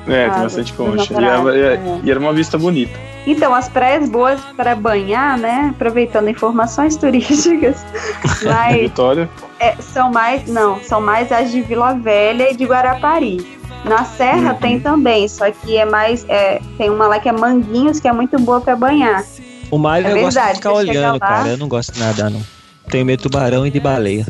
É, 0.06 0.26
ah, 0.26 0.30
tem 0.30 0.42
bastante 0.44 0.72
concha. 0.74 1.12
E 1.12 1.16
era, 1.16 1.58
é. 1.58 2.00
e 2.04 2.10
era 2.12 2.20
uma 2.20 2.32
vista 2.32 2.56
bonita. 2.56 2.96
Então, 3.26 3.52
as 3.52 3.68
praias 3.68 4.08
boas 4.08 4.40
para 4.56 4.76
banhar, 4.76 5.36
né? 5.36 5.72
Aproveitando 5.74 6.28
informações 6.28 6.94
turísticas. 6.96 7.84
Mas, 8.44 8.76
Vitória? 8.82 9.28
É, 9.58 9.74
são 9.80 10.12
mais, 10.12 10.46
não, 10.46 10.80
são 10.84 11.00
mais 11.00 11.32
as 11.32 11.50
de 11.50 11.60
Vila 11.62 11.94
Velha 11.94 12.52
e 12.52 12.56
de 12.56 12.64
Guarapari. 12.64 13.58
Na 13.84 14.04
Serra 14.04 14.52
uhum. 14.52 14.58
tem 14.60 14.78
também, 14.78 15.26
só 15.26 15.50
que 15.50 15.76
é 15.76 15.84
mais. 15.84 16.24
É, 16.28 16.60
tem 16.76 16.88
uma 16.88 17.08
lá 17.08 17.18
que 17.18 17.28
é 17.28 17.32
Manguinhos, 17.32 17.98
que 17.98 18.06
é 18.06 18.12
muito 18.12 18.38
boa 18.38 18.60
para 18.60 18.76
banhar. 18.76 19.24
O 19.70 19.78
mar 19.78 20.04
é 20.04 20.10
eu 20.10 20.14
verdade, 20.14 20.34
gosto 20.34 20.48
de 20.48 20.54
ficar 20.56 20.72
olhando, 20.72 21.20
cara. 21.20 21.48
Eu 21.48 21.56
não 21.56 21.68
gosto 21.68 21.92
de 21.92 22.00
nadar, 22.00 22.30
não. 22.30 22.42
Tenho 22.90 23.04
medo 23.04 23.18
de 23.18 23.22
tubarão 23.24 23.66
e 23.66 23.70
de 23.70 23.80
baleia. 23.80 24.26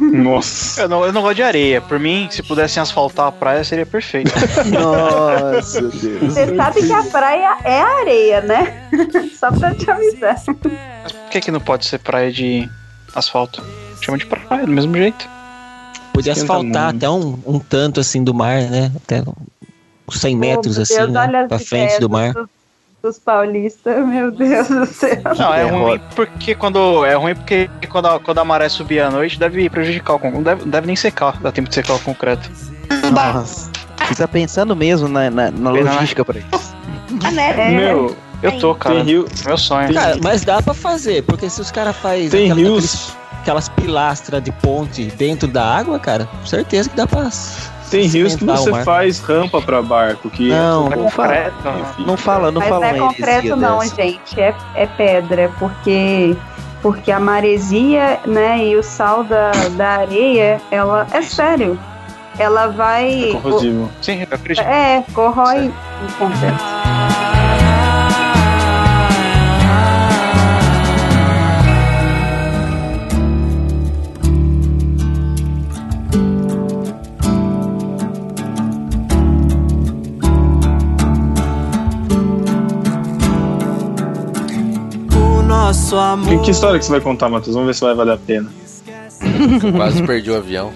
Nossa. 0.00 0.82
Eu 0.82 0.88
não, 0.88 1.04
eu 1.04 1.12
não 1.12 1.20
gosto 1.20 1.36
de 1.36 1.42
areia. 1.42 1.80
Por 1.80 1.98
mim, 1.98 2.28
se 2.30 2.42
pudessem 2.42 2.82
asfaltar 2.82 3.26
a 3.26 3.32
praia, 3.32 3.62
seria 3.62 3.84
perfeito. 3.84 4.32
Nossa, 4.72 5.82
Deus. 5.82 6.34
Você 6.34 6.56
sabe 6.56 6.86
que 6.86 6.92
a 6.92 7.02
praia 7.02 7.58
é 7.64 7.80
areia, 7.80 8.40
né? 8.40 8.88
Só 9.38 9.52
pra 9.52 9.74
te 9.74 9.90
avisar. 9.90 10.36
Mas 11.02 11.12
por 11.12 11.30
que, 11.30 11.40
que 11.40 11.50
não 11.50 11.60
pode 11.60 11.84
ser 11.86 11.98
praia 11.98 12.32
de 12.32 12.68
asfalto? 13.14 13.62
Chama 14.00 14.16
de 14.16 14.26
praia, 14.26 14.64
do 14.64 14.72
mesmo 14.72 14.96
jeito. 14.96 15.28
Podia 16.14 16.32
asfaltar 16.32 16.94
até 16.94 17.08
um, 17.08 17.38
um 17.46 17.58
tanto 17.58 18.00
assim 18.00 18.24
do 18.24 18.32
mar, 18.32 18.62
né? 18.62 18.90
Até 18.96 19.22
uns 20.08 20.20
100 20.20 20.36
metros 20.36 20.78
oh, 20.78 20.82
assim, 20.82 20.96
Deus, 20.96 21.12
né? 21.12 21.46
pra 21.46 21.58
frente 21.58 22.00
do 22.00 22.08
mar. 22.08 22.32
Do 22.32 22.48
dos 23.02 23.18
paulistas, 23.18 24.06
meu 24.06 24.30
Deus 24.30 24.68
do 24.68 24.86
céu. 24.86 25.20
Não, 25.38 25.54
é 25.54 25.64
ruim 25.64 26.00
porque 26.14 26.54
quando. 26.54 27.04
É 27.04 27.14
ruim 27.14 27.34
porque 27.34 27.68
quando 27.88 28.06
a, 28.06 28.20
quando 28.20 28.38
a 28.38 28.44
maré 28.44 28.68
subir 28.68 29.00
à 29.00 29.10
noite 29.10 29.38
deve 29.38 29.68
prejudicar 29.68 30.14
o 30.14 30.18
concreto. 30.18 30.36
Não 30.36 30.42
deve, 30.42 30.64
deve 30.70 30.86
nem 30.86 30.96
secar, 30.96 31.38
dá 31.40 31.50
tempo 31.50 31.68
de 31.68 31.74
secar 31.74 31.94
o 31.94 31.98
concreto. 32.00 32.50
Nossa. 33.12 33.70
Você 34.08 34.22
tá 34.22 34.28
pensando 34.28 34.74
mesmo 34.74 35.08
na, 35.08 35.30
na, 35.30 35.50
na 35.50 35.70
logística 35.70 36.24
pra 36.24 36.38
isso. 36.38 36.76
Ah, 37.24 37.30
né? 37.30 37.70
Meu, 37.70 38.16
eu 38.42 38.58
tô, 38.58 38.74
cara. 38.74 38.96
Tem 38.96 39.04
rio. 39.04 39.26
Meu 39.44 39.58
sonho. 39.58 39.92
Cara, 39.92 40.18
mas 40.22 40.44
dá 40.44 40.60
pra 40.62 40.74
fazer, 40.74 41.22
porque 41.24 41.48
se 41.48 41.60
os 41.60 41.70
caras 41.70 41.96
fazem. 41.96 42.28
Tem 42.28 42.50
aquela, 42.50 42.68
rios. 42.68 43.14
Aquelas 43.40 43.68
pilastras 43.68 44.42
de 44.42 44.52
ponte 44.52 45.06
dentro 45.16 45.48
da 45.48 45.64
água, 45.64 45.98
cara, 45.98 46.28
certeza 46.44 46.90
que 46.90 46.96
dá 46.96 47.06
pra 47.06 47.30
tem 47.90 48.06
rios 48.06 48.36
que 48.36 48.44
você 48.44 48.84
faz 48.84 49.18
rampa 49.18 49.60
para 49.60 49.82
barco, 49.82 50.30
que 50.30 50.48
não, 50.48 50.92
é 50.92 50.96
não 50.96 51.10
fala, 51.10 51.52
não 51.98 52.16
fala, 52.16 52.50
não 52.52 52.60
Mas 52.60 52.68
fala. 52.68 52.92
Não 52.92 52.94
é 52.94 52.98
concreto 52.98 53.56
não, 53.56 53.78
dessa. 53.80 53.96
gente, 53.96 54.40
é, 54.40 54.54
é 54.74 54.86
pedra, 54.86 55.50
porque 55.58 56.36
porque 56.80 57.12
a 57.12 57.20
maresia, 57.20 58.20
né, 58.24 58.64
e 58.64 58.76
o 58.76 58.82
sal 58.82 59.22
da, 59.24 59.50
da 59.76 59.88
areia, 59.98 60.60
ela 60.70 61.06
é 61.12 61.20
sério. 61.20 61.78
Ela 62.38 62.68
vai. 62.68 63.30
É 63.30 63.32
corrosivo. 63.32 63.84
O, 63.84 64.04
Sim, 64.04 64.20
eu 64.22 64.28
acredito. 64.30 64.66
É, 64.66 65.04
corrói 65.12 65.68
o 65.68 66.12
concreto. 66.18 67.39
Nosso 85.70 85.96
amor. 85.96 86.42
Que 86.42 86.50
história 86.50 86.80
que 86.80 86.84
você 86.84 86.90
vai 86.90 87.00
contar, 87.00 87.28
Matheus? 87.28 87.54
Vamos 87.54 87.68
ver 87.68 87.74
se 87.74 87.80
vai 87.80 87.94
valer 87.94 88.14
a 88.14 88.16
pena. 88.16 88.50
Quase 89.76 90.02
perdi 90.02 90.28
o 90.28 90.36
avião. 90.36 90.72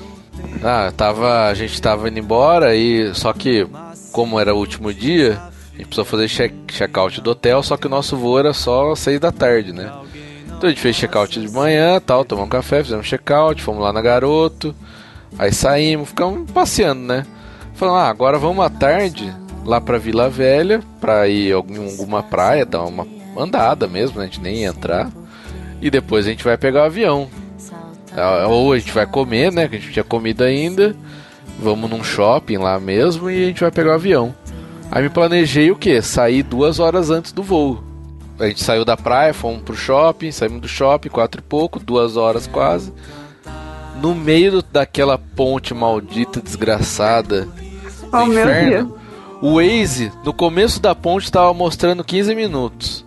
Ah, 0.62 0.92
tava, 0.96 1.48
a 1.48 1.54
gente 1.54 1.82
tava 1.82 2.08
indo 2.08 2.20
embora 2.20 2.76
e 2.76 3.12
só 3.12 3.32
que 3.32 3.66
como 4.12 4.38
era 4.38 4.54
o 4.54 4.58
último 4.58 4.94
dia, 4.94 5.40
a 5.72 5.76
gente 5.76 5.86
precisou 5.86 6.04
fazer 6.04 6.28
check-out 6.28 7.20
do 7.20 7.30
hotel, 7.30 7.60
só 7.62 7.76
que 7.76 7.88
o 7.88 7.90
nosso 7.90 8.16
voo 8.16 8.38
era 8.38 8.52
só 8.52 8.94
seis 8.94 9.18
da 9.18 9.32
tarde, 9.32 9.72
né? 9.72 9.90
Então 10.46 10.68
a 10.68 10.68
gente 10.68 10.80
fez 10.80 10.94
check-out 10.94 11.40
de 11.40 11.52
manhã, 11.52 12.00
tal, 12.00 12.24
tomamos 12.24 12.46
um 12.46 12.50
café, 12.50 12.84
fizemos 12.84 13.06
check-out, 13.08 13.60
fomos 13.60 13.82
lá 13.82 13.92
na 13.92 14.00
Garoto, 14.00 14.72
aí 15.36 15.52
saímos, 15.52 16.10
ficamos 16.10 16.48
passeando, 16.52 17.02
né? 17.02 17.26
Falamos, 17.74 18.00
ah, 18.00 18.08
agora 18.08 18.38
vamos 18.38 18.64
à 18.64 18.70
tarde 18.70 19.34
lá 19.64 19.80
pra 19.80 19.98
Vila 19.98 20.30
Velha, 20.30 20.80
pra 21.00 21.26
ir 21.26 21.50
em 21.50 21.52
alguma 21.52 22.22
praia, 22.22 22.64
dar 22.64 22.84
uma 22.84 23.04
andada 23.36 23.86
mesmo, 23.86 24.18
né? 24.18 24.24
a 24.24 24.26
gente 24.26 24.40
nem 24.40 24.62
ia 24.62 24.68
entrar. 24.68 25.10
E 25.80 25.90
depois 25.90 26.26
a 26.26 26.30
gente 26.30 26.44
vai 26.44 26.56
pegar 26.56 26.82
o 26.82 26.86
avião. 26.86 27.28
Ah, 28.16 28.46
ou 28.46 28.72
a 28.72 28.78
gente 28.78 28.92
vai 28.92 29.06
comer, 29.06 29.52
né? 29.52 29.68
Que 29.68 29.76
a 29.76 29.78
gente 29.78 29.92
tinha 29.92 30.04
comido 30.04 30.42
ainda. 30.42 30.94
Vamos 31.58 31.90
num 31.90 32.02
shopping 32.02 32.58
lá 32.58 32.78
mesmo 32.78 33.30
e 33.30 33.44
a 33.44 33.46
gente 33.48 33.60
vai 33.60 33.70
pegar 33.70 33.90
o 33.90 33.94
avião. 33.94 34.34
Aí 34.90 35.02
me 35.02 35.10
planejei 35.10 35.70
o 35.70 35.76
que? 35.76 36.00
Sair 36.00 36.42
duas 36.42 36.78
horas 36.78 37.10
antes 37.10 37.32
do 37.32 37.42
voo. 37.42 37.82
A 38.38 38.46
gente 38.46 38.62
saiu 38.62 38.84
da 38.84 38.96
praia, 38.96 39.34
fomos 39.34 39.62
pro 39.62 39.76
shopping, 39.76 40.32
saímos 40.32 40.60
do 40.60 40.68
shopping, 40.68 41.08
quatro 41.08 41.40
e 41.40 41.44
pouco, 41.44 41.78
duas 41.78 42.16
horas 42.16 42.46
quase. 42.46 42.92
No 44.00 44.14
meio 44.14 44.52
do, 44.52 44.62
daquela 44.62 45.16
ponte 45.16 45.72
maldita, 45.72 46.40
desgraçada 46.40 47.42
do 47.42 48.16
oh, 48.16 48.22
inferno, 48.22 48.96
o 49.40 49.54
Waze, 49.56 50.12
no 50.24 50.32
começo 50.32 50.80
da 50.80 50.94
ponte, 50.94 51.24
estava 51.24 51.52
mostrando 51.54 52.02
15 52.02 52.34
minutos 52.34 53.03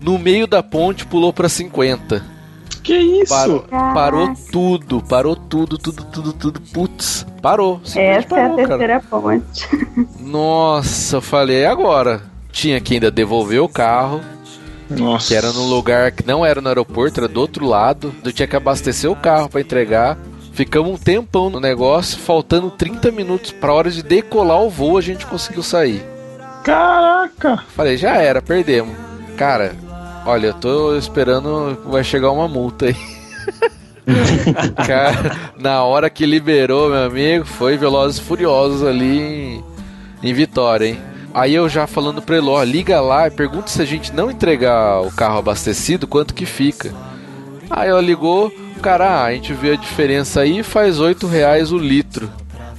no 0.00 0.18
meio 0.18 0.46
da 0.46 0.62
ponte 0.62 1.06
pulou 1.06 1.32
para 1.32 1.48
50. 1.48 2.36
Que 2.82 2.96
isso? 2.96 3.34
Parou, 3.34 3.64
parou, 3.68 4.34
tudo, 4.52 5.02
parou 5.02 5.34
tudo, 5.34 5.76
tudo, 5.76 6.04
tudo, 6.04 6.32
tudo. 6.32 6.60
Putz, 6.72 7.26
parou. 7.42 7.80
Essa 7.84 8.28
parou, 8.28 8.58
é 8.58 8.64
a 8.64 8.66
terceira 8.68 9.00
cara. 9.00 9.04
ponte. 9.10 9.68
Nossa, 10.20 11.16
eu 11.16 11.20
falei, 11.20 11.66
agora? 11.66 12.22
Tinha 12.52 12.80
que 12.80 12.94
ainda 12.94 13.10
devolver 13.10 13.60
o 13.60 13.68
carro. 13.68 14.20
Nossa. 14.88 15.26
Que 15.26 15.34
era 15.34 15.52
num 15.52 15.68
lugar 15.68 16.12
que 16.12 16.24
não 16.24 16.46
era 16.46 16.60
no 16.60 16.68
aeroporto, 16.68 17.18
era 17.18 17.28
do 17.28 17.40
outro 17.40 17.66
lado. 17.66 18.14
Eu 18.24 18.32
tinha 18.32 18.46
que 18.46 18.54
abastecer 18.54 19.10
o 19.10 19.16
carro 19.16 19.48
para 19.48 19.60
entregar. 19.60 20.16
Ficamos 20.52 20.92
um 20.92 20.96
tempão 20.96 21.50
no 21.50 21.58
negócio, 21.58 22.18
faltando 22.18 22.70
30 22.70 23.10
minutos 23.10 23.50
para 23.50 23.74
hora 23.74 23.90
de 23.90 24.02
decolar 24.02 24.62
o 24.62 24.70
voo, 24.70 24.96
a 24.96 25.02
gente 25.02 25.26
conseguiu 25.26 25.62
sair. 25.62 26.02
Caraca! 26.62 27.64
Falei, 27.74 27.96
já 27.96 28.16
era, 28.16 28.40
perdemos. 28.40 28.94
Cara, 29.36 29.74
Olha, 30.26 30.48
eu 30.48 30.54
tô 30.54 30.96
esperando 30.96 31.78
vai 31.84 32.02
chegar 32.02 32.32
uma 32.32 32.48
multa 32.48 32.86
aí. 32.86 32.96
Cara, 34.84 35.52
na 35.56 35.84
hora 35.84 36.10
que 36.10 36.26
liberou, 36.26 36.90
meu 36.90 37.04
amigo, 37.04 37.44
foi 37.44 37.76
Velozes 37.76 38.18
Furiosos 38.18 38.82
ali 38.82 39.20
em, 39.20 39.64
em 40.24 40.34
Vitória, 40.34 40.86
hein? 40.86 40.98
Aí 41.32 41.54
eu 41.54 41.68
já 41.68 41.86
falando 41.86 42.20
pra 42.20 42.38
ele, 42.38 42.48
ó, 42.48 42.60
liga 42.64 43.00
lá 43.00 43.28
e 43.28 43.30
pergunta 43.30 43.68
se 43.68 43.80
a 43.80 43.84
gente 43.84 44.12
não 44.12 44.28
entregar 44.28 45.00
o 45.00 45.12
carro 45.12 45.38
abastecido, 45.38 46.08
quanto 46.08 46.34
que 46.34 46.44
fica. 46.44 46.92
Aí 47.70 47.88
ela 47.88 48.00
ligou, 48.00 48.52
cara, 48.82 49.06
ah, 49.06 49.24
a 49.26 49.32
gente 49.32 49.52
vê 49.52 49.72
a 49.72 49.76
diferença 49.76 50.40
aí, 50.40 50.64
faz 50.64 50.98
8 50.98 51.24
reais 51.28 51.70
o 51.70 51.78
litro. 51.78 52.28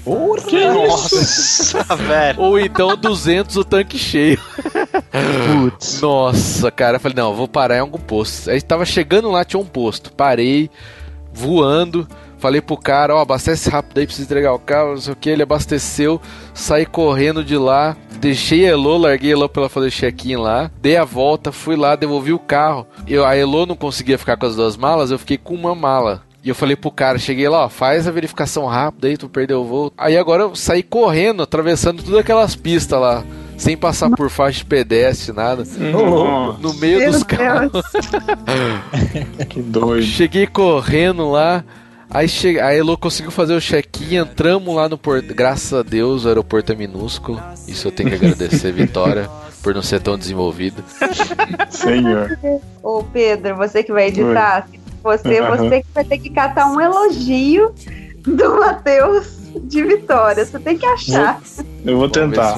Por 0.08 0.42
que 0.42 0.66
Nossa, 0.66 1.84
velho. 1.98 2.40
Ou 2.40 2.58
então 2.58 2.96
200 2.96 3.58
o 3.58 3.64
tanque 3.66 3.98
cheio. 3.98 4.40
Putz. 5.52 6.00
Nossa, 6.02 6.72
cara, 6.72 6.96
eu 6.96 7.00
falei, 7.02 7.18
não, 7.18 7.36
vou 7.36 7.48
parar 7.48 7.76
em 7.76 7.82
algum 7.82 8.00
posto. 8.00 8.50
Aí 8.50 8.62
tava 8.62 8.86
chegando 8.86 9.30
lá, 9.30 9.44
tinha 9.44 9.60
um 9.60 9.66
posto. 9.66 10.14
Parei, 10.14 10.70
voando. 11.34 12.08
Falei 12.38 12.62
pro 12.62 12.78
cara, 12.78 13.16
ó, 13.16 13.20
abastece 13.20 13.68
rápido 13.70 13.98
aí, 13.98 14.06
precisa 14.06 14.26
entregar 14.26 14.54
o 14.54 14.60
carro, 14.60 14.92
não 14.92 14.98
sei 14.98 15.12
o 15.12 15.16
que. 15.16 15.30
Ele 15.30 15.44
abasteceu, 15.44 16.22
saí 16.54 16.86
correndo 16.86 17.44
de 17.44 17.58
lá, 17.58 17.98
deixei 18.22 18.66
a 18.66 18.70
Elo, 18.70 18.96
larguei 18.98 19.32
a 19.32 19.34
Elo 19.34 19.50
pra 19.50 19.64
ela 19.64 19.70
fazer 19.70 19.90
check-in 19.90 20.36
lá, 20.36 20.72
dei 20.80 20.96
a 20.96 21.04
volta, 21.04 21.52
fui 21.52 21.76
lá, 21.76 21.96
devolvi 21.96 22.32
o 22.32 22.40
carro. 22.40 22.86
Eu, 23.08 23.26
a 23.26 23.36
Elo 23.36 23.66
não 23.66 23.76
conseguia 23.76 24.20
ficar 24.20 24.38
com 24.38 24.46
as 24.46 24.56
duas 24.56 24.78
malas, 24.78 25.10
eu 25.10 25.18
fiquei 25.18 25.38
com 25.38 25.56
uma 25.56 25.74
mala. 25.74 26.27
E 26.48 26.50
eu 26.50 26.56
falei 26.56 26.78
pro 26.78 26.90
cara, 26.90 27.20
cheguei 27.20 27.50
lá, 27.50 27.66
ó, 27.66 27.70
faz 27.70 28.08
a 28.08 28.12
verificação 28.12 28.66
rápida 28.68 29.10
aí, 29.10 29.18
tu 29.18 29.28
perdeu 29.28 29.60
o 29.60 29.66
voo. 29.66 29.92
Aí 29.98 30.18
agora 30.18 30.44
eu 30.44 30.56
saí 30.56 30.82
correndo, 30.82 31.44
atravessando 31.44 32.02
todas 32.02 32.22
aquelas 32.22 32.56
pistas 32.56 32.98
lá 32.98 33.26
sem 33.58 33.76
passar 33.76 34.10
por 34.12 34.30
faixa 34.30 34.60
de 34.60 34.66
pedestre, 34.66 35.34
nada. 35.34 35.66
No, 35.78 36.54
no 36.54 36.74
meio 36.76 37.00
Meu 37.00 37.12
dos 37.12 37.24
carros. 37.24 37.84
que 39.50 39.62
doido. 39.62 40.04
Cheguei 40.04 40.48
correndo 40.48 41.30
lá. 41.30 41.66
Aí 42.10 42.30
che... 42.30 42.62
a 42.62 42.74
Elo 42.74 42.98
conseguiu 42.98 43.32
fazer 43.32 43.54
o 43.54 43.60
check-in, 43.60 44.16
entramos 44.16 44.74
lá 44.74 44.88
no 44.88 44.98
porto. 44.98 45.36
Graças 45.36 45.74
a 45.74 45.84
Deus, 45.84 46.24
o 46.24 46.30
aeroporto 46.30 46.72
é 46.72 46.76
minúsculo. 46.76 47.44
Isso 47.68 47.90
eu 47.90 47.92
tenho 47.92 48.08
que 48.08 48.16
agradecer, 48.16 48.72
Vitória, 48.72 49.30
por 49.62 49.76
não 49.76 49.82
ser 49.82 50.00
tão 50.00 50.18
desenvolvido. 50.18 50.82
Senhor. 51.70 52.40
Ô, 52.82 53.04
Pedro, 53.04 53.58
você 53.58 53.84
que 53.84 53.92
vai 53.92 54.08
editar, 54.08 54.66
você, 55.08 55.40
uhum. 55.40 55.56
você 55.56 55.82
que 55.82 55.88
vai 55.94 56.04
ter 56.04 56.18
que 56.18 56.30
catar 56.30 56.70
um 56.70 56.82
elogio 56.82 57.74
do 58.26 58.60
Matheus 58.60 59.38
de 59.64 59.84
Vitória. 59.84 60.46
Você 60.46 60.60
tem 60.60 60.78
que 60.78 60.86
achar. 60.86 61.40
Eu 61.86 61.98
vou 61.98 62.10
tentar. 62.10 62.56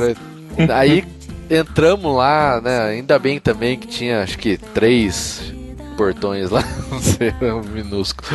Aí 0.74 1.06
entramos 1.50 2.16
lá, 2.16 2.60
né? 2.60 2.82
Ainda 2.82 3.20
bem 3.20 3.40
também 3.40 3.78
que 3.78 3.88
tinha, 3.88 4.24
acho 4.24 4.38
que 4.38 4.58
três 4.58 5.54
portões 5.96 6.50
lá, 6.50 6.64
não 6.90 7.00
sei, 7.00 7.34
é 7.40 7.54
um 7.54 7.62
minúsculo. 7.62 8.28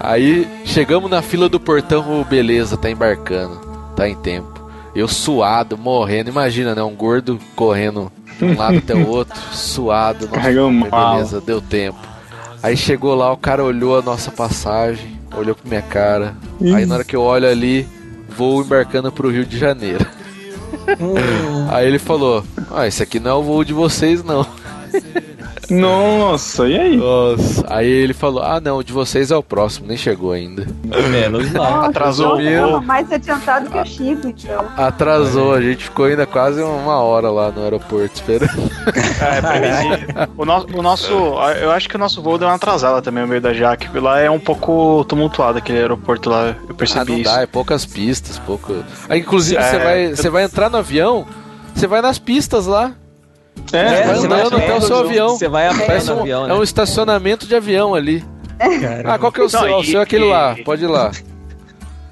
Aí 0.00 0.46
chegamos 0.64 1.10
na 1.10 1.22
fila 1.22 1.48
do 1.48 1.58
portão, 1.58 2.20
oh, 2.20 2.24
beleza, 2.24 2.76
tá 2.76 2.90
embarcando, 2.90 3.60
tá 3.96 4.08
em 4.08 4.14
tempo. 4.14 4.52
Eu 4.94 5.08
suado, 5.08 5.78
morrendo, 5.78 6.30
imagina, 6.30 6.74
né? 6.74 6.82
Um 6.82 6.94
gordo 6.94 7.38
correndo 7.56 8.12
de 8.38 8.44
um 8.44 8.56
lado 8.56 8.78
até 8.78 8.94
o 8.94 9.08
outro, 9.08 9.40
suado, 9.52 10.28
nossa, 10.28 10.50
beleza, 10.50 11.40
deu 11.40 11.60
tempo. 11.60 12.13
Aí 12.64 12.78
chegou 12.78 13.14
lá, 13.14 13.30
o 13.30 13.36
cara 13.36 13.62
olhou 13.62 13.98
a 13.98 14.00
nossa 14.00 14.30
passagem, 14.30 15.20
olhou 15.36 15.54
pra 15.54 15.68
minha 15.68 15.82
cara. 15.82 16.34
Aí 16.74 16.86
na 16.86 16.94
hora 16.94 17.04
que 17.04 17.14
eu 17.14 17.20
olho 17.20 17.46
ali, 17.46 17.86
vou 18.26 18.62
embarcando 18.62 19.12
pro 19.12 19.30
Rio 19.30 19.44
de 19.44 19.58
Janeiro. 19.58 20.06
Hum. 20.98 21.68
Aí 21.70 21.86
ele 21.86 21.98
falou: 21.98 22.42
Ah, 22.70 22.86
esse 22.86 23.02
aqui 23.02 23.20
não 23.20 23.30
é 23.30 23.34
o 23.34 23.42
voo 23.42 23.62
de 23.64 23.74
vocês, 23.74 24.24
não. 24.24 24.46
Nossa, 25.70 26.68
e 26.68 26.78
aí? 26.78 26.96
Nossa. 26.96 27.64
Aí 27.68 27.88
ele 27.88 28.14
falou: 28.14 28.42
Ah, 28.42 28.60
não, 28.60 28.78
o 28.78 28.84
de 28.84 28.92
vocês 28.92 29.30
é 29.30 29.36
o 29.36 29.42
próximo, 29.42 29.86
nem 29.86 29.96
chegou 29.96 30.32
ainda. 30.32 30.66
Menos 31.10 31.50
mal. 31.52 31.84
Atrasou 31.84 32.36
mesmo. 32.36 32.82
Mais 32.82 33.10
adiantado 33.10 33.70
que 33.70 33.78
o 33.78 33.84
Chico, 33.84 34.28
então. 34.28 34.66
Atrasou, 34.76 35.54
a 35.54 35.60
gente 35.60 35.84
ficou 35.84 36.06
ainda 36.06 36.26
quase 36.26 36.62
uma 36.62 37.00
hora 37.00 37.30
lá 37.30 37.50
no 37.50 37.62
aeroporto 37.62 38.14
esperando. 38.14 38.70
É, 39.20 40.28
o, 40.36 40.44
nosso, 40.44 40.66
o 40.74 40.82
nosso. 40.82 41.12
Eu 41.60 41.70
acho 41.70 41.88
que 41.88 41.96
o 41.96 41.98
nosso 41.98 42.22
voo 42.22 42.38
deu 42.38 42.48
uma 42.48 42.54
atrasada 42.54 43.00
também 43.00 43.22
no 43.22 43.28
meio 43.28 43.40
da 43.40 43.52
Jaque. 43.52 43.98
Lá 43.98 44.20
é 44.20 44.30
um 44.30 44.40
pouco 44.40 45.04
tumultuado 45.04 45.58
aquele 45.58 45.78
aeroporto 45.78 46.30
lá. 46.30 46.54
Eu 46.68 46.74
percebi 46.74 47.00
ah, 47.00 47.14
não 47.14 47.20
isso. 47.20 47.34
Dá, 47.34 47.42
é 47.42 47.46
poucas 47.46 47.86
pistas, 47.86 48.38
pouco. 48.38 48.84
Aí, 49.08 49.20
inclusive, 49.20 49.60
é, 49.60 49.70
você, 49.70 49.78
vai, 49.78 50.06
eu... 50.06 50.16
você 50.16 50.30
vai 50.30 50.44
entrar 50.44 50.70
no 50.70 50.78
avião, 50.78 51.26
você 51.74 51.86
vai 51.86 52.02
nas 52.02 52.18
pistas 52.18 52.66
lá. 52.66 52.92
É, 53.72 53.78
é 53.78 54.02
vai 54.04 54.18
andando 54.18 54.56
até 54.56 54.74
o 54.74 54.80
seu 54.80 54.98
avião. 54.98 55.28
Você 55.30 55.48
vai 55.48 55.66
a 55.66 55.74
pé 55.74 56.02
no 56.02 56.14
um, 56.14 56.20
avião, 56.20 56.46
né? 56.46 56.54
É 56.54 56.56
um 56.56 56.62
estacionamento 56.62 57.46
de 57.46 57.56
avião 57.56 57.94
ali. 57.94 58.24
Caramba. 58.58 59.14
Ah, 59.14 59.18
qual 59.18 59.32
que 59.32 59.40
é 59.40 59.44
o 59.44 59.48
seu? 59.48 59.76
o 59.76 59.84
seu 59.84 60.00
é 60.00 60.02
aquele 60.02 60.24
lá, 60.24 60.56
pode 60.64 60.84
ir 60.84 60.88
lá. 60.88 61.10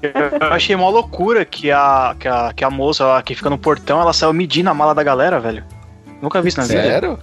Eu 0.01 0.47
achei 0.51 0.75
uma 0.75 0.89
loucura 0.89 1.45
que 1.45 1.71
a, 1.71 2.13
que 2.19 2.27
a, 2.27 2.51
que 2.53 2.63
a 2.63 2.69
moça 2.69 3.05
lá 3.05 3.21
que 3.21 3.33
fica 3.33 3.49
no 3.49 3.57
portão, 3.57 4.01
ela 4.01 4.11
saiu 4.11 4.33
medindo 4.33 4.69
a 4.69 4.73
mala 4.73 4.93
da 4.93 5.01
galera, 5.01 5.39
velho. 5.39 5.63
Nunca 6.21 6.41
vi 6.41 6.49
isso 6.49 6.59
na 6.59 6.65
vida. 6.65 6.81
Sério? 6.81 7.19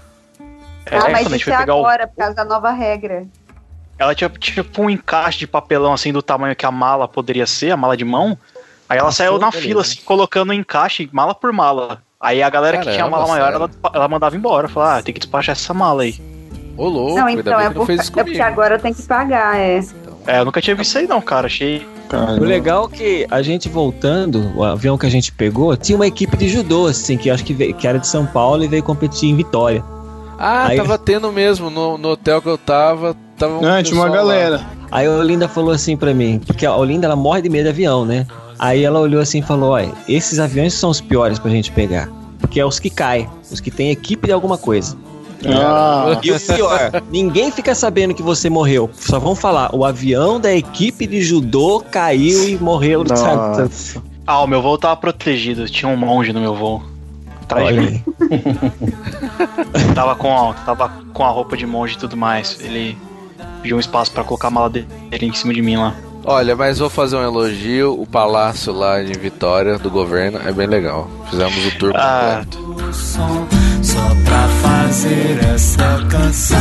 É, 0.87 0.97
ah, 0.97 1.09
mas 1.11 1.31
isso 1.31 1.51
é 1.51 1.55
agora, 1.55 2.05
o... 2.05 2.09
por 2.09 2.17
causa 2.17 2.35
da 2.35 2.45
nova 2.45 2.71
regra. 2.71 3.27
Ela 3.99 4.15
tinha 4.15 4.31
tipo 4.31 4.83
um 4.83 4.89
encaixe 4.89 5.41
de 5.41 5.47
papelão 5.47 5.93
assim 5.93 6.11
do 6.11 6.23
tamanho 6.23 6.57
que 6.57 6.65
a 6.65 6.71
mala 6.71 7.07
poderia 7.07 7.47
ser, 7.47 7.71
a 7.71 7.77
mala 7.77 7.97
de 7.97 8.05
mão. 8.05 8.37
Aí 8.89 8.99
ela 8.99 9.09
Passou, 9.09 9.27
saiu 9.27 9.39
na 9.39 9.53
fila, 9.53 9.83
assim, 9.83 10.01
colocando 10.01 10.51
o 10.51 10.55
encaixe, 10.55 11.09
mala 11.13 11.35
por 11.35 11.53
mala. 11.53 12.03
Aí 12.21 12.43
a 12.43 12.51
galera 12.51 12.77
Caramba, 12.77 12.91
que 12.91 12.97
tinha 12.97 13.09
mala 13.09 13.27
maior, 13.27 13.53
ela, 13.53 13.71
ela, 13.95 14.09
mandava 14.09 14.37
embora. 14.37 14.69
Falava, 14.69 14.99
ah, 14.99 15.03
tem 15.03 15.15
que 15.15 15.21
despachar 15.21 15.55
essa 15.55 15.73
mala 15.73 16.03
aí. 16.03 16.17
Ô, 16.77 16.87
louco, 16.87 17.15
não, 17.17 17.29
então 17.31 17.59
é, 17.59 17.71
por, 17.71 17.91
é 17.91 18.25
porque 18.25 18.41
agora 18.41 18.79
tem 18.79 18.93
que 18.93 19.03
pagar, 19.03 19.59
é. 19.59 19.81
É, 20.27 20.41
eu 20.41 20.45
nunca 20.45 20.61
tinha 20.61 20.77
visto 20.77 20.91
isso 20.91 20.99
aí 20.99 21.07
não, 21.07 21.21
cara. 21.23 21.47
Achei. 21.47 21.87
Caramba. 22.11 22.43
O 22.43 22.45
legal 22.45 22.91
é 22.93 22.97
que 22.97 23.27
a 23.31 23.41
gente 23.41 23.69
voltando, 23.69 24.53
o 24.55 24.63
avião 24.63 24.99
que 24.99 25.07
a 25.07 25.11
gente 25.11 25.33
pegou, 25.33 25.75
tinha 25.77 25.97
uma 25.97 26.07
equipe 26.07 26.37
de 26.37 26.49
judô, 26.49 26.87
assim, 26.87 27.17
que 27.17 27.31
acho 27.31 27.45
que, 27.45 27.55
veio, 27.55 27.73
que 27.73 27.87
era 27.87 27.99
de 27.99 28.07
São 28.07 28.27
Paulo 28.27 28.65
e 28.65 28.69
veio 28.69 28.83
competir 28.83 29.31
em 29.31 29.37
Vitória. 29.37 29.83
Ah, 30.39 30.67
aí, 30.67 30.77
tava 30.77 30.99
tendo 30.99 31.33
mesmo, 31.33 31.71
no, 31.71 31.97
no 31.97 32.11
hotel 32.11 32.43
que 32.43 32.49
eu 32.49 32.59
tava, 32.59 33.17
tava 33.39 33.59
um 33.59 33.61
Não, 33.63 33.83
tinha 33.83 33.99
uma 33.99 34.11
galera. 34.11 34.57
Lá. 34.57 34.67
Aí 34.93 35.07
a 35.07 35.11
Olinda 35.11 35.49
falou 35.49 35.71
assim 35.71 35.97
pra 35.97 36.13
mim, 36.13 36.41
porque 36.45 36.67
a 36.67 36.77
Olinda 36.77 37.07
ela 37.07 37.17
morre 37.17 37.41
de 37.41 37.49
medo 37.49 37.65
de 37.65 37.71
avião, 37.71 38.05
né? 38.05 38.27
Aí 38.61 38.85
ela 38.85 39.01
olhou 39.01 39.23
assim 39.23 39.39
e 39.39 39.43
falou: 39.43 39.71
olha, 39.71 39.91
esses 40.07 40.39
aviões 40.39 40.75
são 40.75 40.91
os 40.91 41.01
piores 41.01 41.39
pra 41.39 41.51
gente 41.51 41.73
pegar. 41.73 42.11
Porque 42.39 42.61
é 42.61 42.65
os 42.65 42.79
que 42.79 42.91
caem, 42.91 43.27
os 43.51 43.59
que 43.59 43.71
têm 43.71 43.91
equipe 43.91 44.27
de 44.27 44.33
alguma 44.35 44.59
coisa. 44.59 44.97
Ah. 45.47 46.21
E 46.23 46.31
o 46.31 46.39
pior, 46.39 47.03
ninguém 47.11 47.51
fica 47.51 47.75
sabendo 47.75 48.15
que 48.15 48.23
você 48.23 48.51
morreu. 48.51 48.91
Só 48.95 49.19
vão 49.19 49.35
falar, 49.35 49.75
o 49.75 49.83
avião 49.83 50.39
da 50.39 50.53
equipe 50.55 51.07
de 51.07 51.23
judô 51.23 51.83
caiu 51.91 52.47
e 52.51 52.59
morreu. 52.59 53.03
Nossa. 53.03 54.03
Ah, 54.27 54.43
o 54.43 54.47
meu 54.47 54.61
voo 54.61 54.77
tava 54.77 54.97
protegido. 54.97 55.67
Tinha 55.67 55.91
um 55.91 55.97
monge 55.97 56.31
no 56.31 56.41
meu 56.41 56.55
voo. 56.55 56.83
Atrás 57.43 57.75
de 57.75 57.81
mim. 57.81 58.05
tava, 59.95 60.15
com 60.15 60.37
a, 60.37 60.53
tava 60.53 60.93
com 61.15 61.25
a 61.25 61.31
roupa 61.31 61.57
de 61.57 61.67
monge 61.67 61.95
e 61.95 61.99
tudo 61.99 62.17
mais. 62.17 62.59
Ele 62.61 62.97
pediu 63.63 63.79
um 63.79 63.81
espaço 63.81 64.13
para 64.13 64.23
colocar 64.23 64.49
a 64.49 64.51
mala 64.51 64.69
dele 64.69 64.89
em 65.23 65.33
cima 65.33 65.55
de 65.55 65.63
mim 65.63 65.77
lá. 65.77 65.95
Olha, 66.25 66.55
mas 66.55 66.79
vou 66.79 66.91
fazer 66.91 67.17
um 67.17 67.23
elogio. 67.23 68.01
O 68.01 68.07
palácio 68.07 68.73
lá 68.73 69.03
de 69.03 69.19
Vitória 69.19 69.79
do 69.79 69.91
governo 69.91 70.39
é 70.45 70.53
bem 70.53 70.67
legal. 70.67 71.11
Fizemos 71.31 71.67
o 71.67 71.79
tour 71.79 71.93
ah. 71.95 72.45
completo. 72.45 72.93
Só 73.83 73.99
pra 74.25 74.49
fazer 74.63 75.39
essa 75.55 76.07
canção. 76.11 76.59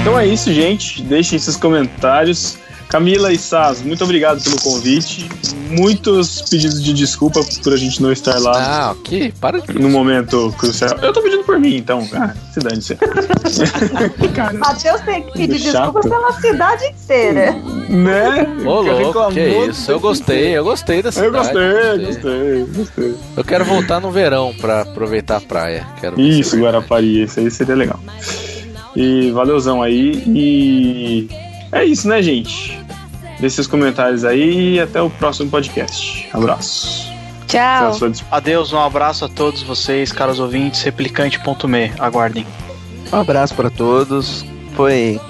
Então 0.00 0.18
é 0.18 0.26
isso, 0.26 0.52
gente. 0.52 1.02
Deixem 1.02 1.38
seus 1.38 1.56
comentários. 1.56 2.58
Camila 2.88 3.30
e 3.30 3.38
Saz, 3.38 3.82
muito 3.82 4.02
obrigado 4.02 4.42
pelo 4.42 4.58
convite. 4.60 5.28
Muitos 5.70 6.40
pedidos 6.42 6.82
de 6.82 6.94
desculpa 6.94 7.40
por 7.62 7.74
a 7.74 7.76
gente 7.76 8.02
não 8.02 8.10
estar 8.10 8.38
lá. 8.40 8.52
Ah, 8.56 8.92
ok. 8.92 9.34
Para 9.38 9.60
de 9.60 9.74
No 9.74 9.90
momento 9.90 10.54
crucial. 10.56 10.96
Eu 11.02 11.12
tô 11.12 11.20
pedindo 11.20 11.44
por 11.44 11.58
mim, 11.58 11.76
então. 11.76 12.08
Ah, 12.14 12.32
se 12.52 12.60
dane-se. 12.60 12.96
Matheus 14.58 15.00
tem 15.02 15.22
que 15.24 15.32
pedir 15.32 15.58
desculpa 15.58 16.00
pela 16.00 16.32
cidade 16.40 16.86
inteira. 16.86 17.52
Né? 17.90 18.46
Ô, 18.64 18.80
louco, 18.80 19.32
que 19.32 19.40
isso. 19.40 19.90
Eu 19.90 20.00
gostei, 20.00 20.56
eu 20.56 20.64
gostei 20.64 21.02
dessa 21.02 21.22
Eu 21.22 21.30
gostei, 21.30 21.98
gostei, 21.98 22.06
gostei, 22.06 22.66
gostei. 22.74 23.14
Eu 23.36 23.44
quero 23.44 23.66
voltar 23.66 24.00
no 24.00 24.10
verão 24.10 24.54
pra 24.58 24.82
aproveitar 24.82 25.36
a 25.36 25.40
praia. 25.42 25.86
Quero 26.00 26.18
isso, 26.18 26.58
Guarapari, 26.58 27.24
isso 27.24 27.38
aí 27.38 27.50
seria 27.50 27.74
legal. 27.74 28.00
E 28.96 29.30
valeuzão 29.30 29.82
aí. 29.82 30.22
E 30.26 31.47
é 31.72 31.84
isso, 31.84 32.08
né, 32.08 32.22
gente? 32.22 32.78
Deixe 33.40 33.56
seus 33.56 33.66
comentários 33.66 34.24
aí 34.24 34.74
e 34.74 34.80
até 34.80 35.00
o 35.00 35.08
próximo 35.08 35.50
podcast. 35.50 36.28
Abraço. 36.32 37.08
Tchau. 37.46 37.92
Adeus, 38.30 38.72
um 38.72 38.78
abraço 38.78 39.24
a 39.24 39.28
todos 39.28 39.62
vocês, 39.62 40.12
caros 40.12 40.38
ouvintes. 40.38 40.82
Replicante.me. 40.82 41.92
Aguardem. 41.98 42.46
Um 43.12 43.16
abraço 43.16 43.54
para 43.54 43.70
todos. 43.70 44.44
Foi. 44.74 45.20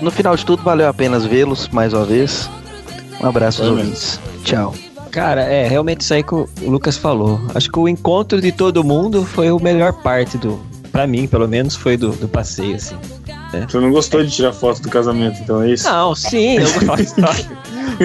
No 0.00 0.10
final 0.10 0.36
de 0.36 0.44
tudo, 0.44 0.62
valeu 0.62 0.88
a 0.88 0.94
pena 0.94 1.18
vê-los 1.18 1.68
mais 1.68 1.92
uma 1.92 2.04
vez. 2.04 2.48
Um 3.20 3.26
abraço 3.26 3.62
aos 3.62 3.70
ouvintes. 3.70 4.20
Tchau. 4.42 4.74
Cara, 5.10 5.42
é 5.42 5.66
realmente 5.66 6.02
isso 6.02 6.14
aí 6.14 6.22
que 6.22 6.34
o 6.34 6.48
Lucas 6.62 6.96
falou. 6.96 7.40
Acho 7.54 7.70
que 7.70 7.78
o 7.78 7.88
encontro 7.88 8.40
de 8.40 8.52
todo 8.52 8.84
mundo 8.84 9.24
foi 9.24 9.48
a 9.48 9.54
melhor 9.56 9.92
parte 10.02 10.38
do. 10.38 10.60
Pra 10.92 11.06
mim, 11.06 11.26
pelo 11.26 11.48
menos, 11.48 11.74
foi 11.74 11.96
do, 11.96 12.10
do 12.10 12.28
passeio, 12.28 12.76
assim. 12.76 12.96
É. 13.52 13.60
Você 13.60 13.78
não 13.78 13.90
gostou 13.90 14.24
de 14.24 14.30
tirar 14.30 14.52
foto 14.52 14.82
do 14.82 14.88
casamento, 14.88 15.40
então 15.40 15.62
é 15.62 15.70
isso? 15.70 15.84
Não, 15.88 16.14
sim, 16.14 16.58
eu 16.58 16.72
gosto. 16.84 17.14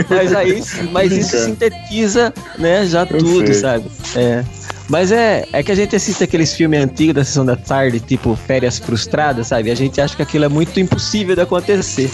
mas 0.09 0.35
aí, 0.35 0.63
mas 0.91 1.11
isso 1.11 1.37
sintetiza, 1.45 2.33
né, 2.57 2.85
já 2.85 3.01
eu 3.01 3.17
tudo, 3.17 3.47
sei. 3.47 3.55
sabe? 3.55 3.85
É. 4.15 4.43
Mas 4.87 5.11
é, 5.11 5.47
é 5.53 5.63
que 5.63 5.71
a 5.71 5.75
gente 5.75 5.95
assiste 5.95 6.23
aqueles 6.23 6.53
filmes 6.53 6.83
antigos 6.83 7.15
da 7.15 7.23
sessão 7.23 7.45
da 7.45 7.55
tarde, 7.55 7.99
tipo 7.99 8.35
Férias 8.35 8.77
Frustradas, 8.77 9.47
sabe? 9.47 9.71
A 9.71 9.75
gente 9.75 10.01
acha 10.01 10.15
que 10.15 10.21
aquilo 10.21 10.43
é 10.43 10.49
muito 10.49 10.79
impossível 10.79 11.33
de 11.33 11.41
acontecer. 11.41 12.11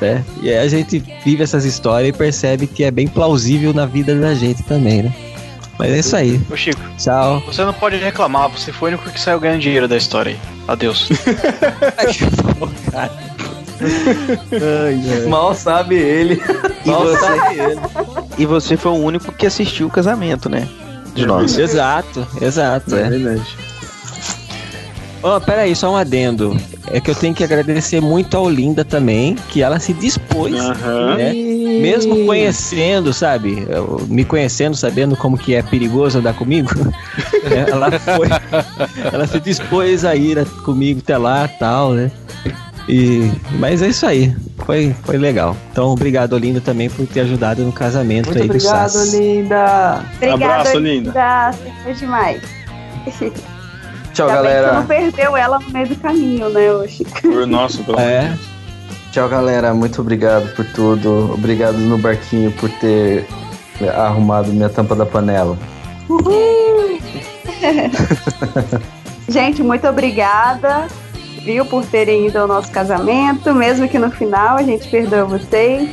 Né? 0.00 0.24
E 0.40 0.48
aí 0.48 0.58
a 0.58 0.68
gente 0.68 1.02
vive 1.24 1.42
essas 1.42 1.64
histórias 1.64 2.14
e 2.14 2.16
percebe 2.16 2.66
que 2.68 2.84
é 2.84 2.90
bem 2.92 3.08
plausível 3.08 3.74
na 3.74 3.86
vida 3.86 4.14
da 4.14 4.34
gente 4.34 4.62
também, 4.62 5.02
né? 5.02 5.12
Mas 5.78 5.90
é 5.90 5.98
isso 5.98 6.14
aí. 6.14 6.40
Ô 6.48 6.56
Chico. 6.56 6.80
Tchau. 6.96 7.42
Você 7.46 7.64
não 7.64 7.72
pode 7.72 7.96
reclamar, 7.96 8.48
você 8.48 8.72
foi 8.72 8.90
o 8.90 8.94
único 8.94 9.10
que 9.10 9.20
saiu 9.20 9.40
ganhando 9.40 9.60
dinheiro 9.60 9.88
da 9.88 9.96
história 9.96 10.32
aí. 10.32 10.38
Adeus. 10.68 11.08
Mal 15.28 15.54
sabe 15.54 15.96
ele. 15.96 16.40
E 16.84 16.88
Mal 16.88 17.04
você, 17.04 17.18
sabe 17.18 17.58
ele. 17.58 17.80
E 18.38 18.46
você 18.46 18.76
foi 18.76 18.92
o 18.92 18.96
único 18.96 19.32
que 19.32 19.44
assistiu 19.46 19.88
o 19.88 19.90
casamento, 19.90 20.48
né? 20.48 20.68
De 21.14 21.26
nós. 21.26 21.58
Exato, 21.58 22.24
exato. 22.40 22.94
É, 22.94 23.02
é. 23.02 23.10
verdade. 23.10 23.56
Oh, 25.22 25.40
peraí, 25.40 25.74
só 25.76 25.92
um 25.92 25.96
adendo. 25.96 26.56
É 26.90 27.00
que 27.00 27.10
eu 27.10 27.14
tenho 27.14 27.32
que 27.34 27.44
agradecer 27.44 28.00
muito 28.00 28.36
a 28.36 28.40
Olinda 28.40 28.84
também, 28.84 29.36
que 29.48 29.62
ela 29.62 29.78
se 29.78 29.92
dispôs, 29.92 30.54
uhum. 30.54 31.14
né? 31.16 31.32
Mesmo 31.32 32.26
conhecendo, 32.26 33.12
sabe? 33.12 33.66
Me 34.08 34.24
conhecendo, 34.24 34.76
sabendo 34.76 35.16
como 35.16 35.38
que 35.38 35.54
é 35.54 35.62
perigoso 35.62 36.18
andar 36.18 36.34
comigo. 36.34 36.70
Né? 37.42 37.66
ela 37.68 37.90
foi. 37.98 38.28
ela 39.12 39.26
se 39.26 39.40
dispôs 39.40 40.04
a 40.04 40.14
ir 40.14 40.46
comigo 40.64 41.00
até 41.02 41.18
lá 41.18 41.48
tal, 41.48 41.92
né? 41.92 42.10
E, 42.88 43.30
mas 43.58 43.82
é 43.82 43.88
isso 43.88 44.06
aí. 44.06 44.34
Foi, 44.58 44.94
foi 45.02 45.18
legal. 45.18 45.56
Então, 45.72 45.90
obrigado, 45.90 46.34
Olinda, 46.34 46.60
também 46.60 46.88
por 46.88 47.06
ter 47.06 47.20
ajudado 47.20 47.62
no 47.62 47.72
casamento 47.72 48.26
Muito 48.26 48.38
aí 48.38 48.48
obrigado, 48.48 48.84
do 48.84 48.92
SAS. 48.92 49.14
Olinda. 49.14 50.04
Obrigado, 50.16 50.42
Abraço, 50.42 50.76
Olinda. 50.76 51.12
Foi 51.82 51.94
demais. 51.94 52.42
Tchau, 54.12 54.28
Já 54.28 54.34
galera. 54.36 54.68
Você 54.68 54.74
não 54.74 54.86
perdeu 54.86 55.36
ela 55.36 55.58
no 55.58 55.70
meio 55.70 55.88
do 55.88 55.96
caminho, 55.96 56.48
né, 56.50 56.72
hoje? 56.72 57.04
Por 57.20 57.46
nosso, 57.46 57.82
pelo 57.84 57.98
É. 57.98 58.36
Tchau, 59.10 59.28
galera. 59.28 59.74
Muito 59.74 60.00
obrigado 60.00 60.54
por 60.54 60.64
tudo. 60.66 61.32
Obrigado 61.32 61.76
no 61.78 61.98
barquinho 61.98 62.52
por 62.52 62.70
ter 62.70 63.26
arrumado 63.94 64.52
minha 64.52 64.68
tampa 64.68 64.94
da 64.94 65.06
panela. 65.06 65.56
Uhul! 66.08 67.00
Gente, 69.28 69.62
muito 69.62 69.86
obrigada, 69.86 70.88
viu, 71.44 71.64
por 71.64 71.84
terem 71.86 72.26
ido 72.26 72.38
ao 72.38 72.46
nosso 72.46 72.70
casamento, 72.70 73.54
mesmo 73.54 73.88
que 73.88 73.98
no 73.98 74.10
final 74.10 74.56
a 74.56 74.62
gente 74.62 74.88
perdoe 74.88 75.22
vocês. 75.22 75.90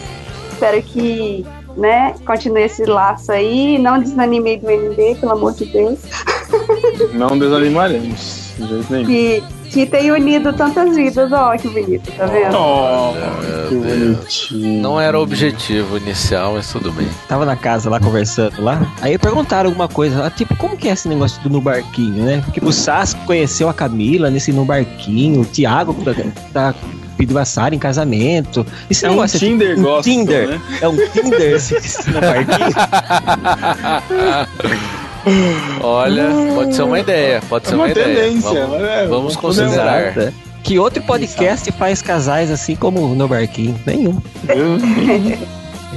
Espero 0.52 0.82
que, 0.82 1.46
né, 1.78 2.16
continue 2.26 2.64
esse 2.64 2.86
laço 2.86 3.32
aí. 3.32 3.78
Não 3.78 4.00
desanimei 4.00 4.58
do 4.58 4.70
MD, 4.70 5.16
pelo 5.16 5.34
amor 5.34 5.54
de 5.54 5.66
Deus. 5.66 6.00
Não 7.14 7.38
desanimaremos, 7.38 8.54
de 8.58 8.68
jeito 8.68 8.91
nenhum. 8.91 9.06
Que, 9.06 9.44
que 9.72 9.86
tem 9.86 10.12
unido 10.12 10.52
tantas 10.54 10.96
vidas, 10.96 11.32
ó, 11.32 11.56
que 11.56 11.68
bonito, 11.68 12.12
tá 12.12 12.26
vendo? 12.26 12.56
Oh, 12.58 13.14
que 13.70 13.76
bonitinho. 13.76 14.82
Não 14.82 15.00
era 15.00 15.18
o 15.18 15.22
objetivo 15.22 15.98
inicial, 15.98 16.54
mas 16.54 16.72
tudo 16.72 16.91
bem. 16.91 17.08
Tava 17.28 17.46
na 17.46 17.56
casa 17.56 17.90
lá 17.90 18.00
conversando 18.00 18.62
lá, 18.62 18.82
aí 19.02 19.18
perguntaram 19.18 19.70
alguma 19.70 19.88
coisa, 19.88 20.30
tipo, 20.32 20.56
como 20.56 20.76
que 20.76 20.90
é 20.90 20.94
esse 20.94 21.08
negócio 21.08 21.41
do 21.44 21.50
no 21.50 21.62
barquinho, 21.62 22.26
né? 22.26 22.41
Porque 22.44 22.64
o 22.64 22.72
Sas 22.72 23.14
conheceu 23.14 23.70
a 23.70 23.74
Camila 23.74 24.30
nesse 24.30 24.52
no 24.52 24.66
barquinho, 24.66 25.41
o 25.41 25.46
Thiago 25.46 25.96
tá 26.52 26.74
pediu 27.20 27.38
a 27.38 27.44
Sara 27.44 27.76
em 27.76 27.80
casamento. 27.80 28.66
Esse 28.90 29.06
é 29.06 29.12
um 29.12 29.26
Tinder, 29.28 29.76
tipo, 29.76 29.90
um 29.90 30.02
Tinder. 30.02 30.48
Né? 30.48 30.62
É 30.82 30.88
um 30.88 30.96
Tinder 30.96 31.56
esse, 31.56 31.74
no 32.10 32.22
barquinho. 32.22 32.70
Olha, 35.82 36.30
pode 36.56 36.74
ser 36.74 36.84
uma 36.84 36.98
ideia, 36.98 37.41
pode 37.50 37.68
ser 37.68 37.74
é 37.74 37.76
uma, 37.76 37.88
uma 37.88 37.94
tendência, 37.94 38.50
ideia. 38.50 38.66
Vamos, 38.66 38.88
é, 38.88 39.08
vamos 39.08 39.36
considerar. 39.36 40.18
É. 40.18 40.32
Que 40.64 40.80
outro 40.80 41.04
podcast 41.04 41.70
faz 41.74 42.02
casais 42.02 42.50
assim 42.50 42.74
como 42.78 43.14
no 43.14 43.28
barquinho? 43.28 43.78
Nenhum. 43.86 44.22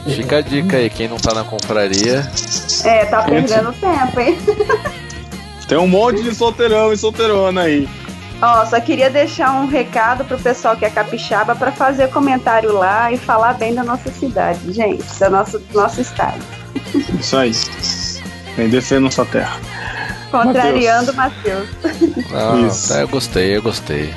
Fica 0.08 0.38
a 0.38 0.40
dica 0.40 0.76
aí, 0.76 0.90
quem 0.90 1.06
não 1.06 1.18
tá 1.18 1.32
na 1.32 1.44
confraria. 1.44 2.28
É, 2.84 3.04
tá 3.04 3.22
perdendo 3.22 3.72
tempo, 3.74 4.20
hein? 4.20 4.36
Tem 5.68 5.78
um 5.78 5.86
monte 5.86 6.20
de 6.22 6.34
solteirão 6.34 6.92
e 6.92 6.96
solteirona 6.96 7.62
aí. 7.62 7.88
Ó, 8.42 8.66
só 8.66 8.80
queria 8.80 9.08
deixar 9.08 9.52
um 9.52 9.66
recado 9.66 10.24
pro 10.24 10.36
pessoal 10.36 10.76
que 10.76 10.84
é 10.84 10.90
capixaba 10.90 11.54
para 11.54 11.70
fazer 11.70 12.10
comentário 12.10 12.72
lá 12.72 13.12
e 13.12 13.16
falar 13.16 13.54
bem 13.54 13.72
da 13.72 13.84
nossa 13.84 14.10
cidade, 14.10 14.72
gente, 14.72 15.04
da 15.20 15.30
nosso, 15.30 15.60
do 15.60 15.78
nosso 15.78 16.00
estado. 16.00 16.42
Isso 17.20 17.36
aí. 17.36 17.52
Vem 18.56 18.68
descendo 18.68 19.02
nossa 19.02 19.24
terra. 19.24 19.60
Contrariando 20.32 21.12
o 21.12 21.14
Matheus. 21.14 21.68
Isso. 22.66 22.88
Tá, 22.88 23.00
eu 23.00 23.08
gostei, 23.08 23.56
eu 23.56 23.62
gostei. 23.62 24.12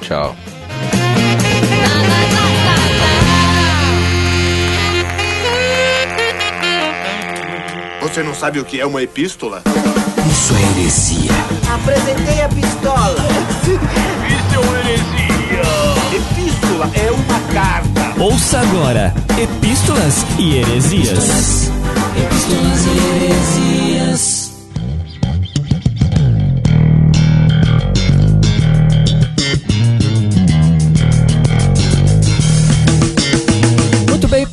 Tchau. 0.00 0.34
Você 8.00 8.22
não 8.22 8.34
sabe 8.34 8.58
o 8.58 8.64
que 8.64 8.80
é 8.80 8.86
uma 8.86 9.02
epístola? 9.02 9.62
Isso 10.28 10.54
é 10.54 10.80
heresia. 10.80 11.32
Apresentei 11.72 12.42
a 12.42 12.48
pistola. 12.48 13.16
Isso 13.64 14.54
é 14.54 14.58
uma 14.58 14.78
heresia. 14.80 15.62
Epístola 16.14 16.90
é 16.94 17.10
uma 17.10 17.40
carta. 17.52 18.20
Ouça 18.22 18.60
agora: 18.60 19.14
Epístolas 19.40 20.26
e 20.38 20.56
Heresias. 20.56 21.70
Epístolas 22.16 22.86
e 22.86 23.24
Heresias. 23.24 23.99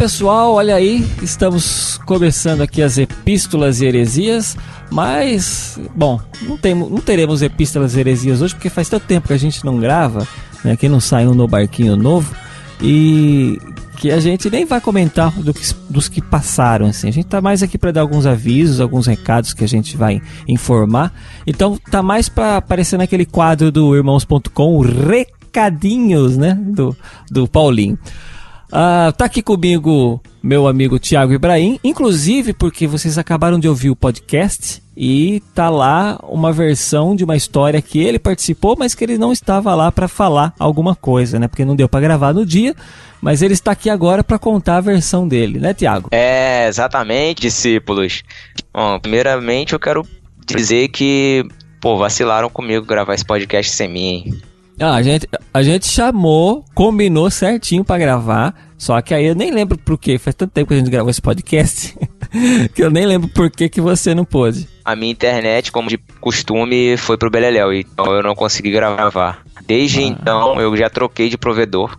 Pessoal, 0.07 0.53
olha 0.53 0.73
aí, 0.73 1.05
estamos 1.21 1.99
começando 2.05 2.61
aqui 2.61 2.81
as 2.81 2.97
epístolas 2.97 3.81
e 3.81 3.87
heresias, 3.87 4.55
mas, 4.89 5.77
bom, 5.93 6.17
não, 6.43 6.57
tem, 6.57 6.73
não 6.73 6.99
teremos 6.99 7.41
epístolas 7.41 7.93
e 7.93 7.99
heresias 7.99 8.41
hoje 8.41 8.55
porque 8.55 8.69
faz 8.69 8.87
tanto 8.87 9.05
tempo 9.05 9.27
que 9.27 9.33
a 9.33 9.37
gente 9.37 9.65
não 9.65 9.77
grava, 9.77 10.25
né, 10.63 10.77
que 10.77 10.87
não 10.87 11.01
saiu 11.01 11.35
no 11.35 11.45
barquinho 11.45 11.97
novo, 11.97 12.33
e 12.81 13.59
que 13.97 14.09
a 14.09 14.21
gente 14.21 14.49
nem 14.49 14.63
vai 14.63 14.79
comentar 14.79 15.29
do 15.41 15.53
que, 15.53 15.75
dos 15.89 16.07
que 16.07 16.21
passaram. 16.21 16.85
Assim. 16.85 17.09
A 17.09 17.11
gente 17.11 17.27
tá 17.27 17.41
mais 17.41 17.61
aqui 17.61 17.77
para 17.77 17.91
dar 17.91 17.99
alguns 17.99 18.25
avisos, 18.25 18.79
alguns 18.79 19.07
recados 19.07 19.53
que 19.53 19.65
a 19.65 19.67
gente 19.67 19.97
vai 19.97 20.21
informar. 20.47 21.13
Então 21.45 21.77
tá 21.91 22.01
mais 22.01 22.29
para 22.29 22.55
aparecer 22.55 22.95
naquele 22.95 23.25
quadro 23.25 23.73
do 23.73 23.93
irmãos.com, 23.93 24.79
recadinhos, 24.79 26.37
né, 26.37 26.57
do, 26.57 26.95
do 27.29 27.45
Paulinho. 27.45 27.99
Uh, 28.67 29.11
tá 29.13 29.25
aqui 29.25 29.41
comigo 29.41 30.21
meu 30.43 30.67
amigo 30.67 30.99
Tiago 30.99 31.33
Ibrahim, 31.33 31.79
inclusive 31.83 32.53
porque 32.53 32.87
vocês 32.87 33.17
acabaram 33.17 33.59
de 33.59 33.67
ouvir 33.67 33.89
o 33.89 33.95
podcast 33.95 34.81
e 34.95 35.41
tá 35.53 35.69
lá 35.69 36.17
uma 36.23 36.51
versão 36.51 37.15
de 37.15 37.23
uma 37.23 37.35
história 37.35 37.81
que 37.81 37.99
ele 37.99 38.17
participou, 38.17 38.75
mas 38.77 38.95
que 38.95 39.03
ele 39.03 39.17
não 39.17 39.31
estava 39.31 39.75
lá 39.75 39.91
para 39.91 40.07
falar 40.07 40.53
alguma 40.57 40.95
coisa, 40.95 41.37
né? 41.37 41.47
Porque 41.47 41.65
não 41.65 41.75
deu 41.75 41.87
para 41.87 41.99
gravar 42.01 42.33
no 42.33 42.45
dia, 42.45 42.75
mas 43.21 43.41
ele 43.41 43.53
está 43.53 43.71
aqui 43.71 43.89
agora 43.89 44.23
para 44.23 44.39
contar 44.39 44.77
a 44.77 44.81
versão 44.81 45.27
dele, 45.27 45.59
né, 45.59 45.73
Tiago? 45.73 46.09
É, 46.11 46.67
exatamente, 46.67 47.41
discípulos. 47.41 48.23
Bom, 48.73 48.99
primeiramente 48.99 49.73
eu 49.73 49.79
quero 49.79 50.05
dizer 50.45 50.87
que, 50.87 51.45
pô, 51.79 51.97
vacilaram 51.97 52.49
comigo 52.49 52.85
gravar 52.85 53.13
esse 53.13 53.25
podcast 53.25 53.71
sem 53.71 53.87
mim. 53.87 54.41
Ah, 54.79 54.95
a 54.95 55.01
gente, 55.01 55.27
a 55.53 55.63
gente 55.63 55.87
chamou, 55.87 56.63
combinou 56.75 57.31
certinho 57.31 57.83
para 57.83 57.97
gravar, 57.97 58.53
só 58.77 59.01
que 59.01 59.13
aí 59.13 59.25
eu 59.25 59.33
nem 59.33 59.51
lembro 59.51 59.77
por 59.77 59.97
quê. 59.97 60.19
Faz 60.19 60.35
tanto 60.35 60.51
tempo 60.51 60.67
que 60.67 60.75
a 60.75 60.77
gente 60.77 60.91
gravou 60.91 61.09
esse 61.09 61.21
podcast 61.21 61.97
que 62.75 62.83
eu 62.83 62.91
nem 62.91 63.05
lembro 63.05 63.27
por 63.29 63.49
que, 63.49 63.69
que 63.69 63.81
você 63.81 64.13
não 64.13 64.23
pôde. 64.23 64.67
A 64.85 64.95
minha 64.95 65.11
internet, 65.11 65.71
como 65.71 65.89
de 65.89 65.97
costume, 66.21 66.95
foi 66.95 67.17
pro 67.17 67.29
Beleléu, 67.29 67.73
então 67.73 68.13
eu 68.13 68.21
não 68.21 68.35
consegui 68.35 68.71
gravar. 68.71 69.43
Desde 69.65 70.03
ah. 70.03 70.07
então 70.07 70.61
eu 70.61 70.75
já 70.77 70.89
troquei 70.89 71.29
de 71.29 71.37
provedor. 71.37 71.97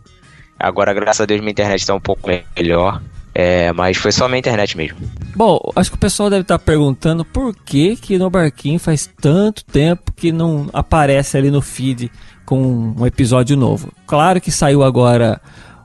Agora, 0.58 0.92
graças 0.92 1.20
a 1.20 1.26
Deus, 1.26 1.40
minha 1.40 1.52
internet 1.52 1.80
está 1.80 1.94
um 1.94 2.00
pouco 2.00 2.30
melhor. 2.56 3.02
É, 3.34 3.72
mas 3.72 3.96
foi 3.96 4.10
só 4.10 4.26
minha 4.26 4.38
internet 4.38 4.76
mesmo. 4.76 4.98
Bom, 5.36 5.60
acho 5.76 5.90
que 5.90 5.96
o 5.96 6.00
pessoal 6.00 6.28
deve 6.28 6.42
estar 6.42 6.58
perguntando 6.58 7.24
por 7.24 7.54
que 7.54 7.94
que 7.94 8.18
no 8.18 8.28
Barquinho 8.28 8.80
faz 8.80 9.08
tanto 9.20 9.64
tempo 9.64 10.12
que 10.12 10.32
não 10.32 10.68
aparece 10.72 11.36
ali 11.36 11.48
no 11.48 11.62
feed 11.62 12.10
com 12.48 12.94
um 12.98 13.04
episódio 13.04 13.58
novo. 13.58 13.92
Claro 14.06 14.40
que 14.40 14.50
saiu 14.50 14.82
agora 14.82 15.38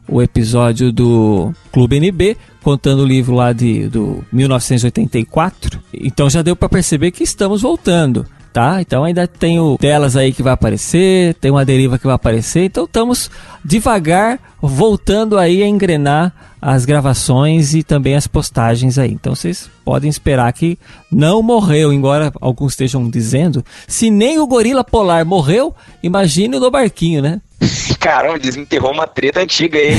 o 0.08 0.22
episódio 0.22 0.94
do 0.94 1.54
Clube 1.74 1.98
NB, 1.98 2.38
contando 2.64 3.04
o 3.04 3.06
livro 3.06 3.36
lá 3.36 3.52
de, 3.52 3.90
do 3.90 4.24
1984. 4.32 5.78
Então 5.94 6.30
já 6.30 6.42
deu 6.42 6.56
para 6.56 6.70
perceber 6.70 7.12
que 7.12 7.22
estamos 7.22 7.62
voltando. 7.64 8.26
Tá? 8.54 8.80
Então 8.80 9.04
ainda 9.04 9.28
tem 9.28 9.60
o 9.60 9.78
telas 9.80 10.16
aí 10.16 10.32
que 10.32 10.44
vai 10.44 10.54
aparecer, 10.54 11.34
tem 11.36 11.50
uma 11.50 11.66
deriva 11.66 11.98
que 11.98 12.06
vai 12.06 12.16
aparecer, 12.16 12.66
então 12.66 12.86
estamos 12.86 13.32
devagar 13.66 14.40
voltando 14.62 15.38
aí 15.38 15.64
a 15.64 15.68
engrenar 15.68 16.32
as 16.62 16.86
gravações 16.86 17.74
e 17.74 17.84
também 17.84 18.16
as 18.16 18.28
postagens 18.28 18.98
aí. 18.98 19.12
Então 19.12 19.36
vocês 19.36 19.70
podem 19.84 20.10
esperar 20.10 20.54
que 20.54 20.78
não 21.12 21.42
morreu, 21.42 21.92
embora 21.92 22.32
alguns 22.40 22.72
estejam 22.72 23.10
dizendo. 23.10 23.66
Se 23.88 24.10
nem 24.10 24.40
o 24.40 24.48
gorila 24.48 24.84
polar 24.84 25.26
morreu, 25.26 25.76
imagine 26.02 26.56
o 26.56 26.60
do 26.60 26.72
barquinho, 26.72 27.22
né? 27.22 27.42
Caramba, 28.00 28.40
desenterrou 28.40 28.92
uma 28.92 29.08
treta 29.08 29.42
antiga 29.42 29.78
aí, 29.80 29.94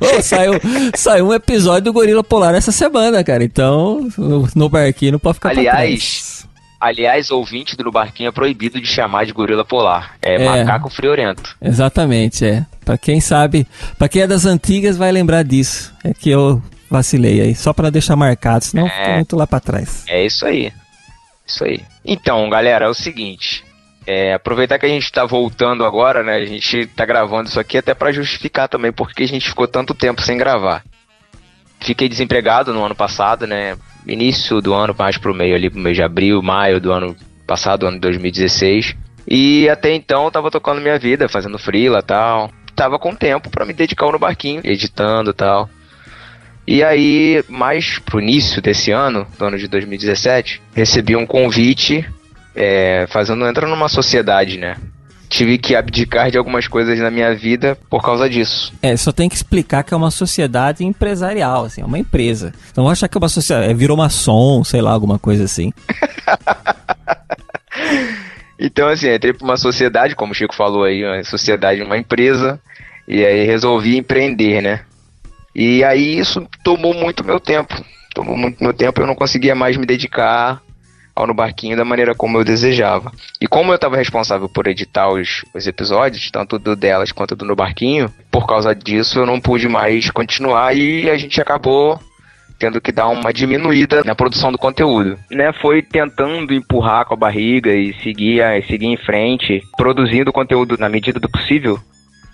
oh, 0.00 0.20
saiu, 0.22 0.52
saiu 0.94 1.28
um 1.28 1.34
episódio 1.34 1.84
do 1.84 1.92
Gorila 1.92 2.22
Polar 2.22 2.54
essa 2.54 2.70
semana, 2.70 3.24
cara. 3.24 3.42
Então, 3.42 4.06
no 4.54 4.68
barquinho 4.68 5.12
não 5.12 5.18
pode 5.18 5.36
ficar 5.36 5.50
Aliás, 5.50 6.46
Aliás, 6.80 7.30
ouvinte 7.30 7.76
do 7.76 7.90
Barquinho 7.90 8.28
é 8.28 8.32
proibido 8.32 8.80
de 8.80 8.86
chamar 8.86 9.26
de 9.26 9.32
gorila 9.32 9.64
polar. 9.64 10.16
É, 10.22 10.34
é 10.34 10.44
macaco 10.44 10.88
friorento. 10.88 11.56
Exatamente, 11.60 12.44
é. 12.44 12.64
Pra 12.84 12.96
quem 12.96 13.20
sabe, 13.20 13.66
pra 13.98 14.08
quem 14.08 14.22
é 14.22 14.26
das 14.26 14.46
antigas 14.46 14.96
vai 14.96 15.10
lembrar 15.10 15.42
disso. 15.42 15.92
É 16.04 16.14
que 16.14 16.30
eu 16.30 16.62
vacilei 16.88 17.40
aí, 17.40 17.54
só 17.54 17.72
para 17.72 17.90
deixar 17.90 18.14
marcado, 18.14 18.64
senão 18.64 18.86
é, 18.86 19.16
muito 19.16 19.36
lá 19.36 19.46
para 19.46 19.60
trás. 19.60 20.04
É 20.06 20.24
isso 20.24 20.46
aí. 20.46 20.72
Isso 21.46 21.64
aí. 21.64 21.80
Então, 22.04 22.48
galera, 22.48 22.84
é 22.84 22.88
o 22.88 22.94
seguinte. 22.94 23.64
É, 24.06 24.32
aproveitar 24.34 24.78
que 24.78 24.86
a 24.86 24.88
gente 24.88 25.04
está 25.04 25.26
voltando 25.26 25.84
agora, 25.84 26.22
né? 26.22 26.36
A 26.36 26.44
gente 26.44 26.78
está 26.78 27.04
gravando 27.04 27.48
isso 27.48 27.60
aqui 27.60 27.76
até 27.76 27.92
para 27.92 28.12
justificar 28.12 28.68
também 28.68 28.92
porque 28.92 29.24
a 29.24 29.28
gente 29.28 29.48
ficou 29.48 29.66
tanto 29.66 29.94
tempo 29.94 30.22
sem 30.22 30.38
gravar. 30.38 30.82
Fiquei 31.80 32.08
desempregado 32.08 32.72
no 32.72 32.84
ano 32.84 32.94
passado, 32.94 33.46
né? 33.46 33.76
Início 34.08 34.60
do 34.60 34.72
ano, 34.72 34.94
mais 34.98 35.18
pro 35.18 35.34
meio 35.34 35.54
ali, 35.54 35.68
pro 35.68 35.78
mês 35.78 35.96
de 35.96 36.02
abril, 36.02 36.42
maio 36.42 36.80
do 36.80 36.90
ano 36.90 37.14
passado, 37.46 37.86
ano 37.86 37.96
de 37.96 38.00
2016. 38.00 38.96
E 39.26 39.68
até 39.68 39.92
então 39.92 40.24
eu 40.24 40.30
tava 40.30 40.50
tocando 40.50 40.80
minha 40.80 40.98
vida, 40.98 41.28
fazendo 41.28 41.58
freela 41.58 42.02
tal. 42.02 42.50
Tava 42.74 42.98
com 42.98 43.14
tempo 43.14 43.50
para 43.50 43.66
me 43.66 43.72
dedicar 43.72 44.10
no 44.10 44.18
barquinho, 44.18 44.62
editando 44.64 45.32
tal. 45.34 45.68
E 46.66 46.82
aí, 46.82 47.42
mais 47.48 47.98
pro 47.98 48.20
início 48.20 48.60
desse 48.60 48.90
ano, 48.90 49.26
do 49.38 49.44
ano 49.44 49.58
de 49.58 49.66
2017, 49.68 50.60
recebi 50.74 51.16
um 51.16 51.26
convite 51.26 52.06
é, 52.54 53.06
fazendo 53.08 53.46
entrar 53.46 53.66
numa 53.66 53.88
sociedade, 53.88 54.58
né? 54.58 54.76
Tive 55.28 55.58
que 55.58 55.76
abdicar 55.76 56.30
de 56.30 56.38
algumas 56.38 56.66
coisas 56.66 56.98
na 56.98 57.10
minha 57.10 57.34
vida 57.34 57.76
por 57.90 58.02
causa 58.02 58.28
disso. 58.28 58.72
É, 58.82 58.96
só 58.96 59.12
tem 59.12 59.28
que 59.28 59.36
explicar 59.36 59.84
que 59.84 59.92
é 59.92 59.96
uma 59.96 60.10
sociedade 60.10 60.84
empresarial, 60.84 61.66
assim, 61.66 61.82
é 61.82 61.84
uma 61.84 61.98
empresa. 61.98 62.54
Não 62.74 62.84
vou 62.84 62.90
achar 62.90 63.08
que 63.08 63.16
é 63.16 63.20
uma 63.20 63.28
sociedade, 63.28 63.70
é, 63.70 63.74
virou 63.74 63.96
maçom, 63.96 64.64
sei 64.64 64.80
lá, 64.80 64.90
alguma 64.90 65.18
coisa 65.18 65.44
assim. 65.44 65.72
então, 68.58 68.88
assim, 68.88 69.12
entrei 69.12 69.34
pra 69.34 69.44
uma 69.44 69.56
sociedade, 69.58 70.16
como 70.16 70.32
o 70.32 70.34
Chico 70.34 70.54
falou 70.54 70.84
aí, 70.84 71.04
uma 71.04 71.22
sociedade, 71.24 71.82
uma 71.82 71.98
empresa, 71.98 72.58
e 73.06 73.24
aí 73.24 73.44
resolvi 73.44 73.98
empreender, 73.98 74.62
né? 74.62 74.80
E 75.54 75.82
aí 75.84 76.18
isso 76.18 76.46
tomou 76.62 76.94
muito 76.94 77.24
meu 77.24 77.40
tempo. 77.40 77.74
Tomou 78.14 78.36
muito 78.36 78.62
meu 78.62 78.72
tempo, 78.72 79.00
eu 79.00 79.06
não 79.06 79.14
conseguia 79.14 79.54
mais 79.54 79.76
me 79.76 79.84
dedicar 79.84 80.62
ao 81.18 81.26
No 81.26 81.34
Barquinho 81.34 81.76
da 81.76 81.84
maneira 81.84 82.14
como 82.14 82.38
eu 82.38 82.44
desejava. 82.44 83.10
E 83.40 83.46
como 83.46 83.72
eu 83.72 83.76
estava 83.76 83.96
responsável 83.96 84.48
por 84.48 84.68
editar 84.68 85.08
os, 85.08 85.44
os 85.52 85.66
episódios, 85.66 86.30
tanto 86.30 86.58
do 86.58 86.76
delas 86.76 87.10
quanto 87.10 87.34
do 87.34 87.44
No 87.44 87.56
Barquinho, 87.56 88.08
por 88.30 88.46
causa 88.46 88.74
disso 88.74 89.18
eu 89.18 89.26
não 89.26 89.40
pude 89.40 89.68
mais 89.68 90.10
continuar 90.10 90.76
e 90.76 91.10
a 91.10 91.16
gente 91.16 91.40
acabou 91.40 91.98
tendo 92.58 92.80
que 92.80 92.92
dar 92.92 93.08
uma 93.08 93.32
diminuída 93.32 94.02
na 94.04 94.14
produção 94.14 94.50
do 94.50 94.58
conteúdo. 94.58 95.18
Né, 95.30 95.52
foi 95.60 95.80
tentando 95.82 96.52
empurrar 96.52 97.04
com 97.04 97.14
a 97.14 97.16
barriga 97.16 97.72
e 97.72 97.94
seguir, 98.02 98.42
seguir 98.66 98.86
em 98.86 98.96
frente, 98.96 99.62
produzindo 99.76 100.32
conteúdo 100.32 100.76
na 100.78 100.88
medida 100.88 101.20
do 101.20 101.28
possível. 101.28 101.78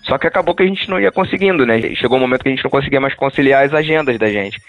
Só 0.03 0.17
que 0.17 0.27
acabou 0.27 0.55
que 0.55 0.63
a 0.63 0.67
gente 0.67 0.89
não 0.89 0.99
ia 0.99 1.11
conseguindo, 1.11 1.65
né? 1.65 1.81
Chegou 1.95 2.17
um 2.17 2.21
momento 2.21 2.43
que 2.43 2.49
a 2.49 2.51
gente 2.51 2.63
não 2.63 2.69
conseguia 2.69 3.01
mais 3.01 3.15
conciliar 3.15 3.65
as 3.65 3.73
agendas 3.73 4.19
da 4.19 4.27
gente 4.27 4.59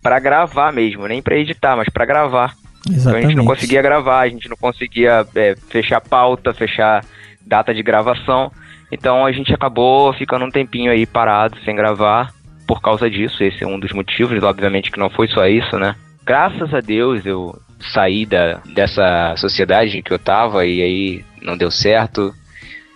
para 0.00 0.20
gravar 0.20 0.72
mesmo, 0.72 1.06
nem 1.08 1.20
para 1.20 1.36
editar, 1.36 1.76
mas 1.76 1.88
para 1.88 2.06
gravar. 2.06 2.54
Exatamente. 2.90 2.98
Então 2.98 3.16
a 3.16 3.20
gente 3.22 3.36
não 3.36 3.44
conseguia 3.44 3.82
gravar, 3.82 4.20
a 4.20 4.28
gente 4.28 4.48
não 4.48 4.56
conseguia 4.56 5.26
é, 5.34 5.54
fechar 5.68 6.00
pauta, 6.00 6.52
fechar 6.52 7.04
data 7.46 7.74
de 7.74 7.82
gravação. 7.82 8.50
Então 8.90 9.24
a 9.24 9.32
gente 9.32 9.52
acabou 9.52 10.12
ficando 10.12 10.44
um 10.44 10.50
tempinho 10.50 10.90
aí 10.90 11.06
parado, 11.06 11.56
sem 11.64 11.74
gravar, 11.74 12.32
por 12.66 12.80
causa 12.80 13.08
disso. 13.10 13.42
Esse 13.42 13.64
é 13.64 13.66
um 13.66 13.78
dos 13.78 13.92
motivos, 13.92 14.42
obviamente 14.42 14.90
que 14.90 14.98
não 14.98 15.10
foi 15.10 15.28
só 15.28 15.46
isso, 15.46 15.78
né? 15.78 15.94
Graças 16.24 16.72
a 16.72 16.80
Deus 16.80 17.24
eu 17.26 17.58
saí 17.92 18.24
da, 18.24 18.60
dessa 18.74 19.34
sociedade 19.36 19.98
em 19.98 20.02
que 20.02 20.12
eu 20.12 20.18
tava 20.18 20.64
e 20.64 20.82
aí 20.82 21.24
não 21.42 21.56
deu 21.56 21.70
certo. 21.70 22.34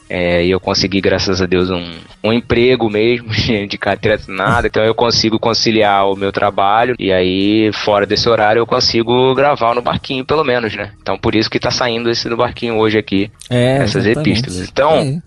É, 0.09 0.45
e 0.45 0.51
eu 0.51 0.59
consegui, 0.59 1.01
graças 1.01 1.43
a 1.43 1.47
Deus, 1.47 1.71
um, 1.71 1.85
um 2.25 2.33
emprego 2.33 2.89
mesmo, 2.89 3.29
de 3.69 3.79
carteira 3.79 4.17
assinada, 4.17 4.67
então 4.67 4.83
eu 4.83 4.95
consigo 4.95 5.39
conciliar 5.39 6.11
o 6.11 6.17
meu 6.17 6.33
trabalho, 6.33 6.95
e 6.99 7.13
aí, 7.13 7.71
fora 7.73 8.07
desse 8.07 8.29
horário, 8.29 8.61
eu 8.61 8.67
consigo 8.67 9.35
gravar 9.35 9.75
no 9.75 9.83
barquinho, 9.83 10.25
pelo 10.25 10.45
menos, 10.45 10.75
né? 10.75 10.93
Então, 11.01 11.19
por 11.19 11.35
isso 11.35 11.51
que 11.51 11.61
tá 11.61 11.71
saindo 11.71 12.11
esse 12.11 12.29
no 12.29 12.37
barquinho 12.37 12.77
hoje 12.77 12.99
aqui, 12.99 13.31
é, 13.51 13.79
essas 13.79 14.07
exatamente. 14.07 14.41
epístolas. 14.41 14.69
Então, 14.69 14.93
é. 14.97 15.19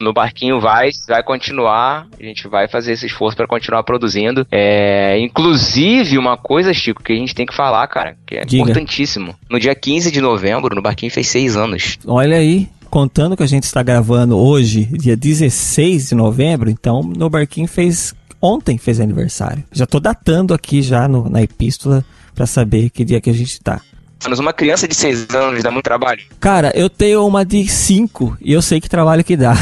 no 0.00 0.12
barquinho 0.12 0.60
vai, 0.60 0.90
vai 1.08 1.22
continuar, 1.22 2.06
a 2.18 2.22
gente 2.22 2.46
vai 2.46 2.68
fazer 2.68 2.92
esse 2.92 3.06
esforço 3.06 3.36
para 3.36 3.46
continuar 3.46 3.82
produzindo. 3.82 4.46
É, 4.50 5.18
inclusive, 5.18 6.16
uma 6.16 6.36
coisa, 6.36 6.72
Chico, 6.72 7.02
que 7.02 7.12
a 7.12 7.16
gente 7.16 7.34
tem 7.34 7.46
que 7.46 7.54
falar, 7.54 7.86
cara, 7.88 8.16
que 8.26 8.36
é 8.36 8.44
Diga. 8.44 8.62
importantíssimo. 8.62 9.34
No 9.50 9.58
dia 9.58 9.74
15 9.74 10.10
de 10.12 10.20
novembro, 10.20 10.74
no 10.74 10.82
barquinho 10.82 11.10
fez 11.10 11.28
seis 11.28 11.56
anos. 11.56 11.98
Olha 12.06 12.36
aí 12.36 12.68
contando 12.92 13.34
que 13.34 13.42
a 13.42 13.46
gente 13.46 13.64
está 13.64 13.82
gravando 13.82 14.36
hoje, 14.36 14.84
dia 14.84 15.16
16 15.16 16.10
de 16.10 16.14
novembro, 16.14 16.68
então 16.68 17.02
no 17.02 17.30
Barquinho 17.30 17.66
fez 17.66 18.14
ontem 18.38 18.76
fez 18.76 19.00
aniversário. 19.00 19.64
Já 19.72 19.86
tô 19.86 19.98
datando 19.98 20.52
aqui 20.52 20.82
já 20.82 21.08
no, 21.08 21.26
na 21.26 21.42
epístola 21.42 22.04
para 22.34 22.44
saber 22.44 22.90
que 22.90 23.02
dia 23.02 23.18
que 23.18 23.30
a 23.30 23.32
gente 23.32 23.58
tá. 23.62 23.80
Mas 24.28 24.38
uma 24.38 24.52
criança 24.52 24.86
de 24.86 24.94
6 24.94 25.30
anos 25.30 25.62
dá 25.62 25.70
muito 25.70 25.86
trabalho? 25.86 26.20
Cara, 26.38 26.70
eu 26.74 26.90
tenho 26.90 27.26
uma 27.26 27.46
de 27.46 27.66
5 27.66 28.36
e 28.42 28.52
eu 28.52 28.60
sei 28.60 28.78
que 28.78 28.90
trabalho 28.90 29.24
que 29.24 29.38
dá. 29.38 29.54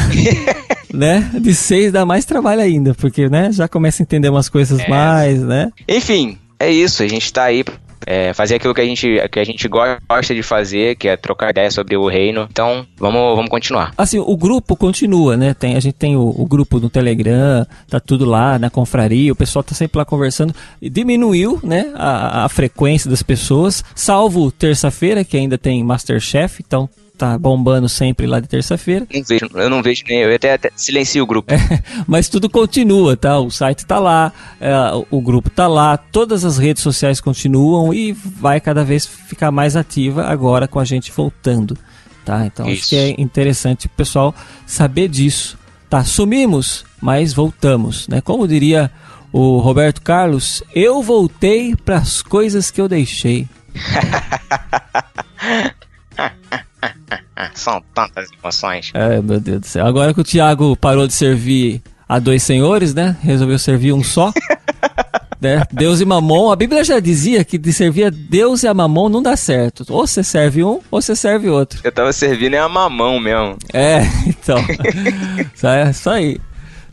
né? 0.93 1.31
De 1.39 1.55
6 1.55 1.93
dá 1.93 2.05
mais 2.05 2.25
trabalho 2.25 2.59
ainda, 2.59 2.93
porque, 2.93 3.29
né, 3.29 3.49
já 3.53 3.65
começa 3.65 4.01
a 4.01 4.03
entender 4.03 4.27
umas 4.27 4.49
coisas 4.49 4.81
é. 4.81 4.89
mais, 4.89 5.41
né? 5.41 5.71
Enfim, 5.87 6.37
é 6.59 6.69
isso, 6.69 7.01
a 7.01 7.07
gente 7.07 7.31
tá 7.31 7.45
aí 7.45 7.63
é, 8.05 8.33
fazer 8.33 8.55
aquilo 8.55 8.73
que 8.73 8.81
a, 8.81 8.85
gente, 8.85 9.29
que 9.31 9.39
a 9.39 9.43
gente 9.43 9.67
gosta 9.67 10.33
de 10.33 10.43
fazer, 10.43 10.95
que 10.95 11.07
é 11.07 11.15
trocar 11.15 11.51
ideias 11.51 11.73
sobre 11.73 11.95
o 11.95 12.07
reino. 12.07 12.47
Então, 12.49 12.85
vamos, 12.97 13.35
vamos 13.35 13.49
continuar. 13.49 13.93
Assim, 13.97 14.19
o 14.19 14.37
grupo 14.37 14.75
continua, 14.75 15.37
né? 15.37 15.53
Tem, 15.53 15.75
a 15.75 15.79
gente 15.79 15.95
tem 15.95 16.15
o, 16.15 16.33
o 16.37 16.45
grupo 16.45 16.79
no 16.79 16.89
Telegram, 16.89 17.65
tá 17.89 17.99
tudo 17.99 18.25
lá 18.25 18.57
na 18.57 18.69
confraria, 18.69 19.31
o 19.31 19.35
pessoal 19.35 19.63
tá 19.63 19.75
sempre 19.75 19.97
lá 19.97 20.05
conversando. 20.05 20.53
Diminuiu, 20.81 21.59
né, 21.63 21.91
a, 21.95 22.45
a 22.45 22.49
frequência 22.49 23.09
das 23.09 23.23
pessoas, 23.23 23.83
salvo 23.95 24.51
terça-feira, 24.51 25.23
que 25.23 25.37
ainda 25.37 25.57
tem 25.57 25.83
Masterchef, 25.83 26.63
então 26.65 26.89
tá 27.21 27.37
bombando 27.37 27.87
sempre 27.87 28.25
lá 28.25 28.39
de 28.39 28.47
terça-feira. 28.47 29.05
Não 29.13 29.23
vejo, 29.23 29.47
eu 29.53 29.69
não 29.69 29.83
vejo 29.83 30.03
nem, 30.09 30.21
eu 30.21 30.35
até, 30.35 30.53
até 30.53 30.71
silencio 30.75 31.23
o 31.23 31.27
grupo. 31.27 31.53
É, 31.53 31.59
mas 32.07 32.27
tudo 32.27 32.49
continua, 32.49 33.15
tá? 33.15 33.39
O 33.39 33.51
site 33.51 33.85
tá 33.85 33.99
lá, 33.99 34.33
é, 34.59 34.73
o 35.11 35.21
grupo 35.21 35.47
tá 35.47 35.67
lá, 35.67 35.97
todas 35.97 36.43
as 36.43 36.57
redes 36.57 36.81
sociais 36.81 37.21
continuam 37.21 37.93
e 37.93 38.11
vai 38.11 38.59
cada 38.59 38.83
vez 38.83 39.05
ficar 39.05 39.51
mais 39.51 39.75
ativa 39.75 40.25
agora 40.25 40.67
com 40.67 40.79
a 40.79 40.83
gente 40.83 41.11
voltando, 41.11 41.77
tá? 42.25 42.43
Então 42.43 42.67
Isso. 42.67 42.81
acho 42.81 42.89
que 42.89 42.95
é 42.95 43.21
interessante 43.21 43.85
o 43.85 43.89
pessoal 43.89 44.33
saber 44.65 45.07
disso. 45.07 45.59
Tá, 45.87 46.03
sumimos, 46.03 46.85
mas 46.99 47.33
voltamos, 47.33 48.07
né? 48.07 48.19
Como 48.19 48.47
diria 48.47 48.89
o 49.31 49.59
Roberto 49.59 50.01
Carlos, 50.01 50.63
eu 50.73 51.03
voltei 51.03 51.75
para 51.75 51.97
as 51.97 52.23
coisas 52.23 52.71
que 52.71 52.81
eu 52.81 52.87
deixei. 52.87 53.47
São 57.53 57.81
tantas 57.93 58.29
emoções. 58.31 58.91
É, 58.93 59.21
meu 59.21 59.39
Deus 59.39 59.61
do 59.61 59.67
céu. 59.67 59.85
Agora 59.85 60.13
que 60.13 60.21
o 60.21 60.23
Thiago 60.23 60.75
parou 60.75 61.07
de 61.07 61.13
servir 61.13 61.81
a 62.07 62.19
dois 62.19 62.43
senhores, 62.43 62.93
né? 62.93 63.15
Resolveu 63.21 63.57
servir 63.57 63.93
um 63.93 64.03
só. 64.03 64.33
né? 65.41 65.63
Deus 65.71 65.99
e 65.99 66.05
Mamon. 66.05 66.51
A 66.51 66.55
Bíblia 66.55 66.83
já 66.83 66.99
dizia 66.99 67.43
que 67.43 67.57
de 67.57 67.73
servir 67.73 68.05
a 68.05 68.09
Deus 68.09 68.63
e 68.63 68.67
a 68.67 68.73
Mamon 68.73 69.09
não 69.09 69.23
dá 69.23 69.35
certo. 69.35 69.85
Ou 69.89 70.05
você 70.05 70.23
serve 70.23 70.63
um, 70.63 70.79
ou 70.91 71.01
você 71.01 71.15
serve 71.15 71.49
outro. 71.49 71.79
Eu 71.83 71.91
tava 71.91 72.13
servindo 72.13 72.53
é 72.53 72.59
a 72.59 72.69
mamão 72.69 73.19
mesmo. 73.19 73.57
É, 73.73 74.01
então. 74.27 74.57
é 74.59 75.89
isso 75.89 76.09
aí. 76.09 76.39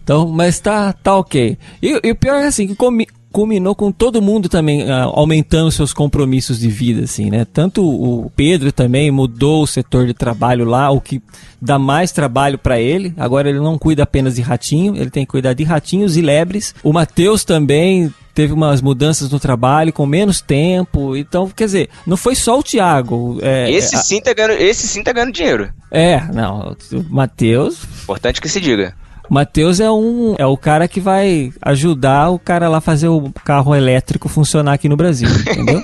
Então, 0.03 0.27
mas 0.27 0.59
tá, 0.59 0.95
tá 0.95 1.17
ok. 1.17 1.59
E, 1.83 2.01
e 2.03 2.11
o 2.11 2.17
pior 2.17 2.37
é 2.37 2.47
assim, 2.47 2.67
que 2.67 2.75
comi, 2.75 3.07
culminou 3.33 3.75
com 3.75 3.93
todo 3.93 4.23
mundo 4.23 4.49
também 4.49 4.83
uh, 4.85 5.11
aumentando 5.13 5.71
seus 5.71 5.93
compromissos 5.93 6.59
de 6.59 6.69
vida, 6.69 7.05
assim, 7.05 7.31
né? 7.31 7.47
Tanto 7.53 7.85
o 7.85 8.31
Pedro 8.35 8.73
também 8.73 9.11
mudou 9.11 9.63
o 9.63 9.67
setor 9.67 10.07
de 10.07 10.15
trabalho 10.15 10.65
lá, 10.65 10.91
o 10.91 11.01
que 11.01 11.23
dá 11.61 11.79
mais 11.79 12.13
trabalho 12.13 12.59
para 12.59 12.81
ele. 12.81 13.13
Agora 13.17 13.49
ele 13.49 13.61
não 13.61 13.79
cuida 13.79 14.03
apenas 14.03 14.37
de 14.37 14.43
ratinho, 14.43 14.97
ele 14.97 15.11
tem 15.11 15.25
que 15.25 15.31
cuidar 15.31 15.53
de 15.53 15.65
ratinhos 15.65 16.17
e 16.17 16.23
lebres. 16.23 16.75
O 16.83 16.93
Matheus 16.93 17.45
também 17.45 18.13
teve 18.35 18.53
umas 18.53 18.81
mudanças 18.81 19.31
no 19.31 19.41
trabalho 19.41 19.93
com 19.93 20.07
menos 20.07 20.41
tempo. 20.41 21.17
Então, 21.17 21.49
quer 21.49 21.65
dizer, 21.65 21.89
não 22.07 22.17
foi 22.17 22.37
só 22.37 22.59
o 22.59 22.63
Thiago. 22.63 23.39
É, 23.43 23.71
esse, 23.71 23.97
sim 23.99 24.21
tá 24.21 24.33
ganhando, 24.33 24.53
esse 24.53 24.87
sim 24.87 25.03
tá 25.03 25.13
ganhando 25.13 25.33
dinheiro. 25.33 25.71
É, 25.91 26.21
não, 26.33 26.77
o 26.93 27.05
Matheus. 27.11 27.83
Importante 28.05 28.41
que 28.41 28.49
se 28.49 28.61
diga. 28.61 28.95
Matheus 29.29 29.81
é 29.81 29.91
um 29.91 30.35
é 30.39 30.47
o 30.47 30.57
cara 30.57 30.89
que 30.89 31.01
vai 31.01 31.53
ajudar 31.63 32.31
o 32.31 32.39
cara 32.39 32.69
lá 32.69 32.81
fazer 32.81 33.09
o 33.09 33.31
carro 33.45 33.75
elétrico 33.75 34.29
funcionar 34.29 34.75
aqui 34.75 34.89
no 34.89 34.97
Brasil, 34.97 35.29
entendeu? 35.29 35.83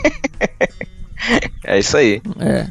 é 1.64 1.78
isso 1.78 1.96
aí. 1.96 2.20
É. 2.38 2.66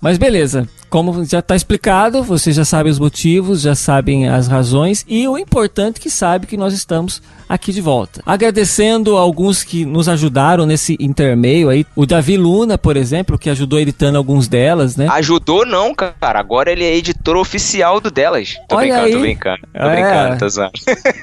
Mas 0.00 0.16
beleza, 0.16 0.66
como 0.88 1.24
já 1.24 1.40
está 1.40 1.54
explicado, 1.54 2.22
vocês 2.22 2.56
já 2.56 2.64
sabem 2.64 2.90
os 2.90 2.98
motivos, 2.98 3.60
já 3.60 3.74
sabem 3.74 4.28
as 4.28 4.48
razões 4.48 5.04
e 5.06 5.28
o 5.28 5.36
importante 5.36 5.98
é 5.98 6.00
que 6.00 6.10
sabe 6.10 6.46
que 6.46 6.56
nós 6.56 6.72
estamos 6.72 7.22
aqui 7.46 7.70
de 7.70 7.82
volta. 7.82 8.22
Agradecendo 8.24 9.18
alguns 9.18 9.62
que 9.62 9.84
nos 9.84 10.08
ajudaram 10.08 10.64
nesse 10.64 10.96
intermeio 10.98 11.68
aí, 11.68 11.84
o 11.94 12.06
Davi 12.06 12.38
Luna, 12.38 12.78
por 12.78 12.96
exemplo, 12.96 13.38
que 13.38 13.50
ajudou 13.50 13.78
editando 13.78 14.16
alguns 14.16 14.48
delas, 14.48 14.96
né? 14.96 15.06
Ajudou 15.10 15.66
não, 15.66 15.94
cara, 15.94 16.40
agora 16.40 16.72
ele 16.72 16.84
é 16.84 16.96
editor 16.96 17.36
oficial 17.36 18.00
do 18.00 18.10
delas. 18.10 18.54
Tô 18.66 18.76
Olha 18.76 18.94
brincando, 18.94 19.06
aí. 19.06 19.12
tô 19.12 19.20
brincando, 19.20 19.60
tô 19.72 19.86
é. 19.86 19.94
brincando, 19.94 20.38
tô 20.38 20.48
zoando. 20.48 20.72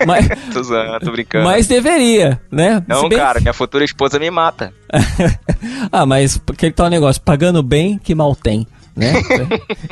Mas... 0.06 0.28
tô 0.54 0.64
zoando, 0.64 1.06
tô 1.06 1.12
brincando. 1.12 1.46
Mas 1.46 1.68
deveria, 1.68 2.40
né? 2.52 2.84
Não, 2.88 3.10
bem... 3.10 3.18
cara, 3.18 3.40
minha 3.40 3.54
futura 3.54 3.84
esposa 3.84 4.20
me 4.20 4.30
mata. 4.30 4.72
ah, 5.92 6.06
mas 6.06 6.40
aquele 6.48 6.74
tal 6.74 6.90
negócio, 6.90 7.22
pagando 7.22 7.64
bem, 7.64 7.98
que 7.98 8.14
mal 8.14 8.36
tem 8.36 8.67
né? 8.98 9.14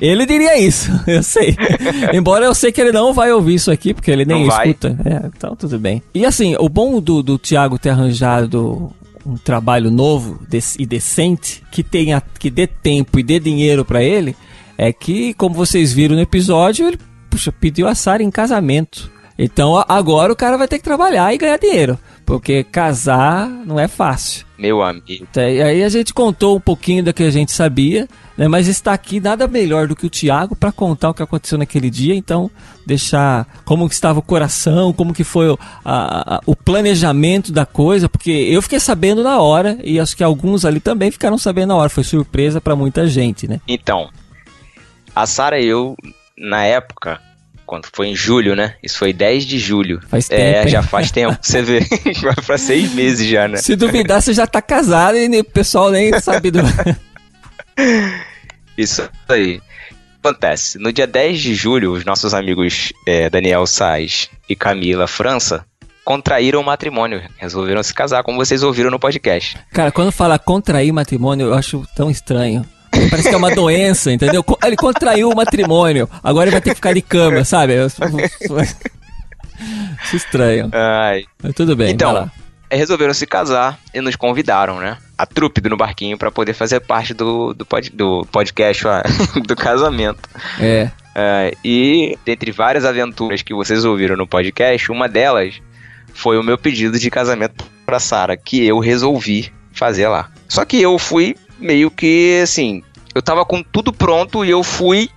ele 0.01 0.25
diria 0.25 0.57
isso, 0.59 0.91
eu 1.07 1.23
sei. 1.23 1.55
Embora 2.13 2.45
eu 2.45 2.55
sei 2.55 2.71
que 2.71 2.81
ele 2.81 2.91
não 2.91 3.13
vai 3.13 3.31
ouvir 3.31 3.55
isso 3.55 3.71
aqui, 3.71 3.93
porque 3.93 4.11
ele 4.11 4.25
nem 4.25 4.47
escuta. 4.47 4.97
É, 5.05 5.27
então 5.27 5.55
tudo 5.55 5.79
bem. 5.79 6.01
E 6.13 6.25
assim, 6.25 6.55
o 6.59 6.67
bom 6.67 6.99
do, 6.99 7.21
do 7.21 7.37
Thiago 7.37 7.77
ter 7.77 7.91
arranjado 7.91 8.91
um 9.25 9.37
trabalho 9.37 9.89
novo 9.89 10.39
e 10.77 10.85
decente, 10.85 11.63
que 11.71 11.83
tenha, 11.83 12.21
que 12.37 12.49
dê 12.49 12.67
tempo 12.67 13.19
e 13.19 13.23
dê 13.23 13.39
dinheiro 13.39 13.83
para 13.83 14.03
ele, 14.03 14.35
é 14.77 14.93
que, 14.93 15.33
como 15.33 15.55
vocês 15.55 15.93
viram 15.93 16.15
no 16.15 16.21
episódio, 16.21 16.87
ele 16.87 16.99
puxa, 17.29 17.51
pediu 17.51 17.87
a 17.87 17.95
Sara 17.95 18.23
em 18.23 18.31
casamento. 18.31 19.11
Então 19.37 19.83
agora 19.87 20.31
o 20.31 20.35
cara 20.35 20.57
vai 20.57 20.67
ter 20.67 20.77
que 20.77 20.83
trabalhar 20.83 21.33
e 21.33 21.37
ganhar 21.37 21.57
dinheiro. 21.57 21.99
Porque 22.25 22.63
casar 22.63 23.47
não 23.47 23.79
é 23.79 23.87
fácil. 23.87 24.45
Meu 24.57 24.81
amigo. 24.81 25.27
E 25.35 25.61
aí 25.61 25.83
a 25.83 25.89
gente 25.89 26.13
contou 26.13 26.55
um 26.55 26.59
pouquinho 26.59 27.03
do 27.03 27.13
que 27.13 27.23
a 27.23 27.29
gente 27.29 27.51
sabia, 27.51 28.07
né? 28.37 28.47
Mas 28.47 28.67
está 28.67 28.93
aqui 28.93 29.19
nada 29.19 29.47
melhor 29.47 29.87
do 29.87 29.95
que 29.95 30.05
o 30.05 30.09
Tiago 30.09 30.55
para 30.55 30.71
contar 30.71 31.09
o 31.09 31.13
que 31.13 31.21
aconteceu 31.21 31.57
naquele 31.57 31.89
dia. 31.89 32.15
Então, 32.15 32.49
deixar 32.85 33.45
como 33.63 33.87
que 33.87 33.93
estava 33.93 34.19
o 34.19 34.23
coração, 34.23 34.91
como 34.91 35.13
que 35.13 35.23
foi 35.23 35.49
o, 35.49 35.59
a, 35.83 36.37
a, 36.37 36.41
o 36.45 36.55
planejamento 36.55 37.51
da 37.51 37.65
coisa, 37.65 38.09
porque 38.09 38.31
eu 38.31 38.61
fiquei 38.61 38.79
sabendo 38.79 39.23
na 39.23 39.39
hora 39.39 39.77
e 39.83 39.99
acho 39.99 40.15
que 40.15 40.23
alguns 40.23 40.65
ali 40.65 40.79
também 40.79 41.11
ficaram 41.11 41.37
sabendo 41.37 41.69
na 41.69 41.75
hora. 41.75 41.89
Foi 41.89 42.03
surpresa 42.03 42.59
para 42.59 42.75
muita 42.75 43.07
gente, 43.07 43.47
né? 43.47 43.59
Então, 43.67 44.09
a 45.15 45.25
Sara 45.25 45.59
e 45.59 45.67
eu, 45.67 45.95
na 46.37 46.63
época, 46.63 47.19
quando 47.65 47.87
foi 47.91 48.07
em 48.07 48.15
julho, 48.15 48.55
né? 48.55 48.75
Isso 48.81 48.97
foi 48.97 49.11
10 49.11 49.45
de 49.45 49.59
julho. 49.59 49.99
Faz 50.07 50.29
é, 50.29 50.37
tempo. 50.37 50.67
É, 50.67 50.69
já 50.69 50.83
faz 50.83 51.11
tempo. 51.11 51.37
Você 51.41 51.61
vê, 51.61 51.79
vai 52.21 52.35
pra 52.35 52.57
seis 52.57 52.93
meses 52.93 53.27
já, 53.27 53.47
né? 53.47 53.57
Se 53.57 53.75
duvidar, 53.75 54.21
você 54.21 54.33
já 54.33 54.47
tá 54.47 54.61
casado 54.61 55.17
e 55.17 55.39
o 55.39 55.43
pessoal 55.43 55.91
nem 55.91 56.17
sabe 56.19 56.51
do. 56.51 56.59
Isso 58.77 59.07
aí. 59.27 59.61
Acontece. 60.19 60.79
No 60.79 60.91
dia 60.91 61.05
10 61.05 61.39
de 61.39 61.53
julho, 61.53 61.91
os 61.91 62.03
nossos 62.03 62.33
amigos 62.33 62.91
é, 63.05 63.29
Daniel 63.29 63.67
Sais 63.67 64.29
e 64.49 64.55
Camila 64.55 65.07
França 65.07 65.63
contraíram 66.03 66.61
o 66.61 66.63
matrimônio. 66.63 67.21
Resolveram 67.37 67.83
se 67.83 67.93
casar, 67.93 68.23
como 68.23 68.37
vocês 68.37 68.63
ouviram 68.63 68.89
no 68.89 68.99
podcast. 68.99 69.57
Cara, 69.71 69.91
quando 69.91 70.11
fala 70.11 70.39
contrair 70.39 70.91
matrimônio, 70.91 71.47
eu 71.47 71.53
acho 71.53 71.85
tão 71.95 72.09
estranho. 72.09 72.65
Parece 73.09 73.29
que 73.29 73.35
é 73.35 73.37
uma 73.37 73.53
doença, 73.53 74.11
entendeu? 74.11 74.43
Ele 74.63 74.75
contraiu 74.75 75.29
o 75.29 75.35
matrimônio, 75.35 76.09
agora 76.23 76.45
ele 76.45 76.51
vai 76.51 76.61
ter 76.61 76.71
que 76.71 76.75
ficar 76.75 76.93
de 76.93 77.01
cama, 77.01 77.43
sabe? 77.43 77.73
Isso 80.03 80.15
estranho. 80.15 80.69
Ai. 80.73 81.23
Mas 81.41 81.53
tudo 81.53 81.75
bem. 81.75 81.91
Então, 81.91 82.29
resolveram 82.71 83.13
se 83.13 83.25
casar 83.25 83.79
e 83.93 84.01
nos 84.01 84.15
convidaram, 84.15 84.79
né? 84.79 84.97
A 85.17 85.25
trupe 85.25 85.61
do 85.61 85.69
No 85.69 85.77
Barquinho 85.77 86.17
para 86.17 86.31
poder 86.31 86.53
fazer 86.53 86.79
parte 86.81 87.13
do, 87.13 87.53
do, 87.53 87.65
pod, 87.65 87.89
do 87.91 88.25
podcast 88.31 88.83
do 89.45 89.55
casamento. 89.55 90.29
É. 90.59 90.89
é. 91.15 91.53
E 91.63 92.17
dentre 92.25 92.51
várias 92.51 92.85
aventuras 92.85 93.41
que 93.41 93.53
vocês 93.53 93.85
ouviram 93.85 94.17
no 94.17 94.27
podcast, 94.27 94.91
uma 94.91 95.07
delas 95.07 95.61
foi 96.13 96.37
o 96.37 96.43
meu 96.43 96.57
pedido 96.57 96.97
de 96.97 97.09
casamento 97.09 97.65
para 97.85 97.99
Sara, 97.99 98.35
que 98.37 98.65
eu 98.65 98.79
resolvi 98.79 99.51
fazer 99.71 100.07
lá. 100.07 100.29
Só 100.47 100.65
que 100.65 100.81
eu 100.81 100.97
fui 100.97 101.35
meio 101.59 101.89
que 101.89 102.41
assim, 102.41 102.83
eu 103.13 103.21
tava 103.21 103.45
com 103.45 103.63
tudo 103.63 103.93
pronto 103.93 104.43
e 104.43 104.49
eu 104.49 104.63
fui 104.63 105.09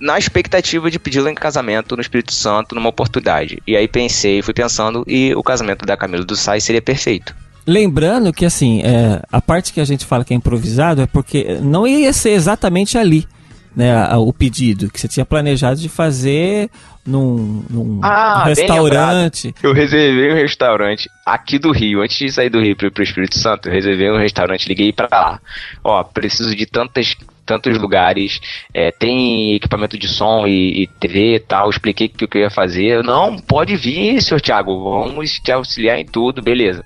na 0.00 0.18
expectativa 0.18 0.90
de 0.90 0.98
pedi-la 0.98 1.30
em 1.30 1.34
casamento 1.34 1.94
no 1.94 2.02
Espírito 2.02 2.32
Santo 2.32 2.74
numa 2.74 2.88
oportunidade. 2.88 3.62
E 3.66 3.76
aí 3.76 3.86
pensei, 3.86 4.42
fui 4.42 4.52
pensando 4.52 5.04
e 5.06 5.32
o 5.34 5.42
casamento 5.42 5.86
da 5.86 5.96
Camila 5.96 6.24
do 6.24 6.34
Sai 6.34 6.60
seria 6.60 6.82
perfeito. 6.82 7.34
Lembrando 7.64 8.32
que 8.32 8.44
assim, 8.44 8.82
é, 8.82 9.22
a 9.30 9.40
parte 9.40 9.72
que 9.72 9.80
a 9.80 9.84
gente 9.84 10.04
fala 10.04 10.24
que 10.24 10.34
é 10.34 10.36
improvisado 10.36 11.00
é 11.00 11.06
porque 11.06 11.58
não 11.62 11.86
ia 11.86 12.12
ser 12.12 12.30
exatamente 12.30 12.98
ali 12.98 13.28
né, 13.74 14.06
o 14.16 14.32
pedido 14.32 14.90
que 14.90 15.00
você 15.00 15.08
tinha 15.08 15.24
planejado 15.24 15.80
de 15.80 15.88
fazer 15.88 16.68
num, 17.06 17.64
num 17.68 18.00
ah, 18.02 18.44
restaurante. 18.44 19.54
Eu 19.62 19.72
reservei 19.72 20.32
um 20.32 20.36
restaurante 20.36 21.10
aqui 21.26 21.58
do 21.58 21.72
Rio, 21.72 22.00
antes 22.02 22.16
de 22.16 22.30
sair 22.30 22.48
do 22.48 22.60
Rio 22.60 22.76
para 22.76 22.88
o 23.00 23.02
Espírito 23.02 23.38
Santo, 23.38 23.68
eu 23.68 23.72
reservei 23.72 24.10
um 24.10 24.18
restaurante, 24.18 24.68
liguei 24.68 24.92
para 24.92 25.08
lá. 25.10 25.40
Ó, 25.82 26.02
preciso 26.04 26.54
de 26.54 26.66
tantas 26.66 27.16
tantos 27.44 27.76
lugares, 27.76 28.40
é, 28.72 28.92
tem 28.92 29.56
equipamento 29.56 29.98
de 29.98 30.06
som 30.06 30.46
e, 30.46 30.84
e 30.84 30.86
TV 30.86 31.34
e 31.34 31.40
tal, 31.40 31.68
expliquei 31.68 32.06
o 32.06 32.28
que 32.28 32.38
eu 32.38 32.42
ia 32.42 32.50
fazer. 32.50 33.02
Não, 33.02 33.36
pode 33.36 33.74
vir, 33.76 34.22
senhor 34.22 34.40
Thiago, 34.40 34.82
vamos 34.84 35.40
te 35.40 35.50
auxiliar 35.50 35.98
em 35.98 36.06
tudo, 36.06 36.40
beleza. 36.40 36.84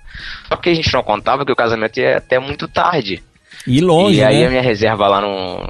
Só 0.48 0.56
que 0.56 0.70
a 0.70 0.74
gente 0.74 0.92
não 0.92 1.02
contava 1.02 1.44
que 1.44 1.52
o 1.52 1.56
casamento 1.56 2.00
ia 2.00 2.16
até 2.16 2.38
muito 2.38 2.66
tarde. 2.66 3.22
E 3.66 3.80
longe, 3.80 4.18
E 4.18 4.24
aí 4.24 4.40
né? 4.40 4.46
a 4.46 4.50
minha 4.50 4.62
reserva 4.62 5.06
lá 5.06 5.20
no, 5.20 5.68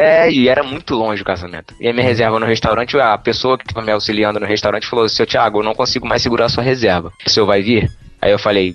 é, 0.00 0.30
e 0.30 0.48
era 0.48 0.62
muito 0.62 0.94
longe 0.94 1.22
o 1.22 1.24
casamento. 1.24 1.74
E 1.78 1.88
a 1.88 1.92
minha 1.92 2.04
reserva 2.04 2.40
no 2.40 2.46
restaurante, 2.46 2.98
a 2.98 3.18
pessoa 3.18 3.58
que 3.58 3.64
estava 3.64 3.84
me 3.84 3.92
auxiliando 3.92 4.40
no 4.40 4.46
restaurante 4.46 4.86
falou: 4.86 5.08
Seu 5.08 5.26
Thiago, 5.26 5.58
eu 5.58 5.62
não 5.62 5.74
consigo 5.74 6.06
mais 6.06 6.22
segurar 6.22 6.46
a 6.46 6.48
sua 6.48 6.64
reserva. 6.64 7.12
O 7.26 7.30
senhor 7.30 7.46
vai 7.46 7.62
vir? 7.62 7.90
Aí 8.20 8.32
eu 8.32 8.38
falei: 8.38 8.74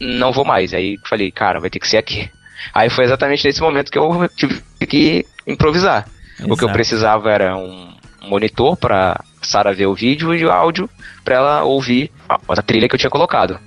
Não 0.00 0.32
vou 0.32 0.44
mais. 0.44 0.72
Aí 0.72 0.96
falei: 1.08 1.30
Cara, 1.30 1.60
vai 1.60 1.70
ter 1.70 1.80
que 1.80 1.88
ser 1.88 1.96
aqui. 1.96 2.30
Aí 2.72 2.88
foi 2.88 3.04
exatamente 3.04 3.44
nesse 3.44 3.60
momento 3.60 3.90
que 3.90 3.98
eu 3.98 4.28
tive 4.36 4.62
que 4.88 5.26
improvisar. 5.46 6.06
Exato. 6.38 6.52
O 6.52 6.56
que 6.56 6.64
eu 6.64 6.70
precisava 6.70 7.30
era 7.30 7.56
um 7.56 7.92
monitor 8.22 8.76
para 8.76 9.22
Sara 9.42 9.74
ver 9.74 9.86
o 9.86 9.94
vídeo 9.94 10.34
e 10.34 10.44
o 10.44 10.50
áudio 10.52 10.88
para 11.24 11.34
ela 11.34 11.64
ouvir 11.64 12.10
a 12.28 12.62
trilha 12.62 12.88
que 12.88 12.94
eu 12.94 12.98
tinha 12.98 13.10
colocado. 13.10 13.58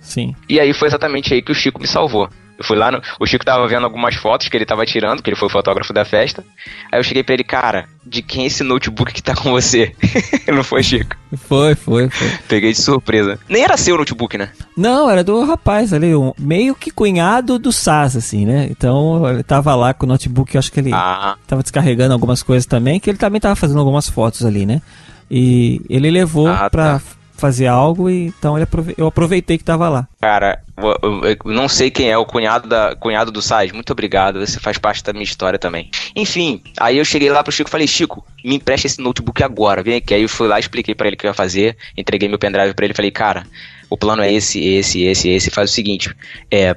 Sim. 0.00 0.34
E 0.48 0.60
aí 0.60 0.72
foi 0.72 0.88
exatamente 0.88 1.32
aí 1.32 1.42
que 1.42 1.52
o 1.52 1.54
Chico 1.54 1.80
me 1.80 1.86
salvou. 1.86 2.28
Eu 2.58 2.64
fui 2.64 2.76
lá, 2.76 2.90
no, 2.90 3.02
o 3.18 3.26
Chico 3.26 3.44
tava 3.44 3.66
vendo 3.66 3.84
algumas 3.84 4.14
fotos 4.14 4.48
que 4.48 4.56
ele 4.56 4.66
tava 4.66 4.84
tirando, 4.86 5.22
que 5.22 5.30
ele 5.30 5.36
foi 5.36 5.46
o 5.46 5.50
fotógrafo 5.50 5.92
da 5.92 6.04
festa. 6.04 6.44
Aí 6.90 6.98
eu 6.98 7.04
cheguei 7.04 7.22
pra 7.22 7.34
ele, 7.34 7.44
cara, 7.44 7.86
de 8.06 8.22
quem 8.22 8.44
é 8.44 8.46
esse 8.46 8.62
notebook 8.62 9.12
que 9.12 9.22
tá 9.22 9.34
com 9.34 9.50
você? 9.50 9.94
Não 10.46 10.62
foi, 10.62 10.82
Chico? 10.82 11.16
Foi, 11.48 11.74
foi, 11.74 12.08
foi. 12.08 12.30
Peguei 12.48 12.72
de 12.72 12.80
surpresa. 12.80 13.38
Nem 13.48 13.64
era 13.64 13.76
seu 13.76 13.96
notebook, 13.96 14.36
né? 14.36 14.50
Não, 14.76 15.10
era 15.10 15.24
do 15.24 15.44
rapaz 15.44 15.92
ali, 15.92 16.14
um, 16.14 16.32
meio 16.38 16.74
que 16.74 16.90
cunhado 16.90 17.58
do 17.58 17.72
SAS, 17.72 18.16
assim, 18.16 18.44
né? 18.44 18.68
Então 18.70 19.28
ele 19.28 19.42
tava 19.42 19.74
lá 19.74 19.94
com 19.94 20.06
o 20.06 20.08
notebook, 20.08 20.54
eu 20.54 20.58
acho 20.58 20.70
que 20.70 20.80
ele 20.80 20.92
ah. 20.92 21.36
tava 21.46 21.62
descarregando 21.62 22.12
algumas 22.12 22.42
coisas 22.42 22.66
também, 22.66 23.00
que 23.00 23.10
ele 23.10 23.18
também 23.18 23.40
tava 23.40 23.56
fazendo 23.56 23.80
algumas 23.80 24.08
fotos 24.08 24.44
ali, 24.44 24.66
né? 24.66 24.82
E 25.30 25.80
ele 25.88 26.10
levou 26.10 26.48
ah, 26.48 26.68
pra. 26.68 26.98
Tá 26.98 27.02
fazer 27.42 27.66
algo 27.66 28.08
e 28.08 28.26
então 28.26 28.56
eu 28.96 29.06
aproveitei 29.08 29.58
que 29.58 29.64
tava 29.64 29.88
lá. 29.88 30.06
Cara, 30.20 30.62
eu 30.76 31.36
não 31.44 31.68
sei 31.68 31.90
quem 31.90 32.08
é 32.08 32.16
o 32.16 32.24
cunhado, 32.24 32.68
da, 32.68 32.94
cunhado 32.94 33.32
do 33.32 33.42
Sais. 33.42 33.72
Muito 33.72 33.90
obrigado, 33.90 34.38
você 34.38 34.60
faz 34.60 34.78
parte 34.78 35.02
da 35.02 35.12
minha 35.12 35.24
história 35.24 35.58
também. 35.58 35.90
Enfim, 36.14 36.62
aí 36.78 36.98
eu 36.98 37.04
cheguei 37.04 37.30
lá 37.30 37.42
pro 37.42 37.52
Chico 37.52 37.68
e 37.68 37.70
falei: 37.70 37.88
Chico, 37.88 38.24
me 38.44 38.54
empresta 38.54 38.86
esse 38.86 39.00
notebook 39.00 39.42
agora, 39.42 39.82
vem 39.82 39.96
aqui. 39.96 40.14
Aí 40.14 40.22
eu 40.22 40.28
fui 40.28 40.46
lá, 40.46 40.60
expliquei 40.60 40.94
para 40.94 41.08
ele 41.08 41.16
o 41.16 41.18
que 41.18 41.26
eu 41.26 41.30
ia 41.30 41.34
fazer, 41.34 41.76
entreguei 41.96 42.28
meu 42.28 42.38
pendrive 42.38 42.74
para 42.74 42.84
ele 42.84 42.94
falei: 42.94 43.10
Cara, 43.10 43.44
o 43.90 43.96
plano 43.96 44.22
é 44.22 44.32
esse, 44.32 44.64
esse, 44.64 45.02
esse, 45.02 45.28
esse. 45.28 45.50
Faz 45.50 45.68
o 45.68 45.72
seguinte: 45.74 46.14
é, 46.48 46.76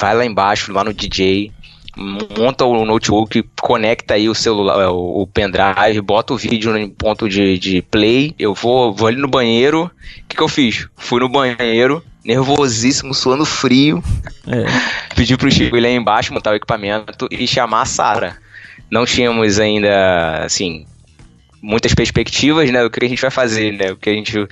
vai 0.00 0.14
lá 0.14 0.24
embaixo, 0.24 0.72
lá 0.72 0.82
no 0.82 0.94
DJ, 0.94 1.52
monta 1.96 2.64
o 2.64 2.84
notebook, 2.84 3.42
conecta 3.60 4.14
aí 4.14 4.28
o 4.28 4.34
celular, 4.34 4.82
é, 4.82 4.88
o, 4.88 5.22
o 5.22 5.26
pendrive, 5.26 6.00
bota 6.02 6.34
o 6.34 6.36
vídeo 6.36 6.76
em 6.76 6.88
ponto 6.88 7.28
de, 7.28 7.58
de 7.58 7.82
play. 7.82 8.34
Eu 8.38 8.54
vou, 8.54 8.92
vou 8.92 9.08
ali 9.08 9.16
no 9.16 9.28
banheiro. 9.28 9.84
O 9.84 9.90
que, 10.28 10.36
que 10.36 10.42
eu 10.42 10.48
fiz? 10.48 10.86
Fui 10.96 11.20
no 11.20 11.28
banheiro, 11.28 12.04
nervosíssimo, 12.24 13.14
suando 13.14 13.46
frio. 13.46 14.02
É. 14.46 14.64
Pedi 15.16 15.36
pro 15.36 15.50
Chico 15.50 15.76
ir 15.76 15.80
lá 15.80 15.88
embaixo, 15.88 16.34
montar 16.34 16.52
o 16.52 16.56
equipamento 16.56 17.26
e 17.30 17.46
chamar 17.46 17.82
a 17.82 17.86
Sara. 17.86 18.36
Não 18.90 19.06
tínhamos 19.06 19.58
ainda, 19.58 20.44
assim, 20.44 20.86
muitas 21.62 21.94
perspectivas, 21.94 22.70
né? 22.70 22.84
O 22.84 22.90
que 22.90 23.04
a 23.04 23.08
gente 23.08 23.20
vai 23.20 23.30
fazer, 23.30 23.72
né? 23.72 23.92
O 23.92 23.96
que 23.96 24.10
a 24.10 24.12
gente. 24.12 24.46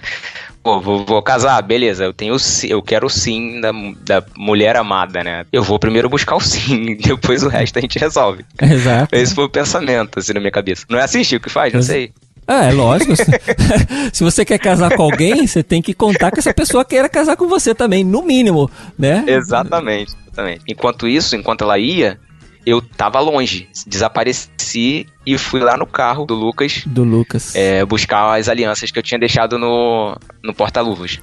Pô, 0.65 0.81
vou, 0.81 1.05
vou 1.05 1.23
casar, 1.23 1.61
beleza, 1.61 2.05
eu 2.05 2.15
tenho 2.15 2.35
eu 2.67 2.81
quero 2.81 3.07
o 3.07 3.11
sim 3.11 3.61
da, 3.61 3.71
da 4.01 4.27
mulher 4.35 4.77
amada, 4.77 5.23
né? 5.23 5.45
Eu 5.53 5.63
vou 5.63 5.79
primeiro 5.79 6.09
buscar 6.09 6.37
o 6.37 6.41
sim, 6.41 6.97
depois 7.05 7.43
o 7.43 7.49
resto 7.49 7.79
a 7.79 7.83
gente 7.83 7.99
resolve. 7.99 8.47
Exato. 8.59 9.15
Esse 9.15 9.35
foi 9.35 9.45
o 9.45 9.49
pensamento, 9.51 10.19
assim, 10.19 10.33
na 10.33 10.41
minha 10.41 10.51
cabeça. 10.51 10.87
Não 10.89 10.99
é 10.99 11.03
assim, 11.03 11.23
Chico, 11.23 11.45
que 11.45 11.51
faz? 11.51 11.75
Não 11.75 11.83
sei. 11.83 12.13
Ah, 12.47 12.65
é 12.65 12.73
lógico. 12.73 13.13
Se 14.11 14.25
você 14.25 14.43
quer 14.43 14.59
casar 14.59 14.97
com 14.97 15.03
alguém, 15.03 15.47
você 15.47 15.63
tem 15.63 15.83
que 15.83 15.93
contar 15.93 16.31
que 16.31 16.39
essa 16.39 16.55
pessoa 16.55 16.83
queira 16.83 17.11
casar 17.11 17.37
com 17.37 17.47
você 17.47 17.75
também, 17.75 18.03
no 18.03 18.23
mínimo, 18.23 18.71
né? 18.99 19.23
Exatamente, 19.27 20.15
exatamente. 20.27 20.63
Enquanto 20.67 21.07
isso, 21.07 21.37
enquanto 21.37 21.63
ela 21.63 21.79
ia, 21.79 22.19
eu 22.67 22.81
tava 22.81 23.21
longe, 23.21 23.69
desapareci 23.87 25.07
e 25.27 25.37
fui 25.37 25.61
lá 25.61 25.77
no 25.77 25.87
carro 25.87 26.25
do 26.25 26.35
Lucas. 26.35 26.83
Do 26.87 27.05
Lucas. 27.05 27.55
É, 27.55 27.85
buscar 27.85 28.39
as 28.39 28.49
alianças 28.49 28.91
que 28.91 28.99
eu 28.99 29.03
tinha 29.03 29.19
deixado 29.19 29.59
no, 29.59 30.17
no 30.43 30.55
porta-luvas. 30.55 31.21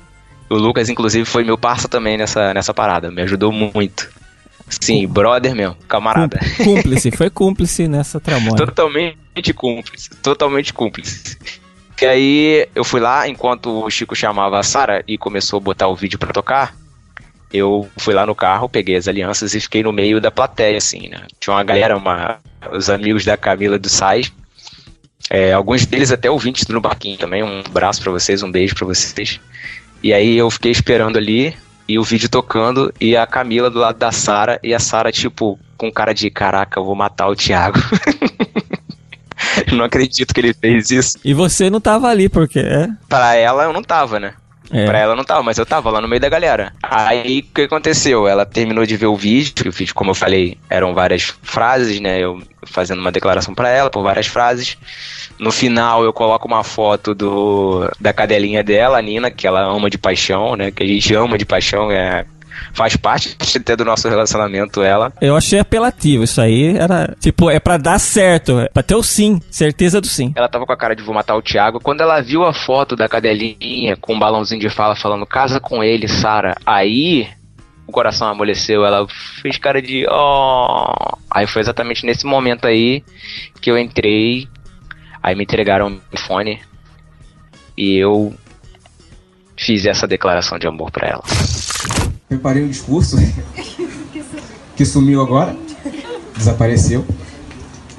O 0.50 0.56
Lucas, 0.56 0.90
inclusive, 0.90 1.26
foi 1.26 1.44
meu 1.44 1.58
parça 1.58 1.88
também 1.88 2.18
nessa, 2.18 2.54
nessa 2.54 2.74
parada, 2.74 3.10
me 3.10 3.22
ajudou 3.22 3.52
muito. 3.52 4.10
Sim, 4.68 5.08
brother 5.08 5.56
mesmo, 5.56 5.76
camarada. 5.88 6.40
Cúmplice, 6.64 7.12
foi 7.12 7.30
cúmplice 7.30 7.88
nessa 7.88 8.20
tramóia. 8.20 8.56
totalmente 8.56 9.54
cúmplice, 9.54 10.10
totalmente 10.22 10.74
cúmplice. 10.74 11.38
E 12.02 12.06
aí 12.06 12.68
eu 12.74 12.84
fui 12.84 13.00
lá, 13.00 13.28
enquanto 13.28 13.84
o 13.84 13.90
Chico 13.90 14.16
chamava 14.16 14.60
a 14.60 14.64
Sara 14.64 15.04
e 15.08 15.18
começou 15.18 15.58
a 15.58 15.62
botar 15.62 15.88
o 15.88 15.96
vídeo 15.96 16.18
para 16.18 16.34
tocar, 16.34 16.76
eu 17.54 17.90
fui 17.98 18.14
lá 18.14 18.26
no 18.26 18.36
carro, 18.36 18.70
peguei 18.70 18.96
as 18.96 19.08
alianças 19.08 19.54
e 19.54 19.60
fiquei 19.60 19.84
no 19.84 19.92
meio 19.92 20.22
da 20.22 20.32
plateia, 20.32 20.78
assim, 20.78 21.10
né? 21.10 21.22
Tinha 21.40 21.56
uma 21.56 21.64
galera, 21.64 21.98
uma, 21.98 22.40
os 22.72 22.90
amigos 22.90 23.26
da 23.26 23.36
Camila 23.36 23.78
do 23.78 23.90
Sais, 23.90 24.32
é, 25.30 25.54
alguns 25.54 25.86
deles 25.86 26.12
até 26.12 26.30
ouvintes 26.30 26.66
do 26.66 26.74
No 26.74 26.82
Barquinho 26.82 27.18
também. 27.18 27.44
Um 27.44 27.62
abraço 27.66 28.02
para 28.02 28.12
vocês, 28.12 28.44
um 28.44 28.52
beijo 28.52 28.76
para 28.76 28.86
vocês. 28.86 29.40
E 30.04 30.14
aí 30.14 30.38
eu 30.38 30.50
fiquei 30.50 30.72
esperando 30.72 31.18
ali 31.18 31.56
e 31.88 31.98
o 31.98 32.04
vídeo 32.04 32.30
tocando 32.30 32.94
e 33.00 33.16
a 33.16 33.26
Camila 33.26 33.70
do 33.70 33.80
lado 33.80 33.98
da 33.98 34.12
Sara 34.12 34.60
e 34.64 34.74
a 34.74 34.80
Sara 34.80 35.12
tipo 35.12 35.60
com 35.78 35.92
cara 35.92 36.14
de 36.14 36.30
caraca, 36.30 36.80
eu 36.80 36.84
vou 36.84 36.96
matar 36.96 37.28
o 37.28 37.36
Thiago. 37.36 37.80
não 39.72 39.86
acredito 39.86 40.34
que 40.34 40.40
ele 40.40 40.54
fez 40.54 40.92
isso. 40.92 41.18
E 41.24 41.34
você 41.34 41.70
não 41.70 41.80
tava 41.80 42.08
ali 42.08 42.28
porque 42.28 42.60
é? 42.60 42.90
Para 43.08 43.36
ela 43.36 43.64
eu 43.64 43.74
não 43.74 43.82
tava, 43.82 44.20
né? 44.20 44.34
É. 44.72 44.86
Pra 44.86 45.00
ela 45.00 45.16
não 45.16 45.24
tava, 45.24 45.44
mas 45.44 45.58
eu 45.58 45.66
tava 45.66 45.90
lá 45.90 46.00
no 46.00 46.08
meio 46.08 46.22
da 46.22 46.30
galera. 46.30 46.74
Aí 46.82 47.40
o 47.40 47.54
que 47.54 47.62
aconteceu? 47.64 48.28
Ela 48.28 48.46
terminou 48.46 48.86
de 48.86 48.96
ver 48.96 49.08
o 49.08 49.16
vídeo, 49.16 49.68
o 49.68 49.72
vídeo, 49.72 49.94
como 49.94 50.12
eu 50.12 50.16
falei, 50.16 50.58
eram 50.70 50.94
várias 50.94 51.34
frases, 51.42 52.00
né? 52.00 52.20
Eu 52.20 52.42
fazendo 52.64 53.00
uma 53.00 53.12
declaração 53.12 53.54
para 53.54 53.70
ela 53.70 53.90
por 53.90 54.02
várias 54.04 54.28
frases. 54.28 54.78
No 55.38 55.52
final 55.52 56.04
eu 56.04 56.14
coloco 56.14 56.48
uma 56.48 56.64
foto 56.64 57.14
do 57.14 57.90
da 58.00 58.14
cadelinha 58.14 58.64
dela, 58.64 58.98
a 58.98 59.02
Nina, 59.02 59.30
que 59.30 59.46
ela 59.46 59.62
ama 59.62 59.90
de 59.90 59.98
paixão, 59.98 60.56
né? 60.56 60.72
Que 60.72 60.84
a 60.84 60.88
gente 60.88 61.14
ama 61.14 61.38
de 61.38 61.46
paixão, 61.46 61.92
é 61.92 62.26
faz 62.74 62.96
parte 62.96 63.36
até 63.56 63.76
do 63.76 63.86
nosso 63.86 64.08
relacionamento, 64.08 64.82
ela. 64.82 65.12
Eu 65.22 65.36
achei 65.36 65.60
apelativo, 65.60 66.24
isso 66.24 66.42
aí 66.42 66.78
era, 66.78 67.16
tipo, 67.20 67.50
é 67.50 67.60
para 67.60 67.78
dar 67.78 68.00
certo, 68.00 68.60
é 68.60 68.70
pra 68.70 68.84
ter 68.84 68.96
o 68.96 69.04
sim, 69.04 69.42
certeza 69.50 70.00
do 70.00 70.08
sim. 70.08 70.34
Ela 70.36 70.50
tava 70.50 70.66
com 70.66 70.74
a 70.74 70.78
cara 70.78 70.96
de 70.96 71.04
vou 71.04 71.14
matar 71.14 71.36
o 71.36 71.42
Thiago, 71.42 71.80
quando 71.80 72.02
ela 72.02 72.22
viu 72.22 72.44
a 72.44 72.54
foto 72.54 72.96
da 72.96 73.08
cadelinha 73.08 73.96
com 73.98 74.16
um 74.16 74.20
balãozinho 74.20 74.62
de 74.62 74.70
fala 74.70 74.96
falando 74.96 75.26
casa 75.26 75.60
com 75.60 75.84
ele, 75.84 76.08
Sara, 76.08 76.56
aí 76.66 77.28
o 77.88 77.92
coração 77.92 78.30
amoleceu, 78.30 78.86
ela 78.86 79.06
fez 79.42 79.58
cara 79.58 79.82
de 79.82 80.06
oh. 80.10 81.18
Aí 81.30 81.46
foi 81.46 81.62
exatamente 81.62 82.06
nesse 82.06 82.26
momento 82.26 82.66
aí 82.66 83.04
que 83.60 83.70
eu 83.70 83.78
entrei, 83.78 84.48
aí 85.22 85.36
me 85.36 85.44
entregaram 85.44 85.88
o 85.88 86.16
iPhone 86.16 86.60
e 87.78 87.98
eu 87.98 88.34
fiz 89.64 89.86
essa 89.86 90.08
declaração 90.08 90.58
de 90.58 90.68
amor 90.68 90.92
para 90.92 91.08
ela 91.08 91.24
preparei 92.32 92.64
um 92.64 92.70
discurso 92.70 93.18
que 94.74 94.86
sumiu 94.86 95.22
agora, 95.22 95.54
desapareceu. 96.38 97.06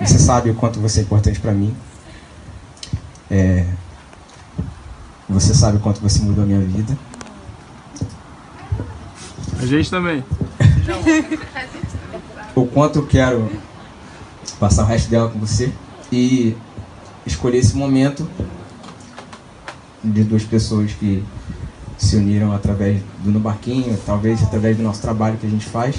Você 0.01 0.18
sabe 0.18 0.48
o 0.48 0.55
quanto 0.55 0.80
você 0.80 1.01
é 1.01 1.02
importante 1.02 1.39
para 1.39 1.52
mim. 1.52 1.76
É, 3.30 3.66
você 5.28 5.52
sabe 5.52 5.76
o 5.76 5.80
quanto 5.80 6.01
você 6.01 6.22
mudou 6.22 6.44
a 6.44 6.47
minha 6.47 6.60
vida. 6.60 6.97
A 9.60 9.66
gente 9.66 9.90
também. 9.90 10.24
o 12.56 12.66
quanto 12.66 13.01
eu 13.01 13.06
quero 13.06 13.52
passar 14.59 14.84
o 14.84 14.86
resto 14.86 15.10
dela 15.10 15.28
com 15.28 15.39
você 15.39 15.70
e 16.10 16.56
escolher 17.26 17.59
esse 17.59 17.76
momento 17.76 18.26
de 20.02 20.24
duas 20.24 20.43
pessoas 20.43 20.93
que 20.93 21.22
se 22.02 22.16
uniram 22.16 22.52
através 22.52 23.00
do 23.20 23.30
No 23.30 23.38
Barquinho, 23.38 23.96
talvez 24.04 24.42
através 24.42 24.76
do 24.76 24.82
nosso 24.82 25.00
trabalho 25.00 25.36
que 25.36 25.46
a 25.46 25.50
gente 25.50 25.66
faz, 25.66 25.96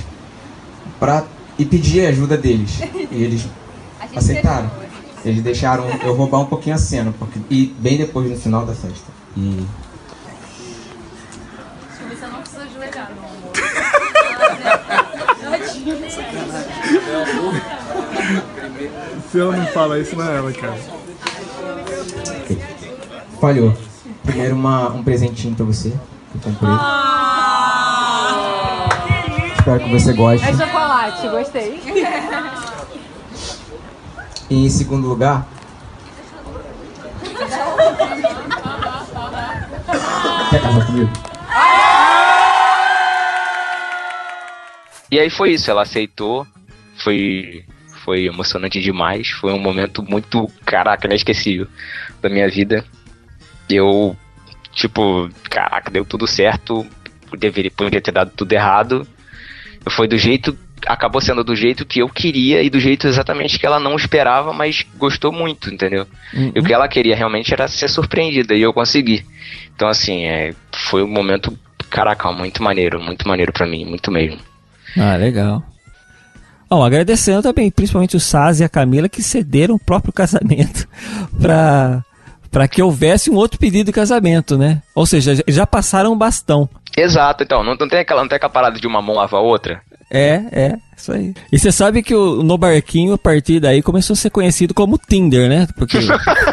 pra, 0.99 1.23
e 1.57 1.65
pedir 1.65 2.05
a 2.05 2.09
ajuda 2.09 2.37
deles. 2.37 2.81
E 3.09 3.23
eles 3.23 3.47
aceitaram. 4.13 4.69
Eles 5.23 5.41
deixaram 5.41 5.85
eu 6.03 6.13
roubar 6.13 6.41
um 6.41 6.45
pouquinho 6.45 6.75
a 6.75 6.77
cena, 6.77 7.13
porque, 7.17 7.39
e 7.49 7.73
bem 7.79 7.97
depois 7.97 8.29
no 8.29 8.35
final 8.35 8.65
da 8.65 8.73
festa. 8.73 9.05
E. 9.37 9.65
Você 12.09 12.27
não 12.27 12.41
precisa 12.41 12.63
ajoelhar, 12.63 13.11
meu 13.13 13.23
amor. 13.23 13.53
Se 19.31 19.39
ela 19.39 19.55
não 19.55 19.65
fala 19.67 19.99
isso, 19.99 20.15
não 20.17 20.29
é 20.29 20.37
ela, 20.37 20.51
cara. 20.51 20.77
Falhou. 23.39 23.73
Primeiro 24.23 24.55
uma, 24.55 24.89
um 24.89 25.03
presentinho 25.03 25.53
pra 25.53 25.65
você 25.65 25.89
que 25.89 26.37
eu 26.37 26.41
comprei. 26.41 26.71
Ah, 26.71 27.63
Espero 29.57 29.79
que 29.79 29.91
você 29.91 30.13
goste. 30.13 30.47
É 30.47 30.53
chocolate, 30.53 31.27
gostei. 31.27 31.79
E 34.49 34.65
em 34.65 34.69
segundo 34.69 35.07
lugar. 35.07 35.47
Quer 40.49 40.61
casar 40.61 40.85
comigo? 40.85 41.09
E 45.09 45.19
aí 45.19 45.29
foi 45.29 45.51
isso, 45.51 45.71
ela 45.71 45.83
aceitou. 45.83 46.45
Foi 46.97 47.65
foi 48.03 48.25
emocionante 48.25 48.81
demais. 48.81 49.29
Foi 49.29 49.53
um 49.53 49.59
momento 49.59 50.03
muito, 50.03 50.51
caraca, 50.65 51.07
inesquecível 51.07 51.67
da 52.21 52.29
minha 52.29 52.49
vida 52.49 52.85
eu, 53.69 54.15
tipo, 54.71 55.29
caraca, 55.49 55.91
deu 55.91 56.05
tudo 56.05 56.27
certo, 56.27 56.85
deveria, 57.37 57.71
poderia 57.71 58.01
ter 58.01 58.11
dado 58.11 58.31
tudo 58.35 58.51
errado. 58.53 59.07
Foi 59.89 60.07
do 60.07 60.17
jeito, 60.17 60.57
acabou 60.87 61.21
sendo 61.21 61.43
do 61.43 61.55
jeito 61.55 61.85
que 61.85 61.99
eu 61.99 62.09
queria 62.09 62.61
e 62.61 62.69
do 62.69 62.79
jeito 62.79 63.07
exatamente 63.07 63.59
que 63.59 63.65
ela 63.65 63.79
não 63.79 63.95
esperava, 63.95 64.53
mas 64.53 64.85
gostou 64.97 65.31
muito, 65.31 65.73
entendeu? 65.73 66.07
Uhum. 66.33 66.51
E 66.55 66.59
o 66.59 66.63
que 66.63 66.73
ela 66.73 66.87
queria 66.87 67.15
realmente 67.15 67.53
era 67.53 67.67
ser 67.67 67.89
surpreendida 67.89 68.53
e 68.53 68.61
eu 68.61 68.73
consegui. 68.73 69.25
Então, 69.75 69.87
assim, 69.87 70.25
é, 70.25 70.53
foi 70.71 71.03
um 71.03 71.07
momento, 71.07 71.57
caraca, 71.89 72.31
muito 72.31 72.63
maneiro, 72.63 73.01
muito 73.01 73.27
maneiro 73.27 73.51
para 73.51 73.67
mim, 73.67 73.85
muito 73.85 74.11
mesmo. 74.11 74.39
Ah, 74.97 75.15
legal. 75.15 75.63
Bom, 76.69 76.83
agradecendo 76.83 77.43
também, 77.43 77.69
principalmente 77.69 78.15
o 78.15 78.19
Saz 78.19 78.59
e 78.59 78.63
a 78.63 78.69
Camila, 78.69 79.07
que 79.07 79.21
cederam 79.21 79.75
o 79.75 79.79
próprio 79.79 80.13
casamento 80.13 80.87
para 81.39 82.03
para 82.53 82.67
que 82.67 82.83
houvesse 82.83 83.31
um 83.31 83.35
outro 83.35 83.57
pedido 83.57 83.87
de 83.87 83.91
casamento, 83.91 84.55
né? 84.55 84.79
Ou 84.93 85.07
seja, 85.07 85.43
já 85.47 85.65
passaram 85.65 86.13
um 86.13 86.17
bastão. 86.17 86.69
Exato, 86.95 87.43
então, 87.43 87.63
não, 87.63 87.75
não, 87.75 87.89
tem 87.89 87.99
aquela, 87.99 88.21
não 88.21 88.29
tem 88.29 88.35
aquela 88.35 88.53
parada 88.53 88.79
de 88.79 88.85
uma 88.85 89.01
mão 89.01 89.15
lavar 89.15 89.41
a 89.41 89.43
outra? 89.43 89.81
É, 90.13 90.43
é, 90.51 90.75
isso 90.95 91.11
aí. 91.11 91.33
E 91.51 91.57
você 91.57 91.71
sabe 91.71 92.03
que 92.03 92.13
o 92.13 92.43
No 92.43 92.55
Barquinho, 92.55 93.13
a 93.13 93.17
partir 93.17 93.59
daí, 93.59 93.81
começou 93.81 94.13
a 94.13 94.17
ser 94.17 94.29
conhecido 94.29 94.71
como 94.71 94.99
Tinder, 94.99 95.49
né? 95.49 95.67
Porque 95.75 95.97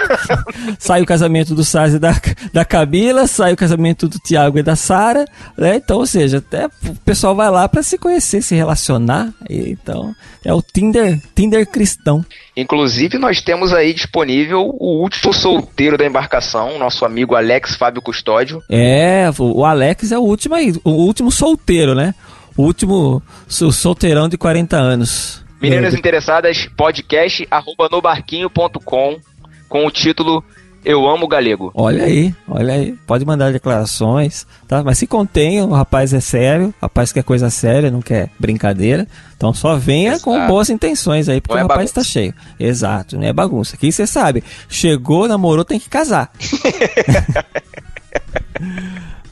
sai 0.80 1.02
o 1.02 1.06
casamento 1.06 1.54
do 1.54 1.62
Saz 1.62 1.92
e 1.92 1.98
da, 1.98 2.18
da 2.54 2.64
Camila, 2.64 3.26
sai 3.26 3.52
o 3.52 3.56
casamento 3.56 4.08
do 4.08 4.18
Tiago 4.18 4.58
e 4.58 4.62
da 4.62 4.74
Sara, 4.74 5.26
né? 5.58 5.76
Então, 5.76 5.98
ou 5.98 6.06
seja, 6.06 6.38
até 6.38 6.66
o 6.66 6.94
pessoal 7.04 7.36
vai 7.36 7.50
lá 7.50 7.68
para 7.68 7.82
se 7.82 7.98
conhecer, 7.98 8.40
se 8.40 8.54
relacionar. 8.54 9.30
então, 9.50 10.14
é 10.42 10.54
o 10.54 10.62
Tinder, 10.62 11.20
Tinder 11.34 11.66
cristão. 11.66 12.24
Inclusive, 12.56 13.18
nós 13.18 13.42
temos 13.42 13.74
aí 13.74 13.92
disponível 13.92 14.74
o 14.80 15.02
último 15.02 15.34
solteiro 15.34 15.98
da 15.98 16.06
embarcação, 16.06 16.78
nosso 16.78 17.04
amigo 17.04 17.34
Alex 17.34 17.74
Fábio 17.74 18.00
Custódio. 18.00 18.62
É, 18.70 19.30
o 19.38 19.66
Alex 19.66 20.12
é 20.12 20.18
o 20.18 20.22
último 20.22 20.54
aí, 20.54 20.72
o 20.82 20.92
último 20.92 21.30
solteiro, 21.30 21.94
né? 21.94 22.14
O 22.60 22.62
último 22.62 23.22
solteirão 23.48 24.28
de 24.28 24.36
40 24.36 24.76
anos. 24.76 25.42
Meninas 25.62 25.94
interessadas, 25.94 26.68
podcast 26.76 27.48
arroba 27.50 27.88
nobarquinho.com 27.90 29.18
com 29.66 29.86
o 29.86 29.90
título 29.90 30.44
Eu 30.84 31.08
amo 31.08 31.26
galego. 31.26 31.72
Olha 31.74 32.04
aí, 32.04 32.34
olha 32.46 32.74
aí. 32.74 32.92
Pode 33.06 33.24
mandar 33.24 33.50
declarações, 33.50 34.46
tá? 34.68 34.84
Mas 34.84 34.98
se 34.98 35.06
contém, 35.06 35.62
o 35.62 35.70
rapaz 35.70 36.12
é 36.12 36.20
sério, 36.20 36.66
o 36.66 36.74
rapaz 36.82 37.12
quer 37.12 37.24
coisa 37.24 37.48
séria, 37.48 37.90
não 37.90 38.02
quer 38.02 38.28
brincadeira. 38.38 39.08
Então 39.34 39.54
só 39.54 39.76
venha 39.76 40.12
Exato. 40.12 40.24
com 40.24 40.46
boas 40.46 40.68
intenções 40.68 41.30
aí, 41.30 41.40
porque 41.40 41.54
não 41.54 41.62
o 41.62 41.66
é 41.66 41.66
rapaz 41.66 41.88
está 41.88 42.04
cheio. 42.04 42.34
Exato, 42.58 43.16
não 43.16 43.26
é 43.26 43.32
bagunça. 43.32 43.74
Aqui 43.74 43.90
você 43.90 44.06
sabe, 44.06 44.44
chegou, 44.68 45.26
namorou, 45.26 45.64
tem 45.64 45.80
que 45.80 45.88
casar. 45.88 46.30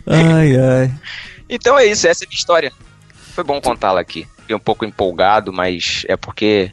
ai, 0.06 0.56
ai. 0.56 0.90
Então 1.46 1.78
é 1.78 1.84
isso, 1.84 2.08
essa 2.08 2.24
é 2.24 2.26
a 2.26 2.28
minha 2.28 2.38
história. 2.38 2.72
Foi 3.38 3.44
bom 3.44 3.60
contá-la 3.60 4.00
aqui. 4.00 4.26
Fiquei 4.40 4.56
um 4.56 4.58
pouco 4.58 4.84
empolgado, 4.84 5.52
mas 5.52 6.04
é 6.08 6.16
porque 6.16 6.72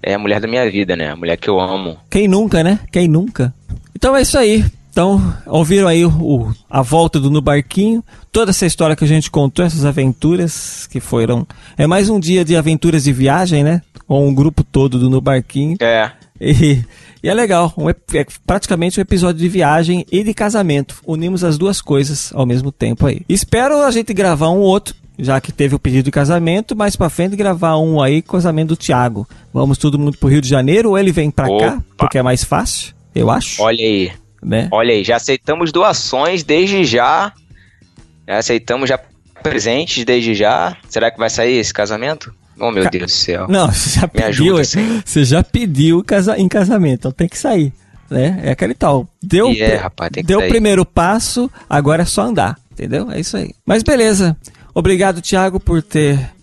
é 0.00 0.14
a 0.14 0.18
mulher 0.18 0.40
da 0.40 0.46
minha 0.46 0.70
vida, 0.70 0.94
né? 0.94 1.10
A 1.10 1.16
mulher 1.16 1.36
que 1.36 1.50
eu 1.50 1.58
amo. 1.58 1.98
Quem 2.08 2.28
nunca, 2.28 2.62
né? 2.62 2.78
Quem 2.92 3.08
nunca? 3.08 3.52
Então 3.96 4.14
é 4.14 4.22
isso 4.22 4.38
aí. 4.38 4.64
Então, 4.92 5.20
ouviram 5.44 5.88
aí 5.88 6.06
o, 6.06 6.54
a 6.70 6.82
volta 6.82 7.18
do 7.18 7.32
No 7.32 7.40
Barquinho, 7.40 8.00
toda 8.30 8.52
essa 8.52 8.64
história 8.64 8.94
que 8.94 9.02
a 9.02 9.08
gente 9.08 9.28
contou, 9.28 9.64
essas 9.64 9.84
aventuras 9.84 10.86
que 10.86 11.00
foram. 11.00 11.44
É 11.76 11.84
mais 11.84 12.08
um 12.08 12.20
dia 12.20 12.44
de 12.44 12.54
aventuras 12.54 13.02
de 13.02 13.12
viagem, 13.12 13.64
né? 13.64 13.82
Com 14.06 14.24
um 14.24 14.32
grupo 14.32 14.62
todo 14.62 15.00
do 15.00 15.10
No 15.10 15.20
Barquinho. 15.20 15.76
É. 15.80 16.12
E, 16.40 16.84
e 17.24 17.28
é 17.28 17.34
legal, 17.34 17.74
um, 17.76 17.90
é 17.90 17.94
praticamente 18.46 19.00
um 19.00 19.02
episódio 19.02 19.40
de 19.40 19.48
viagem 19.48 20.06
e 20.12 20.22
de 20.22 20.32
casamento. 20.32 20.94
Unimos 21.04 21.42
as 21.42 21.58
duas 21.58 21.80
coisas 21.80 22.32
ao 22.32 22.46
mesmo 22.46 22.70
tempo 22.70 23.04
aí. 23.04 23.22
Espero 23.28 23.82
a 23.82 23.90
gente 23.90 24.14
gravar 24.14 24.50
um 24.50 24.60
outro 24.60 24.94
já 25.18 25.40
que 25.40 25.52
teve 25.52 25.74
o 25.74 25.78
pedido 25.78 26.04
de 26.04 26.10
casamento, 26.10 26.76
mais 26.76 26.96
pra 26.96 27.08
frente 27.08 27.36
gravar 27.36 27.76
um 27.78 28.02
aí, 28.02 28.22
casamento 28.22 28.68
do 28.68 28.76
Thiago. 28.76 29.28
Vamos 29.52 29.78
todo 29.78 29.98
mundo 29.98 30.16
pro 30.18 30.28
Rio 30.28 30.40
de 30.40 30.48
Janeiro 30.48 30.90
ou 30.90 30.98
ele 30.98 31.12
vem 31.12 31.30
pra 31.30 31.48
Opa. 31.48 31.64
cá, 31.64 31.82
porque 31.96 32.18
é 32.18 32.22
mais 32.22 32.44
fácil, 32.44 32.94
eu 33.14 33.30
acho. 33.30 33.62
Olha 33.62 33.84
aí. 33.84 34.12
Né? 34.42 34.68
Olha 34.70 34.92
aí, 34.92 35.02
já 35.02 35.16
aceitamos 35.16 35.72
doações 35.72 36.42
desde 36.42 36.84
já. 36.84 37.32
Já 38.28 38.38
aceitamos 38.38 38.88
já 38.88 38.98
presentes 39.42 40.04
desde 40.04 40.34
já. 40.34 40.76
Será 40.88 41.10
que 41.10 41.18
vai 41.18 41.30
sair 41.30 41.56
esse 41.56 41.72
casamento? 41.72 42.34
Oh, 42.58 42.70
meu 42.70 42.84
Ca... 42.84 42.90
Deus 42.90 43.04
do 43.04 43.10
céu. 43.10 43.46
Não, 43.48 43.72
você 43.72 44.00
já 44.00 44.06
Me 44.06 44.08
pediu, 44.08 44.56
ajuda, 44.58 45.02
você 45.04 45.24
já 45.24 45.42
pediu 45.42 46.04
casa... 46.04 46.38
em 46.38 46.48
casamento, 46.48 47.00
então 47.00 47.12
tem 47.12 47.28
que 47.28 47.38
sair. 47.38 47.72
Né? 48.10 48.40
É 48.44 48.50
aquele 48.50 48.74
tal. 48.74 49.08
Deu, 49.22 49.50
é, 49.50 49.76
rapaz, 49.76 50.10
deu 50.24 50.40
o 50.40 50.48
primeiro 50.48 50.84
passo, 50.84 51.50
agora 51.68 52.02
é 52.02 52.06
só 52.06 52.22
andar. 52.22 52.58
Entendeu? 52.72 53.10
É 53.10 53.20
isso 53.20 53.36
aí. 53.36 53.54
Mas 53.64 53.82
beleza. 53.82 54.36
Obrigado, 54.74 55.22
Thiago, 55.22 55.60
por 55.60 55.80
ter 55.80 56.34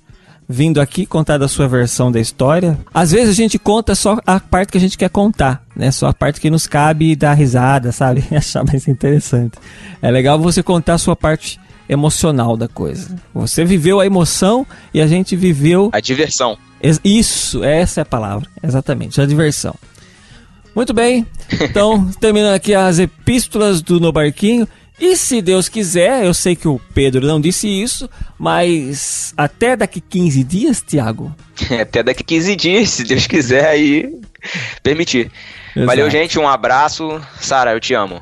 vindo 0.47 0.81
aqui 0.81 1.05
contar 1.05 1.37
da 1.37 1.47
sua 1.47 1.67
versão 1.67 2.11
da 2.11 2.19
história. 2.19 2.77
Às 2.93 3.11
vezes 3.11 3.29
a 3.29 3.33
gente 3.33 3.57
conta 3.59 3.95
só 3.95 4.17
a 4.25 4.39
parte 4.39 4.71
que 4.71 4.77
a 4.77 4.81
gente 4.81 4.97
quer 4.97 5.09
contar, 5.09 5.63
né? 5.75 5.91
Só 5.91 6.07
a 6.07 6.13
parte 6.13 6.39
que 6.39 6.49
nos 6.49 6.67
cabe 6.67 7.15
dar 7.15 7.33
risada, 7.33 7.91
sabe? 7.91 8.23
Achar 8.35 8.63
mais 8.63 8.87
interessante. 8.87 9.57
É 10.01 10.11
legal 10.11 10.39
você 10.39 10.61
contar 10.63 10.95
a 10.95 10.97
sua 10.97 11.15
parte 11.15 11.59
emocional 11.89 12.55
da 12.55 12.67
coisa. 12.67 13.15
Você 13.33 13.65
viveu 13.65 13.99
a 13.99 14.05
emoção 14.05 14.65
e 14.93 15.01
a 15.01 15.07
gente 15.07 15.35
viveu 15.35 15.89
a 15.91 15.99
diversão. 15.99 16.57
Isso, 17.03 17.63
essa 17.63 18.01
é 18.01 18.03
a 18.03 18.05
palavra, 18.05 18.47
exatamente, 18.63 19.21
a 19.21 19.25
diversão. 19.25 19.75
Muito 20.73 20.93
bem, 20.93 21.27
então 21.61 22.09
terminando 22.19 22.53
aqui 22.53 22.73
as 22.73 22.97
epístolas 22.97 23.81
do 23.81 23.99
No 23.99 24.11
Barquinho. 24.11 24.67
E 25.01 25.17
se 25.17 25.41
Deus 25.41 25.67
quiser, 25.67 26.23
eu 26.23 26.31
sei 26.31 26.55
que 26.55 26.67
o 26.67 26.79
Pedro 26.93 27.25
não 27.25 27.41
disse 27.41 27.67
isso, 27.67 28.07
mas 28.37 29.33
até 29.35 29.75
daqui 29.75 29.99
15 29.99 30.43
dias, 30.43 30.83
Tiago? 30.85 31.35
até 31.81 32.03
daqui 32.03 32.23
15 32.23 32.55
dias, 32.55 32.89
se 32.91 33.03
Deus 33.03 33.25
quiser 33.25 33.67
aí 33.67 34.21
permitir. 34.83 35.31
Exato. 35.75 35.87
Valeu, 35.87 36.07
gente, 36.07 36.37
um 36.37 36.47
abraço. 36.47 37.19
Sara, 37.39 37.71
eu 37.71 37.79
te 37.79 37.95
amo. 37.95 38.21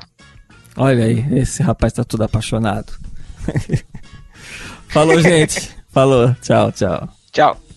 Olha 0.78 1.04
aí, 1.04 1.26
esse 1.34 1.62
rapaz 1.62 1.92
tá 1.92 2.06
tudo 2.06 2.24
apaixonado. 2.24 2.94
Falou, 4.88 5.22
gente. 5.22 5.72
Falou. 5.92 6.34
Tchau, 6.42 6.72
tchau. 6.72 7.10
Tchau. 7.34 7.69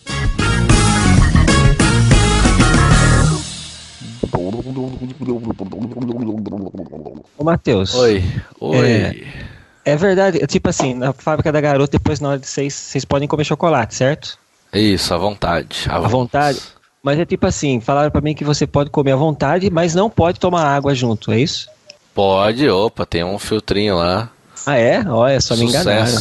Ô, 7.38 7.44
Matheus. 7.44 7.94
Oi. 7.94 8.24
Oi. 8.60 8.86
É, 8.86 9.92
é, 9.92 9.96
verdade, 9.96 10.46
tipo 10.46 10.68
assim, 10.68 10.94
na 10.94 11.12
fábrica 11.12 11.52
da 11.52 11.60
garota, 11.60 11.98
depois 11.98 12.20
na 12.20 12.30
hora 12.30 12.38
de 12.38 12.46
vocês, 12.46 12.74
vocês 12.74 13.04
podem 13.04 13.28
comer 13.28 13.44
chocolate, 13.44 13.94
certo? 13.94 14.38
Isso, 14.72 15.12
à 15.12 15.18
vontade. 15.18 15.86
À, 15.88 15.96
à 15.96 16.00
vontade. 16.00 16.60
Mas 17.02 17.18
é 17.18 17.24
tipo 17.24 17.46
assim, 17.46 17.80
falaram 17.80 18.10
para 18.10 18.20
mim 18.20 18.34
que 18.34 18.44
você 18.44 18.66
pode 18.66 18.90
comer 18.90 19.12
à 19.12 19.16
vontade, 19.16 19.68
mas 19.70 19.94
não 19.94 20.08
pode 20.08 20.38
tomar 20.38 20.64
água 20.64 20.94
junto, 20.94 21.32
é 21.32 21.40
isso? 21.40 21.68
Pode, 22.14 22.68
opa, 22.68 23.04
tem 23.04 23.24
um 23.24 23.38
filtrinho 23.38 23.96
lá. 23.96 24.30
Ah, 24.64 24.76
é? 24.76 25.02
Olha, 25.08 25.40
só 25.40 25.56
me 25.56 25.64
enganaram. 25.64 26.12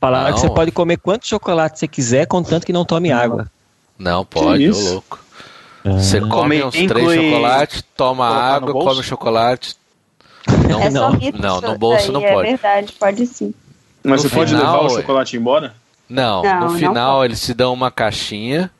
Falaram 0.00 0.28
não. 0.28 0.34
que 0.34 0.40
você 0.40 0.50
pode 0.50 0.70
comer 0.70 0.98
quanto 0.98 1.26
chocolate 1.26 1.78
você 1.78 1.88
quiser, 1.88 2.26
contanto 2.26 2.66
que 2.66 2.72
não 2.72 2.84
tome 2.84 3.10
água. 3.10 3.50
Não, 3.98 4.24
pode, 4.24 4.70
ô 4.70 4.78
louco. 4.78 5.18
Você 5.94 6.18
ah. 6.18 6.26
come 6.28 6.62
uns 6.62 6.74
três 6.74 7.14
chocolates, 7.14 7.84
toma 7.96 8.28
água, 8.28 8.72
come 8.72 9.02
chocolate. 9.02 9.76
Não, 10.68 10.82
é 10.82 10.90
não, 10.90 11.12
não, 11.38 11.60
no 11.60 11.78
bolso 11.78 12.10
não 12.10 12.22
é 12.22 12.32
pode. 12.32 12.48
É 12.48 12.56
verdade, 12.56 12.92
pode 12.92 13.26
sim. 13.26 13.54
Mas 14.02 14.22
no 14.22 14.28
você 14.28 14.28
final, 14.28 14.46
pode 14.46 14.54
levar 14.54 14.80
o 14.80 14.90
chocolate 14.90 15.36
embora? 15.36 15.74
Não, 16.08 16.42
não 16.42 16.60
no 16.60 16.70
final 16.78 17.24
eles 17.24 17.40
te 17.40 17.52
dão 17.52 17.72
uma 17.72 17.90
caixinha 17.90 18.70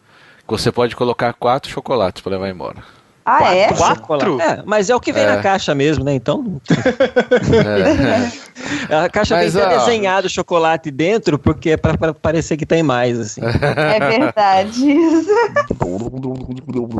que 0.46 0.50
você 0.50 0.72
pode 0.72 0.96
colocar 0.96 1.34
quatro 1.34 1.70
chocolates 1.70 2.22
para 2.22 2.32
levar 2.32 2.48
embora. 2.48 2.82
Ah, 3.28 3.40
quatro? 3.40 3.58
é? 3.58 4.06
Quatro? 4.06 4.40
É, 4.40 4.62
mas 4.64 4.88
é 4.88 4.96
o 4.96 5.00
que 5.00 5.12
vem 5.12 5.24
é. 5.24 5.26
na 5.26 5.42
caixa 5.42 5.74
mesmo, 5.74 6.02
né? 6.02 6.14
Então. 6.14 6.58
é. 6.70 8.48
A 8.88 9.08
caixa 9.08 9.36
mas, 9.36 9.54
vem 9.54 9.62
até 9.62 9.78
desenhado 9.78 10.28
chocolate 10.28 10.90
dentro, 10.90 11.38
porque 11.38 11.70
é 11.70 11.76
para 11.76 12.14
parecer 12.14 12.56
que 12.56 12.66
tem 12.66 12.82
mais, 12.82 13.18
assim. 13.18 13.40
É 13.44 14.00
verdade. 14.00 14.82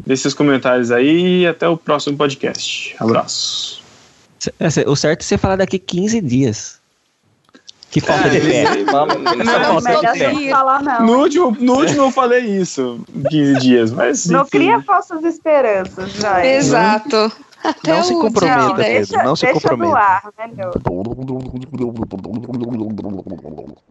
Deixe 0.06 0.22
seus 0.22 0.34
comentários 0.34 0.90
aí 0.90 1.42
e 1.42 1.46
até 1.46 1.66
o 1.66 1.76
próximo 1.76 2.16
podcast. 2.16 2.94
Abraço. 3.00 3.82
É, 4.60 4.88
o 4.88 4.94
certo 4.94 5.22
é 5.22 5.24
você 5.24 5.38
falar 5.38 5.56
daqui 5.56 5.78
15 5.78 6.20
dias. 6.20 6.77
Que 7.90 8.01
falta 8.01 8.28
de 8.28 8.40
fé. 8.40 8.65
Não, 8.85 9.06
não, 9.06 9.19
melhor 9.81 10.02
não 10.02 10.51
falar 10.51 10.82
não. 10.82 11.06
No 11.06 11.19
último, 11.20 11.56
no 11.59 11.78
último 11.78 12.02
eu 12.02 12.10
falei 12.10 12.44
isso, 12.44 13.01
15 13.31 13.60
dias, 13.60 13.90
mas... 13.90 14.27
Não 14.27 14.43
enfim. 14.43 14.51
cria 14.51 14.82
falsas 14.82 15.24
esperanças, 15.24 16.12
já. 16.12 16.44
Exato. 16.44 17.32
Até 17.65 17.97
não 17.97 18.05
se 18.05 18.12
comprometa, 18.15 18.74
Pedro. 18.74 18.77
Deixa, 18.77 19.23
não 19.23 19.35
se 19.35 19.47
deixa 19.47 19.60
comprometa. 19.60 19.90
No 19.90 19.97
ar, 19.97 20.23
melhor. 20.39 20.73